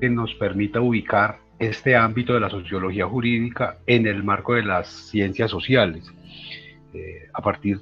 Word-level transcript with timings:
que 0.00 0.08
nos 0.08 0.34
permita 0.34 0.80
ubicar 0.80 1.38
este 1.58 1.96
ámbito 1.96 2.34
de 2.34 2.40
la 2.40 2.50
sociología 2.50 3.06
jurídica 3.06 3.78
en 3.86 4.06
el 4.06 4.24
marco 4.24 4.54
de 4.54 4.64
las 4.64 4.88
ciencias 4.88 5.50
sociales, 5.50 6.04
eh, 6.92 7.28
a 7.32 7.42
partir 7.42 7.80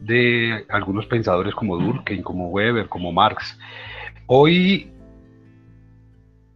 de 0.00 0.64
algunos 0.68 1.06
pensadores 1.06 1.54
como 1.54 1.78
Durkheim, 1.78 2.22
como 2.22 2.48
Weber, 2.48 2.88
como 2.88 3.12
Marx. 3.12 3.58
Hoy 4.26 4.90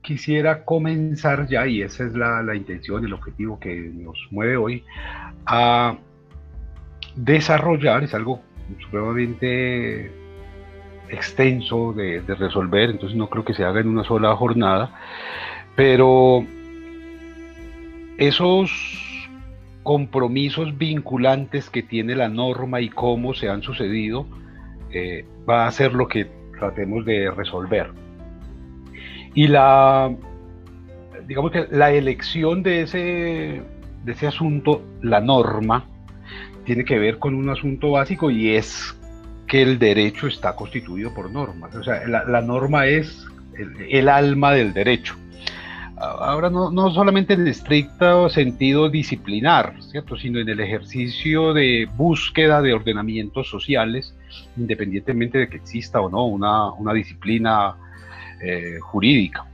quisiera 0.02 0.64
comenzar 0.64 1.46
ya, 1.48 1.66
y 1.66 1.82
esa 1.82 2.04
es 2.04 2.14
la, 2.14 2.54
intención, 2.54 3.04
el 3.04 3.12
objetivo 3.12 3.58
que 3.58 3.74
nos 3.74 4.18
mueve 4.30 4.56
hoy, 4.56 4.84
a 5.46 5.96
desarrollar, 7.16 8.04
es 8.04 8.14
algo 8.14 8.42
supremamente 8.80 10.10
extenso 11.10 11.92
de, 11.92 12.20
resolver, 12.26 12.90
entonces 12.90 13.16
no 13.16 13.28
creo 13.28 13.44
que 13.44 13.54
se 13.54 13.64
haga 13.64 13.80
en 13.80 13.88
una 13.88 14.04
sola 14.04 14.34
jornada, 14.36 14.92
pero 15.76 16.44
esos 18.18 18.70
compromisos 19.82 20.76
vinculantes 20.76 21.70
que 21.70 21.82
tiene 21.82 22.14
la 22.14 22.28
norma 22.28 22.80
y 22.80 22.88
cómo 22.88 23.34
se 23.34 23.48
han 23.48 23.62
sucedido, 23.62 24.26
eh, 24.92 25.24
va 25.48 25.66
a 25.66 25.70
ser 25.72 25.94
lo 25.94 26.06
que 26.06 26.26
tratemos 26.58 27.04
de 27.04 27.30
resolver. 27.30 27.90
Y 29.34 29.46
la, 29.46 30.14
digamos 31.26 31.50
que 31.52 31.66
la 31.70 31.92
elección 31.92 32.62
de 32.62 32.82
ese, 32.82 33.62
de 34.04 34.12
ese 34.12 34.26
asunto, 34.26 34.82
la 35.02 35.20
norma, 35.20 35.86
tiene 36.64 36.84
que 36.84 36.98
ver 36.98 37.18
con 37.18 37.34
un 37.34 37.48
asunto 37.48 37.92
básico 37.92 38.30
y 38.30 38.50
es 38.50 38.99
que 39.50 39.62
el 39.62 39.80
derecho 39.80 40.28
está 40.28 40.54
constituido 40.54 41.12
por 41.12 41.28
normas. 41.28 41.74
O 41.74 41.82
sea, 41.82 42.06
la, 42.06 42.40
norma 42.40 42.86
es 42.86 43.26
el, 43.90 44.08
alma 44.08 44.52
del 44.52 44.72
derecho. 44.72 45.16
Ahora 45.96 46.48
no, 46.48 46.70
no, 46.70 46.92
solamente 46.92 47.34
en 47.34 47.48
estricto 47.48 48.30
sentido 48.30 48.88
disciplinar, 48.88 49.74
¿cierto? 49.82 50.16
sino 50.16 50.38
en 50.38 50.48
el 50.48 50.60
ejercicio 50.60 51.52
de 51.52 51.88
búsqueda 51.96 52.62
de 52.62 52.72
ordenamientos 52.72 53.50
sociales, 53.50 54.14
independientemente 54.56 55.38
de 55.38 55.48
que 55.48 55.56
exista 55.56 56.00
o 56.00 56.08
no 56.08 56.26
una, 56.26 56.70
una 56.74 56.92
disciplina 56.94 57.74
eh, 58.40 58.78
jurídica. 58.80 59.46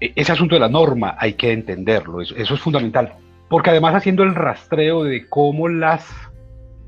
E, 0.00 0.10
ese 0.16 0.32
asunto 0.32 0.54
de 0.54 0.60
la 0.60 0.70
norma 0.70 1.16
hay 1.18 1.34
que 1.34 1.52
entenderlo, 1.52 2.22
eso 2.22 2.34
es 2.34 2.60
fundamental, 2.60 3.12
porque 3.50 3.70
además 3.70 3.94
haciendo 3.94 4.22
el 4.22 4.34
rastreo 4.34 5.04
de 5.04 5.28
cómo 5.28 5.68
las 5.68 6.08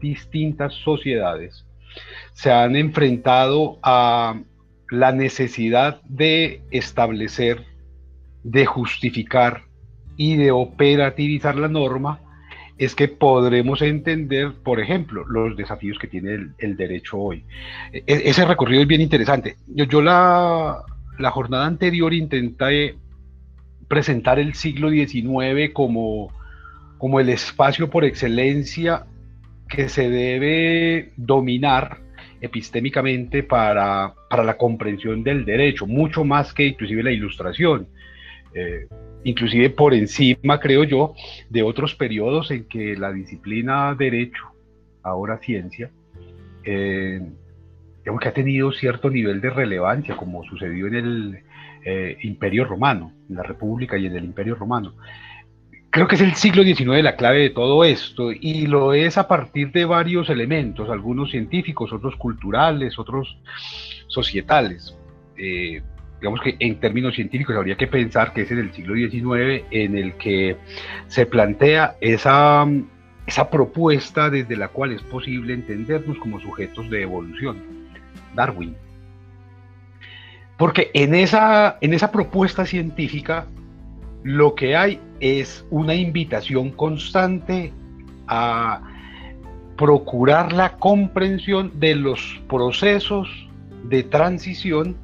distintas 0.00 0.72
sociedades 0.72 1.66
se 2.41 2.50
han 2.50 2.74
enfrentado 2.74 3.78
a 3.83 4.41
la 4.88 5.12
necesidad 5.12 6.00
de 6.08 6.62
establecer, 6.70 7.66
de 8.44 8.64
justificar 8.64 9.64
y 10.16 10.36
de 10.36 10.50
operativizar 10.50 11.56
la 11.56 11.69
norma, 11.69 12.20
es 12.78 12.94
que 12.94 13.08
podremos 13.08 13.82
entender, 13.82 14.55
por 14.64 14.80
ejemplo, 14.80 15.27
los 15.27 15.55
desafíos 15.55 15.98
que 15.98 16.06
tiene 16.06 16.55
el, 16.56 16.77
derecho 16.78 17.19
hoy. 17.19 17.44
E, 17.92 18.05
ese 18.06 18.47
recorrido 18.47 18.80
es 18.80 18.88
bien 18.88 19.02
interesante. 19.02 19.56
Yo, 19.66 20.00
la, 20.00 20.78
la, 21.19 21.30
jornada 21.30 21.66
anterior 21.66 22.14
intenté 22.14 22.97
presentar 23.86 24.38
el 24.38 24.54
siglo 24.54 24.88
XIX 24.88 25.75
como, 25.75 26.32
como 26.97 27.20
el 27.20 27.28
espacio 27.28 27.91
por 27.91 28.06
excelencia 28.06 29.04
que 29.69 29.91
se 29.91 30.08
debe 30.08 31.12
dominar 31.19 31.98
epistémicamente 32.41 33.42
para, 33.42 34.14
la 34.30 34.56
comprensión 34.56 35.22
del 35.22 35.44
derecho, 35.44 35.86
mucho 35.86 36.24
más 36.24 36.55
que 36.55 36.66
inclusive 36.66 37.02
la 37.02 37.12
ilustración. 37.12 37.86
Eh, 38.55 38.86
inclusive 39.24 39.70
por 39.70 39.94
encima, 39.94 40.58
creo 40.58 40.84
yo, 40.84 41.15
de 41.48 41.62
otros 41.62 41.94
periodos 41.94 42.50
en 42.50 42.65
que 42.65 42.97
la 42.97 43.12
disciplina 43.12 43.94
derecho, 43.94 44.44
ahora 45.03 45.38
ciencia, 45.38 45.91
eh, 46.65 47.20
digamos 47.98 48.20
que 48.20 48.28
ha 48.28 48.34
tenido 48.34 48.72
cierto 48.72 49.10
nivel 49.10 49.41
de 49.41 49.50
relevancia, 49.50 50.16
como 50.16 50.44
sucedió 50.44 50.86
en 50.86 50.94
el 50.94 51.38
eh, 51.84 52.19
Imperio 52.22 52.65
Romano, 52.65 53.12
en 53.28 53.36
la 53.36 53.42
República 53.42 53.97
y 53.98 54.06
en 54.06 54.16
el 54.16 54.25
Imperio 54.25 54.54
Romano. 54.54 54.94
Creo 55.91 56.06
que 56.06 56.15
es 56.15 56.21
el 56.21 56.34
siglo 56.37 56.62
XIX 56.62 57.03
la 57.03 57.17
clave 57.17 57.41
de 57.41 57.51
todo 57.51 57.84
esto 57.84 58.31
y 58.31 58.69
lo 58.69 58.95
es 58.95 59.19
a 59.19 59.27
partir 59.27 59.73
de 59.73 59.84
varios 59.84 60.31
elementos, 60.31 60.89
algunos 60.89 61.33
científicos, 61.33 61.93
otros 61.93 62.15
culturales, 62.15 62.97
otros 62.97 63.37
societales. 64.06 64.97
Eh, 65.37 65.83
digamos 66.21 66.41
que 66.43 66.55
en 66.61 66.78
términos 66.78 67.17
científicos 67.17 67.56
habría 67.56 67.77
que 67.77 67.89
pensar 67.89 68.33
que 68.33 68.43
es 68.43 68.51
en 68.53 68.59
el 68.59 68.73
siglo 68.73 68.95
XIX 68.95 69.65
en 69.73 69.99
el 69.99 70.15
que 70.15 70.59
se 71.09 71.27
plantea 71.27 71.97
esa, 72.01 72.69
esa 73.27 73.51
propuesta 73.51 74.31
desde 74.31 74.57
la 74.57 74.69
cual 74.69 74.93
es 74.93 75.03
posible 75.03 75.55
entendernos 75.55 76.19
como 76.19 76.41
sujetos 76.41 76.89
de 76.89 77.03
evolución, 77.03 77.57
Darwin. 78.37 78.77
Porque 80.57 80.93
en 80.95 81.17
esa, 81.17 81.78
en 81.81 81.95
esa 81.95 82.12
propuesta 82.12 82.65
científica 82.65 83.47
lo 84.22 84.54
que 84.54 84.76
hay 84.76 85.00
es 85.20 85.64
una 85.70 85.94
invitación 85.94 86.70
constante 86.70 87.72
a 88.26 88.82
procurar 89.76 90.53
la 90.53 90.76
comprensión 90.76 91.72
de 91.81 91.94
los 91.94 92.41
procesos 92.48 93.28
de 93.84 94.03
transición 94.03 94.97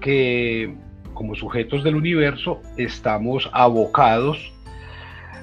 que 0.00 0.74
como 1.14 1.34
sujetos 1.34 1.84
del 1.84 1.96
universo 1.96 2.60
estamos 2.76 3.48
abocados 3.52 4.52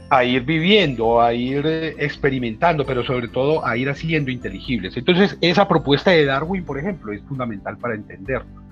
a 0.09 0.23
ir 0.23 0.43
viviendo, 0.43 1.21
a 1.21 1.33
ir 1.33 1.65
experimentando, 1.97 2.85
pero 2.85 3.03
sobre 3.03 3.27
todo 3.27 3.65
a 3.65 3.77
ir 3.77 3.89
haciendo 3.89 4.31
inteligibles. 4.31 4.95
Entonces, 4.95 5.37
esa 5.41 5.67
propuesta 5.67 6.11
de 6.11 6.25
Darwin, 6.25 6.63
por 6.63 6.79
ejemplo, 6.79 7.11
es 7.11 7.21
fundamental 7.23 7.77
para 7.77 7.95
entenderlo. 7.95 8.66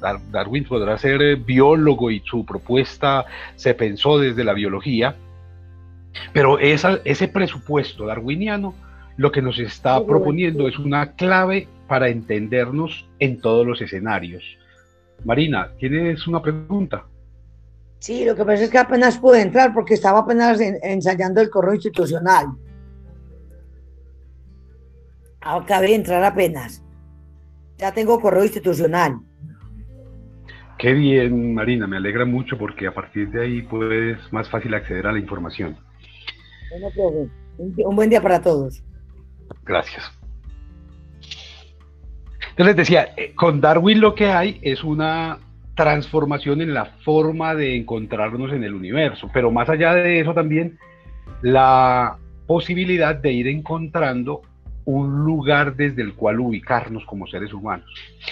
Darwin 0.00 0.64
podrá 0.64 0.98
ser 0.98 1.22
eh, 1.22 1.34
biólogo 1.36 2.10
y 2.10 2.20
su 2.24 2.44
propuesta 2.44 3.24
se 3.54 3.74
pensó 3.74 4.18
desde 4.18 4.44
la 4.44 4.52
biología, 4.52 5.16
pero 6.32 6.58
ese 6.58 7.28
presupuesto 7.28 8.06
darwiniano 8.06 8.74
lo 9.16 9.32
que 9.32 9.42
nos 9.42 9.58
está 9.58 10.04
proponiendo 10.04 10.68
es 10.68 10.78
una 10.78 11.12
clave 11.12 11.68
para 11.88 12.08
entendernos 12.08 13.08
en 13.18 13.40
todos 13.40 13.66
los 13.66 13.80
escenarios. 13.80 14.44
Marina, 15.24 15.70
¿tienes 15.78 16.26
una 16.26 16.42
pregunta? 16.42 17.04
Sí, 17.98 18.24
lo 18.24 18.36
que 18.36 18.44
pasa 18.44 18.64
es 18.64 18.70
que 18.70 18.78
apenas 18.78 19.18
pude 19.18 19.40
entrar 19.40 19.72
porque 19.72 19.94
estaba 19.94 20.20
apenas 20.20 20.60
ensayando 20.60 21.40
el 21.40 21.50
correo 21.50 21.74
institucional. 21.74 22.46
Acabé 25.40 25.88
de 25.88 25.94
entrar 25.94 26.22
apenas. 26.22 26.82
Ya 27.78 27.92
tengo 27.92 28.20
correo 28.20 28.44
institucional. 28.44 29.20
Qué 30.78 30.92
bien, 30.92 31.54
Marina, 31.54 31.86
me 31.86 31.96
alegra 31.96 32.24
mucho 32.24 32.58
porque 32.58 32.86
a 32.86 32.92
partir 32.92 33.30
de 33.30 33.42
ahí 33.42 33.62
puedes 33.62 34.18
más 34.32 34.48
fácil 34.50 34.74
acceder 34.74 35.06
a 35.06 35.12
la 35.12 35.18
información. 35.18 35.76
Bueno, 36.70 37.30
un 37.58 37.96
buen 37.96 38.10
día 38.10 38.20
para 38.20 38.42
todos. 38.42 38.82
Gracias. 39.64 40.12
Entonces 42.50 42.66
les 42.66 42.76
decía, 42.76 43.08
eh, 43.16 43.32
con 43.34 43.60
Darwin 43.60 44.00
lo 44.00 44.14
que 44.14 44.26
hay 44.26 44.58
es 44.62 44.82
una 44.82 45.38
transformación 45.74 46.62
en 46.62 46.72
la 46.72 46.86
forma 47.04 47.54
de 47.54 47.76
encontrarnos 47.76 48.52
en 48.52 48.64
el 48.64 48.74
universo, 48.74 49.30
pero 49.32 49.50
más 49.50 49.68
allá 49.68 49.94
de 49.94 50.20
eso 50.20 50.32
también 50.32 50.78
la 51.42 52.16
posibilidad 52.46 53.14
de 53.14 53.32
ir 53.32 53.48
encontrando 53.48 54.42
un 54.86 55.24
lugar 55.24 55.74
desde 55.76 56.00
el 56.00 56.14
cual 56.14 56.40
ubicarnos 56.40 57.04
como 57.04 57.26
seres 57.26 57.52
humanos. 57.52 57.86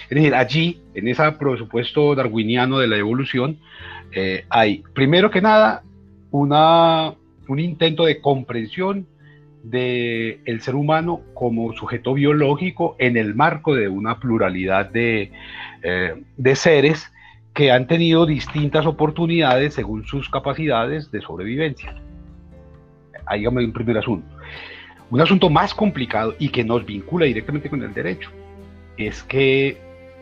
Es 0.09 0.17
decir, 0.17 0.35
allí, 0.35 0.81
en 0.95 1.09
ese 1.09 1.31
presupuesto 1.33 2.15
darwiniano 2.15 2.79
de 2.79 2.87
la 2.87 2.97
evolución, 2.97 3.59
eh, 4.13 4.47
hay, 4.49 4.83
primero 4.95 5.31
que 5.31 5.43
nada, 5.43 5.83
un 6.31 7.59
intento 7.59 8.05
de 8.05 8.21
comprensión 8.21 9.07
del 9.65 10.41
el 10.45 10.61
ser 10.61 10.75
humano 10.75 11.23
como 11.33 11.73
sujeto 11.73 12.15
biológico 12.15 12.97
en 12.99 13.17
el 13.17 13.35
marco 13.35 13.75
de 13.75 13.89
una 13.89 14.21
pluralidad 14.21 14.91
de, 14.91 15.33
eh, 15.83 16.55
seres 16.55 17.11
que 17.53 17.73
han 17.73 17.87
tenido 17.87 18.27
distintas 18.27 18.87
oportunidades 18.87 19.75
según 19.75 20.05
sus 20.05 20.29
capacidades 20.29 21.11
de 21.11 21.21
sobrevivencia. 21.21 21.95
Ahí 23.27 23.47
un 23.47 23.73
primer 23.73 23.99
asunto. 23.99 24.34
Un 25.15 25.21
asunto 25.21 25.49
más 25.49 25.73
complicado 25.73 26.35
y 26.41 26.49
que 26.49 26.65
nos 26.65 26.85
vincula 26.85 27.27
directamente 27.27 27.71
con 27.71 27.81
el 27.85 27.95
derecho 27.95 28.31
es 28.97 29.23
que 29.23 29.79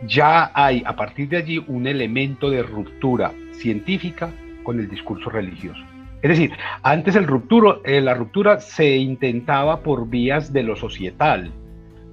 ya 0.06 0.52
hay 0.52 0.82
a 0.84 0.94
partir 0.94 1.30
de 1.30 1.38
allí 1.38 1.64
un 1.66 1.86
elemento 1.86 2.50
de 2.50 2.62
ruptura 2.62 3.32
científica 3.52 4.30
con 4.62 4.78
el 4.78 4.90
discurso 4.90 5.30
religioso. 5.30 5.80
Es 6.20 6.28
decir, 6.28 6.52
antes 6.82 7.16
eh, 7.16 8.00
la 8.02 8.12
ruptura 8.12 8.60
se 8.60 8.96
intentaba 8.98 9.80
por 9.80 10.10
vías 10.10 10.52
de 10.52 10.62
lo 10.62 10.76
societal, 10.76 11.50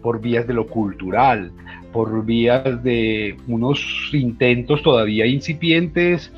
por 0.01 0.21
vías 0.21 0.47
de 0.47 0.53
lo 0.53 0.67
cultural, 0.67 1.51
por 1.91 2.23
vías 2.23 2.81
de 2.81 3.35
unos 3.49 4.09
intentos 4.13 4.81
todavía 4.83 5.25
incipientes 5.25 6.31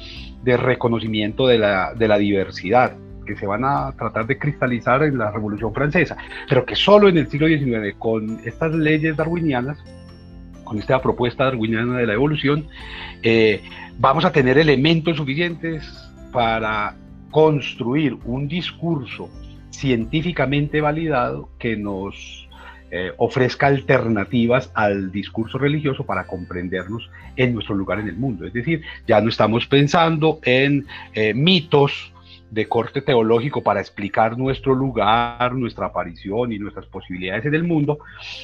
de 0.44 0.58
reconocimiento 0.58 1.46
de 1.46 1.60
la 1.60 2.18
diversidad, 2.18 2.96
que 3.26 3.36
se 3.36 3.46
van 3.46 3.64
a 3.64 3.92
tratar 3.94 4.28
de 4.28 4.38
cristalizar 4.38 5.04
en 5.04 5.18
la 5.18 5.32
Revolución 5.32 5.74
Francesa, 5.74 6.18
pero 6.48 6.66
que 6.66 6.76
solo 6.76 7.10
en 7.10 7.18
el 7.18 7.28
siglo 7.28 7.48
XIX, 7.48 7.96
con 7.98 8.40
estas 8.46 8.74
leyes 8.74 9.16
darwinianas, 9.16 9.78
con 10.64 10.80
esta 10.80 11.02
propuesta 11.02 11.46
darwiniana 11.46 11.98
de 11.98 12.08
la 12.08 12.14
evolución, 12.14 12.68
eh, 13.24 13.62
vamos 13.98 14.26
a 14.26 14.32
tener 14.32 14.58
elementos 14.58 15.18
suficientes 15.18 15.86
para 16.32 16.96
construir 17.30 18.18
un 18.26 18.48
discurso 18.48 19.30
científicamente 19.70 20.82
validado 20.82 21.50
que 21.58 21.76
nos 21.76 22.48
eh, 22.94 23.14
ofrezca 23.18 23.68
alternativas 23.68 24.70
al 24.74 25.14
discurso 25.14 25.58
religioso 25.58 26.06
para 26.06 26.28
comprendernos 26.28 27.10
en 27.38 27.54
nuestro 27.54 27.74
lugar 27.74 28.00
en 28.00 28.10
el 28.10 28.18
mundo. 28.18 28.46
Es 28.46 28.52
decir, 28.52 28.82
ya 29.08 29.22
no 29.22 29.30
estamos 29.30 29.66
pensando 29.66 30.40
en 30.44 30.86
eh, 31.14 31.34
mitos 31.34 32.12
de 32.52 32.68
corte 32.68 33.02
teológico 33.02 33.64
para 33.64 33.80
explicar 33.80 34.38
nuestro 34.38 34.76
lugar, 34.76 35.56
nuestra 35.56 35.88
aparición 35.88 36.52
y 36.52 36.60
nuestras 36.60 36.86
posibilidades 36.86 37.46
en 37.46 37.56
el 37.56 37.64
mundo, 37.64 38.00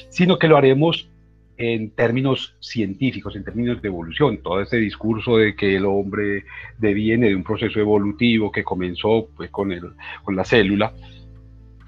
sino 0.09 0.39
que 0.39 0.47
lo 0.47 0.57
haremos 0.57 1.09
en 1.57 1.89
términos 1.89 2.55
científicos, 2.59 3.35
en 3.35 3.43
términos 3.43 3.81
de 3.81 3.87
evolución. 3.89 4.37
Todo 4.37 4.61
este 4.61 4.77
discurso 4.77 5.37
de 5.37 5.55
que 5.55 5.75
el 5.75 5.85
hombre 5.85 6.45
deviene 6.77 7.27
de 7.27 7.35
un 7.35 7.43
proceso 7.43 7.79
evolutivo 7.79 8.51
que 8.51 8.63
comenzó 8.63 9.27
pues, 9.35 9.49
con, 9.49 9.71
el, 9.71 9.91
con 10.23 10.35
la 10.35 10.45
célula 10.45 10.93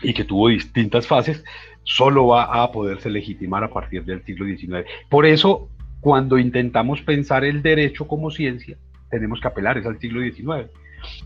y 0.01 0.13
que 0.13 0.25
tuvo 0.25 0.49
distintas 0.49 1.07
fases, 1.07 1.43
solo 1.83 2.27
va 2.27 2.63
a 2.63 2.71
poderse 2.71 3.09
legitimar 3.09 3.63
a 3.63 3.69
partir 3.69 4.03
del 4.03 4.23
siglo 4.25 4.45
XIX. 4.45 4.85
Por 5.07 5.25
eso, 5.25 5.69
cuando 6.01 6.37
intentamos 6.37 7.01
pensar 7.01 7.45
el 7.45 7.61
derecho 7.61 8.07
como 8.07 8.31
ciencia, 8.31 8.77
tenemos 9.09 9.39
que 9.39 9.47
apelar 9.47 9.77
es 9.77 9.85
al 9.85 9.99
siglo 9.99 10.21
XIX, 10.21 10.69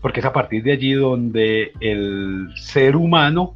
porque 0.00 0.20
es 0.20 0.26
a 0.26 0.32
partir 0.32 0.62
de 0.62 0.72
allí 0.72 0.92
donde 0.92 1.72
el 1.80 2.48
ser 2.56 2.96
humano 2.96 3.54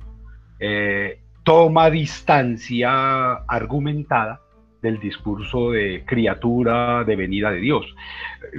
eh, 0.61 1.21
toma 1.45 1.91
distancia 1.91 3.33
argumentada 3.49 4.41
del 4.83 5.01
discurso 5.01 5.73
de 5.73 6.05
criatura 6.07 7.05
de 7.05 7.17
venida 7.17 7.51
de 7.51 7.61
Dios. 7.61 7.95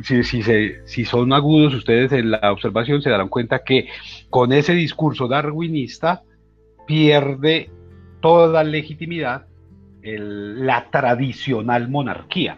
Si, 0.04 1.06
son 1.06 1.34
agudos 1.34 1.74
ustedes 1.74 2.12
en 2.12 2.32
la 2.32 2.52
observación, 2.52 3.02
se 3.02 3.10
darán 3.10 3.30
cuenta 3.30 3.64
que 3.64 3.88
con 4.30 4.52
ese 4.52 4.74
discurso 4.74 5.28
darwinista 5.28 6.24
pierde 6.86 7.70
toda 8.22 8.64
legitimidad 8.64 9.46
la 10.02 10.90
tradicional 10.90 11.90
monarquía, 11.90 12.58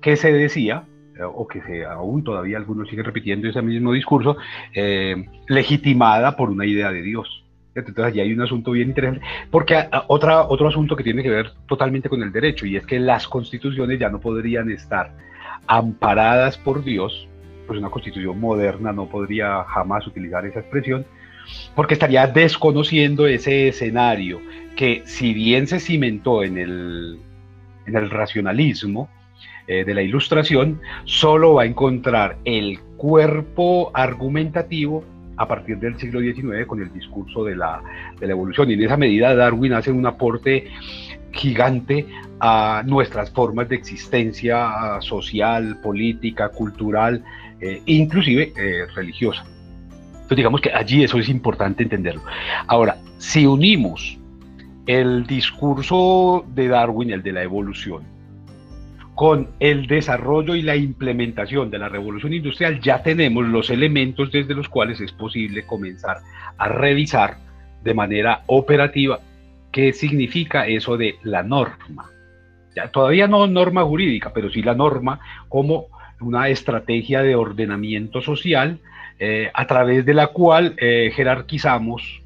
que 0.00 0.16
se 0.16 0.32
decía, 0.32 0.84
o 1.24 1.46
que 1.46 1.62
se, 1.62 1.84
aún 1.84 2.24
todavía 2.24 2.58
algunos 2.58 2.88
siguen 2.88 3.04
repitiendo 3.04 3.48
ese 3.48 3.62
mismo 3.62 3.92
discurso, 3.92 4.36
eh, 4.74 5.24
legitimada 5.48 6.36
por 6.36 6.50
una 6.50 6.66
idea 6.66 6.92
de 6.92 7.02
Dios. 7.02 7.44
Entonces 7.74 8.04
allí 8.04 8.20
hay 8.20 8.32
un 8.32 8.40
asunto 8.40 8.70
bien 8.70 8.88
interesante, 8.88 9.24
porque 9.50 9.88
otra, 10.08 10.44
otro 10.48 10.68
asunto 10.68 10.96
que 10.96 11.04
tiene 11.04 11.22
que 11.22 11.30
ver 11.30 11.52
totalmente 11.68 12.08
con 12.08 12.22
el 12.22 12.32
derecho, 12.32 12.66
y 12.66 12.76
es 12.76 12.86
que 12.86 12.98
las 12.98 13.28
constituciones 13.28 13.98
ya 13.98 14.08
no 14.08 14.18
podrían 14.18 14.70
estar 14.70 15.12
amparadas 15.66 16.56
por 16.56 16.82
Dios, 16.84 17.28
pues 17.66 17.78
una 17.78 17.90
constitución 17.90 18.40
moderna 18.40 18.92
no 18.92 19.08
podría 19.08 19.64
jamás 19.64 20.06
utilizar 20.06 20.46
esa 20.46 20.60
expresión, 20.60 21.04
porque 21.74 21.94
estaría 21.94 22.26
desconociendo 22.26 23.26
ese 23.26 23.68
escenario 23.68 24.40
que 24.74 25.02
si 25.04 25.32
bien 25.32 25.66
se 25.66 25.80
cimentó 25.80 26.42
en 26.42 26.58
el, 26.58 27.18
en 27.86 27.96
el 27.96 28.10
racionalismo 28.10 29.08
eh, 29.66 29.84
de 29.84 29.94
la 29.94 30.02
ilustración, 30.02 30.80
solo 31.04 31.54
va 31.54 31.62
a 31.62 31.66
encontrar 31.66 32.38
el 32.44 32.78
cuerpo 32.96 33.90
argumentativo 33.94 35.04
a 35.36 35.46
partir 35.46 35.78
del 35.78 35.98
siglo 35.98 36.20
XIX 36.20 36.66
con 36.66 36.80
el 36.80 36.92
discurso 36.92 37.44
de 37.44 37.56
la, 37.56 37.82
de 38.18 38.26
la 38.26 38.32
evolución. 38.32 38.70
Y 38.70 38.74
en 38.74 38.82
esa 38.84 38.96
medida 38.96 39.34
Darwin 39.34 39.74
hace 39.74 39.90
un 39.90 40.06
aporte 40.06 40.68
gigante 41.32 42.06
a 42.40 42.82
nuestras 42.86 43.30
formas 43.30 43.68
de 43.68 43.76
existencia 43.76 44.98
social, 45.00 45.78
política, 45.82 46.48
cultural, 46.48 47.22
eh, 47.60 47.82
inclusive 47.86 48.52
eh, 48.56 48.86
religiosa. 48.94 49.44
Entonces 50.12 50.36
digamos 50.38 50.60
que 50.60 50.72
allí 50.72 51.04
eso 51.04 51.18
es 51.18 51.28
importante 51.28 51.82
entenderlo. 51.82 52.22
Ahora, 52.66 52.96
si 53.18 53.46
unimos 53.46 54.18
el 54.86 55.26
discurso 55.26 56.44
de 56.54 56.68
Darwin, 56.68 57.10
el 57.10 57.22
de 57.22 57.32
la 57.32 57.42
evolución, 57.42 58.02
con 59.16 59.48
el 59.60 59.86
desarrollo 59.86 60.54
y 60.54 60.60
la 60.60 60.76
implementación 60.76 61.70
de 61.70 61.78
la 61.78 61.88
revolución 61.88 62.34
industrial, 62.34 62.80
ya 62.82 63.02
tenemos 63.02 63.46
los 63.46 63.70
elementos 63.70 64.30
desde 64.30 64.54
los 64.54 64.68
cuales 64.68 65.00
es 65.00 65.10
posible 65.10 65.64
comenzar 65.64 66.18
a 66.58 66.68
revisar 66.68 67.38
de 67.82 67.94
manera 67.94 68.42
operativa 68.46 69.18
qué 69.72 69.94
significa 69.94 70.66
eso 70.66 70.98
de 70.98 71.16
la 71.22 71.42
norma. 71.42 72.10
Ya, 72.74 72.88
todavía 72.88 73.26
no 73.26 73.46
norma 73.46 73.82
jurídica, 73.84 74.34
pero 74.34 74.50
sí 74.50 74.60
la 74.60 74.74
norma 74.74 75.18
como 75.48 75.86
una 76.20 76.50
estrategia 76.50 77.22
de 77.22 77.36
ordenamiento 77.36 78.20
social 78.20 78.80
eh, 79.18 79.50
a 79.54 79.66
través 79.66 80.04
de 80.04 80.12
la 80.12 80.26
cual 80.26 80.74
eh, 80.76 81.10
jerarquizamos, 81.16 82.22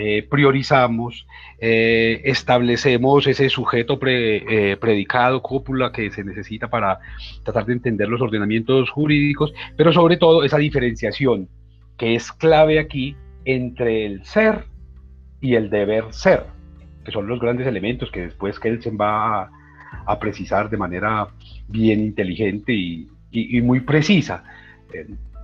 eh, 0.00 0.26
priorizamos, 0.28 1.26
establecemos 1.58 3.26
ese 3.26 3.50
sujeto 3.50 3.98
predicado, 3.98 5.42
cópula 5.42 5.92
que 5.92 6.10
se 6.10 6.24
necesita 6.24 6.68
para 6.68 7.00
tratar 7.44 7.66
de 7.66 7.74
entender 7.74 8.08
los 8.08 8.22
ordenamientos 8.22 8.88
jurídicos, 8.88 9.52
pero 9.76 9.92
sobre 9.92 10.16
todo 10.16 10.42
esa 10.42 10.56
diferenciación 10.56 11.48
que 11.98 12.14
es 12.14 12.32
clave 12.32 12.78
aquí 12.78 13.14
entre 13.44 14.06
el 14.06 14.24
ser 14.24 14.64
y 15.40 15.54
el 15.54 15.68
deber 15.68 16.04
ser, 16.10 16.44
que 17.04 17.12
son 17.12 17.26
los 17.26 17.40
grandes 17.40 17.66
elementos 17.66 18.10
que 18.10 18.22
después 18.22 18.58
Kelsen 18.58 18.96
va 18.98 19.50
a, 20.06 20.18
precisar 20.18 20.70
de 20.70 20.76
manera 20.76 21.28
bien 21.68 22.00
inteligente 22.00 22.72
y, 22.72 23.08
muy 23.62 23.80
precisa 23.80 24.42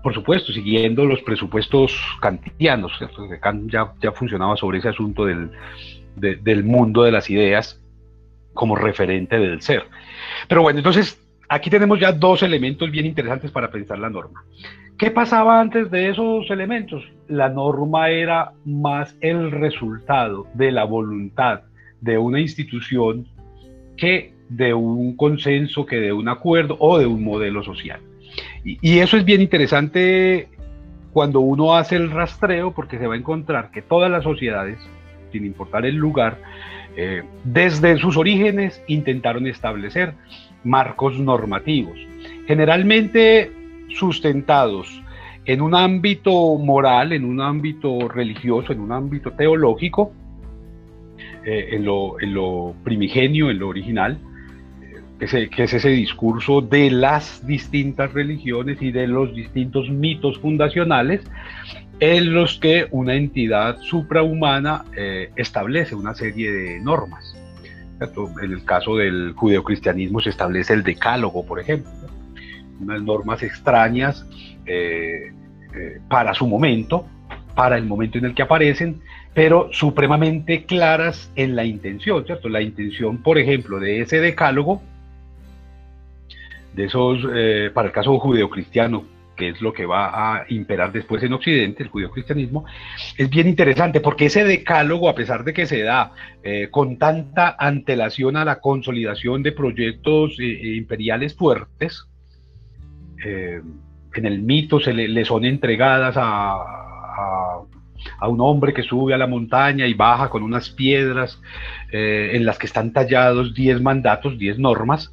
por 0.07 0.15
supuesto, 0.15 0.53
siguiendo 0.53 1.05
los 1.05 1.21
presupuestos 1.23 1.93
kantianos. 2.21 2.93
Kant 3.41 3.69
ya, 3.69 3.93
ya 4.01 4.13
funcionaba 4.13 4.57
sobre 4.57 4.79
ese 4.79 4.91
asunto 4.91 5.25
del, 5.25 5.51
del 6.15 6.63
mundo 6.63 7.03
de 7.03 7.11
las 7.11 7.29
ideas 7.29 7.83
como 8.55 8.77
referente 8.77 9.37
del 9.37 9.61
ser. 9.63 9.83
Pero 10.47 10.63
bueno, 10.63 10.79
entonces 10.79 11.21
aquí 11.49 11.71
tenemos 11.71 11.99
ya 11.99 12.13
dos 12.13 12.45
elementos 12.45 12.89
bien 12.89 13.05
interesantes 13.05 13.51
para 13.51 13.73
pensar 13.73 13.99
la 13.99 14.09
norma. 14.09 14.45
¿Qué 14.97 15.11
pasaba 15.11 15.61
antes 15.61 15.91
de 15.91 16.11
esos 16.11 16.49
elementos? 16.51 17.03
La 17.27 17.49
norma 17.49 18.09
era 18.11 18.53
más 18.65 19.17
el 19.21 19.51
resultado 19.51 20.47
de 20.55 20.71
la 20.71 20.85
voluntad 20.85 21.63
de 22.01 22.17
una 22.17 22.39
institución 22.39 23.27
que 23.97 24.35
de 24.51 24.73
un 24.73 25.17
consenso, 25.17 25.85
que 25.85 25.97
de 25.97 26.13
un 26.13 26.29
acuerdo 26.29 26.77
o 26.79 26.97
de 26.97 27.07
un 27.07 27.25
modelo 27.25 27.65
social. 27.65 27.99
Y, 28.65 28.99
eso 28.99 29.17
es 29.17 29.25
bien 29.25 29.41
interesante 29.41 30.49
cuando 31.13 31.41
uno 31.41 31.77
hace 31.77 31.97
el 31.97 32.11
rastreo 32.11 32.73
porque 32.73 32.99
se 32.99 33.07
va 33.07 33.15
a 33.15 33.19
encontrar 33.19 33.71
que 33.71 33.83
todas 33.83 34.11
las 34.11 34.25
sociedades, 34.25 34.79
sin 35.33 35.47
importar 35.47 35.87
el 35.87 35.97
lugar, 35.97 36.39
eh, 36.97 37.23
desde 37.45 37.99
sus 37.99 38.17
orígenes 38.17 38.83
intentaron 38.87 39.47
establecer 39.47 40.15
marcos 40.65 41.19
normativos, 41.19 41.99
generalmente 42.47 43.53
sustentados 43.89 45.03
en 45.45 45.61
un 45.61 45.75
ámbito 45.75 46.57
moral, 46.57 47.13
en 47.13 47.25
un 47.25 47.41
ámbito 47.41 48.09
religioso, 48.09 48.73
en 48.73 48.81
un 48.81 48.93
ámbito 48.93 49.31
teológico, 49.33 50.13
eh, 51.45 51.69
en, 51.71 51.85
lo, 51.85 52.21
en, 52.21 52.35
lo, 52.35 52.75
primigenio, 52.83 53.51
en 53.51 53.61
lo 53.61 53.69
original, 53.69 54.19
que, 55.19 55.63
es 55.63 55.73
ese 55.73 55.89
discurso 55.89 56.61
de 56.61 56.91
las 56.91 57.47
distintas 57.47 58.13
religiones 58.13 58.81
y 58.83 58.93
de 58.93 59.07
los 59.07 59.35
distintos 59.35 59.89
mitos 59.89 60.39
fundacionales 60.39 61.23
en 62.01 62.35
los 62.35 62.59
que 62.59 62.87
una 62.91 63.15
entidad 63.15 63.79
suprahumana 63.81 64.85
eh, 64.97 65.31
establece 65.37 65.95
una 65.95 66.15
serie 66.15 66.53
de 66.53 66.81
normas. 66.81 67.35
En 68.43 68.53
el 68.53 68.63
caso 68.65 68.97
del 68.97 69.33
judeocristianismo 69.33 70.21
se 70.21 70.29
establece 70.29 70.75
el 70.75 70.83
decálogo, 70.83 71.47
por 71.47 71.59
ejemplo, 71.59 71.91
unas 72.79 73.01
normas 73.01 73.43
extrañas 73.43 74.27
eh, 74.67 75.33
eh, 75.75 76.01
para 76.07 76.35
su 76.35 76.47
momento, 76.47 77.07
para 77.55 77.79
el 77.79 77.87
momento 77.87 78.19
en 78.19 78.27
el 78.27 78.35
que 78.35 78.43
aparecen, 78.43 79.01
pero 79.33 79.71
supremamente 79.73 80.67
claras 80.67 81.33
en 81.37 81.57
la 81.57 81.65
intención, 81.65 82.27
¿cierto? 82.27 82.51
La 82.51 82.61
intención, 82.61 83.23
por 83.23 83.39
ejemplo, 83.39 83.81
de 83.81 84.03
ese 84.03 84.21
decálogo 84.21 84.83
de 86.77 86.85
esos, 86.85 87.27
eh, 87.35 87.71
para 87.73 87.89
el 87.89 87.93
caso 87.93 88.19
judeo-cristiano, 88.19 89.05
que 89.35 89.49
es 89.49 89.61
lo 89.61 89.73
que 89.73 89.87
va 89.87 90.39
a 90.39 90.47
imperar 90.51 90.93
después 90.93 91.23
en 91.23 91.33
Occidente, 91.33 91.83
el 91.83 91.89
judeo-cristianismo, 91.89 92.67
es 93.17 93.29
bien 93.31 93.49
interesante 93.49 94.01
porque 94.01 94.27
ese 94.27 94.45
decálogo, 94.45 95.09
a 95.09 95.15
pesar 95.15 95.43
de 95.45 95.55
que 95.55 95.67
se 95.67 95.83
da 95.83 96.13
eh, 96.43 96.69
con 96.71 96.99
tanta 96.99 97.57
antelación 97.59 98.37
a 98.37 98.45
la 98.45 98.61
consolidación 98.61 99.43
de 99.43 99.53
proyectos 99.53 100.39
eh, 100.39 100.77
imperiales 100.77 101.35
fuertes, 101.35 102.07
en 103.25 104.27
el 104.27 104.43
mito 104.43 104.79
se 104.79 104.93
le, 104.93 105.25
son 105.25 105.45
entregadas 105.45 106.15
a, 106.17 107.63
un 108.29 108.41
hombre 108.41 108.73
que 108.73 108.83
sube 108.83 109.15
a 109.15 109.19
la 109.19 109.27
montaña 109.27 109.87
y 109.87 109.95
baja 109.95 110.29
con 110.29 110.45
unas 110.45 110.71
piedras 110.71 111.41
en 111.91 112.45
las 112.45 112.57
que 112.59 112.67
están 112.67 112.93
tallados 112.93 113.53
10 113.55 113.81
mandatos, 113.81 114.39
10 114.39 114.59
normas, 114.59 115.11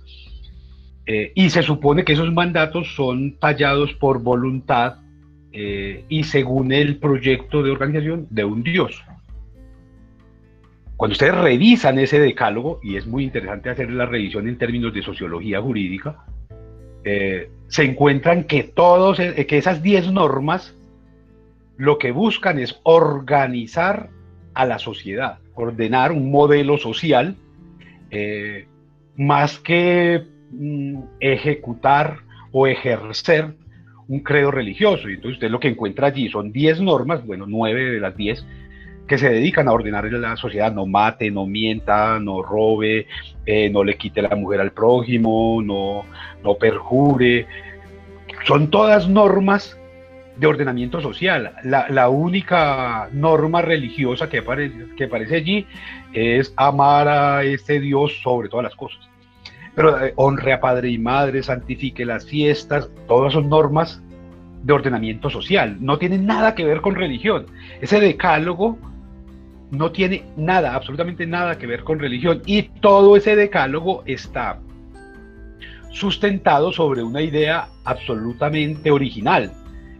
eh, 1.05 1.33
y 1.35 1.49
se 1.49 1.63
supone 1.63 2.05
que 2.05 2.13
esos 2.13 2.31
mandatos 2.31 2.95
son 2.95 3.37
tallados 3.37 3.93
por 3.93 4.21
voluntad 4.21 4.97
eh, 5.51 6.05
y 6.07 6.23
según 6.23 6.71
el 6.71 6.97
proyecto 6.97 7.61
de 7.61 7.71
organización 7.71 8.27
de 8.29 8.45
un 8.45 8.63
dios. 8.63 9.03
Cuando 10.95 11.13
ustedes 11.13 11.35
revisan 11.35 11.99
ese 11.99 12.19
decálogo, 12.19 12.79
y 12.81 12.95
es 12.95 13.05
muy 13.05 13.25
interesante 13.25 13.69
hacer 13.69 13.91
la 13.91 14.05
revisión 14.05 14.47
en 14.47 14.57
términos 14.57 14.93
de 14.93 15.03
sociología 15.03 15.61
jurídica, 15.61 16.23
eh, 17.03 17.49
se 17.67 17.83
encuentran 17.83 18.45
que, 18.45 18.63
todos, 18.63 19.17
que 19.17 19.57
esas 19.57 19.83
10 19.83 20.13
normas 20.13 20.73
lo 21.75 21.97
que 21.97 22.11
buscan 22.11 22.59
es 22.59 22.79
organizar 22.83 24.09
a 24.53 24.65
la 24.65 24.79
sociedad, 24.79 25.39
ordenar 25.55 26.13
un 26.13 26.31
modelo 26.31 26.77
social, 26.77 27.35
más 29.17 29.57
que 29.57 30.23
ejecutar 31.19 32.17
o 32.51 32.67
ejercer 32.67 33.55
un 34.07 34.19
credo 34.19 34.51
religioso. 34.51 35.09
Y 35.09 35.15
entonces 35.15 35.37
usted 35.37 35.49
lo 35.49 35.59
que 35.59 35.69
encuentra 35.69 36.07
allí 36.07 36.29
son 36.29 36.51
10 36.51 36.81
normas, 36.81 37.25
bueno, 37.25 37.45
9 37.47 37.91
de 37.91 37.99
las 37.99 38.15
10, 38.15 38.45
que 39.07 39.17
se 39.17 39.29
dedican 39.29 39.67
a 39.67 39.73
ordenar 39.73 40.05
en 40.05 40.21
la 40.21 40.37
sociedad, 40.37 40.71
no 40.71 40.85
mate, 40.85 41.29
no 41.29 41.45
mienta, 41.45 42.19
no 42.19 42.41
robe, 42.41 43.07
eh, 43.45 43.69
no 43.69 43.83
le 43.83 43.95
quite 43.95 44.21
la 44.21 44.35
mujer 44.35 44.61
al 44.61 44.71
prójimo, 44.71 45.61
no, 45.63 46.05
no 46.43 46.55
perjure. 46.55 47.45
Son 48.45 48.69
todas 48.69 49.09
normas 49.09 49.77
de 50.37 50.47
ordenamiento 50.47 51.01
social. 51.01 51.53
La, 51.63 52.09
única 52.09 53.09
norma 53.11 53.61
religiosa 53.61 54.29
que 54.29 54.39
aparece, 54.39 54.87
que 54.97 55.03
aparece 55.05 55.35
allí 55.35 55.67
es 56.13 56.53
amar 56.55 57.07
a 57.07 57.43
este 57.43 57.79
Dios 57.79 58.19
sobre 58.23 58.49
todas 58.49 58.63
las 58.63 58.75
cosas 58.75 59.12
pero 59.75 60.03
eh, 60.05 60.13
honre 60.15 60.53
a 60.53 60.59
padre 60.59 60.89
y 60.89 60.97
madre, 60.97 61.43
santifique 61.43 62.05
las 62.05 62.25
fiestas, 62.25 62.89
todas 63.07 63.33
son 63.33 63.49
normas 63.49 64.01
de 64.63 64.73
ordenamiento 64.73 65.29
social, 65.29 65.77
no 65.81 65.97
tienen 65.97 66.25
nada 66.25 66.55
que 66.55 66.63
ver 66.63 66.81
con 66.81 66.95
religión. 66.95 67.45
Ese 67.81 67.99
decálogo 67.99 68.77
no 69.71 69.91
tiene 69.91 70.23
nada, 70.37 70.75
absolutamente 70.75 71.25
nada 71.25 71.57
que 71.57 71.67
ver 71.67 71.83
con 71.83 71.99
religión 71.99 72.41
y 72.45 72.63
todo 72.63 73.17
ese 73.17 73.35
decálogo 73.35 74.03
está 74.05 74.59
sustentado 75.89 76.71
sobre 76.71 77.03
una 77.03 77.21
idea 77.21 77.67
absolutamente 77.83 78.91
original 78.91 79.51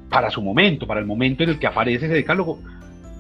para 0.10 0.30
su 0.30 0.42
momento, 0.42 0.86
para 0.86 1.00
el 1.00 1.06
momento 1.06 1.44
en 1.44 1.50
el 1.50 1.60
que 1.60 1.68
aparece 1.68 2.06
ese 2.06 2.16
decálogo. 2.16 2.60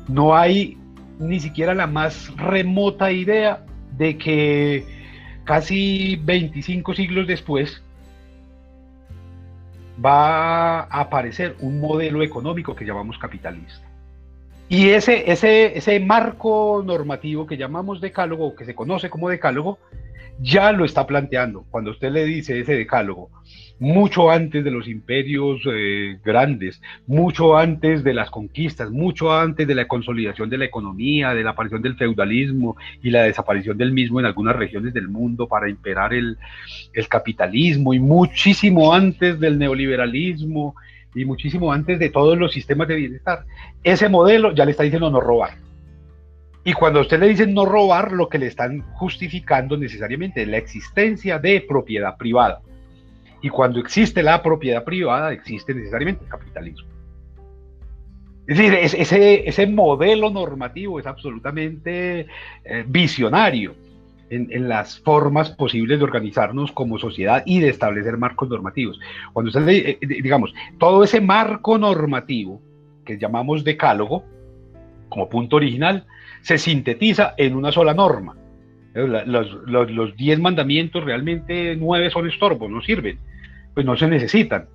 No 0.07 0.35
hay 0.35 0.77
ni 1.19 1.39
siquiera 1.39 1.73
la 1.73 1.87
más 1.87 2.35
remota 2.37 3.11
idea 3.11 3.65
de 3.97 4.17
que 4.17 5.02
casi 5.43 6.15
25 6.23 6.93
siglos 6.93 7.27
después, 7.27 7.81
va 10.03 10.81
a 10.81 11.01
aparecer 11.01 11.55
un 11.59 11.79
modelo 11.79 12.23
económico 12.23 12.75
que 12.75 12.85
llamamos 12.85 13.17
capitalista. 13.17 13.87
Y 14.69 14.89
ese, 14.89 15.31
ese, 15.31 15.77
ese 15.77 15.99
marco 15.99 16.81
normativo 16.85 17.45
que 17.45 17.57
llamamos 17.57 18.01
decálogo, 18.01 18.55
que 18.55 18.65
se 18.65 18.73
conoce 18.73 19.09
como 19.09 19.29
decálogo, 19.29 19.77
ya 20.39 20.71
lo 20.71 20.85
está 20.85 21.05
planteando. 21.05 21.65
Cuando 21.69 21.91
usted 21.91 22.11
le 22.11 22.25
dice 22.25 22.59
ese 22.59 22.73
decálogo, 22.73 23.29
mucho 23.79 24.31
antes 24.31 24.63
de 24.63 24.71
los 24.71 24.87
imperios 24.87 25.61
eh, 25.65 26.17
grandes, 26.23 26.81
mucho 27.05 27.57
antes 27.57 28.03
de 28.03 28.13
las 28.13 28.29
conquistas, 28.29 28.91
mucho 28.91 29.33
antes 29.33 29.67
de 29.67 29.75
la 29.75 29.87
consolidación 29.87 30.49
de 30.49 30.57
la 30.57 30.65
economía, 30.65 31.33
de 31.33 31.43
la 31.43 31.51
aparición 31.51 31.81
del 31.81 31.95
feudalismo 31.95 32.77
y 33.01 33.09
la 33.09 33.23
desaparición 33.23 33.77
del 33.77 33.91
mismo 33.91 34.19
en 34.19 34.25
algunas 34.25 34.55
regiones 34.55 34.93
del 34.93 35.09
mundo 35.09 35.47
para 35.47 35.69
imperar 35.69 36.13
el, 36.13 36.37
el 36.93 37.07
capitalismo 37.07 37.93
y 37.93 37.99
muchísimo 37.99 38.93
antes 38.93 39.39
del 39.39 39.57
neoliberalismo 39.59 40.75
y 41.15 41.25
muchísimo 41.25 41.71
antes 41.71 41.99
de 41.99 42.09
todos 42.09 42.37
los 42.37 42.53
sistemas 42.53 42.87
de 42.87 42.95
bienestar. 42.95 43.45
Ese 43.83 44.09
modelo 44.09 44.53
ya 44.53 44.65
le 44.65 44.71
está 44.71 44.83
diciendo 44.83 45.09
no 45.09 45.19
robar. 45.19 45.51
Y 46.63 46.73
cuando 46.73 47.01
usted 47.01 47.19
le 47.19 47.27
dice 47.27 47.45
no 47.45 47.65
robar, 47.65 48.13
lo 48.13 48.29
que 48.29 48.37
le 48.37 48.47
están 48.47 48.81
justificando 48.93 49.75
necesariamente 49.75 50.43
es 50.43 50.47
la 50.47 50.57
existencia 50.57 51.39
de 51.39 51.61
propiedad 51.67 52.15
privada. 52.17 52.61
Y 53.41 53.49
cuando 53.49 53.79
existe 53.79 54.23
la 54.23 54.41
propiedad 54.41 54.83
privada, 54.85 55.33
existe 55.33 55.73
necesariamente 55.73 56.23
el 56.23 56.29
capitalismo. 56.29 56.87
Es 58.47 58.57
decir, 58.57 58.73
ese, 58.73 59.67
modelo 59.67 60.29
normativo 60.29 60.99
es 60.99 61.05
absolutamente 61.05 62.27
eh, 62.65 62.85
visionario 62.87 63.75
en, 64.29 64.67
las 64.67 64.99
formas 64.99 65.51
posibles 65.51 65.99
de 65.99 66.03
organizarnos 66.03 66.71
como 66.71 66.97
sociedad 66.97 67.43
y 67.45 67.59
de 67.59 67.69
establecer 67.69 68.17
marcos 68.17 68.49
normativos. 68.49 68.99
Cuando 69.31 69.49
usted, 69.49 69.67
eh, 69.67 69.97
eh, 70.01 70.07
digamos, 70.07 70.53
todo 70.77 71.03
ese 71.03 71.21
marco 71.21 71.77
normativo 71.77 72.61
que 73.05 73.17
llamamos 73.17 73.63
decálogo, 73.63 74.23
como 75.09 75.29
punto 75.29 75.57
original, 75.57 76.05
se 76.43 76.57
sintetiza 76.57 77.33
en 77.37 77.55
una 77.55 77.71
sola 77.71 77.93
norma. 77.93 78.35
Los, 78.93 80.15
diez 80.15 80.39
mandamientos 80.39 81.03
realmente 81.03 81.75
nueve 81.75 82.11
son 82.11 82.29
estorbos, 82.29 82.69
no 82.69 82.81
sirven, 82.81 83.17
pues 83.73 83.85
no 83.85 83.97
se 83.97 84.07
necesitan, 84.07 84.67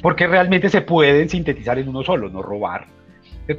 porque 0.00 0.26
realmente 0.26 0.70
se 0.70 0.80
pueden 0.80 1.28
sintetizar 1.28 1.78
en 1.78 1.88
uno 1.88 2.02
solo, 2.02 2.30
no 2.30 2.40
robar. 2.40 2.86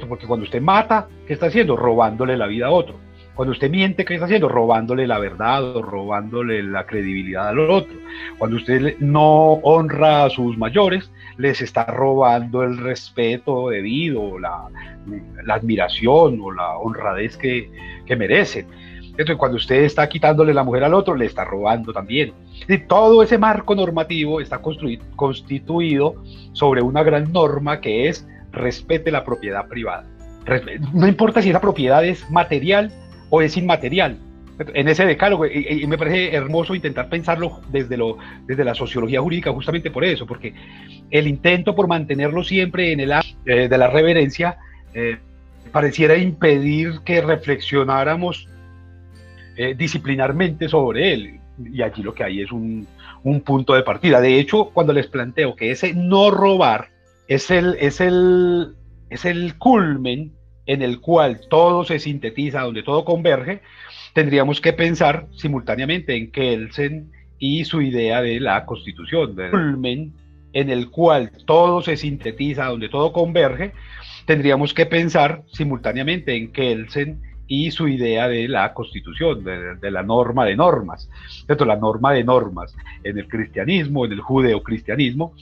Porque 0.08 0.26
cuando 0.26 0.44
usted 0.44 0.60
mata, 0.60 1.08
¿qué 1.26 1.34
está 1.34 1.46
haciendo? 1.46 1.76
Robándole 1.76 2.36
la 2.36 2.46
vida 2.46 2.66
a 2.66 2.70
otro. 2.70 2.96
Cuando 3.38 3.52
usted 3.52 3.70
miente, 3.70 4.04
¿qué 4.04 4.14
está 4.14 4.24
haciendo? 4.24 4.48
Robándole 4.48 5.06
la 5.06 5.20
verdad 5.20 5.76
o 5.76 5.80
robándole 5.80 6.60
la 6.60 6.86
credibilidad 6.86 7.50
al 7.50 7.70
otro. 7.70 7.94
Cuando 8.36 8.56
usted 8.56 8.98
no 8.98 9.52
honra 9.62 10.24
a 10.24 10.30
sus 10.30 10.58
mayores, 10.58 11.08
les 11.36 11.60
está 11.60 11.84
robando 11.84 12.64
el 12.64 12.78
respeto 12.78 13.68
debido, 13.68 14.40
la, 14.40 14.64
admiración 15.48 16.40
o 16.42 16.50
la 16.50 16.78
honradez 16.78 17.36
que, 17.36 17.70
que 18.06 18.16
merecen. 18.16 18.66
Entonces, 19.10 19.36
cuando 19.36 19.56
usted 19.58 19.84
está 19.84 20.08
quitándole 20.08 20.52
la 20.52 20.64
mujer 20.64 20.82
al 20.82 20.94
otro, 20.94 21.14
le 21.14 21.26
está 21.26 21.44
robando 21.44 21.92
también. 21.92 22.32
Y 22.66 22.78
todo 22.78 23.22
ese 23.22 23.38
marco 23.38 23.76
normativo 23.76 24.40
está 24.40 24.60
constituido 25.14 26.24
sobre 26.54 26.82
una 26.82 27.04
gran 27.04 27.32
norma 27.32 27.80
que 27.80 28.08
es 28.08 28.26
respete 28.50 29.12
la 29.12 29.24
propiedad 29.24 29.68
privada. 29.68 30.04
No 30.92 31.06
importa 31.06 31.40
si 31.40 31.50
esa 31.50 31.60
propiedad 31.60 32.04
es 32.04 32.28
material 32.32 32.90
o 33.30 33.42
es 33.42 33.56
inmaterial. 33.56 34.18
En 34.74 34.88
ese 34.88 35.06
decálogo, 35.06 35.46
y, 35.46 35.86
me 35.86 35.96
parece 35.96 36.34
hermoso 36.34 36.74
intentar 36.74 37.08
pensarlo 37.08 37.60
desde, 37.70 37.96
lo, 37.96 38.18
desde 38.44 38.64
la 38.64 38.74
sociología 38.74 39.20
jurídica, 39.20 39.52
justamente 39.52 39.90
por 39.90 40.04
eso, 40.04 40.26
porque 40.26 40.52
el 41.10 41.28
intento 41.28 41.76
por 41.76 41.86
mantenerlo 41.86 42.42
siempre 42.42 42.90
en 42.92 43.00
el 43.00 43.12
eh, 43.46 43.68
de 43.68 43.78
la 43.78 43.88
reverencia 43.88 44.58
eh, 44.94 45.18
pareciera 45.70 46.16
impedir 46.16 47.00
que 47.04 47.20
reflexionáramos 47.20 48.48
eh, 49.56 49.74
disciplinarmente 49.76 50.68
sobre 50.68 51.12
él. 51.12 51.40
Y 51.72 51.82
allí 51.82 52.02
lo 52.02 52.14
que 52.14 52.24
hay 52.24 52.42
es 52.42 52.50
un, 52.50 52.86
un, 53.22 53.40
punto 53.42 53.74
de 53.74 53.82
partida. 53.82 54.20
De 54.20 54.40
hecho, 54.40 54.70
cuando 54.72 54.92
les 54.92 55.06
planteo 55.06 55.54
que 55.54 55.70
ese 55.70 55.94
no 55.94 56.30
robar 56.30 56.88
es 57.28 57.50
el, 57.50 57.76
es 57.80 58.00
el, 58.00 58.74
es 59.10 59.24
el 59.24 59.56
culmen 59.58 60.32
en 60.68 60.82
el 60.82 61.00
cual 61.00 61.40
todo 61.48 61.82
se 61.82 61.98
sintetiza, 61.98 62.60
donde 62.60 62.82
todo 62.82 63.04
converge, 63.04 63.62
tendríamos 64.12 64.60
que 64.60 64.74
pensar 64.74 65.26
simultáneamente 65.32 66.14
en 66.14 66.30
Kelsen 66.30 67.10
y 67.38 67.64
su 67.64 67.80
idea 67.80 68.20
de 68.20 68.38
la 68.38 68.66
constitución, 68.66 69.34
del 69.34 69.50
culmen 69.50 70.12
en 70.52 70.70
el 70.70 70.90
cual 70.90 71.32
todo 71.46 71.80
se 71.80 71.96
sintetiza, 71.96 72.66
donde 72.66 72.90
todo 72.90 73.12
converge, 73.12 73.72
tendríamos 74.26 74.74
que 74.74 74.84
pensar 74.84 75.42
simultáneamente 75.52 76.36
en 76.36 76.52
Kelsen 76.52 77.22
y 77.46 77.70
su 77.70 77.88
idea 77.88 78.28
de 78.28 78.46
la 78.46 78.74
constitución, 78.74 79.42
de, 79.42 79.90
la 79.90 80.02
norma 80.02 80.44
de 80.44 80.54
normas. 80.54 81.08
La 81.48 81.76
norma 81.76 82.12
de 82.12 82.24
normas 82.24 82.76
en 83.04 83.18
el 83.18 83.26
cristianismo, 83.26 84.04
en 84.04 84.12
el 84.12 84.20
judeocristianismo, 84.20 85.34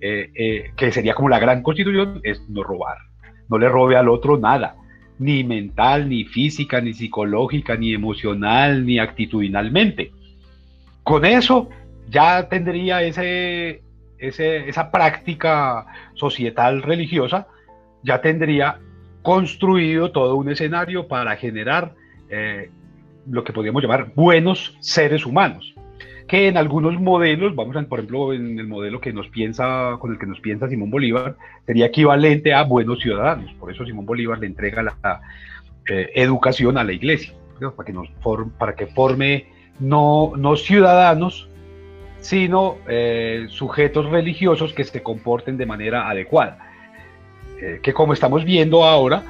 eh, 0.00 0.32
eh, 0.34 0.72
que 0.76 0.90
sería 0.90 1.14
como 1.14 1.28
la 1.28 1.38
gran 1.38 1.62
constitución, 1.62 2.20
es 2.24 2.42
no 2.48 2.64
robar 2.64 3.11
no 3.52 3.58
le 3.58 3.68
robe 3.68 3.96
al 3.96 4.08
otro 4.08 4.38
nada, 4.38 4.76
ni 5.18 5.44
mental, 5.44 6.08
ni 6.08 6.24
física, 6.24 6.80
ni 6.80 6.94
psicológica, 6.94 7.76
ni 7.76 7.92
emocional, 7.92 8.86
ni 8.86 8.98
actitudinalmente. 8.98 10.10
Con 11.02 11.26
eso 11.26 11.68
ya 12.08 12.48
tendría 12.48 13.02
ese, 13.02 13.82
esa 14.18 14.90
práctica 14.90 15.84
societal 16.14 16.80
religiosa, 16.80 17.46
ya 18.02 18.22
tendría 18.22 18.78
construido 19.20 20.10
todo 20.12 20.36
un 20.36 20.50
escenario 20.50 21.06
para 21.06 21.36
generar 21.36 21.94
eh, 22.30 22.70
lo 23.28 23.44
que 23.44 23.52
podríamos 23.52 23.82
llamar 23.82 24.12
buenos 24.14 24.78
seres 24.80 25.26
humanos. 25.26 25.74
Que 26.26 26.48
en 26.48 26.56
algunos 26.56 27.00
modelos, 27.00 27.54
vamos 27.54 27.76
a, 27.76 27.82
por 27.82 27.98
ejemplo, 27.98 28.32
en 28.32 28.58
el 28.58 28.66
modelo 28.66 29.00
que 29.00 29.12
nos 29.12 29.28
piensa, 29.28 29.96
con 29.98 30.12
el 30.12 30.18
que 30.18 30.26
nos 30.26 30.40
piensa 30.40 30.68
Simón 30.68 30.90
Bolívar, 30.90 31.36
sería 31.66 31.86
equivalente 31.86 32.54
a 32.54 32.62
buenos 32.62 33.00
ciudadanos. 33.00 33.52
Por 33.54 33.70
eso 33.70 33.84
Simón 33.84 34.06
Bolívar 34.06 34.38
le 34.38 34.46
entrega 34.46 34.82
la 34.82 35.20
eh, 35.88 36.10
educación 36.14 36.78
a 36.78 36.84
la 36.84 36.92
iglesia, 36.92 37.34
para, 37.58 37.86
que 37.86 37.92
nos 37.92 38.08
para 38.58 38.74
que 38.74 38.86
forme 38.86 39.46
no, 39.80 40.32
no 40.36 40.56
ciudadanos, 40.56 41.48
sino 42.20 42.76
eh, 42.88 43.46
sujetos 43.48 44.08
religiosos 44.08 44.72
que 44.72 44.84
se 44.84 45.02
comporten 45.02 45.56
de 45.56 45.66
manera 45.66 46.08
adecuada. 46.08 46.58
Eh, 47.60 47.80
que 47.82 47.92
como 47.92 48.12
estamos 48.12 48.44
viendo 48.44 48.84
ahora, 48.84 49.22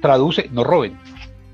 traduce, 0.00 0.48
no 0.52 0.62
roben. 0.62 0.96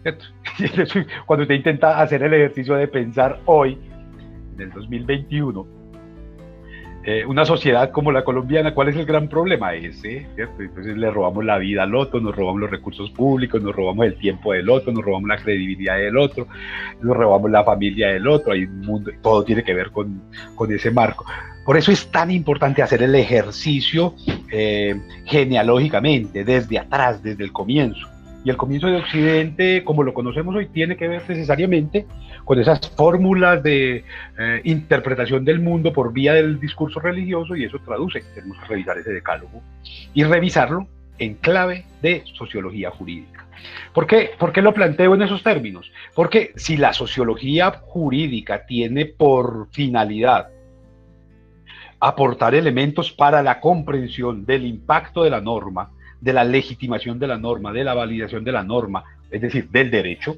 Cuando 1.27 1.45
usted 1.45 1.55
intenta 1.55 2.01
hacer 2.01 2.23
el 2.23 2.35
ejercicio 2.35 2.75
de 2.75 2.89
pensar 2.89 3.41
hoy, 3.47 3.79
del 4.57 4.71
2021, 4.71 5.67
eh, 7.05 7.25
una 7.27 7.45
sociedad 7.45 7.91
como 7.91 8.13
la 8.13 8.23
colombiana, 8.23 8.75
¿cuál 8.75 8.89
es 8.89 8.97
el 8.97 9.05
gran 9.05 9.27
problema? 9.27 9.75
Ese, 9.75 10.25
¿cierto? 10.37 10.63
Entonces 10.63 10.97
le 10.97 11.11
robamos 11.11 11.45
la 11.45 11.59
vida 11.59 11.83
al 11.83 11.97
otro, 11.97 12.21
nos 12.21 12.37
robamos 12.37 12.61
los 12.61 12.71
recursos 12.71 13.11
públicos, 13.11 13.61
nos 13.61 13.75
robamos 13.75 14.07
el 14.07 14.15
tiempo 14.15 14.53
del 14.53 14.71
otro, 14.71 14.93
nos 14.93 15.05
robamos 15.05 15.29
la 15.29 15.37
credibilidad 15.37 15.97
del 15.97 16.17
otro, 16.17 16.47
nos 17.01 17.17
robamos 17.17 17.51
la 17.51 17.65
familia 17.65 18.09
del 18.11 18.29
otro, 18.29 18.53
hay 18.53 18.65
un 18.65 18.81
mundo, 18.83 19.11
todo 19.21 19.43
tiene 19.43 19.65
que 19.65 19.75
ver 19.75 19.91
con, 19.91 20.23
con 20.55 20.73
ese 20.73 20.93
marco. 20.93 21.25
Por 21.65 21.77
eso 21.77 21.91
es 21.91 22.09
tan 22.09 22.31
importante 22.31 22.83
hacer 22.83 23.03
el 23.03 23.17
ejercicio 23.17 24.15
eh, 24.53 24.95
genealógicamente, 25.25 26.45
desde 26.45 26.79
atrás, 26.79 27.21
desde 27.21 27.43
el 27.43 27.51
comienzo. 27.51 28.07
Y 28.45 28.51
el 28.51 28.57
comienzo 28.57 28.89
de 28.89 28.97
Occidente, 28.97 29.85
como 29.85 30.05
lo 30.05 30.15
conocemos 30.15 30.55
hoy, 30.55 30.67
tiene 30.67 30.97
que 30.97 31.07
ver 31.09 31.23
necesariamente 31.29 32.07
con 32.45 32.59
esas 32.59 32.81
fórmulas 32.91 33.63
de 33.63 34.05
eh, 34.39 34.61
interpretación 34.65 35.45
del 35.45 35.61
mundo 35.61 35.93
por 35.93 36.13
vía 36.13 36.35
del 36.35 36.59
discurso 36.61 37.01
religioso 37.01 37.57
y 37.57 37.65
eso 37.65 37.79
traduce. 37.85 38.23
Tenemos 38.35 38.59
que 38.59 38.67
revisar 38.67 38.99
ese 38.99 39.13
decálogo 39.13 39.63
y 40.15 40.25
revisarlo 40.25 40.87
en 41.19 41.35
clave 41.35 41.85
de 42.01 42.23
sociología 42.35 42.91
jurídica. 42.91 43.47
¿Por 43.93 44.07
qué? 44.07 44.31
¿Por 44.39 44.53
qué 44.53 44.63
lo 44.63 44.75
planteo 44.75 45.15
en 45.15 45.23
esos 45.23 45.43
términos? 45.43 45.91
Porque 46.15 46.53
si 46.57 46.77
la 46.77 46.93
sociología 46.93 47.71
jurídica 47.71 48.67
tiene 48.67 49.07
por 49.07 49.69
finalidad 49.71 50.49
aportar 52.01 52.57
elementos 52.57 53.13
para 53.13 53.43
la 53.45 53.61
comprensión 53.61 54.45
del 54.45 54.67
impacto 54.67 55.23
de 55.23 55.31
la 55.31 55.41
norma, 55.41 55.91
de 56.21 56.33
la 56.33 56.43
legitimación 56.43 57.21
de 57.21 57.29
la 57.29 57.39
norma, 57.39 57.73
de 57.73 57.85
la 57.85 57.95
validación 57.95 58.43
de 58.43 58.51
la 58.51 58.65
norma, 58.65 59.05
es 59.31 59.41
decir, 59.41 59.69
del 59.71 59.91
derecho, 59.91 60.37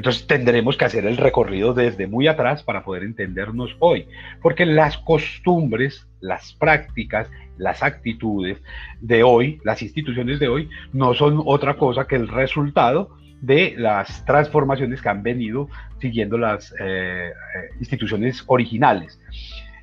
entonces 0.00 0.26
tendremos 0.26 0.78
que 0.78 0.86
hacer 0.86 1.04
el 1.04 1.18
recorrido 1.18 1.74
desde 1.74 2.06
muy 2.06 2.26
atrás 2.26 2.62
para 2.62 2.84
poder 2.84 3.02
entendernos 3.02 3.76
hoy, 3.80 4.06
porque 4.40 4.64
las 4.64 4.96
costumbres, 4.96 6.08
las 6.20 6.54
prácticas, 6.54 7.28
las 7.58 7.82
actitudes 7.82 8.56
de 9.02 9.22
hoy, 9.22 9.60
las 9.62 9.82
instituciones 9.82 10.40
de 10.40 10.48
hoy, 10.48 10.70
no 10.94 11.12
son 11.12 11.42
otra 11.44 11.74
cosa 11.74 12.06
que 12.06 12.16
el 12.16 12.28
resultado 12.28 13.10
de 13.42 13.74
las 13.76 14.24
transformaciones 14.24 15.02
que 15.02 15.08
han 15.10 15.22
venido 15.22 15.68
siguiendo 15.98 16.38
las 16.38 16.72
eh, 16.80 17.28
eh, 17.28 17.32
instituciones 17.78 18.42
originales. 18.46 19.20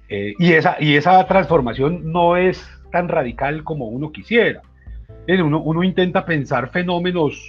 Eh, 0.10 0.34
y, 0.40 0.54
esa, 0.54 0.78
y 0.80 0.96
esa 0.96 1.24
transformación 1.28 2.12
no 2.12 2.38
es 2.38 2.68
tan 2.92 3.08
radical 3.08 3.64
como 3.64 3.86
uno 3.86 4.12
quisiera. 4.12 4.64
Uno, 5.28 5.84
intenta 5.84 6.26
pensar 6.26 6.72
fenómenos 6.72 7.40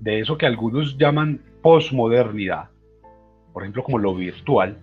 de 0.00 0.20
eso 0.20 0.38
que 0.38 0.46
algunos 0.46 0.96
llaman 0.96 1.42
posmodernidad, 1.66 2.68
por 3.52 3.64
ejemplo, 3.64 3.82
como 3.82 3.98
lo 3.98 4.14
virtual, 4.14 4.78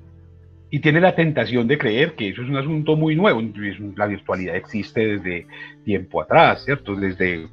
y 0.70 0.80
tiene 0.80 1.00
la 1.00 1.16
tentación 1.16 1.66
de 1.66 1.78
creer 1.78 2.14
que 2.16 2.28
eso 2.28 2.42
es 2.42 2.50
un 2.50 2.58
asunto 2.58 2.98
muy 2.98 3.16
nuevo. 3.16 3.42
La 3.96 4.06
virtualidad 4.06 4.58
existe 4.58 5.18
desde 5.18 5.48
tiempo 5.86 6.22
atrás, 6.22 6.66
¿cierto? 6.66 6.94
Desde, 6.94 7.44
eh, 7.44 7.48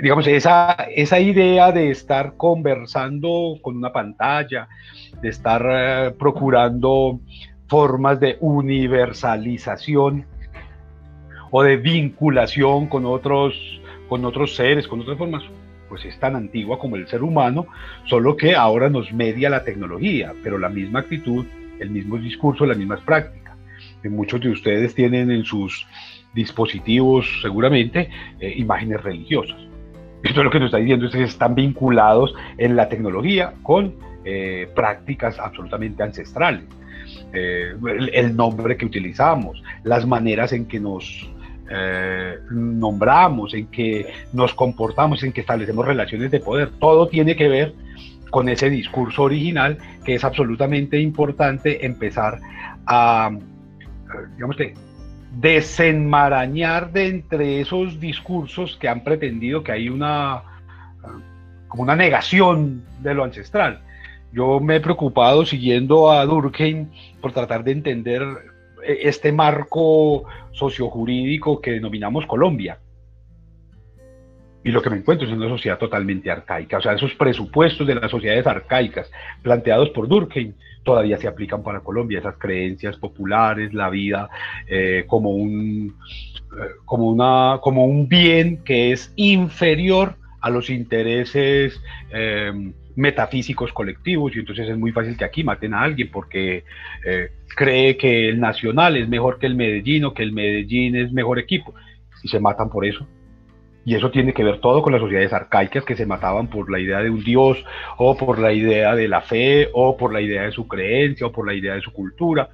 digamos, 0.00 0.28
esa, 0.28 0.74
esa 0.94 1.18
idea 1.18 1.72
de 1.72 1.90
estar 1.90 2.36
conversando 2.36 3.58
con 3.62 3.76
una 3.76 3.92
pantalla, 3.92 4.68
de 5.20 5.28
estar 5.28 5.66
eh, 5.68 6.14
procurando 6.16 7.18
formas 7.66 8.20
de 8.20 8.36
universalización 8.38 10.24
o 11.50 11.64
de 11.64 11.78
vinculación 11.78 12.86
con 12.86 13.06
otros, 13.06 13.82
con 14.08 14.24
otros 14.24 14.54
seres, 14.54 14.86
con 14.86 15.00
otras 15.00 15.18
formas, 15.18 15.42
pues 15.88 16.04
es 16.04 16.18
tan 16.18 16.36
antigua 16.36 16.78
como 16.78 16.96
el 16.96 17.06
ser 17.08 17.22
humano, 17.22 17.66
solo 18.04 18.36
que 18.36 18.54
ahora 18.54 18.88
nos 18.88 19.12
media 19.12 19.50
la 19.50 19.64
tecnología, 19.64 20.34
pero 20.42 20.58
la 20.58 20.68
misma 20.68 21.00
actitud, 21.00 21.44
el 21.80 21.90
mismo 21.90 22.16
discurso, 22.18 22.66
las 22.66 22.78
mismas 22.78 23.00
prácticas. 23.00 23.56
Que 24.02 24.08
muchos 24.08 24.40
de 24.40 24.50
ustedes 24.50 24.94
tienen 24.94 25.30
en 25.30 25.44
sus 25.44 25.86
dispositivos 26.34 27.26
seguramente 27.42 28.10
eh, 28.40 28.54
imágenes 28.56 29.02
religiosas. 29.02 29.58
Esto 30.22 30.40
es 30.40 30.44
lo 30.44 30.50
que 30.50 30.58
nos 30.58 30.66
está 30.66 30.78
diciendo, 30.78 31.06
es 31.06 31.12
que 31.12 31.22
están 31.22 31.54
vinculados 31.54 32.34
en 32.58 32.76
la 32.76 32.88
tecnología 32.88 33.54
con 33.62 33.94
eh, 34.24 34.68
prácticas 34.74 35.38
absolutamente 35.38 36.02
ancestrales. 36.02 36.64
Eh, 37.32 37.74
el, 38.12 38.34
nombre 38.34 38.76
que 38.76 38.86
utilizamos, 38.86 39.62
las 39.84 40.06
maneras 40.06 40.52
en 40.52 40.66
que 40.66 40.80
nos 40.80 41.30
eh, 41.70 42.38
nombramos, 42.50 43.54
en 43.54 43.66
que 43.68 44.06
nos 44.32 44.54
comportamos, 44.54 45.22
en 45.22 45.32
que 45.32 45.40
establecemos 45.40 45.86
relaciones 45.86 46.30
de 46.30 46.40
poder. 46.40 46.70
Todo 46.78 47.08
tiene 47.08 47.36
que 47.36 47.48
ver 47.48 47.74
con 48.30 48.48
ese 48.48 48.70
discurso 48.70 49.22
original 49.22 49.78
que 50.04 50.14
es 50.14 50.24
absolutamente 50.24 51.00
importante 51.00 51.84
empezar 51.86 52.38
a, 52.86 53.30
digamos 54.34 54.56
que, 54.56 54.74
desenmarañar 55.40 56.92
de 56.92 57.08
entre 57.08 57.60
esos 57.60 58.00
discursos 58.00 58.76
que 58.80 58.88
han 58.88 59.04
pretendido 59.04 59.62
que 59.62 59.72
hay 59.72 59.88
una, 59.88 60.42
como 61.68 61.82
una 61.82 61.96
negación 61.96 62.84
de 63.00 63.14
lo 63.14 63.24
ancestral. 63.24 63.80
Yo 64.32 64.60
me 64.60 64.76
he 64.76 64.80
preocupado 64.80 65.44
siguiendo 65.44 66.10
a 66.10 66.24
Durkheim 66.24 66.88
por 67.20 67.32
tratar 67.32 67.64
de 67.64 67.72
entender 67.72 68.22
este 68.86 69.32
marco 69.32 70.24
sociojurídico 70.52 71.60
que 71.60 71.72
denominamos 71.72 72.26
Colombia. 72.26 72.78
Y 74.66 74.72
lo 74.72 74.82
que 74.82 74.90
me 74.90 74.96
encuentro 74.96 75.28
es 75.28 75.32
una 75.32 75.48
sociedad 75.48 75.78
totalmente 75.78 76.28
arcaica. 76.28 76.78
O 76.78 76.82
sea, 76.82 76.94
esos 76.94 77.14
presupuestos 77.14 77.86
de 77.86 77.94
las 77.94 78.10
sociedades 78.10 78.48
arcaicas 78.48 79.08
planteados 79.40 79.90
por 79.90 80.08
Durkheim 80.08 80.54
todavía 80.82 81.18
se 81.18 81.28
aplican 81.28 81.62
para 81.62 81.80
Colombia. 81.80 82.18
Esas 82.18 82.36
creencias 82.36 82.96
populares, 82.96 83.72
la 83.72 83.90
vida 83.90 84.28
eh, 84.66 85.04
como, 85.06 85.30
un, 85.30 85.94
eh, 86.60 86.70
como, 86.84 87.08
una, 87.08 87.60
como 87.62 87.84
un 87.84 88.08
bien 88.08 88.64
que 88.64 88.90
es 88.90 89.12
inferior 89.14 90.16
a 90.40 90.50
los 90.50 90.68
intereses 90.68 91.80
eh, 92.12 92.72
metafísicos 92.96 93.72
colectivos 93.72 94.34
y 94.34 94.40
entonces 94.40 94.68
es 94.68 94.76
muy 94.76 94.90
fácil 94.90 95.16
que 95.16 95.24
aquí 95.24 95.44
maten 95.44 95.74
a 95.74 95.82
alguien 95.82 96.10
porque 96.10 96.64
cree 97.56 97.96
que 97.96 98.28
el 98.28 98.38
Nacional 98.38 98.96
es 98.96 99.08
mejor 99.08 99.38
que 99.38 99.46
el 99.46 99.56
Medellín 99.56 100.04
o 100.04 100.14
que 100.14 100.22
el 100.22 100.32
Medellín 100.32 100.94
es 100.94 101.10
mejor 101.10 101.40
equipo 101.40 101.74
y 102.22 102.28
se 102.28 102.38
matan 102.38 102.68
por 102.68 102.84
eso. 102.84 103.08
Y 103.84 103.94
eso 103.94 104.10
tiene 104.10 104.34
que 104.34 104.44
ver 104.44 104.60
todo 104.60 104.82
con 104.82 104.92
las 104.92 105.00
sociedades 105.00 105.32
arcaicas 105.32 105.84
que 105.84 105.96
se 105.96 106.06
mataban 106.06 106.48
por 106.48 106.70
la 106.70 106.78
idea 106.78 107.00
de 107.00 107.08
un 107.08 107.24
dios 107.24 107.64
o 107.96 108.16
por 108.16 108.38
la 108.38 108.52
idea 108.52 108.94
de 108.94 109.08
la 109.08 109.22
fe 109.22 109.70
o 109.72 109.96
por 109.96 110.12
la 110.12 110.20
idea 110.20 110.42
de 110.42 110.52
su 110.52 110.68
creencia 110.68 111.26
o 111.26 111.32
por 111.32 111.46
la 111.46 111.54
idea 111.54 111.74
de 111.74 111.80
su 111.80 111.92
cultura. 111.92 112.50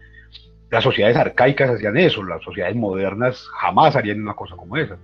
Las 0.71 0.85
sociedades 0.85 1.17
arcaicas 1.17 1.71
hacían 1.71 1.97
eso, 1.97 2.23
las 2.23 2.43
sociedades 2.43 2.77
modernas 2.77 3.47
jamás 3.61 3.97
harían 3.97 4.23
una 4.23 4.35
cosa 4.35 4.57
como 4.57 4.77
esa. 4.77 4.99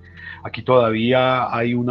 Aquí 0.45 0.63
todavía 0.63 1.55
hay 1.55 1.75
un 1.75 1.89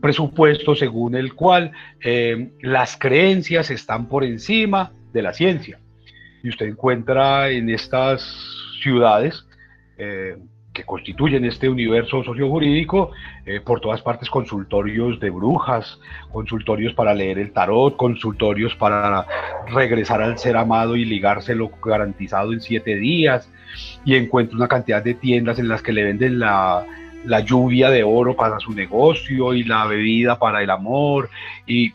presupuesto 0.00 0.74
según 0.74 1.14
el 1.14 1.34
cual 1.34 1.70
eh, 2.00 2.50
las 2.62 2.96
creencias 2.96 3.70
están 3.70 4.08
por 4.08 4.24
encima 4.24 4.92
de 5.12 5.22
la 5.22 5.32
ciencia. 5.32 5.78
Y 6.42 6.48
usted 6.48 6.66
encuentra 6.66 7.50
en 7.50 7.70
estas 7.70 8.22
ciudades 8.82 9.46
eh, 9.98 10.36
que 10.72 10.84
constituyen 10.84 11.44
este 11.44 11.68
universo 11.68 12.24
sociojurídico, 12.24 13.10
eh, 13.44 13.60
por 13.60 13.80
todas 13.80 14.00
partes 14.00 14.30
consultorios 14.30 15.20
de 15.20 15.30
brujas, 15.30 16.00
consultorios 16.30 16.94
para 16.94 17.14
leer 17.14 17.38
el 17.38 17.52
tarot, 17.52 17.96
consultorios 17.96 18.74
para 18.76 19.26
regresar 19.66 20.22
al 20.22 20.38
ser 20.38 20.56
amado 20.56 20.96
y 20.96 21.04
ligárselo 21.04 21.70
garantizado 21.84 22.52
en 22.52 22.60
siete 22.60 22.96
días, 22.96 23.50
y 24.04 24.16
encuentra 24.16 24.56
una 24.56 24.68
cantidad 24.68 25.02
de 25.02 25.14
tiendas 25.14 25.58
en 25.58 25.68
las 25.68 25.82
que 25.82 25.92
le 25.92 26.04
venden 26.04 26.38
la, 26.38 26.86
la 27.24 27.40
lluvia 27.40 27.90
de 27.90 28.02
oro 28.02 28.34
para 28.34 28.58
su 28.58 28.72
negocio 28.72 29.54
y 29.54 29.64
la 29.64 29.86
bebida 29.86 30.38
para 30.38 30.62
el 30.62 30.70
amor 30.70 31.30
y 31.66 31.92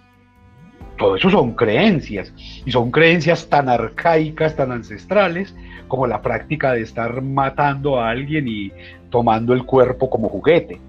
todo 0.98 1.16
eso 1.16 1.30
son 1.30 1.54
creencias 1.54 2.34
y 2.66 2.72
son 2.72 2.92
creencias 2.92 3.48
tan 3.48 3.70
arcaicas, 3.70 4.56
tan 4.56 4.72
ancestrales 4.72 5.56
como 5.88 6.08
la 6.08 6.22
práctica 6.22 6.74
de 6.74 6.82
estar 6.82 7.22
matando 7.22 8.00
a 8.00 8.10
alguien 8.10 8.48
y 8.48 8.72
tomando 9.10 9.54
el 9.54 9.64
cuerpo 9.64 10.10
como 10.10 10.30
juguete 10.30 10.80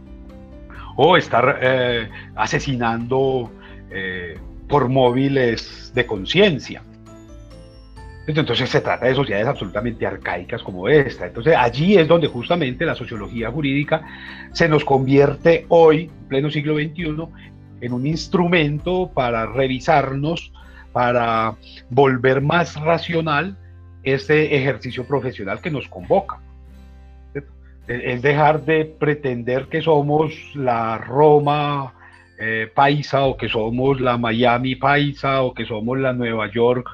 o 0.97 1.17
estar 1.17 1.59
eh, 1.63 2.09
asesinando 2.35 3.51
eh, 3.91 4.37
por 4.69 4.89
móviles 4.89 5.93
de 5.95 6.05
conciencia. 6.05 6.83
Entonces 8.27 8.69
se 8.69 8.81
trata 8.83 9.07
de 9.07 9.15
sociedades 9.15 9.47
absolutamente 9.47 10.07
arcaicas 10.07 10.63
como 10.63 10.87
esta. 10.89 11.27
Entonces 11.27 11.55
allí 11.57 11.97
es 11.97 12.07
donde 12.07 12.27
justamente 12.27 12.85
la 12.85 12.95
sociología 12.95 13.51
jurídica 13.51 14.03
se 14.53 14.69
nos 14.69 14.85
convierte 14.85 15.65
hoy, 15.69 16.11
en 16.23 16.29
pleno 16.29 16.51
siglo 16.51 16.75
XXI, 16.75 17.17
en 17.81 17.93
un 17.93 18.07
instrumento 18.07 19.11
para 19.13 19.47
revisarnos, 19.47 20.53
para 20.93 21.57
volver 21.91 22.41
más 22.41 22.81
racional 22.81 23.57
este 24.03 24.57
ejercicio 24.57 25.05
profesional 25.07 25.61
que 25.61 25.71
nos 25.71 25.89
convoca. 25.89 26.41
Es 27.87 28.21
dejar 28.21 28.65
de 28.65 28.85
pretender 28.85 29.67
que 29.67 29.81
somos 29.81 30.35
la 30.55 30.99
Roma 30.99 31.95
eh, 32.39 32.71
paisa 32.73 33.25
o 33.25 33.37
que 33.37 33.49
somos 33.49 34.01
la 34.01 34.19
Miami 34.19 34.77
paisa 34.77 35.43
o 35.43 35.55
que 35.55 35.65
somos 35.65 35.99
la 35.99 36.13
Nueva 36.13 36.51
York 36.53 36.87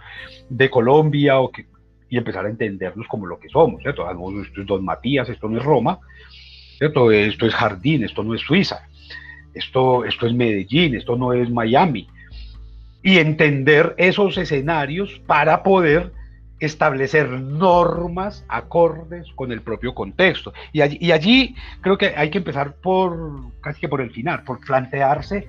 de 0.48 0.70
Colombia 0.70 1.40
o 1.40 1.50
que, 1.50 1.66
y 2.08 2.16
empezar 2.16 2.46
a 2.46 2.48
entendernos 2.48 3.06
como 3.08 3.26
lo 3.26 3.38
que 3.40 3.48
somos. 3.48 3.82
¿cierto? 3.82 4.08
Esto 4.08 4.60
es 4.60 4.66
Don 4.66 4.84
Matías, 4.84 5.28
esto 5.28 5.48
no 5.48 5.58
es 5.58 5.64
Roma, 5.64 5.98
¿cierto? 6.78 7.10
esto 7.10 7.46
es 7.46 7.54
Jardín, 7.54 8.04
esto 8.04 8.22
no 8.22 8.34
es 8.34 8.40
Suiza, 8.40 8.88
esto, 9.54 10.04
esto 10.04 10.26
es 10.26 10.34
Medellín, 10.34 10.94
esto 10.94 11.16
no 11.16 11.32
es 11.32 11.50
Miami. 11.50 12.08
Y 13.02 13.18
entender 13.18 13.94
esos 13.98 14.36
escenarios 14.38 15.20
para 15.26 15.62
poder 15.62 16.12
establecer 16.60 17.28
normas 17.28 18.44
acordes 18.48 19.26
con 19.34 19.52
el 19.52 19.62
propio 19.62 19.94
contexto. 19.94 20.52
Y 20.72 20.80
allí, 20.80 20.98
y 21.00 21.12
allí, 21.12 21.54
creo 21.80 21.98
que 21.98 22.14
hay 22.16 22.30
que 22.30 22.38
empezar 22.38 22.74
por, 22.76 23.52
casi 23.60 23.80
que 23.80 23.88
por 23.88 24.00
el 24.00 24.10
final, 24.10 24.44
por 24.44 24.60
plantearse 24.60 25.46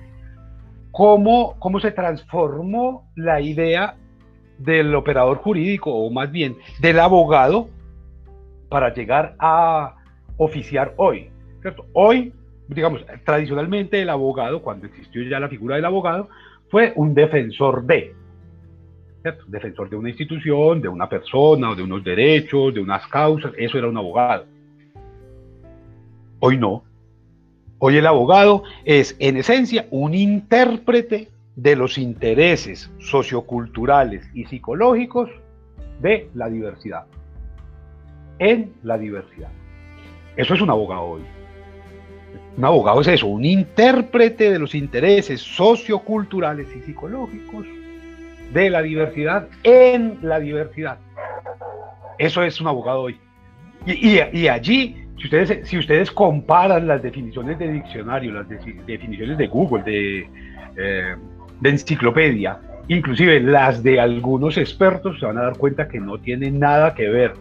cómo, 0.90 1.56
cómo 1.58 1.80
se 1.80 1.92
transformó 1.92 3.10
la 3.14 3.40
idea 3.40 3.96
del 4.58 4.94
operador 4.94 5.38
jurídico, 5.38 5.92
o 5.92 6.10
más 6.10 6.30
bien 6.30 6.56
del 6.80 6.98
abogado, 7.00 7.68
para 8.68 8.92
llegar 8.92 9.34
a 9.38 9.94
oficiar 10.36 10.94
hoy. 10.96 11.30
¿cierto? 11.60 11.86
Hoy, 11.92 12.32
digamos, 12.68 13.04
tradicionalmente 13.24 14.00
el 14.02 14.10
abogado, 14.10 14.62
cuando 14.62 14.86
existió 14.86 15.22
ya 15.22 15.40
la 15.40 15.48
figura 15.48 15.76
del 15.76 15.84
abogado, 15.84 16.28
fue 16.70 16.92
un 16.96 17.14
defensor 17.14 17.84
de, 17.84 18.14
defensor 19.46 19.88
de 19.88 19.96
una 19.96 20.08
institución, 20.08 20.80
de 20.80 20.88
una 20.88 21.08
persona, 21.08 21.74
de 21.74 21.82
unos 21.82 22.02
derechos, 22.02 22.74
de 22.74 22.80
unas 22.80 23.06
causas, 23.06 23.52
eso 23.56 23.78
era 23.78 23.88
un 23.88 23.96
abogado. 23.96 24.46
Hoy 26.40 26.58
no. 26.58 26.84
Hoy 27.78 27.96
el 27.96 28.06
abogado 28.06 28.62
es, 28.84 29.16
en 29.18 29.36
esencia, 29.36 29.86
un 29.90 30.14
intérprete 30.14 31.28
de 31.56 31.76
los 31.76 31.98
intereses 31.98 32.90
socioculturales 32.98 34.28
y 34.34 34.44
psicológicos 34.46 35.30
de 36.00 36.28
la 36.34 36.48
diversidad. 36.48 37.06
En 38.38 38.72
la 38.82 38.98
diversidad. 38.98 39.50
Eso 40.36 40.54
es 40.54 40.60
un 40.60 40.70
abogado 40.70 41.02
hoy. 41.02 41.35
Un 42.56 42.64
abogado 42.64 43.02
es 43.02 43.08
eso, 43.08 43.26
un 43.26 43.44
intérprete 43.44 44.50
de 44.50 44.58
los 44.58 44.74
intereses 44.74 45.40
socioculturales 45.40 46.68
y 46.74 46.80
psicológicos 46.80 47.66
de 48.52 48.70
la 48.70 48.80
diversidad 48.80 49.48
en 49.62 50.18
la 50.22 50.40
diversidad. 50.40 50.98
Eso 52.18 52.42
es 52.42 52.58
un 52.60 52.68
abogado 52.68 53.02
hoy. 53.02 53.18
Y, 53.84 54.48
allí, 54.48 54.96
si 55.66 55.78
ustedes, 55.78 56.10
comparan 56.10 56.88
las 56.88 57.02
definiciones 57.02 57.58
de 57.58 57.72
diccionario, 57.72 58.32
las 58.32 58.48
definiciones 58.48 59.36
de 59.36 59.46
Google, 59.46 59.84
de, 59.84 60.28
eh, 60.76 61.14
de 61.60 61.70
enciclopedia, 61.70 62.58
inclusive 62.88 63.38
las 63.40 63.82
de 63.82 64.00
algunos 64.00 64.56
expertos, 64.56 65.20
se 65.20 65.26
van 65.26 65.38
a 65.38 65.42
dar 65.42 65.58
cuenta 65.58 65.88
que 65.88 66.00
no 66.00 66.18
tiene 66.18 66.50
nada 66.50 66.94
que 66.94 67.08
ver 67.08 67.34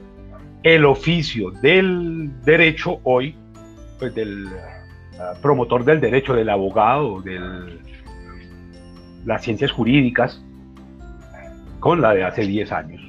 el 0.63 0.83
oficio 0.83 1.51
del 1.51 2.29
derecho 2.43 2.99
hoy, 3.03 3.35
pues 3.97 4.13
del 4.13 4.47
promotor 5.41 5.85
del 5.85 5.99
derecho, 5.99 6.33
del 6.33 6.49
abogado, 6.49 7.21
de 7.21 7.39
las 9.25 9.43
ciencias 9.43 9.71
jurídicas, 9.71 10.41
con 11.79 12.01
la 12.01 12.13
de 12.13 12.23
hace 12.23 12.41
10 12.45 12.71
años. 12.71 13.01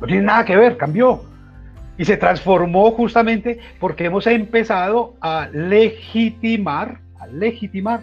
No 0.00 0.06
tiene 0.06 0.22
nada 0.22 0.44
que 0.44 0.56
ver, 0.56 0.76
cambió. 0.76 1.22
Y 1.96 2.04
se 2.04 2.16
transformó 2.16 2.90
justamente 2.90 3.60
porque 3.78 4.06
hemos 4.06 4.26
empezado 4.26 5.14
a 5.20 5.48
legitimar, 5.52 6.98
a 7.20 7.26
legitimar 7.28 8.00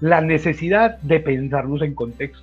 la 0.00 0.20
necesidad 0.20 0.98
de 0.98 1.20
pensarnos 1.20 1.80
en 1.82 1.94
contexto, 1.94 2.42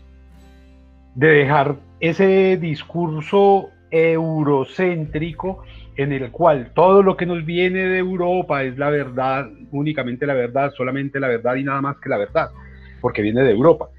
de 1.16 1.28
dejar 1.28 1.76
ese 2.00 2.56
discurso 2.56 3.70
eurocéntrico 3.92 5.64
en 6.00 6.14
el 6.14 6.32
cual 6.32 6.72
todo 6.74 7.04
lo 7.04 7.18
que 7.18 7.26
nos 7.26 7.46
viene 7.46 7.80
de 7.80 7.98
Europa 7.98 8.64
es 8.64 8.78
la 8.78 8.90
verdad, 8.90 9.50
únicamente 9.72 10.26
la 10.26 10.34
verdad, 10.34 10.72
solamente 10.78 11.20
la 11.20 11.28
verdad 11.28 11.56
y 11.56 11.66
nada 11.66 11.82
más 11.82 11.98
que 11.98 12.08
la 12.08 12.18
verdad, 12.18 12.52
porque 13.02 13.22
viene 13.22 13.44
de 13.44 13.52
Europa. 13.52 13.90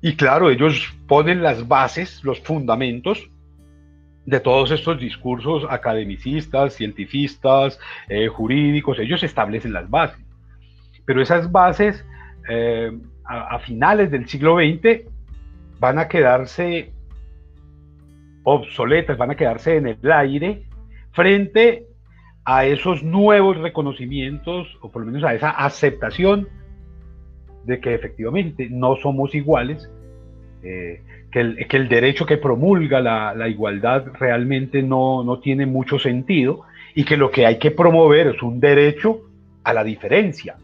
Y 0.00 0.16
claro, 0.16 0.48
ellos 0.48 0.96
ponen 1.06 1.42
las 1.42 1.68
bases, 1.68 2.24
los 2.24 2.40
fundamentos 2.40 3.28
de 4.24 4.40
todos 4.40 4.70
estos 4.70 4.98
discursos 4.98 5.66
academicistas, 5.68 6.74
cientifistas, 6.74 7.78
eh, 8.08 8.28
jurídicos, 8.28 8.98
ellos 8.98 9.22
establecen 9.22 9.74
las 9.74 9.90
bases. 9.90 10.24
Pero 11.04 11.20
esas 11.20 11.52
bases 11.52 12.06
eh, 12.48 12.90
a, 13.26 13.58
finales 13.58 14.10
del 14.10 14.26
siglo 14.26 14.56
XX 14.56 15.06
van 15.78 15.98
a 15.98 16.08
quedarse 16.08 16.90
obsoletas, 18.44 19.18
van 19.18 19.32
a 19.32 19.34
quedarse 19.34 19.76
en 19.76 19.88
el 19.88 20.10
aire 20.10 20.65
frente 21.16 21.86
a 22.44 22.66
esos 22.66 23.02
nuevos 23.02 23.56
reconocimientos, 23.56 24.68
o 24.82 24.92
por 24.92 25.02
lo 25.02 25.06
menos 25.06 25.24
a 25.24 25.34
esa 25.34 25.50
aceptación 25.50 26.46
de 27.64 27.80
que 27.80 27.94
efectivamente 27.94 28.68
no 28.70 28.94
somos 28.96 29.34
iguales, 29.34 29.90
eh, 30.62 31.00
que, 31.32 31.40
el, 31.40 31.88
derecho 31.88 32.24
que 32.24 32.36
promulga 32.36 33.00
la, 33.00 33.48
igualdad 33.48 34.04
realmente 34.18 34.82
no, 34.82 35.24
no, 35.24 35.40
tiene 35.40 35.66
mucho 35.66 35.98
sentido 35.98 36.62
y 36.94 37.04
que 37.04 37.16
lo 37.16 37.30
que 37.30 37.46
hay 37.46 37.58
que 37.58 37.72
promover 37.72 38.28
es 38.28 38.42
un 38.42 38.60
derecho 38.60 39.22
a 39.64 39.72
la 39.72 39.82
diferencia, 39.82 40.56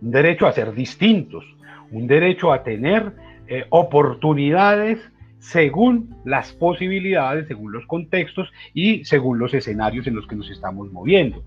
un 0.00 0.10
derecho 0.10 0.46
a 0.46 0.52
ser 0.52 0.72
distintos, 0.74 1.44
un 1.90 2.06
derecho 2.06 2.52
a 2.52 2.62
tener 2.62 3.12
eh, 3.48 3.64
oportunidades 3.70 5.00
según 5.38 6.14
las 6.24 6.52
posibilidades, 6.52 7.46
según 7.48 7.72
los 7.72 7.86
contextos 7.86 8.50
y 8.74 9.04
según 9.04 9.38
los 9.38 9.54
escenarios 9.54 10.06
en 10.06 10.16
los 10.16 10.26
que 10.26 10.36
nos 10.36 10.50
estamos 10.50 10.90
moviendo. 10.92 11.42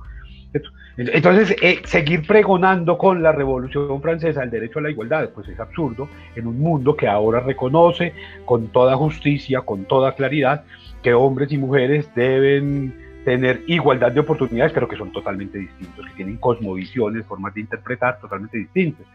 Entonces, 0.98 1.56
eh, 1.62 1.82
seguir 1.86 2.28
pregonando 2.28 2.98
con 2.98 3.24
la 3.24 3.32
Revolución 3.32 4.02
Francesa 4.02 4.44
el 4.44 4.52
derecho 4.52 4.80
a 4.80 4.82
la 4.82 4.90
igualdad, 4.90 5.30
pues 5.34 5.48
es 5.48 5.60
absurdo 5.60 6.10
en 6.36 6.48
un 6.48 6.60
mundo 6.60 6.96
que 6.96 7.08
ahora 7.08 7.40
reconoce 7.40 8.14
con 8.46 8.68
toda 8.68 8.98
justicia, 8.98 9.62
con 9.62 9.86
toda 9.86 10.14
claridad, 10.16 10.66
que 11.02 11.14
hombres 11.14 11.52
y 11.52 11.58
mujeres 11.58 12.14
deben 12.14 12.94
tener 13.24 13.62
igualdad 13.68 14.12
de 14.12 14.20
oportunidades, 14.20 14.74
pero 14.74 14.88
que 14.88 14.98
son 14.98 15.12
totalmente 15.12 15.60
distintos, 15.60 16.06
que 16.08 16.14
tienen 16.16 16.38
cosmovisiones, 16.38 17.26
formas 17.26 17.54
de 17.54 17.62
interpretar 17.62 18.20
totalmente 18.20 18.58
distintas. 18.58 19.06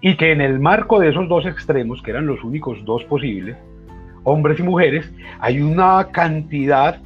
Y 0.00 0.16
que 0.16 0.32
en 0.32 0.40
el 0.40 0.58
marco 0.58 0.98
de 0.98 1.10
esos 1.10 1.28
dos 1.28 1.46
extremos, 1.46 2.02
que 2.02 2.10
eran 2.10 2.26
los 2.26 2.42
únicos 2.42 2.84
dos 2.84 3.04
posibles, 3.04 3.56
hombres 4.24 4.58
y 4.58 4.62
mujeres, 4.62 5.10
hay 5.38 5.60
una 5.60 6.08
cantidad 6.12 7.00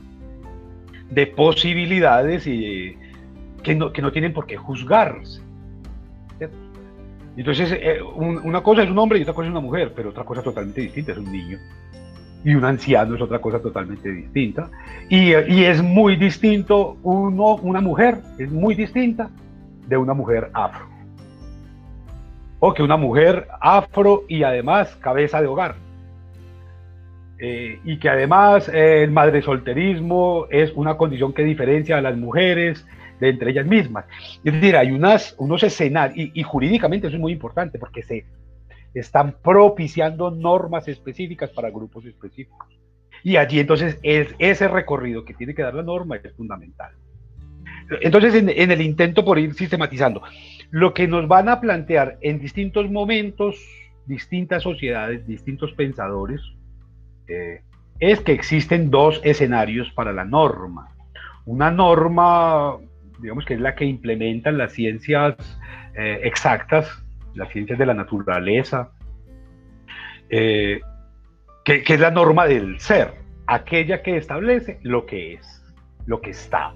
de 1.10 1.26
posibilidades 1.26 2.46
y 2.46 2.96
que 3.62 3.74
no, 3.74 3.90
tienen 4.12 4.32
por 4.32 4.46
qué 4.46 4.56
juzgarse. 4.56 5.42
Entonces, 7.36 7.72
eh, 7.72 7.98
una 8.14 8.62
cosa 8.62 8.84
es 8.84 8.90
un 8.90 8.98
hombre 8.98 9.18
y 9.18 9.22
otra 9.22 9.34
cosa 9.34 9.48
es 9.48 9.50
una 9.50 9.60
mujer, 9.60 9.92
pero 9.94 10.10
otra 10.10 10.22
cosa 10.22 10.40
totalmente 10.40 10.82
distinta 10.82 11.12
es 11.12 11.18
un 11.18 11.32
niño. 11.32 11.58
Y 12.44 12.54
un 12.54 12.64
anciano 12.64 13.16
es 13.16 13.22
otra 13.22 13.40
cosa 13.40 13.58
totalmente 13.60 14.08
distinta. 14.08 14.70
Y, 15.08 15.32
es 15.32 15.82
muy 15.82 16.14
distinto 16.16 16.96
una 17.02 17.80
mujer, 17.80 18.20
es 18.38 18.52
muy 18.52 18.74
distinta 18.74 19.30
de 19.88 19.96
una 19.96 20.14
mujer 20.14 20.50
afro. 20.52 20.86
O 22.60 22.72
que 22.72 22.82
una 22.82 22.96
mujer 22.96 23.48
afro 23.60 24.24
y 24.28 24.42
además 24.42 24.94
cabeza 24.96 25.40
de 25.40 25.48
hogar. 25.48 25.83
Eh, 27.38 27.80
y 27.84 27.98
que 27.98 28.08
además 28.08 28.68
eh, 28.68 29.02
el 29.02 29.10
madre 29.10 29.42
solterismo 29.42 30.46
es 30.50 30.72
una 30.74 30.96
condición 30.96 31.32
que 31.32 31.42
diferencia 31.42 31.98
a 31.98 32.00
las 32.00 32.16
mujeres 32.16 32.86
de 33.20 33.30
entre 33.30 33.50
ellas 33.50 33.66
mismas. 33.66 34.04
Es 34.44 34.52
decir, 34.52 34.76
hay 34.76 34.92
unas, 34.92 35.34
unos 35.38 35.62
escenarios, 35.62 36.30
y, 36.32 36.42
jurídicamente 36.42 37.08
eso 37.08 37.16
es 37.16 37.20
muy 37.20 37.32
importante 37.32 37.78
porque 37.78 38.02
se 38.02 38.24
están 38.94 39.36
propiciando 39.42 40.30
normas 40.30 40.86
específicas 40.86 41.50
para 41.50 41.70
grupos 41.70 42.04
específicos. 42.04 42.68
Y 43.24 43.36
allí 43.36 43.58
entonces 43.58 43.98
es, 44.02 44.34
ese 44.38 44.68
recorrido 44.68 45.24
que 45.24 45.34
tiene 45.34 45.54
que 45.54 45.62
dar 45.62 45.74
la 45.74 45.82
norma 45.82 46.16
es 46.16 46.32
fundamental. 46.34 46.92
Entonces, 48.00 48.34
en, 48.34 48.48
el 48.48 48.80
intento 48.80 49.24
por 49.24 49.38
ir 49.38 49.54
sistematizando, 49.54 50.22
lo 50.70 50.94
que 50.94 51.06
nos 51.06 51.28
van 51.28 51.48
a 51.48 51.60
plantear 51.60 52.16
en 52.22 52.38
distintos 52.38 52.90
momentos, 52.90 53.56
distintas 54.06 54.62
sociedades, 54.62 55.26
distintos 55.26 55.72
pensadores, 55.72 56.40
eh, 57.28 57.62
es 58.00 58.20
que 58.20 58.32
existen 58.32 58.90
dos 58.90 59.20
escenarios 59.24 59.90
para 59.92 60.12
la 60.12 60.24
norma. 60.24 60.88
Una 61.46 61.70
norma, 61.70 62.76
digamos 63.20 63.44
que 63.44 63.54
es 63.54 63.60
la 63.60 63.74
que 63.74 63.84
implementan 63.84 64.58
las 64.58 64.72
ciencias 64.72 65.36
eh, 65.94 66.20
exactas, 66.24 66.88
las 67.34 67.50
ciencias 67.50 67.78
de 67.78 67.86
la 67.86 67.94
naturaleza, 67.94 68.90
eh, 70.28 70.80
que, 71.64 71.82
es 71.86 72.00
la 72.00 72.10
norma 72.10 72.46
del 72.46 72.80
ser, 72.80 73.12
aquella 73.46 74.02
que 74.02 74.16
establece 74.16 74.78
lo 74.82 75.06
que 75.06 75.34
es, 75.34 75.74
lo 76.06 76.20
que 76.20 76.30
está, 76.30 76.74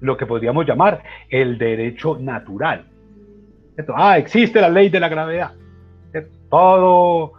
lo 0.00 0.16
que 0.16 0.26
podríamos 0.26 0.66
llamar 0.66 1.02
el 1.28 1.58
derecho 1.58 2.18
natural. 2.18 2.86
Ah, 3.94 4.18
existe 4.18 4.60
la 4.60 4.68
ley 4.68 4.88
de 4.88 5.00
la 5.00 5.08
gravedad. 5.08 5.52
Todo, 6.48 7.32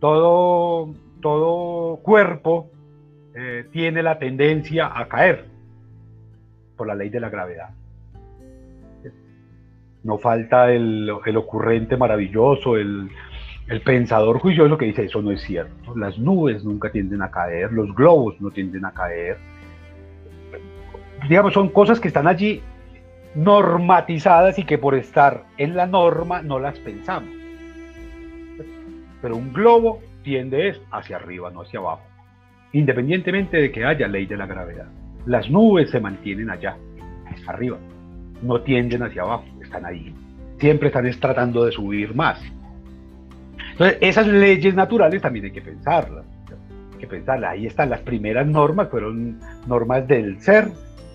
todo, 0.00 0.94
todo 1.20 1.96
cuerpo 1.98 2.70
eh, 3.34 3.66
tiene 3.70 4.02
la 4.02 4.18
tendencia 4.18 4.90
a 4.92 5.06
caer 5.06 5.46
por 6.76 6.86
la 6.86 6.94
ley 6.94 7.10
de 7.10 7.20
la 7.20 7.28
gravedad. 7.28 7.70
No 10.02 10.18
falta 10.18 10.72
el, 10.72 11.10
el 11.26 11.36
ocurrente 11.36 11.96
maravilloso, 11.96 12.76
el, 12.76 13.10
el 13.68 13.82
pensador 13.82 14.38
juicioso 14.38 14.78
que 14.78 14.86
dice 14.86 15.04
eso 15.04 15.20
no 15.22 15.30
es 15.30 15.42
cierto. 15.42 15.94
Las 15.96 16.18
nubes 16.18 16.64
nunca 16.64 16.90
tienden 16.90 17.22
a 17.22 17.30
caer, 17.30 17.70
los 17.72 17.94
globos 17.94 18.40
no 18.40 18.50
tienden 18.50 18.84
a 18.84 18.92
caer. 18.92 19.36
Digamos, 21.28 21.52
son 21.52 21.68
cosas 21.68 22.00
que 22.00 22.08
están 22.08 22.26
allí 22.26 22.62
normatizadas 23.34 24.58
y 24.58 24.64
que 24.64 24.78
por 24.78 24.94
estar 24.94 25.44
en 25.58 25.76
la 25.76 25.86
norma 25.86 26.42
no 26.42 26.58
las 26.58 26.78
pensamos. 26.78 27.39
Pero 29.22 29.36
un 29.36 29.52
globo 29.52 30.00
tiende 30.22 30.76
hacia 30.90 31.16
arriba, 31.16 31.50
no 31.50 31.62
hacia 31.62 31.80
abajo, 31.80 32.02
independientemente 32.72 33.56
de 33.56 33.72
que 33.72 33.84
haya 33.84 34.08
ley 34.08 34.26
de 34.26 34.36
la 34.36 34.46
gravedad. 34.46 34.86
Las 35.26 35.50
nubes 35.50 35.90
se 35.90 36.00
mantienen 36.00 36.50
allá, 36.50 36.76
arriba, 37.46 37.78
no 38.42 38.60
tienden 38.62 39.02
hacia 39.02 39.22
abajo, 39.22 39.44
están 39.62 39.84
ahí. 39.84 40.14
Siempre 40.58 40.88
están 40.88 41.10
tratando 41.20 41.64
de 41.64 41.72
subir 41.72 42.14
más. 42.14 42.40
Entonces, 43.72 43.98
esas 44.00 44.26
leyes 44.26 44.74
naturales 44.74 45.22
también 45.22 45.46
hay 45.46 45.52
que 45.52 45.62
pensarlas. 45.62 46.24
Hay 46.92 46.98
que 46.98 47.06
pensarlas. 47.06 47.52
Ahí 47.52 47.66
están 47.66 47.88
las 47.88 48.00
primeras 48.00 48.46
normas, 48.46 48.90
fueron 48.90 49.40
normas 49.66 50.06
del 50.06 50.38
ser 50.40 50.68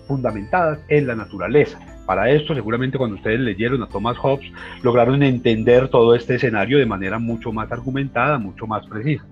fundamentadas 0.08 0.80
en 0.88 1.06
la 1.06 1.14
naturaleza. 1.14 1.78
Para 2.06 2.30
esto, 2.30 2.54
seguramente 2.54 2.98
cuando 2.98 3.16
ustedes 3.16 3.40
leyeron 3.40 3.82
a 3.82 3.88
Thomas 3.88 4.16
Hobbes, 4.18 4.52
lograron 4.82 5.22
entender 5.24 5.88
todo 5.88 6.14
este 6.14 6.36
escenario 6.36 6.78
de 6.78 6.86
manera 6.86 7.18
mucho 7.18 7.52
más 7.52 7.70
argumentada, 7.72 8.38
mucho 8.38 8.66
más 8.66 8.86
precisa. 8.86 9.24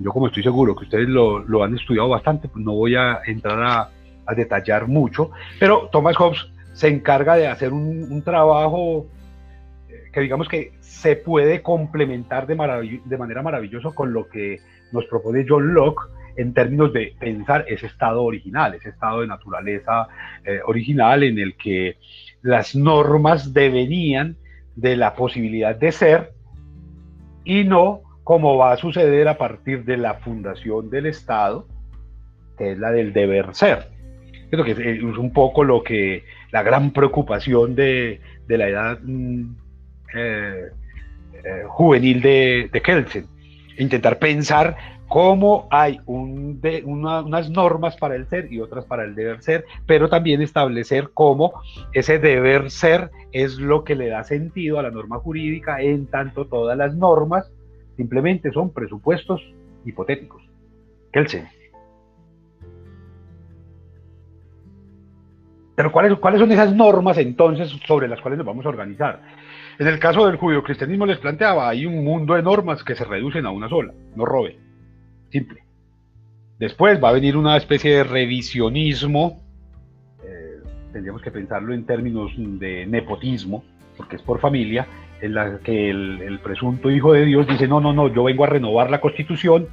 Yo 0.00 0.10
como 0.10 0.26
estoy 0.26 0.42
seguro 0.42 0.74
que 0.74 0.84
ustedes 0.84 1.08
lo, 1.08 1.62
han 1.62 1.76
estudiado 1.76 2.08
bastante, 2.08 2.48
pues 2.48 2.64
no 2.64 2.72
voy 2.72 2.96
a 2.96 3.20
entrar 3.24 3.62
a, 3.62 4.34
detallar 4.34 4.86
mucho, 4.86 5.30
pero 5.58 5.88
Thomas 5.90 6.14
Hobbes 6.16 6.50
se 6.74 6.88
encarga 6.88 7.34
de 7.36 7.46
hacer 7.46 7.72
un, 7.72 8.22
trabajo 8.22 9.06
eh, 9.88 10.10
que 10.12 10.20
digamos 10.20 10.48
que 10.48 10.74
se 10.80 11.16
puede 11.16 11.62
complementar 11.62 12.46
de, 12.46 13.00
de 13.02 13.16
manera 13.16 13.42
maravillosa 13.42 13.90
con 13.92 14.12
lo 14.12 14.28
que 14.28 14.60
nos 14.92 15.06
propone 15.06 15.46
John 15.48 15.72
Locke 15.72 16.02
en 16.38 16.54
términos 16.54 16.92
de 16.92 17.14
pensar 17.18 17.64
ese 17.68 17.86
estado 17.86 18.22
original, 18.22 18.72
ese 18.72 18.90
estado 18.90 19.20
de 19.20 19.26
naturaleza 19.26 20.06
eh, 20.44 20.60
original 20.64 21.24
en 21.24 21.38
el 21.38 21.56
que 21.56 21.96
las 22.42 22.76
normas 22.76 23.52
devenían 23.52 24.36
de 24.76 24.96
la 24.96 25.16
posibilidad 25.16 25.74
de 25.74 25.90
ser 25.90 26.32
y 27.44 27.64
no 27.64 28.02
como 28.22 28.56
va 28.56 28.72
a 28.72 28.76
suceder 28.76 29.26
a 29.26 29.36
partir 29.36 29.84
de 29.84 29.96
la 29.96 30.14
fundación 30.14 30.90
del 30.90 31.06
Estado, 31.06 31.66
que 32.56 32.72
es 32.72 32.78
la 32.78 32.92
del 32.92 33.12
deber 33.12 33.54
ser. 33.54 33.88
Creo 34.50 34.64
que 34.64 34.72
es 34.72 35.02
un 35.02 35.32
poco 35.32 35.64
lo 35.64 35.82
que 35.82 36.24
la 36.52 36.62
gran 36.62 36.92
preocupación 36.92 37.74
de, 37.74 38.20
la 38.46 38.68
edad 38.68 38.98
mm, 39.02 39.56
eh, 40.14 40.66
eh, 41.32 41.62
juvenil 41.66 42.20
de, 42.20 42.68
de 42.70 42.82
Kelsen. 42.82 43.26
Intentar 43.78 44.18
pensar 44.18 44.76
cómo 45.08 45.66
hay 45.70 46.00
unas 46.06 47.50
normas 47.50 47.96
para 47.96 48.14
el 48.14 48.26
ser 48.28 48.52
y 48.52 48.60
otras 48.60 48.84
para 48.84 49.04
el 49.04 49.14
deber 49.14 49.42
ser, 49.42 49.64
pero 49.86 50.08
también 50.08 50.42
establecer 50.42 51.10
cómo 51.14 51.54
ese 51.92 52.18
deber 52.18 52.70
ser 52.70 53.10
es 53.32 53.58
lo 53.58 53.84
que 53.84 53.96
le 53.96 54.08
da 54.08 54.22
sentido 54.24 54.78
a 54.78 54.82
la 54.82 54.90
norma 54.90 55.18
jurídica, 55.18 55.80
en 55.80 56.06
tanto 56.06 56.46
todas 56.46 56.76
las 56.76 56.94
normas 56.94 57.50
simplemente 57.96 58.52
son 58.52 58.72
presupuestos 58.72 59.42
hipotéticos. 59.84 60.42
Kelsen. 61.12 61.48
Pero 65.74 65.92
¿cuáles, 65.92 66.18
¿cuáles 66.18 66.40
son 66.40 66.52
esas 66.52 66.74
normas 66.74 67.18
entonces 67.18 67.70
sobre 67.86 68.08
las 68.08 68.20
cuales 68.20 68.36
nos 68.36 68.46
vamos 68.46 68.66
a 68.66 68.68
organizar? 68.68 69.22
En 69.78 69.86
el 69.86 69.98
caso 70.00 70.26
del 70.26 70.36
judio-cristianismo 70.36 71.06
les 71.06 71.18
planteaba, 71.18 71.68
hay 71.68 71.86
un 71.86 72.04
mundo 72.04 72.34
de 72.34 72.42
normas 72.42 72.82
que 72.82 72.96
se 72.96 73.04
reducen 73.04 73.46
a 73.46 73.50
una 73.50 73.68
sola, 73.68 73.94
no 74.16 74.24
robe 74.24 74.67
Simple. 75.30 75.62
Después 76.58 77.02
va 77.02 77.10
a 77.10 77.12
venir 77.12 77.36
una 77.36 77.56
especie 77.56 77.96
de 77.96 78.04
revisionismo, 78.04 79.40
eh, 80.24 80.58
tendríamos 80.92 81.22
que 81.22 81.30
pensarlo 81.30 81.72
en 81.72 81.84
términos 81.84 82.32
de 82.36 82.84
nepotismo, 82.86 83.62
porque 83.96 84.16
es 84.16 84.22
por 84.22 84.40
familia, 84.40 84.86
en 85.20 85.34
la 85.34 85.58
que 85.58 85.90
el, 85.90 86.40
presunto 86.42 86.90
hijo 86.90 87.12
de 87.12 87.24
Dios 87.24 87.46
dice, 87.46 87.68
no, 87.68 87.80
no, 87.80 87.92
no, 87.92 88.12
yo 88.12 88.24
vengo 88.24 88.44
a 88.44 88.48
renovar 88.48 88.90
la 88.90 89.00
constitución, 89.00 89.68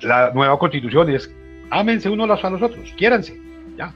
la 0.00 0.32
nueva 0.32 0.58
constitución 0.58 1.10
es, 1.10 1.34
ámense 1.70 2.08
unos 2.08 2.42
a 2.42 2.50
los 2.50 2.62
otros, 2.62 2.90
quiéranse, 2.96 3.38
ya. 3.76 3.92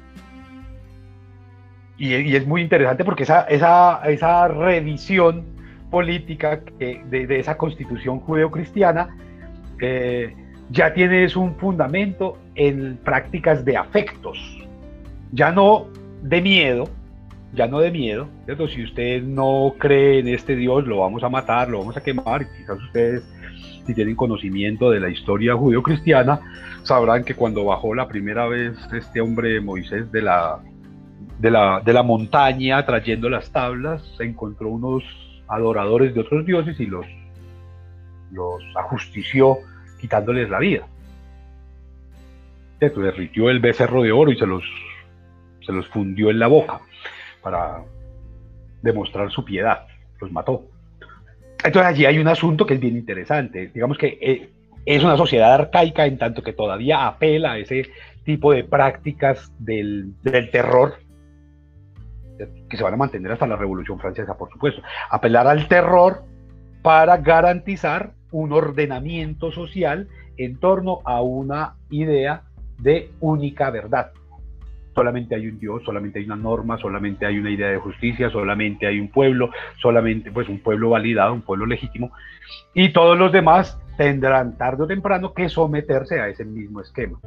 Y, 1.96 2.34
es 2.34 2.46
muy 2.46 2.60
interesante 2.60 3.04
porque 3.04 3.22
esa, 3.22 3.42
esa, 3.44 4.02
esa 4.04 4.48
revisión 4.48 5.44
política 5.90 6.60
de, 6.78 7.02
de, 7.08 7.38
esa 7.38 7.56
constitución 7.56 8.20
judeocristiana 8.20 9.16
eh, 9.80 10.34
ya 10.72 10.94
tienes 10.94 11.36
un 11.36 11.54
fundamento 11.56 12.38
en 12.54 12.96
prácticas 12.96 13.64
de 13.64 13.76
afectos, 13.76 14.38
ya 15.30 15.52
no 15.52 15.86
de 16.22 16.40
miedo, 16.40 16.88
ya 17.52 17.66
no 17.66 17.80
de 17.80 17.90
miedo, 17.90 18.26
¿cierto? 18.46 18.66
Si 18.68 18.82
usted 18.82 19.22
no 19.22 19.74
cree 19.78 20.20
en 20.20 20.28
este 20.28 20.56
Dios, 20.56 20.86
lo 20.86 21.00
vamos 21.00 21.22
a 21.22 21.28
matar, 21.28 21.68
lo 21.68 21.80
vamos 21.80 21.96
a 21.96 22.02
quemar, 22.02 22.46
quizás 22.56 22.82
ustedes, 22.82 23.22
si 23.86 23.94
tienen 23.94 24.16
conocimiento 24.16 24.90
de 24.90 25.00
la 25.00 25.10
historia 25.10 25.54
judío-cristiana, 25.54 26.40
sabrán 26.84 27.24
que 27.24 27.34
cuando 27.34 27.64
bajó 27.66 27.94
la 27.94 28.08
primera 28.08 28.46
vez 28.46 28.72
este 28.94 29.20
hombre 29.20 29.60
Moisés 29.60 30.10
de 30.10 30.22
la, 30.22 30.60
de 31.38 31.50
la, 31.50 31.82
de 31.84 31.92
la 31.92 32.02
montaña 32.02 32.84
trayendo 32.86 33.28
las 33.28 33.50
tablas, 33.52 34.02
se 34.16 34.24
encontró 34.24 34.70
unos 34.70 35.04
adoradores 35.48 36.14
de 36.14 36.20
otros 36.20 36.46
dioses 36.46 36.80
y 36.80 36.86
los, 36.86 37.04
los 38.30 38.62
ajustició 38.74 39.58
quitándoles 40.02 40.50
la 40.50 40.58
vida. 40.58 40.86
Se 42.80 42.90
derritió 42.90 43.48
el 43.48 43.60
becerro 43.60 44.02
de 44.02 44.10
oro 44.10 44.32
y 44.32 44.36
se 44.36 44.46
los, 44.46 44.64
se 45.64 45.72
los 45.72 45.86
fundió 45.86 46.28
en 46.28 46.40
la 46.40 46.48
boca 46.48 46.80
para 47.40 47.84
demostrar 48.82 49.30
su 49.30 49.44
piedad. 49.44 49.86
Los 50.20 50.32
mató. 50.32 50.64
Entonces 51.64 51.88
allí 51.88 52.04
hay 52.04 52.18
un 52.18 52.26
asunto 52.26 52.66
que 52.66 52.74
es 52.74 52.80
bien 52.80 52.96
interesante. 52.96 53.70
Digamos 53.72 53.96
que 53.96 54.18
eh, 54.20 54.50
es 54.84 55.04
una 55.04 55.16
sociedad 55.16 55.54
arcaica 55.54 56.04
en 56.06 56.18
tanto 56.18 56.42
que 56.42 56.52
todavía 56.52 57.06
apela 57.06 57.52
a 57.52 57.58
ese 57.58 57.88
tipo 58.24 58.52
de 58.52 58.64
prácticas 58.64 59.52
del, 59.60 60.20
del 60.24 60.50
terror 60.50 60.96
que 62.68 62.76
se 62.76 62.82
van 62.82 62.94
a 62.94 62.96
mantener 62.96 63.30
hasta 63.30 63.46
la 63.46 63.54
Revolución 63.54 64.00
Francesa, 64.00 64.36
por 64.36 64.50
supuesto. 64.50 64.82
Apelar 65.10 65.46
al 65.46 65.68
terror 65.68 66.24
para 66.82 67.18
garantizar 67.18 68.14
un 68.32 68.52
ordenamiento 68.52 69.52
social 69.52 70.08
en 70.36 70.58
torno 70.58 71.00
a 71.04 71.22
una 71.22 71.76
idea 71.90 72.42
de 72.78 73.10
única 73.20 73.70
verdad. 73.70 74.12
Solamente 74.94 75.34
hay 75.34 75.46
un 75.46 75.58
Dios, 75.58 75.82
solamente 75.84 76.18
hay 76.18 76.26
una 76.26 76.36
norma, 76.36 76.76
solamente 76.76 77.24
hay 77.24 77.38
una 77.38 77.50
idea 77.50 77.68
de 77.68 77.78
justicia, 77.78 78.28
solamente 78.30 78.86
hay 78.86 79.00
un 79.00 79.08
pueblo, 79.08 79.50
solamente 79.80 80.30
pues 80.30 80.48
un 80.48 80.58
pueblo 80.58 80.90
validado, 80.90 81.32
un 81.32 81.42
pueblo 81.42 81.64
legítimo, 81.64 82.10
y 82.74 82.92
todos 82.92 83.16
los 83.16 83.32
demás 83.32 83.78
tendrán 83.96 84.58
tarde 84.58 84.84
o 84.84 84.86
temprano 84.86 85.32
que 85.32 85.48
someterse 85.48 86.20
a 86.20 86.28
ese 86.28 86.44
mismo 86.44 86.80
esquema. 86.80 87.18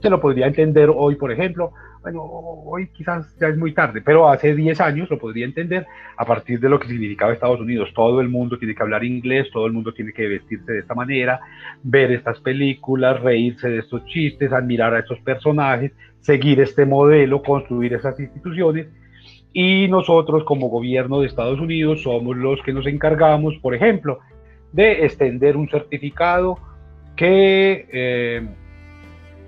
Se 0.00 0.10
lo 0.10 0.20
podría 0.20 0.46
entender 0.46 0.90
hoy, 0.94 1.16
por 1.16 1.32
ejemplo, 1.32 1.72
bueno, 2.02 2.22
hoy 2.22 2.88
quizás 2.88 3.36
ya 3.40 3.48
es 3.48 3.56
muy 3.56 3.72
tarde, 3.72 4.00
pero 4.00 4.28
hace 4.28 4.54
10 4.54 4.80
años 4.80 5.10
lo 5.10 5.18
podría 5.18 5.44
entender 5.44 5.86
a 6.16 6.24
partir 6.24 6.60
de 6.60 6.68
lo 6.68 6.78
que 6.78 6.88
significaba 6.88 7.32
Estados 7.32 7.60
Unidos. 7.60 7.90
Todo 7.94 8.20
el 8.20 8.28
mundo 8.28 8.58
tiene 8.58 8.74
que 8.74 8.82
hablar 8.82 9.04
inglés, 9.04 9.48
todo 9.52 9.66
el 9.66 9.72
mundo 9.72 9.92
tiene 9.92 10.12
que 10.12 10.28
vestirse 10.28 10.72
de 10.72 10.78
esta 10.80 10.94
manera, 10.94 11.40
ver 11.82 12.12
estas 12.12 12.40
películas, 12.40 13.20
reírse 13.20 13.68
de 13.68 13.78
estos 13.80 14.04
chistes, 14.06 14.52
admirar 14.52 14.94
a 14.94 15.00
estos 15.00 15.18
personajes, 15.20 15.92
seguir 16.20 16.60
este 16.60 16.86
modelo, 16.86 17.42
construir 17.42 17.94
esas 17.94 18.18
instituciones. 18.20 18.86
Y 19.52 19.88
nosotros 19.88 20.44
como 20.44 20.68
gobierno 20.68 21.20
de 21.20 21.26
Estados 21.26 21.58
Unidos 21.58 22.02
somos 22.02 22.36
los 22.36 22.62
que 22.62 22.72
nos 22.72 22.86
encargamos, 22.86 23.56
por 23.60 23.74
ejemplo, 23.74 24.20
de 24.72 25.04
extender 25.04 25.56
un 25.56 25.68
certificado 25.68 26.58
que 27.16 27.88
eh, 27.90 28.46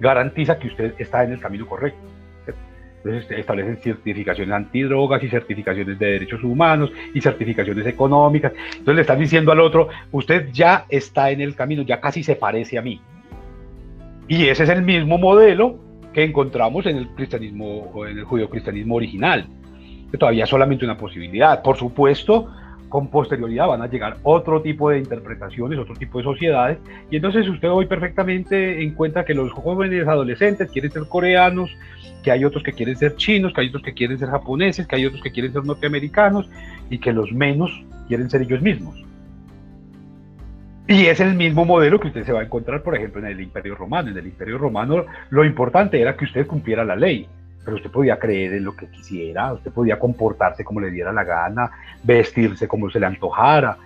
garantiza 0.00 0.58
que 0.58 0.68
usted 0.68 0.94
está 0.98 1.22
en 1.22 1.32
el 1.32 1.40
camino 1.40 1.66
correcto. 1.66 2.09
Entonces 3.02 3.30
establecen 3.38 3.78
certificaciones 3.78 4.54
antidrogas 4.54 5.22
y 5.22 5.28
certificaciones 5.28 5.98
de 5.98 6.06
derechos 6.06 6.44
humanos 6.44 6.92
y 7.14 7.20
certificaciones 7.20 7.86
económicas. 7.86 8.52
Entonces 8.72 8.94
le 8.94 9.00
están 9.00 9.18
diciendo 9.18 9.52
al 9.52 9.60
otro, 9.60 9.88
usted 10.12 10.50
ya 10.52 10.84
está 10.88 11.30
en 11.30 11.40
el 11.40 11.54
camino, 11.54 11.82
ya 11.82 12.00
casi 12.00 12.22
se 12.22 12.36
parece 12.36 12.76
a 12.76 12.82
mí. 12.82 13.00
Y 14.28 14.48
ese 14.48 14.64
es 14.64 14.68
el 14.68 14.82
mismo 14.82 15.16
modelo 15.16 15.78
que 16.12 16.24
encontramos 16.24 16.84
en 16.86 16.96
el 16.96 17.08
cristianismo 17.08 17.90
en 18.06 18.18
el 18.18 18.24
judío-cristianismo 18.24 18.96
original. 18.96 19.46
Que 20.10 20.18
todavía 20.18 20.44
es 20.44 20.50
solamente 20.50 20.84
una 20.84 20.98
posibilidad. 20.98 21.62
Por 21.62 21.76
supuesto, 21.76 22.52
con 22.90 23.08
posterioridad 23.08 23.68
van 23.68 23.80
a 23.80 23.86
llegar 23.86 24.18
otro 24.24 24.60
tipo 24.60 24.90
de 24.90 24.98
interpretaciones, 24.98 25.78
otro 25.78 25.94
tipo 25.94 26.18
de 26.18 26.24
sociedades, 26.24 26.78
y 27.10 27.16
entonces 27.16 27.48
usted 27.48 27.70
hoy 27.70 27.86
perfectamente 27.86 28.82
encuentra 28.82 29.24
que 29.24 29.32
los 29.32 29.50
jóvenes 29.52 30.06
adolescentes 30.06 30.70
quieren 30.70 30.90
ser 30.90 31.04
coreanos, 31.08 31.74
que 32.22 32.30
hay 32.30 32.44
otros 32.44 32.62
que 32.62 32.72
quieren 32.72 32.96
ser 32.96 33.16
chinos, 33.16 33.54
que 33.54 33.62
hay 33.62 33.68
otros 33.68 33.82
que 33.82 33.94
quieren 33.94 34.18
ser 34.18 34.28
japoneses, 34.28 34.86
que 34.86 34.96
hay 34.96 35.06
otros 35.06 35.22
que 35.22 35.30
quieren 35.30 35.52
ser 35.52 35.64
norteamericanos, 35.64 36.50
y 36.90 36.98
que 36.98 37.12
los 37.12 37.32
menos 37.32 37.70
quieren 38.08 38.28
ser 38.28 38.42
ellos 38.42 38.60
mismos. 38.60 39.02
Y 40.88 41.06
es 41.06 41.20
el 41.20 41.36
mismo 41.36 41.64
modelo 41.64 42.00
que 42.00 42.08
usted 42.08 42.26
se 42.26 42.32
va 42.32 42.40
a 42.40 42.42
encontrar, 42.42 42.82
por 42.82 42.96
ejemplo, 42.96 43.20
en 43.20 43.28
el 43.28 43.40
Imperio 43.40 43.76
Romano. 43.76 44.10
En 44.10 44.18
el 44.18 44.26
Imperio 44.26 44.58
Romano 44.58 45.06
lo 45.30 45.44
importante 45.44 46.00
era 46.00 46.16
que 46.16 46.24
usted 46.24 46.48
cumpliera 46.48 46.84
la 46.84 46.96
ley 46.96 47.28
pero 47.64 47.76
usted 47.76 47.90
podía 47.90 48.18
creer 48.18 48.54
en 48.54 48.64
lo 48.64 48.74
que 48.74 48.90
quisiera, 48.90 49.52
usted 49.52 49.70
podía 49.70 49.98
comportarse 49.98 50.64
como 50.64 50.80
le 50.80 50.90
diera 50.90 51.12
la 51.12 51.24
gana, 51.24 51.70
vestirse 52.02 52.66
como 52.66 52.90
se 52.90 53.00
le 53.00 53.06
antojara. 53.06 53.76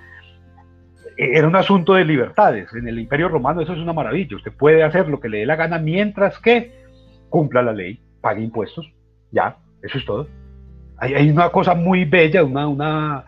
E-, 1.17 1.39
era 1.39 1.49
un 1.49 1.57
asunto 1.57 1.95
de 1.95 2.05
libertades. 2.05 2.73
En 2.75 2.87
el 2.87 2.99
Imperio 2.99 3.29
Romano 3.29 3.61
eso 3.61 3.73
es 3.73 3.79
una 3.79 3.93
maravilla. 3.93 4.37
Usted 4.37 4.53
puede 4.53 4.83
hacer 4.83 5.09
lo 5.09 5.21
que 5.21 5.29
le 5.29 5.39
dé 5.39 5.47
la 5.47 5.57
gana 5.57 5.79
mientras 5.79 6.39
que 6.39 6.85
cumpla 7.29 7.63
la 7.63 7.73
ley, 7.73 8.01
pague 8.21 8.43
impuestos. 8.43 8.93
Ya, 9.33 9.57
eso 9.83 9.99
es 9.99 10.05
todo. 10.05 10.29
Hay, 10.97 11.29
una 11.29 11.51
cosa 11.51 11.75
muy 11.75 12.05
bella, 12.05 12.45
una, 12.45 12.69
una, 12.69 13.25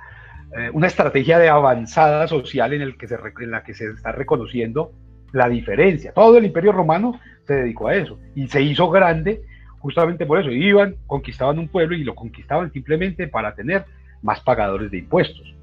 eh, 0.56 0.70
una 0.72 0.86
estrategia 0.86 1.38
de 1.38 1.48
avanzada 1.48 2.28
social 2.28 2.72
en, 2.72 2.82
en 2.82 3.50
la 3.50 3.64
que 3.64 3.74
se 3.74 3.86
está 3.90 4.12
reconociendo 4.12 4.92
la 5.32 5.48
diferencia. 5.48 6.12
Todo 6.12 6.38
el 6.38 6.44
Imperio 6.44 6.70
Romano 6.70 7.20
se 7.44 7.54
dedicó 7.54 7.88
a 7.88 7.96
eso 7.96 8.18
y 8.36 8.46
se 8.46 8.62
hizo 8.62 8.88
grande 8.88 9.42
justamente 9.86 10.26
por 10.26 10.40
eso, 10.40 10.50
iban, 10.50 10.96
conquistaban 11.06 11.60
un 11.60 11.68
pueblo 11.68 11.94
y 11.94 12.02
lo 12.02 12.16
conquistaban 12.16 12.72
simplemente 12.72 13.28
para 13.28 13.54
tener 13.54 13.84
más 14.20 14.40
pagadores 14.40 14.90
de 14.90 14.98
impuestos. 14.98 15.54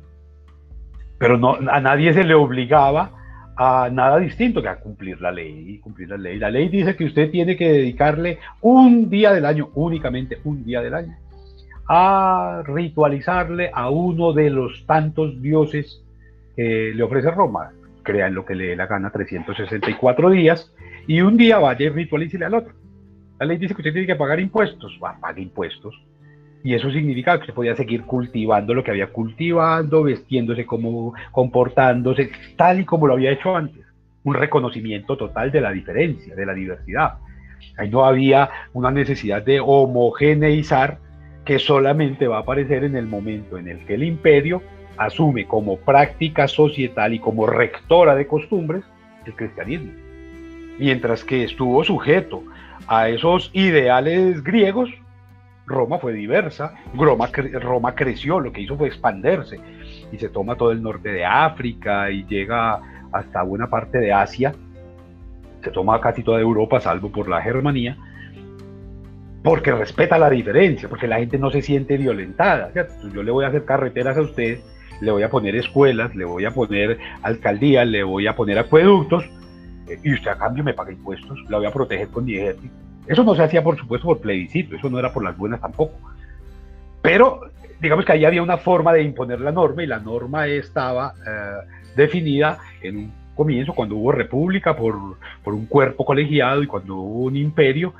Pero 1.17 1.37
no, 1.37 1.57
a 1.69 1.81
nadie 1.81 2.13
se 2.13 2.23
le 2.23 2.33
obligaba 2.33 3.11
a 3.57 3.89
nada 3.91 4.19
distinto 4.19 4.61
que 4.61 4.69
a 4.69 4.79
cumplir 4.79 5.19
la 5.19 5.29
ley, 5.29 5.77
cumplir 5.79 6.07
la 6.07 6.15
ley. 6.15 6.39
La 6.39 6.49
ley 6.49 6.69
dice 6.69 6.95
que 6.95 7.03
usted 7.03 7.31
tiene 7.31 7.57
que 7.57 7.69
dedicarle 7.69 8.39
un 8.61 9.09
día 9.09 9.33
del 9.33 9.45
año, 9.45 9.71
únicamente 9.73 10.39
un 10.45 10.63
día 10.63 10.81
del 10.81 10.93
año, 10.93 11.17
a 11.89 12.63
ritualizarle 12.65 13.71
a 13.73 13.89
uno 13.89 14.31
de 14.31 14.49
los 14.51 14.85
tantos 14.85 15.41
dioses 15.41 16.01
que 16.55 16.93
le 16.95 17.03
ofrece 17.03 17.29
Roma. 17.29 17.73
Crean 18.03 18.35
lo 18.35 18.45
que 18.45 18.55
le 18.55 18.67
dé 18.67 18.75
la 18.77 18.87
gana 18.87 19.09
364 19.09 20.29
días 20.29 20.73
y 21.07 21.19
un 21.19 21.35
día 21.35 21.59
vaya 21.59 21.87
y 21.87 21.89
ritualícele 21.89 22.45
al 22.45 22.53
otro. 22.53 22.82
La 23.39 23.45
ley 23.45 23.57
dice 23.57 23.73
que 23.73 23.81
usted 23.81 23.93
tiene 23.93 24.07
que 24.07 24.15
pagar 24.15 24.39
impuestos, 24.39 24.99
va, 25.03 25.17
pague 25.19 25.41
impuestos. 25.41 25.95
Y 26.63 26.73
eso 26.73 26.89
significa 26.91 27.35
que 27.35 27.41
usted 27.41 27.53
podía 27.53 27.75
seguir 27.75 28.03
cultivando 28.03 28.73
lo 28.73 28.83
que 28.83 28.91
había 28.91 29.07
cultivando, 29.07 30.03
vestiéndose 30.03 30.65
como, 30.65 31.13
comportándose, 31.31 32.31
tal 32.55 32.79
y 32.79 32.85
como 32.85 33.07
lo 33.07 33.13
había 33.13 33.31
hecho 33.31 33.55
antes. 33.55 33.83
Un 34.23 34.35
reconocimiento 34.35 35.17
total 35.17 35.51
de 35.51 35.59
la 35.59 35.71
diferencia, 35.71 36.35
de 36.35 36.45
la 36.45 36.53
diversidad. 36.53 37.15
Ahí 37.77 37.89
no 37.89 38.05
había 38.05 38.49
una 38.71 38.91
necesidad 38.91 39.41
de 39.43 39.59
homogeneizar 39.59 40.99
que 41.43 41.59
solamente 41.59 42.27
va 42.27 42.37
a 42.37 42.41
aparecer 42.41 42.85
en 42.85 42.95
el 42.95 43.07
momento 43.07 43.57
en 43.57 43.67
el 43.67 43.85
que 43.85 43.95
el 43.95 44.03
imperio 44.03 44.61
asume 44.97 45.45
como 45.45 45.77
práctica 45.77 46.47
societal 46.47 47.13
y 47.13 47.19
como 47.19 47.47
rectora 47.47 48.15
de 48.15 48.27
costumbres 48.27 48.83
el 49.25 49.35
cristianismo. 49.35 49.91
Mientras 50.79 51.23
que 51.23 51.43
estuvo 51.43 51.83
sujeto 51.83 52.43
a 52.87 53.09
esos 53.09 53.49
ideales 53.53 54.43
griegos, 54.43 54.89
Roma 55.65 55.99
fue 55.99 56.13
diversa, 56.13 56.73
Roma, 56.93 57.29
Roma 57.61 57.95
creció, 57.95 58.39
lo 58.39 58.51
que 58.51 58.61
hizo 58.61 58.77
fue 58.77 58.87
expandirse 58.87 59.59
y 60.11 60.17
se 60.17 60.29
toma 60.29 60.55
todo 60.55 60.71
el 60.71 60.83
norte 60.83 61.09
de 61.09 61.25
África 61.25 62.11
y 62.11 62.25
llega 62.25 62.81
hasta 63.11 63.43
buena 63.43 63.67
parte 63.69 63.99
de 63.99 64.11
Asia, 64.11 64.53
se 65.63 65.71
toma 65.71 66.01
casi 66.01 66.23
toda 66.23 66.41
Europa, 66.41 66.81
salvo 66.81 67.09
por 67.11 67.29
la 67.29 67.41
Germanía, 67.41 67.97
porque 69.43 69.71
respeta 69.71 70.17
la 70.17 70.29
diferencia, 70.29 70.89
porque 70.89 71.07
la 71.07 71.19
gente 71.19 71.37
no 71.37 71.51
se 71.51 71.61
siente 71.61 71.97
violentada. 71.97 72.71
Yo 73.13 73.23
le 73.23 73.31
voy 73.31 73.45
a 73.45 73.49
hacer 73.49 73.65
carreteras 73.65 74.17
a 74.17 74.21
usted, 74.21 74.59
le 75.01 75.11
voy 75.11 75.23
a 75.23 75.29
poner 75.29 75.55
escuelas, 75.55 76.15
le 76.15 76.25
voy 76.25 76.45
a 76.45 76.51
poner 76.51 76.97
alcaldías, 77.21 77.87
le 77.87 78.03
voy 78.03 78.27
a 78.27 78.35
poner 78.35 78.57
acueductos, 78.59 79.25
y 80.03 80.13
usted 80.13 80.31
a 80.31 80.37
cambio 80.37 80.63
me 80.63 80.73
paga 80.73 80.91
impuestos, 80.91 81.39
la 81.49 81.57
voy 81.57 81.67
a 81.67 81.71
proteger 81.71 82.09
con 82.09 82.25
mi 82.25 82.35
ejército. 82.35 82.73
Eso 83.07 83.23
no 83.23 83.35
se 83.35 83.43
hacía, 83.43 83.63
por 83.63 83.77
supuesto, 83.77 84.07
por 84.07 84.21
plebiscito, 84.21 84.75
eso 84.75 84.89
no 84.89 84.99
era 84.99 85.11
por 85.11 85.23
las 85.23 85.37
buenas 85.37 85.59
tampoco. 85.59 85.97
Pero 87.01 87.41
digamos 87.81 88.05
que 88.05 88.13
ahí 88.13 88.23
había 88.23 88.41
una 88.41 88.57
forma 88.57 88.93
de 88.93 89.03
imponer 89.03 89.41
la 89.41 89.51
norma 89.51 89.83
y 89.83 89.87
la 89.87 89.99
norma 89.99 90.47
estaba 90.47 91.13
eh, 91.27 91.67
definida 91.97 92.59
en 92.81 92.97
un 92.97 93.13
comienzo, 93.35 93.73
cuando 93.73 93.97
hubo 93.97 94.11
república, 94.11 94.75
por, 94.75 95.17
por, 95.43 95.53
un 95.53 95.65
cuerpo 95.65 96.05
colegiado 96.05 96.63
y 96.63 96.67
cuando 96.67 96.95
hubo 96.95 97.25
un 97.25 97.35
imperio, 97.35 97.93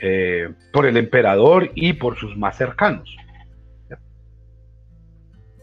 eh, 0.00 0.48
por 0.72 0.86
el 0.86 0.96
emperador 0.96 1.70
y 1.74 1.92
por 1.92 2.16
sus 2.16 2.36
más 2.36 2.56
cercanos. 2.56 3.14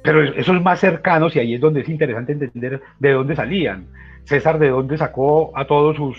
Pero 0.04 0.22
esos 0.22 0.62
más 0.62 0.80
cercanos, 0.80 1.36
y 1.36 1.40
ahí 1.40 1.54
es 1.56 1.62
donde 1.62 1.82
es 1.82 1.90
interesante 1.90 2.34
entender 2.34 2.82
de 3.00 3.12
dónde 3.12 3.36
salían. 3.36 3.88
César 4.26 4.60
de 4.60 4.70
dónde 4.70 4.98
sacó 4.98 5.52
a 5.58 5.66
todos 5.66 5.96
sus 5.96 6.18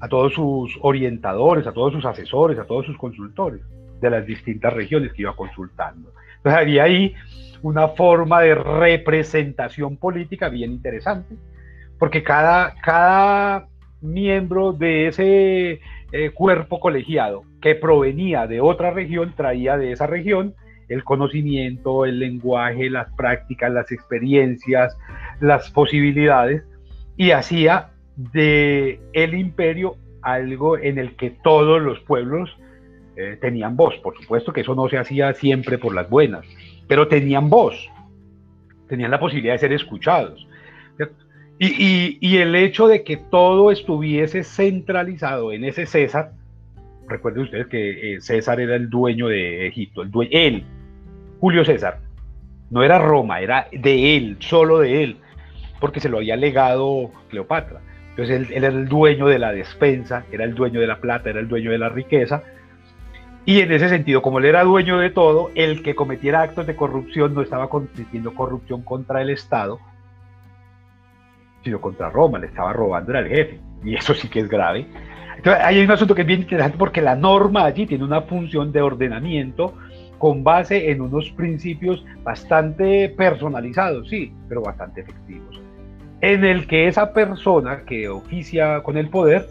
a 0.00 0.08
todos 0.08 0.34
sus 0.34 0.78
orientadores, 0.82 1.66
a 1.66 1.72
todos 1.72 1.92
sus 1.92 2.04
asesores, 2.04 2.58
a 2.58 2.64
todos 2.64 2.86
sus 2.86 2.98
consultores 2.98 3.62
de 4.00 4.10
las 4.10 4.26
distintas 4.26 4.72
regiones 4.72 5.12
que 5.12 5.22
iba 5.22 5.34
consultando. 5.34 6.12
Entonces 6.36 6.60
había 6.60 6.84
ahí 6.84 7.14
una 7.62 7.88
forma 7.88 8.42
de 8.42 8.54
representación 8.54 9.96
política 9.96 10.48
bien 10.48 10.72
interesante, 10.72 11.34
porque 11.98 12.22
cada, 12.22 12.74
cada 12.82 13.68
miembro 14.02 14.72
de 14.72 15.08
ese 15.08 15.80
eh, 16.12 16.30
cuerpo 16.34 16.78
colegiado 16.78 17.44
que 17.60 17.74
provenía 17.74 18.46
de 18.46 18.60
otra 18.60 18.90
región 18.90 19.32
traía 19.34 19.76
de 19.78 19.92
esa 19.92 20.06
región 20.06 20.54
el 20.88 21.02
conocimiento, 21.02 22.04
el 22.04 22.20
lenguaje, 22.20 22.90
las 22.90 23.12
prácticas, 23.16 23.72
las 23.72 23.90
experiencias, 23.90 24.96
las 25.40 25.70
posibilidades 25.72 26.62
y 27.16 27.30
hacía 27.30 27.90
de 28.16 29.00
el 29.12 29.34
imperio 29.34 29.96
algo 30.22 30.76
en 30.78 30.98
el 30.98 31.14
que 31.16 31.30
todos 31.30 31.80
los 31.80 32.00
pueblos 32.00 32.50
eh, 33.16 33.38
tenían 33.40 33.76
voz. 33.76 33.94
Por 33.98 34.16
supuesto 34.16 34.52
que 34.52 34.62
eso 34.62 34.74
no 34.74 34.88
se 34.88 34.98
hacía 34.98 35.32
siempre 35.34 35.78
por 35.78 35.94
las 35.94 36.10
buenas, 36.10 36.44
pero 36.88 37.08
tenían 37.08 37.48
voz, 37.48 37.88
tenían 38.88 39.10
la 39.10 39.20
posibilidad 39.20 39.54
de 39.54 39.58
ser 39.58 39.72
escuchados. 39.72 40.46
Y, 41.58 42.36
el 42.36 42.54
hecho 42.54 42.86
de 42.86 43.02
que 43.02 43.16
todo 43.16 43.70
estuviese 43.70 44.44
centralizado 44.44 45.52
en 45.52 45.64
ese 45.64 45.86
César, 45.86 46.32
recuerden 47.08 47.44
ustedes 47.44 47.66
que 47.68 48.16
eh, 48.16 48.20
César 48.20 48.60
era 48.60 48.76
el 48.76 48.90
dueño 48.90 49.28
de 49.28 49.66
Egipto, 49.66 50.02
el 50.02 50.10
dueño, 50.10 50.30
él, 50.34 50.64
Julio 51.40 51.64
César, 51.64 52.00
no 52.68 52.82
era 52.82 52.98
Roma, 52.98 53.40
era 53.40 53.68
de 53.72 54.16
él, 54.16 54.36
solo 54.40 54.80
de 54.80 55.04
él 55.04 55.16
porque 55.80 56.00
se 56.00 56.08
lo 56.08 56.18
había 56.18 56.36
legado 56.36 57.10
Cleopatra. 57.28 57.80
Entonces 58.16 58.48
él, 58.48 58.56
era 58.56 58.68
el 58.68 58.88
dueño 58.88 59.26
de 59.26 59.38
la 59.38 59.52
despensa, 59.52 60.24
era 60.32 60.44
el 60.44 60.54
dueño 60.54 60.80
de 60.80 60.86
la 60.86 61.00
plata, 61.00 61.28
era 61.28 61.38
el 61.38 61.48
dueño 61.48 61.70
de 61.70 61.78
la 61.78 61.90
riqueza. 61.90 62.42
Y 63.44 63.60
en 63.60 63.70
ese 63.70 63.90
sentido, 63.90 64.22
como 64.22 64.38
él 64.38 64.46
era 64.46 64.64
dueño 64.64 64.98
de 64.98 65.10
todo, 65.10 65.50
el 65.54 65.82
que 65.82 65.94
cometiera 65.94 66.40
actos 66.40 66.66
de 66.66 66.74
corrupción 66.74 67.34
no 67.34 67.42
estaba 67.42 67.68
cometiendo 67.68 68.34
corrupción 68.34 68.82
contra 68.82 69.20
el 69.20 69.28
Estado, 69.28 69.78
sino 71.62 71.78
contra 71.80 72.08
Roma, 72.08 72.38
le 72.38 72.46
estaba 72.46 72.72
robando 72.72 73.16
al 73.16 73.28
jefe. 73.28 73.60
Y 73.84 73.94
eso 73.94 74.14
sí 74.14 74.28
que 74.28 74.40
es 74.40 74.48
grave. 74.48 74.86
Entonces, 75.36 75.62
hay 75.62 75.84
un 75.84 75.90
asunto 75.90 76.14
que 76.14 76.22
es 76.22 76.26
bien 76.26 76.40
interesante 76.40 76.78
porque 76.78 77.02
la 77.02 77.14
norma 77.14 77.64
allí 77.64 77.86
tiene 77.86 78.02
una 78.02 78.22
función 78.22 78.72
de 78.72 78.80
ordenamiento 78.80 79.74
con 80.16 80.42
base 80.42 80.90
en 80.90 81.02
unos 81.02 81.30
principios 81.32 82.02
bastante 82.22 83.10
personalizados, 83.10 84.08
sí, 84.08 84.32
pero 84.48 84.62
bastante 84.62 85.02
efectivos 85.02 85.65
en 86.20 86.44
el 86.44 86.66
que 86.66 86.88
esa 86.88 87.12
persona 87.12 87.82
que 87.84 88.08
oficia 88.08 88.82
con 88.82 88.96
el 88.96 89.08
poder 89.08 89.48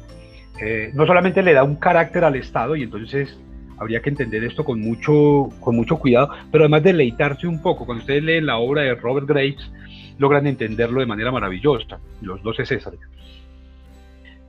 eh, 0.61 0.91
no 0.93 1.05
solamente 1.05 1.43
le 1.43 1.53
da 1.53 1.63
un 1.63 1.75
carácter 1.75 2.23
al 2.23 2.35
Estado, 2.35 2.75
y 2.75 2.83
entonces 2.83 3.37
habría 3.77 4.01
que 4.01 4.09
entender 4.09 4.43
esto 4.43 4.63
con 4.63 4.79
mucho, 4.79 5.49
con 5.59 5.75
mucho 5.75 5.97
cuidado, 5.97 6.29
pero 6.51 6.63
además 6.63 6.83
deleitarse 6.83 7.47
un 7.47 7.61
poco. 7.61 7.85
Cuando 7.85 8.01
ustedes 8.01 8.23
leen 8.23 8.45
la 8.45 8.57
obra 8.57 8.83
de 8.83 8.95
Robert 8.95 9.27
Graves, 9.27 9.69
logran 10.17 10.47
entenderlo 10.47 11.01
de 11.01 11.05
manera 11.05 11.31
maravillosa, 11.31 11.99
los 12.21 12.41
doce 12.41 12.65
Césares. 12.65 13.01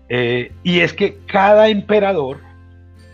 Eh, 0.09 0.53
y 0.63 0.81
es 0.81 0.93
que 0.93 1.19
cada 1.27 1.69
emperador, 1.69 2.39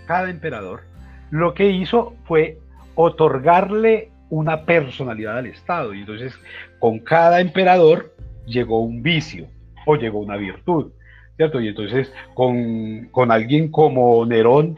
cada 0.07 0.29
emperador, 0.29 0.83
lo 1.31 1.55
que 1.55 1.71
hizo 1.71 2.15
fue 2.25 2.59
otorgarle 2.95 4.11
una 4.29 4.65
personalidad 4.67 5.39
al 5.39 5.47
Estado. 5.47 5.95
Y 5.95 6.01
entonces 6.01 6.39
con 6.79 6.99
cada 6.99 7.41
emperador 7.41 8.12
llegó 8.47 8.81
un 8.81 9.03
vicio 9.03 9.47
o 9.87 9.97
llegó 9.97 10.21
una 10.21 10.37
virtud, 10.37 10.93
¿cierto? 11.37 11.61
Y 11.61 11.69
entonces 11.69 12.13
con, 12.35 13.09
con 13.11 13.31
alguien 13.31 13.71
como 13.71 14.25
Nerón, 14.27 14.77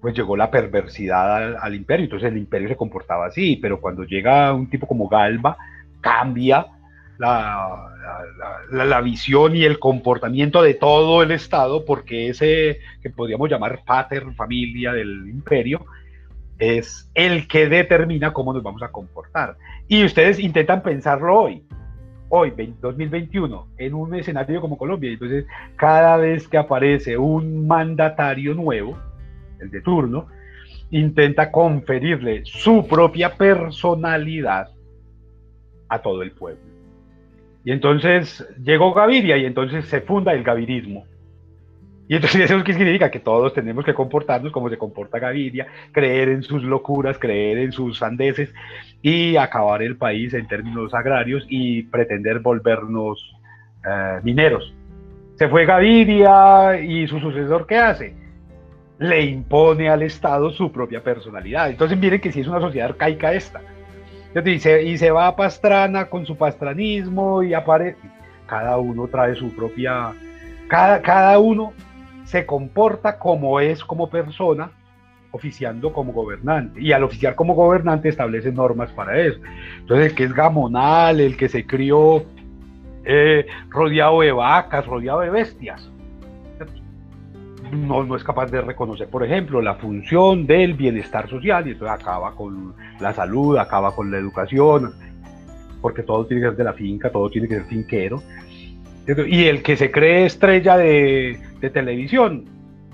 pues 0.00 0.14
llegó 0.14 0.36
la 0.36 0.50
perversidad 0.50 1.56
al, 1.56 1.74
imperio, 1.74 2.04
entonces 2.04 2.30
el 2.30 2.38
imperio 2.38 2.68
se 2.68 2.76
comportaba 2.76 3.26
así, 3.26 3.56
pero 3.56 3.80
cuando 3.80 4.04
llega 4.04 4.52
un 4.52 4.70
tipo 4.70 4.86
como 4.86 5.08
Galba, 5.08 5.56
cambia 6.00 6.66
la, 7.18 7.88
la, 8.70 9.00
visión 9.00 9.56
y 9.56 9.64
el 9.64 9.80
comportamiento 9.80 10.62
de 10.62 10.74
todo 10.74 11.22
el 11.24 11.32
Estado, 11.32 11.84
porque 11.84 12.28
ese 12.28 12.78
que 13.02 13.10
podríamos 13.10 13.50
llamar 13.50 13.82
pater, 13.84 14.32
familia 14.34 14.92
del 14.92 15.28
imperio, 15.28 15.84
es 16.58 17.10
el 17.14 17.48
que 17.48 17.68
determina 17.68 18.32
cómo 18.32 18.52
nos 18.52 18.62
vamos 18.62 18.82
a 18.82 18.92
comportar. 18.92 19.56
Y 19.88 20.04
ustedes 20.04 20.38
intentan 20.38 20.82
pensarlo 20.82 21.40
hoy, 21.40 21.64
hoy, 22.28 22.52
2021, 22.80 23.68
en 23.78 23.94
un 23.94 24.14
escenario 24.14 24.60
como 24.60 24.78
Colombia. 24.78 25.10
Entonces, 25.10 25.46
cada 25.76 26.16
vez 26.16 26.48
que 26.48 26.58
aparece 26.58 27.16
un 27.16 27.66
mandatario 27.66 28.54
nuevo, 28.54 28.98
el 29.60 29.70
de 29.70 29.80
turno, 29.80 30.26
intenta 30.90 31.50
conferirle 31.50 32.42
su 32.44 32.86
propia 32.86 33.36
personalidad 33.36 34.68
a 35.88 35.98
todo 36.00 36.22
el 36.22 36.32
pueblo. 36.32 36.62
Y 37.64 37.72
entonces 37.72 38.46
llegó 38.62 38.94
Gaviria 38.94 39.36
y 39.36 39.44
entonces 39.44 39.86
se 39.86 40.00
funda 40.00 40.32
el 40.32 40.42
gavirismo. 40.42 41.04
Y 42.08 42.16
entonces 42.16 42.40
eso 42.50 42.64
qué 42.64 42.72
significa 42.72 43.10
que 43.10 43.20
todos 43.20 43.52
tenemos 43.52 43.84
que 43.84 43.94
comportarnos 43.94 44.52
como 44.52 44.70
se 44.70 44.78
comporta 44.78 45.18
Gaviria, 45.18 45.66
creer 45.92 46.30
en 46.30 46.42
sus 46.42 46.62
locuras, 46.62 47.18
creer 47.18 47.58
en 47.58 47.72
sus 47.72 47.98
sandeces 47.98 48.52
y 49.02 49.36
acabar 49.36 49.82
el 49.82 49.96
país 49.96 50.34
en 50.34 50.48
términos 50.48 50.94
agrarios 50.94 51.44
y 51.48 51.82
pretender 51.84 52.40
volvernos 52.40 53.36
eh, 53.84 54.20
mineros. 54.22 54.74
Se 55.36 55.48
fue 55.48 55.66
Gaviria 55.66 56.80
y 56.80 57.06
su 57.06 57.20
sucesor, 57.20 57.66
¿qué 57.66 57.76
hace? 57.76 58.14
Le 58.98 59.22
impone 59.22 59.88
al 59.88 60.02
Estado 60.02 60.50
su 60.50 60.72
propia 60.72 61.04
personalidad. 61.04 61.70
Entonces 61.70 61.96
miren 61.96 62.20
que 62.20 62.32
si 62.32 62.40
es 62.40 62.48
una 62.48 62.60
sociedad 62.60 62.88
arcaica 62.88 63.32
esta. 63.32 63.60
Y 64.44 64.58
se, 64.58 64.82
y 64.82 64.98
se 64.98 65.10
va 65.10 65.28
a 65.28 65.36
Pastrana 65.36 66.06
con 66.06 66.26
su 66.26 66.36
pastranismo 66.36 67.42
y 67.42 67.54
aparece. 67.54 67.98
Cada 68.46 68.78
uno 68.78 69.06
trae 69.06 69.34
su 69.36 69.54
propia. 69.54 70.12
Cada, 70.68 71.00
cada 71.00 71.38
uno 71.38 71.72
se 72.28 72.44
comporta 72.44 73.18
como 73.18 73.58
es 73.58 73.82
como 73.82 74.10
persona, 74.10 74.70
oficiando 75.30 75.94
como 75.94 76.12
gobernante. 76.12 76.78
Y 76.78 76.92
al 76.92 77.02
oficiar 77.04 77.34
como 77.34 77.54
gobernante 77.54 78.10
establece 78.10 78.52
normas 78.52 78.90
para 78.92 79.18
eso. 79.18 79.40
Entonces, 79.78 80.10
el 80.10 80.14
que 80.14 80.24
es 80.24 80.34
gamonal, 80.34 81.20
el 81.20 81.38
que 81.38 81.48
se 81.48 81.66
crió 81.66 82.26
eh, 83.04 83.46
rodeado 83.70 84.20
de 84.20 84.32
vacas, 84.32 84.84
rodeado 84.84 85.20
de 85.20 85.30
bestias, 85.30 85.90
no, 87.72 88.04
no 88.04 88.14
es 88.14 88.22
capaz 88.22 88.50
de 88.50 88.60
reconocer, 88.60 89.08
por 89.08 89.24
ejemplo, 89.24 89.62
la 89.62 89.76
función 89.76 90.46
del 90.46 90.74
bienestar 90.74 91.30
social 91.30 91.66
y 91.66 91.72
entonces 91.72 91.98
acaba 91.98 92.34
con 92.34 92.74
la 93.00 93.14
salud, 93.14 93.56
acaba 93.56 93.94
con 93.94 94.10
la 94.10 94.18
educación, 94.18 94.92
porque 95.80 96.02
todo 96.02 96.26
tiene 96.26 96.42
que 96.42 96.48
ser 96.48 96.56
de 96.56 96.64
la 96.64 96.74
finca, 96.74 97.10
todo 97.10 97.30
tiene 97.30 97.48
que 97.48 97.54
ser 97.54 97.64
finquero. 97.64 98.22
Y 99.26 99.44
el 99.46 99.62
que 99.62 99.76
se 99.76 99.90
cree 99.90 100.26
estrella 100.26 100.76
de, 100.76 101.38
televisión 101.72 102.44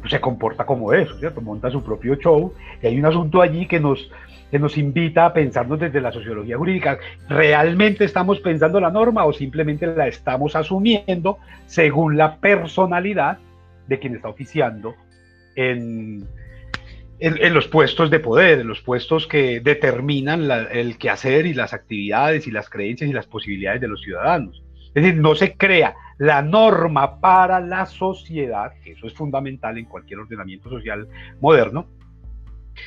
pues, 0.00 0.12
se 0.12 0.20
comporta 0.20 0.64
como 0.64 0.92
eso, 0.92 1.18
¿cierto? 1.18 1.40
Monta 1.40 1.70
su 1.70 1.82
propio 1.82 2.14
show 2.14 2.52
y 2.80 2.86
hay 2.86 2.98
un 2.98 3.06
asunto 3.06 3.42
allí 3.42 3.66
que 3.66 3.80
nos, 3.80 4.08
que 4.50 4.60
nos 4.60 4.78
invita 4.78 5.26
a 5.26 5.32
pensarnos 5.32 5.80
desde 5.80 6.00
la 6.00 6.12
sociología 6.12 6.56
jurídica. 6.56 6.98
¿Realmente 7.28 8.04
estamos 8.04 8.38
pensando 8.38 8.78
la 8.78 8.90
norma 8.90 9.24
o 9.24 9.32
simplemente 9.32 9.88
la 9.88 10.06
estamos 10.06 10.54
asumiendo 10.54 11.38
según 11.66 12.16
la 12.16 12.36
personalidad 12.36 13.38
de 13.88 13.98
quien 13.98 14.14
está 14.14 14.28
oficiando 14.28 14.94
en, 15.56 16.24
en, 17.18 17.54
los 17.54 17.66
puestos 17.66 18.08
de 18.10 18.20
poder, 18.20 18.60
en 18.60 18.68
los 18.68 18.80
puestos 18.82 19.26
que 19.26 19.58
determinan 19.58 20.48
el 20.70 20.96
quehacer 20.96 21.46
y 21.46 21.54
las 21.54 21.74
actividades 21.74 22.46
y 22.46 22.52
las 22.52 22.70
creencias 22.70 23.10
y 23.10 23.12
las 23.12 23.26
posibilidades 23.26 23.80
de 23.80 23.88
los 23.88 24.00
ciudadanos? 24.00 24.62
Es 24.94 25.02
decir, 25.02 25.16
no 25.16 25.34
se 25.34 25.56
crea 25.56 25.96
la 26.18 26.42
norma 26.42 27.20
para 27.20 27.60
la 27.60 27.86
sociedad, 27.86 28.72
que 28.82 28.92
eso 28.92 29.06
es 29.06 29.14
fundamental 29.14 29.78
en 29.78 29.86
cualquier 29.86 30.20
ordenamiento 30.20 30.68
social 30.68 31.08
moderno, 31.40 31.86